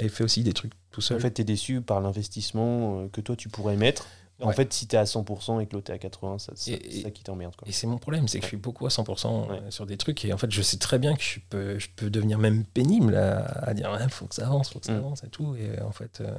et 0.00 0.08
fais 0.10 0.22
aussi 0.22 0.42
des 0.44 0.52
trucs 0.52 0.72
tout 0.92 1.00
seul. 1.00 1.16
En 1.16 1.20
fait, 1.20 1.32
tu 1.32 1.40
es 1.40 1.44
déçu 1.44 1.80
par 1.80 2.00
l'investissement 2.00 3.08
que 3.08 3.20
toi, 3.20 3.34
tu 3.34 3.48
pourrais 3.48 3.76
mettre. 3.76 4.06
En 4.40 4.48
Ouais. 4.48 4.54
fait, 4.54 4.72
si 4.72 4.86
tu 4.86 4.94
es 4.94 4.98
à 4.98 5.04
100% 5.04 5.58
et 5.60 5.66
que 5.66 5.74
l'autre 5.74 5.90
est 5.90 5.94
à 5.94 5.98
80%, 5.98 6.38
ça- 6.38 6.52
ça- 6.54 6.70
Et- 6.70 6.80
c'est 6.90 7.02
ça 7.02 7.10
qui 7.10 7.24
t'emmerde. 7.24 7.56
quoi. 7.56 7.66
Et 7.66 7.72
c'est 7.72 7.88
mon 7.88 7.98
problème, 7.98 8.28
c'est 8.28 8.38
que 8.38 8.44
je 8.44 8.48
suis 8.48 8.56
beaucoup 8.56 8.86
à 8.86 8.90
100% 8.90 9.48
Ouais. 9.48 9.60
sur 9.70 9.84
des 9.84 9.96
trucs 9.96 10.24
et 10.24 10.32
en 10.32 10.38
fait 10.38 10.50
je 10.52 10.62
sais 10.62 10.76
très 10.76 10.98
bien 11.00 11.16
que 11.16 11.22
je 11.22 11.40
peux, 11.50 11.78
je 11.78 11.88
peux 11.96 12.08
devenir 12.08 12.38
même 12.38 12.64
pénible 12.64 13.16
à, 13.16 13.40
à 13.64 13.74
dire 13.74 13.90
il 14.00 14.08
faut 14.10 14.26
que 14.26 14.34
ça 14.36 14.46
avance, 14.46 14.70
faut 14.70 14.78
que 14.78 14.86
ça 14.86 14.92
Mm. 14.92 14.98
avance 14.98 15.24
et 15.24 15.28
tout. 15.28 15.56
Et 15.56 15.80
en 15.82 15.90
fait, 15.90 16.20
euh, 16.20 16.30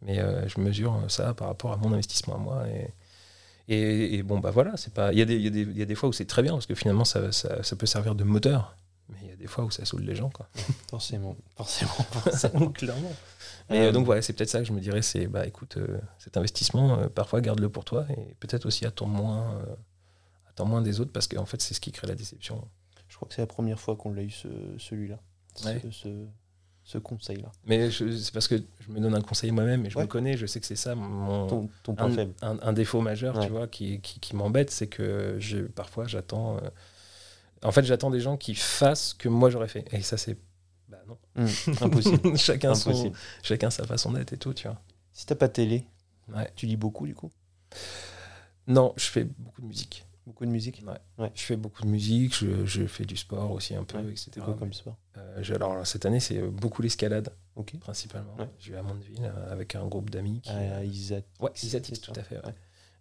mais 0.00 0.18
euh, 0.18 0.48
je 0.48 0.60
mesure 0.60 0.98
ça 1.08 1.34
par 1.34 1.48
rapport 1.48 1.72
à 1.72 1.76
mon 1.76 1.92
investissement 1.92 2.36
à 2.36 2.38
moi. 2.38 2.64
Et, 2.68 2.88
et, 3.68 4.14
et 4.14 4.22
bon, 4.22 4.38
bah 4.38 4.50
voilà, 4.50 4.76
c'est 4.78 4.94
pas. 4.94 5.12
Il 5.12 5.18
y, 5.18 5.22
a 5.22 5.24
des- 5.26 5.36
il 5.36 5.54
y, 5.74 5.78
y 5.78 5.82
a 5.82 5.86
des 5.86 5.94
fois 5.94 6.08
où 6.08 6.12
c'est 6.14 6.24
très 6.26 6.42
bien 6.42 6.52
parce 6.52 6.66
que 6.66 6.74
finalement 6.74 7.04
ça, 7.04 7.32
ça, 7.32 7.62
ça 7.62 7.76
peut 7.76 7.84
servir 7.86 8.14
de 8.14 8.24
moteur, 8.24 8.76
mais 9.10 9.18
il 9.24 9.28
y 9.28 9.32
a 9.32 9.36
des 9.36 9.46
fois 9.46 9.64
où 9.64 9.70
ça 9.70 9.84
saoule 9.84 10.04
les 10.04 10.14
gens. 10.14 10.30
Quoi. 10.30 10.48
Forcément. 10.90 11.36
Forcément. 11.56 12.70
Clairement. 12.72 13.12
Mais 13.70 13.80
Euh, 13.80 13.88
euh, 13.88 13.92
donc 13.92 14.04
voilà, 14.06 14.22
c'est 14.22 14.32
peut-être 14.32 14.48
ça 14.50 14.58
que 14.60 14.64
je 14.64 14.72
me 14.72 14.80
dirais 14.80 15.02
c'est 15.02 15.26
bah 15.26 15.46
écoute, 15.46 15.76
euh, 15.76 15.98
cet 16.18 16.36
investissement, 16.36 16.98
euh, 17.00 17.08
parfois 17.08 17.40
garde-le 17.40 17.68
pour 17.68 17.84
toi 17.84 18.06
et 18.10 18.34
peut-être 18.40 18.66
aussi 18.66 18.86
attends 18.86 19.06
moins, 19.06 19.60
attends 20.48 20.66
moins 20.66 20.82
des 20.82 21.00
autres 21.00 21.12
parce 21.12 21.26
qu'en 21.28 21.46
fait 21.46 21.60
c'est 21.60 21.74
ce 21.74 21.80
qui 21.80 21.92
crée 21.92 22.06
la 22.06 22.14
déception. 22.14 22.66
Je 23.08 23.16
crois 23.16 23.28
que 23.28 23.34
c'est 23.34 23.42
la 23.42 23.46
première 23.46 23.80
fois 23.80 23.96
qu'on 23.96 24.12
l'a 24.12 24.22
eu, 24.22 24.30
ce- 24.30 24.48
celui-là. 24.78 25.18
Ce- 25.54 25.66
Ouais. 25.66 25.82
Ce, 25.90 26.08
ce 26.84 26.98
conseil-là. 26.98 27.50
Mais 27.64 27.90
c'est 27.90 28.32
parce 28.32 28.46
que 28.46 28.56
je 28.80 28.90
me 28.92 29.00
donne 29.00 29.14
un 29.14 29.20
conseil 29.20 29.50
moi-même 29.50 29.84
et 29.86 29.90
je 29.90 29.96
Ouais. 29.98 30.04
me 30.04 30.08
connais, 30.08 30.36
je 30.36 30.46
sais 30.46 30.60
que 30.60 30.66
c'est 30.66 30.76
ça 30.76 30.94
mon 30.94 31.46
Ton, 31.48 31.68
ton 31.82 31.94
point 31.96 32.06
un, 32.06 32.10
faible. 32.14 32.34
un- 32.42 32.58
un 32.62 32.72
défaut 32.72 33.00
majeur, 33.00 33.36
Ouais. 33.38 33.46
tu 33.46 33.50
vois, 33.52 33.66
qui, 33.66 34.00
qui, 34.00 34.20
qui 34.20 34.36
m'embête, 34.36 34.70
c'est 34.70 34.86
que 34.86 35.36
je, 35.40 35.58
parfois 35.58 36.06
j'attends. 36.06 36.58
en 37.64 37.72
fait, 37.72 37.84
j'attends 37.84 38.10
des 38.10 38.20
gens 38.20 38.36
qui 38.36 38.54
fassent 38.54 39.08
ce 39.10 39.14
que 39.14 39.28
moi 39.28 39.50
j'aurais 39.50 39.66
fait. 39.68 39.84
Et 39.92 40.02
ça, 40.02 40.16
c'est. 40.16 40.36
Non. 41.08 41.18
Hum, 41.36 41.48
impossible. 41.82 42.36
chacun, 42.38 42.74
son, 42.74 43.12
chacun 43.42 43.70
sa 43.70 43.84
façon 43.86 44.12
d'être 44.12 44.32
et 44.32 44.36
tout, 44.38 44.52
tu 44.54 44.66
vois. 44.68 44.80
Si 45.12 45.26
t'as 45.26 45.34
pas 45.34 45.48
de 45.48 45.52
télé, 45.52 45.86
Ouais. 46.34 46.50
tu 46.56 46.66
lis 46.66 46.76
beaucoup 46.76 47.06
du 47.06 47.14
coup? 47.14 47.30
Non, 48.66 48.92
je 48.96 49.04
fais 49.06 49.24
beaucoup 49.24 49.62
de 49.62 49.66
musique. 49.66 50.04
Beaucoup 50.26 50.44
de 50.44 50.50
musique? 50.50 50.82
Ouais. 50.84 50.98
Ouais. 51.24 51.30
Je 51.36 51.42
fais 51.42 51.54
beaucoup 51.56 51.82
de 51.82 51.88
musique, 51.88 52.34
je, 52.36 52.66
je 52.66 52.86
fais 52.88 53.04
du 53.04 53.16
sport 53.16 53.52
aussi 53.52 53.76
un 53.76 53.84
peu, 53.84 53.98
Ouais, 53.98 54.10
etc. 54.10 54.32
Quoi 54.44 54.54
comme 54.54 54.72
sport? 54.72 54.96
Euh, 55.16 55.38
je- 55.40 55.54
alors 55.54 55.86
cette 55.86 56.04
année, 56.04 56.18
c'est 56.18 56.42
beaucoup 56.42 56.82
l'escalade, 56.82 57.32
Ok. 57.54 57.78
principalement. 57.78 58.36
Je 58.58 58.72
vais 58.72 58.78
à 58.78 58.82
Mondeville 58.82 59.20
euh, 59.22 59.52
avec 59.52 59.76
un 59.76 59.86
groupe 59.86 60.10
d'amis 60.10 60.40
qui. 60.40 60.50
Ah, 60.50 60.82
Isat. 60.84 61.22
Ouais, 61.38 61.52
Isatix, 61.62 62.00
tout 62.00 62.12
à 62.16 62.24
fait. 62.24 62.44
ouais. 62.44 62.54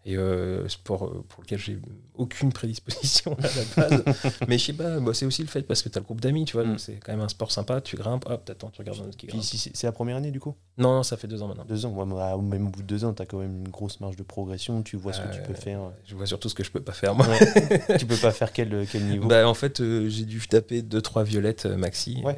Et 0.07 0.17
euh, 0.17 0.67
sport 0.69 1.05
euh, 1.07 1.25
pour 1.27 1.41
lequel 1.41 1.57
j'ai 1.57 1.79
aucune 2.13 2.53
prédisposition 2.53 3.35
à 3.39 3.41
la 3.41 3.89
base. 3.89 4.03
Mais 4.47 4.59
je 4.59 4.65
sais 4.65 4.73
pas, 4.73 4.99
bah, 4.99 5.15
c'est 5.15 5.25
aussi 5.25 5.41
le 5.41 5.47
fait 5.47 5.63
parce 5.63 5.81
que 5.81 5.89
tu 5.89 5.97
as 5.97 6.01
le 6.01 6.05
groupe 6.05 6.21
d'amis, 6.21 6.45
tu 6.45 6.53
vois, 6.53 6.63
Mm. 6.63 6.69
donc 6.69 6.79
c'est 6.79 6.93
quand 7.03 7.11
même 7.11 7.21
un 7.21 7.27
sport 7.27 7.51
sympa. 7.51 7.81
Tu 7.81 7.95
grimpes, 7.95 8.23
hop, 8.29 8.45
t'attends, 8.45 8.69
tu 8.69 8.81
regardes 8.81 8.99
un 8.99 9.05
autre 9.07 9.17
qui 9.17 9.25
grimpe. 9.25 9.41
si 9.41 9.57
c'est 9.57 9.87
la 9.87 9.91
première 9.91 10.17
année 10.17 10.29
du 10.29 10.39
coup? 10.39 10.53
Non, 10.77 10.93
non, 10.97 11.01
ça 11.01 11.17
fait 11.17 11.27
deux 11.27 11.41
ans 11.41 11.47
maintenant. 11.47 11.65
Deux 11.65 11.87
ans. 11.87 11.89
Ouais, 11.91 12.05
moi, 12.05 12.37
même 12.39 12.67
au 12.67 12.69
bout 12.69 12.83
de 12.83 12.87
deux 12.87 13.03
ans, 13.03 13.13
t'as 13.13 13.25
quand 13.25 13.39
même 13.39 13.55
une 13.65 13.69
grosse 13.69 13.99
marge 13.99 14.15
de 14.15 14.21
progression. 14.21 14.83
Tu 14.83 14.95
vois 14.95 15.11
ce 15.11 15.21
que 15.21 15.33
tu 15.33 15.41
peux 15.41 15.53
Euh, 15.53 15.55
faire. 15.55 15.79
Je 16.05 16.13
vois 16.15 16.27
surtout 16.27 16.49
ce 16.49 16.55
que 16.55 16.63
je 16.63 16.69
peux 16.69 16.81
pas 16.81 16.91
faire 16.93 17.15
moi. 17.15 17.25
Ouais. 17.27 17.97
tu 17.97 18.05
peux 18.05 18.15
pas 18.17 18.31
faire 18.31 18.53
quel, 18.53 18.85
quel 18.91 19.05
niveau? 19.05 19.27
Bah, 19.27 19.47
en 19.49 19.55
fait, 19.55 19.81
euh, 19.81 20.07
j'ai 20.07 20.25
dû 20.25 20.39
taper 20.47 20.83
deux 20.83 21.01
trois 21.01 21.23
violettes 21.23 21.65
maxi. 21.65 22.21
Ouais. 22.23 22.37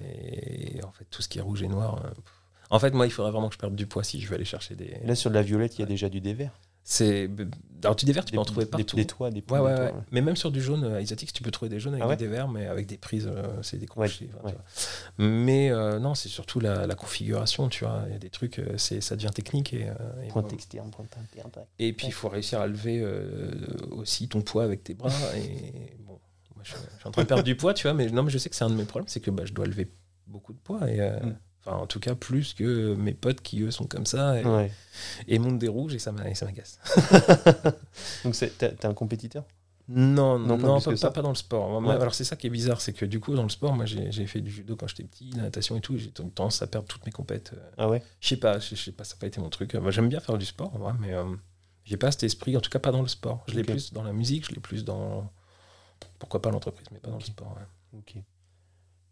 Et, 0.78 0.82
en 0.86 0.92
fait, 0.94 1.06
tout 1.12 1.22
ce 1.22 1.28
qui 1.28 1.40
est 1.40 1.42
rouge 1.42 1.64
et 1.64 1.68
noir. 1.68 2.02
en 2.70 2.80
fait, 2.80 2.92
moi, 2.92 3.06
il 3.08 3.12
faudrait 3.12 3.32
vraiment 3.34 3.50
que 3.50 3.56
je 3.56 3.60
perde 3.60 3.76
du 3.76 3.88
poids 3.88 4.06
si 4.06 4.22
je 4.22 4.28
veux 4.30 4.36
aller 4.36 4.46
chercher 4.46 4.76
des. 4.76 4.96
Là, 5.04 5.16
sur 5.16 5.30
de 5.32 5.36
la 5.36 5.42
violette, 5.44 5.78
il 5.78 5.82
y 5.82 5.84
a 5.84 5.88
déjà 5.88 6.08
du 6.08 6.22
dévers. 6.22 6.58
C'est. 6.90 7.30
Alors, 7.84 7.98
tu 7.98 8.06
dévers, 8.06 8.24
tu 8.24 8.32
Des, 8.32 8.38
peux 8.38 8.42
en 8.42 8.46
trouver 8.46 8.64
des- 8.64 8.72
partout. 8.72 8.96
des 8.96 9.06
toits, 9.06 9.30
des 9.30 9.44
Ouais, 9.50 9.60
ouais, 9.60 9.74
ouais. 9.78 9.94
Mais 10.12 10.22
même 10.22 10.38
sur 10.38 10.52
du 10.52 10.62
jaune, 10.62 10.98
Isatix, 11.02 11.34
tu 11.34 11.44
peux 11.44 11.52
trouver 11.52 11.68
des 11.68 11.82
jaunes 11.82 11.96
avec 11.96 12.06
Ah 12.10 12.16
des 12.16 12.28
verts, 12.28 12.48
mais 12.48 12.66
avec 12.66 12.88
des 12.88 12.98
prises, 12.98 13.28
euh, 13.28 13.44
c'est 13.62 13.78
des 13.78 13.88
enfin. 13.94 14.54
Mais 15.18 15.70
euh, 15.70 16.00
non, 16.00 16.16
c'est 16.16 16.30
surtout 16.30 16.60
la, 16.62 16.88
la 16.88 16.96
configuration, 16.96 17.68
tu 17.68 17.84
vois. 17.84 18.04
Il 18.08 18.14
y 18.14 18.16
a 18.16 18.20
des 18.20 18.30
trucs, 18.30 18.60
euh, 18.60 18.78
c'est, 18.78 19.02
ça 19.02 19.18
devient 19.18 19.32
technique. 19.34 19.74
Et, 19.74 19.90
euh, 19.90 20.24
et, 20.24 20.30
Pointe 20.30 20.48
bon. 20.50 20.56
externe, 20.56 20.90
pointe 20.92 21.16
interne. 21.22 21.52
tac. 21.52 21.68
Et 21.78 21.92
puis, 21.92 22.08
il 22.08 22.14
faut 22.14 22.30
réussir 22.30 22.62
à 22.62 22.68
lever 22.68 23.02
euh, 23.02 23.52
aussi 23.92 24.30
ton 24.30 24.42
poids 24.42 24.64
avec 24.64 24.84
tes 24.86 24.94
bras. 24.94 25.10
Et 25.36 25.94
bon, 26.00 26.20
moi, 26.56 26.64
je, 26.64 26.72
je 26.72 26.78
suis 27.00 27.08
en 27.08 27.12
train 27.12 27.24
de 27.24 27.28
perdre 27.28 27.44
du 27.44 27.58
poids, 27.58 27.74
tu 27.74 27.84
vois, 27.84 27.94
mais 27.94 28.08
non, 28.08 28.24
mais 28.24 28.32
je 28.32 28.38
sais 28.38 28.50
que 28.50 28.56
c'est 28.56 28.64
un 28.64 28.70
de 28.70 28.76
mes 28.76 28.86
problèmes, 28.86 29.10
c'est 29.10 29.20
que 29.20 29.30
bah, 29.30 29.44
je 29.46 29.52
dois 29.54 29.66
lever 29.66 29.92
beaucoup 30.26 30.54
de 30.54 30.60
poids. 30.60 30.90
Et, 30.90 31.02
euh, 31.02 31.20
Mm. 31.20 31.36
Enfin, 31.68 31.78
en 31.78 31.86
tout 31.88 32.00
cas, 32.00 32.16
plus 32.16 32.54
que 32.54 32.96
mes 32.96 33.14
potes 33.14 33.42
qui, 33.42 33.62
eux, 33.62 33.72
sont 33.72 33.86
comme 33.86 34.06
ça 34.06 34.40
et, 34.40 34.46
Ouais. 34.46 34.72
et 35.28 35.38
montent 35.40 35.60
des 35.60 35.68
rouges, 35.68 35.94
et 35.94 36.00
ça, 36.00 36.12
m'agace. 36.14 36.80
Donc, 38.24 38.36
t'es 38.58 38.86
un 38.86 38.94
compétiteur? 38.94 39.44
Non, 39.90 40.38
Non, 40.38 40.58
non, 40.58 40.80
pas 40.80 41.22
dans 41.22 41.30
le 41.30 41.36
sport. 41.36 41.82
Ouais. 41.82 41.94
Alors 41.94 42.14
c'est 42.14 42.26
ça 42.26 42.36
qui 42.36 42.48
est 42.48 42.50
bizarre, 42.50 42.82
c'est 42.82 42.92
que 42.92 43.06
du 43.06 43.22
coup 43.22 43.34
dans 43.36 43.44
le 43.44 43.50
sport, 43.50 43.74
moi 43.74 43.86
j'ai 43.86 44.28
fait 44.28 44.42
du 44.42 44.52
judo 44.52 44.76
quand 44.76 44.86
j'étais 44.88 45.04
petit, 45.06 45.32
la 45.32 45.44
natation 45.44 45.78
et 45.78 45.82
tout, 45.82 45.98
j'ai 45.98 46.12
tendance 46.12 46.62
à 46.62 46.68
perdre 46.68 46.88
toutes 46.90 47.06
mes 47.06 47.12
compètes. 47.14 47.54
euh. 47.56 47.70
Ah 47.78 47.88
ouais? 47.90 48.04
Je 48.20 48.28
sais 48.28 48.36
pas, 48.36 48.60
je 48.60 48.76
sais 48.76 48.92
pas, 48.92 49.06
ça 49.06 49.16
n'a 49.16 49.20
pas 49.22 49.28
été 49.28 49.40
mon 49.40 49.50
truc. 49.50 49.76
Moi, 49.76 49.92
J'aime 49.92 50.10
bien 50.10 50.20
faire 50.20 50.38
du 50.38 50.46
sport, 50.46 50.76
en 50.76 50.80
vrai, 50.80 50.92
mais 51.00 51.14
euh, 51.14 51.24
j'ai 51.86 51.96
pas 51.96 52.12
cet 52.12 52.24
esprit, 52.24 52.58
en 52.58 52.60
tout 52.60 52.70
cas 52.70 52.80
pas 52.80 52.92
dans 52.92 53.02
le 53.02 53.08
sport. 53.08 53.46
Je 53.48 53.56
l'ai 53.56 53.64
plus 53.64 53.94
dans 53.94 54.04
la 54.04 54.12
musique, 54.12 54.46
je 54.50 54.54
l'ai 54.54 54.60
plus 54.60 54.84
dans 54.84 55.32
pourquoi 56.20 56.42
pas 56.42 56.52
l'entreprise, 56.52 56.88
mais 56.92 57.00
pas 57.00 57.10
dans 57.12 57.20
le 57.20 57.24
sport. 57.24 57.56
ouais. 57.58 58.00
Ok. 58.00 58.16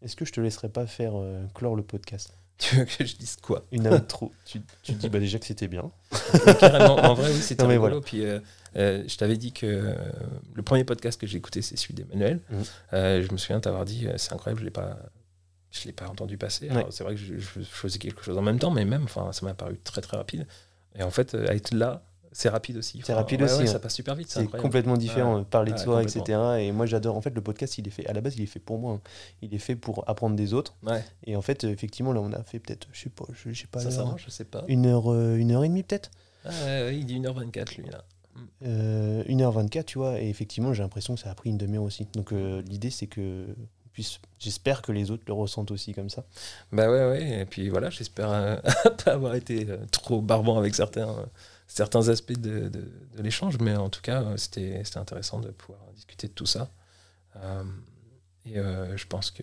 Est-ce 0.02 0.14
que 0.14 0.26
je 0.26 0.32
te 0.32 0.42
laisserai 0.42 0.68
pas 0.68 0.86
faire 0.86 1.12
euh, 1.14 1.46
clore 1.54 1.74
le 1.74 1.82
podcast? 1.82 2.36
Tu 2.58 2.76
veux 2.76 2.84
que 2.86 3.04
je 3.04 3.16
dise 3.16 3.36
quoi? 3.36 3.62
Une 3.70 3.86
intro. 3.86 4.32
tu, 4.46 4.62
tu 4.82 4.94
te 4.94 4.98
dis 4.98 5.08
bah, 5.10 5.18
déjà 5.18 5.38
que 5.38 5.44
c'était 5.44 5.68
bien. 5.68 5.90
Carrément, 6.58 6.96
en 6.96 7.14
vrai, 7.14 7.30
oui, 7.30 7.40
c'était 7.40 7.66
rigolo. 7.66 8.00
Puis, 8.00 8.24
euh, 8.24 8.40
euh, 8.76 9.04
je 9.06 9.16
t'avais 9.16 9.36
dit 9.36 9.52
que 9.52 9.66
euh, 9.66 9.94
le 10.54 10.62
premier 10.62 10.84
podcast 10.84 11.20
que 11.20 11.26
j'ai 11.26 11.36
écouté, 11.36 11.60
c'est 11.60 11.76
celui 11.76 11.94
d'Emmanuel. 11.94 12.40
Euh, 12.94 13.22
je 13.26 13.30
me 13.30 13.36
souviens 13.36 13.60
t'avoir 13.60 13.84
dit, 13.84 14.06
euh, 14.06 14.14
c'est 14.16 14.32
incroyable, 14.32 14.60
je 14.60 14.64
l'ai 14.64 14.70
pas, 14.70 14.96
je 15.70 15.84
l'ai 15.84 15.92
pas 15.92 16.08
entendu 16.08 16.38
passer. 16.38 16.70
Ouais. 16.70 16.86
C'est 16.90 17.04
vrai 17.04 17.14
que 17.14 17.20
je, 17.20 17.34
je 17.38 17.60
faisais 17.62 17.98
quelque 17.98 18.24
chose 18.24 18.38
en 18.38 18.42
même 18.42 18.58
temps, 18.58 18.70
mais 18.70 18.86
même, 18.86 19.04
enfin, 19.04 19.32
ça 19.32 19.44
m'a 19.44 19.52
paru 19.54 19.78
très 19.84 20.00
très 20.00 20.16
rapide. 20.16 20.46
Et 20.98 21.02
en 21.02 21.10
fait, 21.10 21.34
euh, 21.34 21.46
être 21.48 21.74
là, 21.74 22.04
c'est 22.36 22.50
rapide 22.50 22.76
aussi. 22.76 23.00
C'est 23.02 23.14
rapide 23.14 23.40
ouais, 23.40 23.46
aussi, 23.46 23.62
ouais, 23.62 23.68
hein. 23.68 23.72
Ça 23.72 23.78
passe 23.78 23.94
super 23.94 24.14
vite, 24.14 24.28
c'est 24.28 24.46
complètement 24.46 24.98
différent. 24.98 25.38
Ouais. 25.38 25.44
Parler 25.44 25.72
de 25.72 25.78
soi, 25.78 26.02
etc. 26.02 26.38
Et 26.58 26.70
moi, 26.70 26.84
j'adore. 26.84 27.16
En 27.16 27.22
fait, 27.22 27.34
le 27.34 27.40
podcast, 27.40 27.78
il 27.78 27.88
est 27.88 27.90
fait. 27.90 28.06
À 28.06 28.12
la 28.12 28.20
base, 28.20 28.36
il 28.36 28.42
est 28.42 28.46
fait 28.46 28.60
pour 28.60 28.78
moi. 28.78 28.92
hein. 28.92 29.00
Il 29.40 29.54
est 29.54 29.58
fait 29.58 29.74
pour 29.74 30.06
apprendre 30.06 30.36
des 30.36 30.52
autres. 30.52 30.74
Et 31.24 31.34
en 31.34 31.40
fait, 31.40 31.64
effectivement, 31.64 32.12
là, 32.12 32.20
on 32.20 32.30
a 32.34 32.42
fait 32.42 32.58
peut-être, 32.58 32.88
je 32.92 33.00
sais 33.00 33.08
pas, 33.08 33.24
je 33.32 33.54
sais 33.54 33.66
pas. 33.66 33.80
ça, 33.80 33.90
ça 33.90 34.04
marche, 34.04 34.26
je 34.26 34.30
sais 34.30 34.44
pas. 34.44 34.64
Une 34.68 34.84
heure, 34.84 35.10
euh, 35.10 35.36
une 35.36 35.50
heure 35.50 35.64
et 35.64 35.68
demie 35.68 35.82
peut-être. 35.82 36.10
Ah, 36.44 36.90
il 36.90 37.06
dit 37.06 37.18
1h24 37.18 37.78
lui 37.78 37.88
là. 37.88 38.04
Euh, 38.66 39.24
1h24, 39.24 39.84
tu 39.84 39.96
vois. 39.96 40.20
Et 40.20 40.28
effectivement, 40.28 40.74
j'ai 40.74 40.82
l'impression 40.82 41.14
que 41.14 41.20
ça 41.20 41.30
a 41.30 41.34
pris 41.34 41.48
une 41.48 41.56
demi-heure 41.56 41.84
aussi. 41.84 42.06
Donc, 42.12 42.32
euh, 42.32 42.60
l'idée, 42.68 42.90
c'est 42.90 43.06
que. 43.06 43.46
J'espère 44.38 44.82
que 44.82 44.92
les 44.92 45.10
autres 45.10 45.22
le 45.26 45.32
ressentent 45.32 45.70
aussi 45.70 45.94
comme 45.94 46.10
ça. 46.10 46.22
Bah 46.70 46.90
ouais, 46.90 47.08
ouais. 47.08 47.40
Et 47.40 47.44
puis 47.46 47.70
voilà, 47.70 47.88
j'espère 47.88 48.30
euh, 48.30 48.56
pas 49.04 49.12
avoir 49.12 49.34
été 49.36 49.66
euh, 49.70 49.78
trop 49.90 50.20
barbant 50.20 50.58
avec 50.58 50.74
certains 50.74 51.16
certains 51.66 52.08
aspects 52.08 52.32
de, 52.38 52.68
de- 52.68 52.90
de 53.16 53.22
l'échange, 53.22 53.58
mais 53.60 53.76
en 53.76 53.90
tout 53.90 54.00
cas, 54.02 54.22
euh, 54.22 54.36
c'était 54.36 54.82
intéressant 54.96 55.40
de 55.40 55.50
pouvoir 55.50 55.80
discuter 55.94 56.28
de 56.28 56.32
tout 56.32 56.46
ça. 56.46 56.70
Euh, 57.36 57.64
et 58.46 58.58
euh, 58.58 58.96
je 58.96 59.06
pense 59.06 59.30
que 59.30 59.42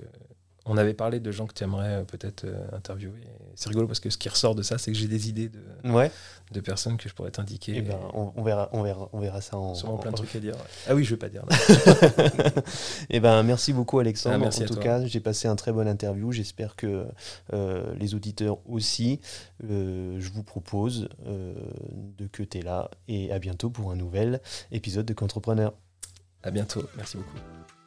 on 0.66 0.78
avait 0.78 0.94
parlé 0.94 1.20
de 1.20 1.30
gens 1.32 1.46
que 1.46 1.54
tu 1.54 1.64
aimerais 1.64 2.06
peut-être 2.06 2.46
euh, 2.46 2.66
interviewer. 2.72 3.20
Et 3.22 3.28
C'est 3.56 3.68
rigolo 3.70 3.86
parce 3.88 4.00
que 4.00 4.10
ce 4.10 4.18
qui 4.18 4.30
ressort 4.30 4.56
de 4.56 4.62
ça, 4.62 4.78
c'est 4.78 4.92
que 4.92 4.98
j'ai 4.98 5.08
des 5.10 5.28
idées 5.28 5.50
de, 5.50 5.60
Ouais. 5.92 6.10
de 6.52 6.60
personnes 6.62 6.96
que 6.98 7.10
je 7.10 7.14
pourrais 7.14 7.32
t'indiquer. 7.32 7.74
Eh 7.76 7.82
ben, 7.82 7.98
on, 8.14 8.32
on 8.36 8.44
verra, 8.44 8.70
on 8.72 8.82
verra, 8.82 9.10
on 9.12 9.20
verra 9.20 9.42
ça 9.42 9.58
en. 9.58 9.76
Sûrement 9.76 9.98
plein 9.98 10.12
de 10.12 10.16
trucs 10.16 10.34
à 10.36 10.40
dire. 10.40 10.56
Ah 10.88 10.96
oui, 10.96 11.04
je 11.04 11.10
vais 11.12 11.18
pas 11.18 11.28
dire. 11.30 11.44
là. 11.46 11.56
Eh 13.10 13.20
ben, 13.20 13.44
merci 13.44 13.74
beaucoup 13.74 14.00
Alexandre. 14.00 14.36
Ah, 14.36 14.40
merci 14.40 14.64
en 14.64 14.68
tout 14.68 14.76
toi. 14.76 14.84
cas, 14.84 15.06
j'ai 15.06 15.20
passé 15.20 15.48
un 15.48 15.56
très 15.56 15.72
bon 15.74 15.88
interview. 15.88 16.32
J'espère 16.32 16.76
que 16.76 17.06
euh, 17.54 17.94
les 17.96 18.16
auditeurs 18.16 18.58
aussi. 18.68 19.20
Euh, 19.70 20.18
je 20.20 20.30
vous 20.32 20.44
propose 20.44 21.10
euh, 21.28 21.54
de 22.18 22.28
que 22.28 22.42
tu 22.44 22.60
es 22.60 22.62
là 22.62 22.90
et 23.08 23.32
à 23.32 23.40
bientôt 23.40 23.70
pour 23.70 23.92
un 23.92 23.96
nouvel 23.96 24.42
épisode 24.72 25.06
de 25.06 25.14
Qu'entrepreneur. 25.14 25.74
À 26.42 26.52
bientôt. 26.52 26.84
Merci 26.98 27.18
beaucoup. 27.18 27.83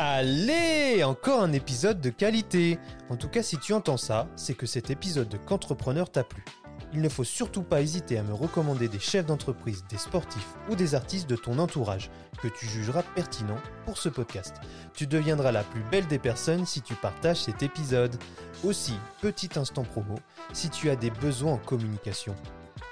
Allez, 0.00 1.04
encore 1.04 1.40
un 1.40 1.52
épisode 1.52 2.00
de 2.00 2.10
qualité. 2.10 2.80
En 3.10 3.16
tout 3.16 3.28
cas, 3.28 3.44
si 3.44 3.58
tu 3.58 3.72
entends 3.72 3.96
ça, 3.96 4.26
c'est 4.34 4.54
que 4.54 4.66
cet 4.66 4.90
épisode 4.90 5.28
de 5.28 5.36
Qu'entrepreneur 5.36 6.10
t'a 6.10 6.24
plu. 6.24 6.44
Il 6.92 7.00
ne 7.00 7.08
faut 7.08 7.22
surtout 7.22 7.62
pas 7.62 7.80
hésiter 7.80 8.18
à 8.18 8.24
me 8.24 8.34
recommander 8.34 8.88
des 8.88 8.98
chefs 8.98 9.26
d'entreprise, 9.26 9.84
des 9.88 9.96
sportifs 9.96 10.54
ou 10.68 10.74
des 10.74 10.96
artistes 10.96 11.30
de 11.30 11.36
ton 11.36 11.60
entourage 11.60 12.10
que 12.42 12.48
tu 12.48 12.66
jugeras 12.66 13.04
pertinents 13.14 13.60
pour 13.84 13.96
ce 13.96 14.08
podcast. 14.08 14.56
Tu 14.94 15.06
deviendras 15.06 15.52
la 15.52 15.62
plus 15.62 15.82
belle 15.92 16.08
des 16.08 16.18
personnes 16.18 16.66
si 16.66 16.82
tu 16.82 16.94
partages 16.94 17.42
cet 17.42 17.62
épisode. 17.62 18.16
Aussi, 18.64 18.94
petit 19.20 19.50
instant 19.56 19.84
promo, 19.84 20.16
si 20.52 20.70
tu 20.70 20.90
as 20.90 20.96
des 20.96 21.10
besoins 21.10 21.52
en 21.52 21.58
communication. 21.58 22.34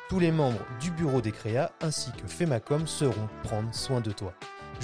Tous 0.08 0.20
les 0.20 0.30
membres 0.30 0.64
du 0.80 0.92
bureau 0.92 1.20
des 1.20 1.32
créas 1.32 1.72
ainsi 1.80 2.12
que 2.12 2.28
Femacom 2.28 2.86
seront 2.86 3.28
prendre 3.42 3.74
soin 3.74 4.00
de 4.00 4.12
toi. 4.12 4.34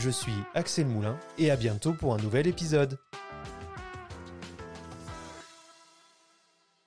Je 0.00 0.10
suis 0.10 0.32
Axel 0.54 0.86
Moulin 0.86 1.18
et 1.38 1.50
à 1.50 1.56
bientôt 1.56 1.92
pour 1.92 2.14
un 2.14 2.18
nouvel 2.18 2.46
épisode. 2.46 2.98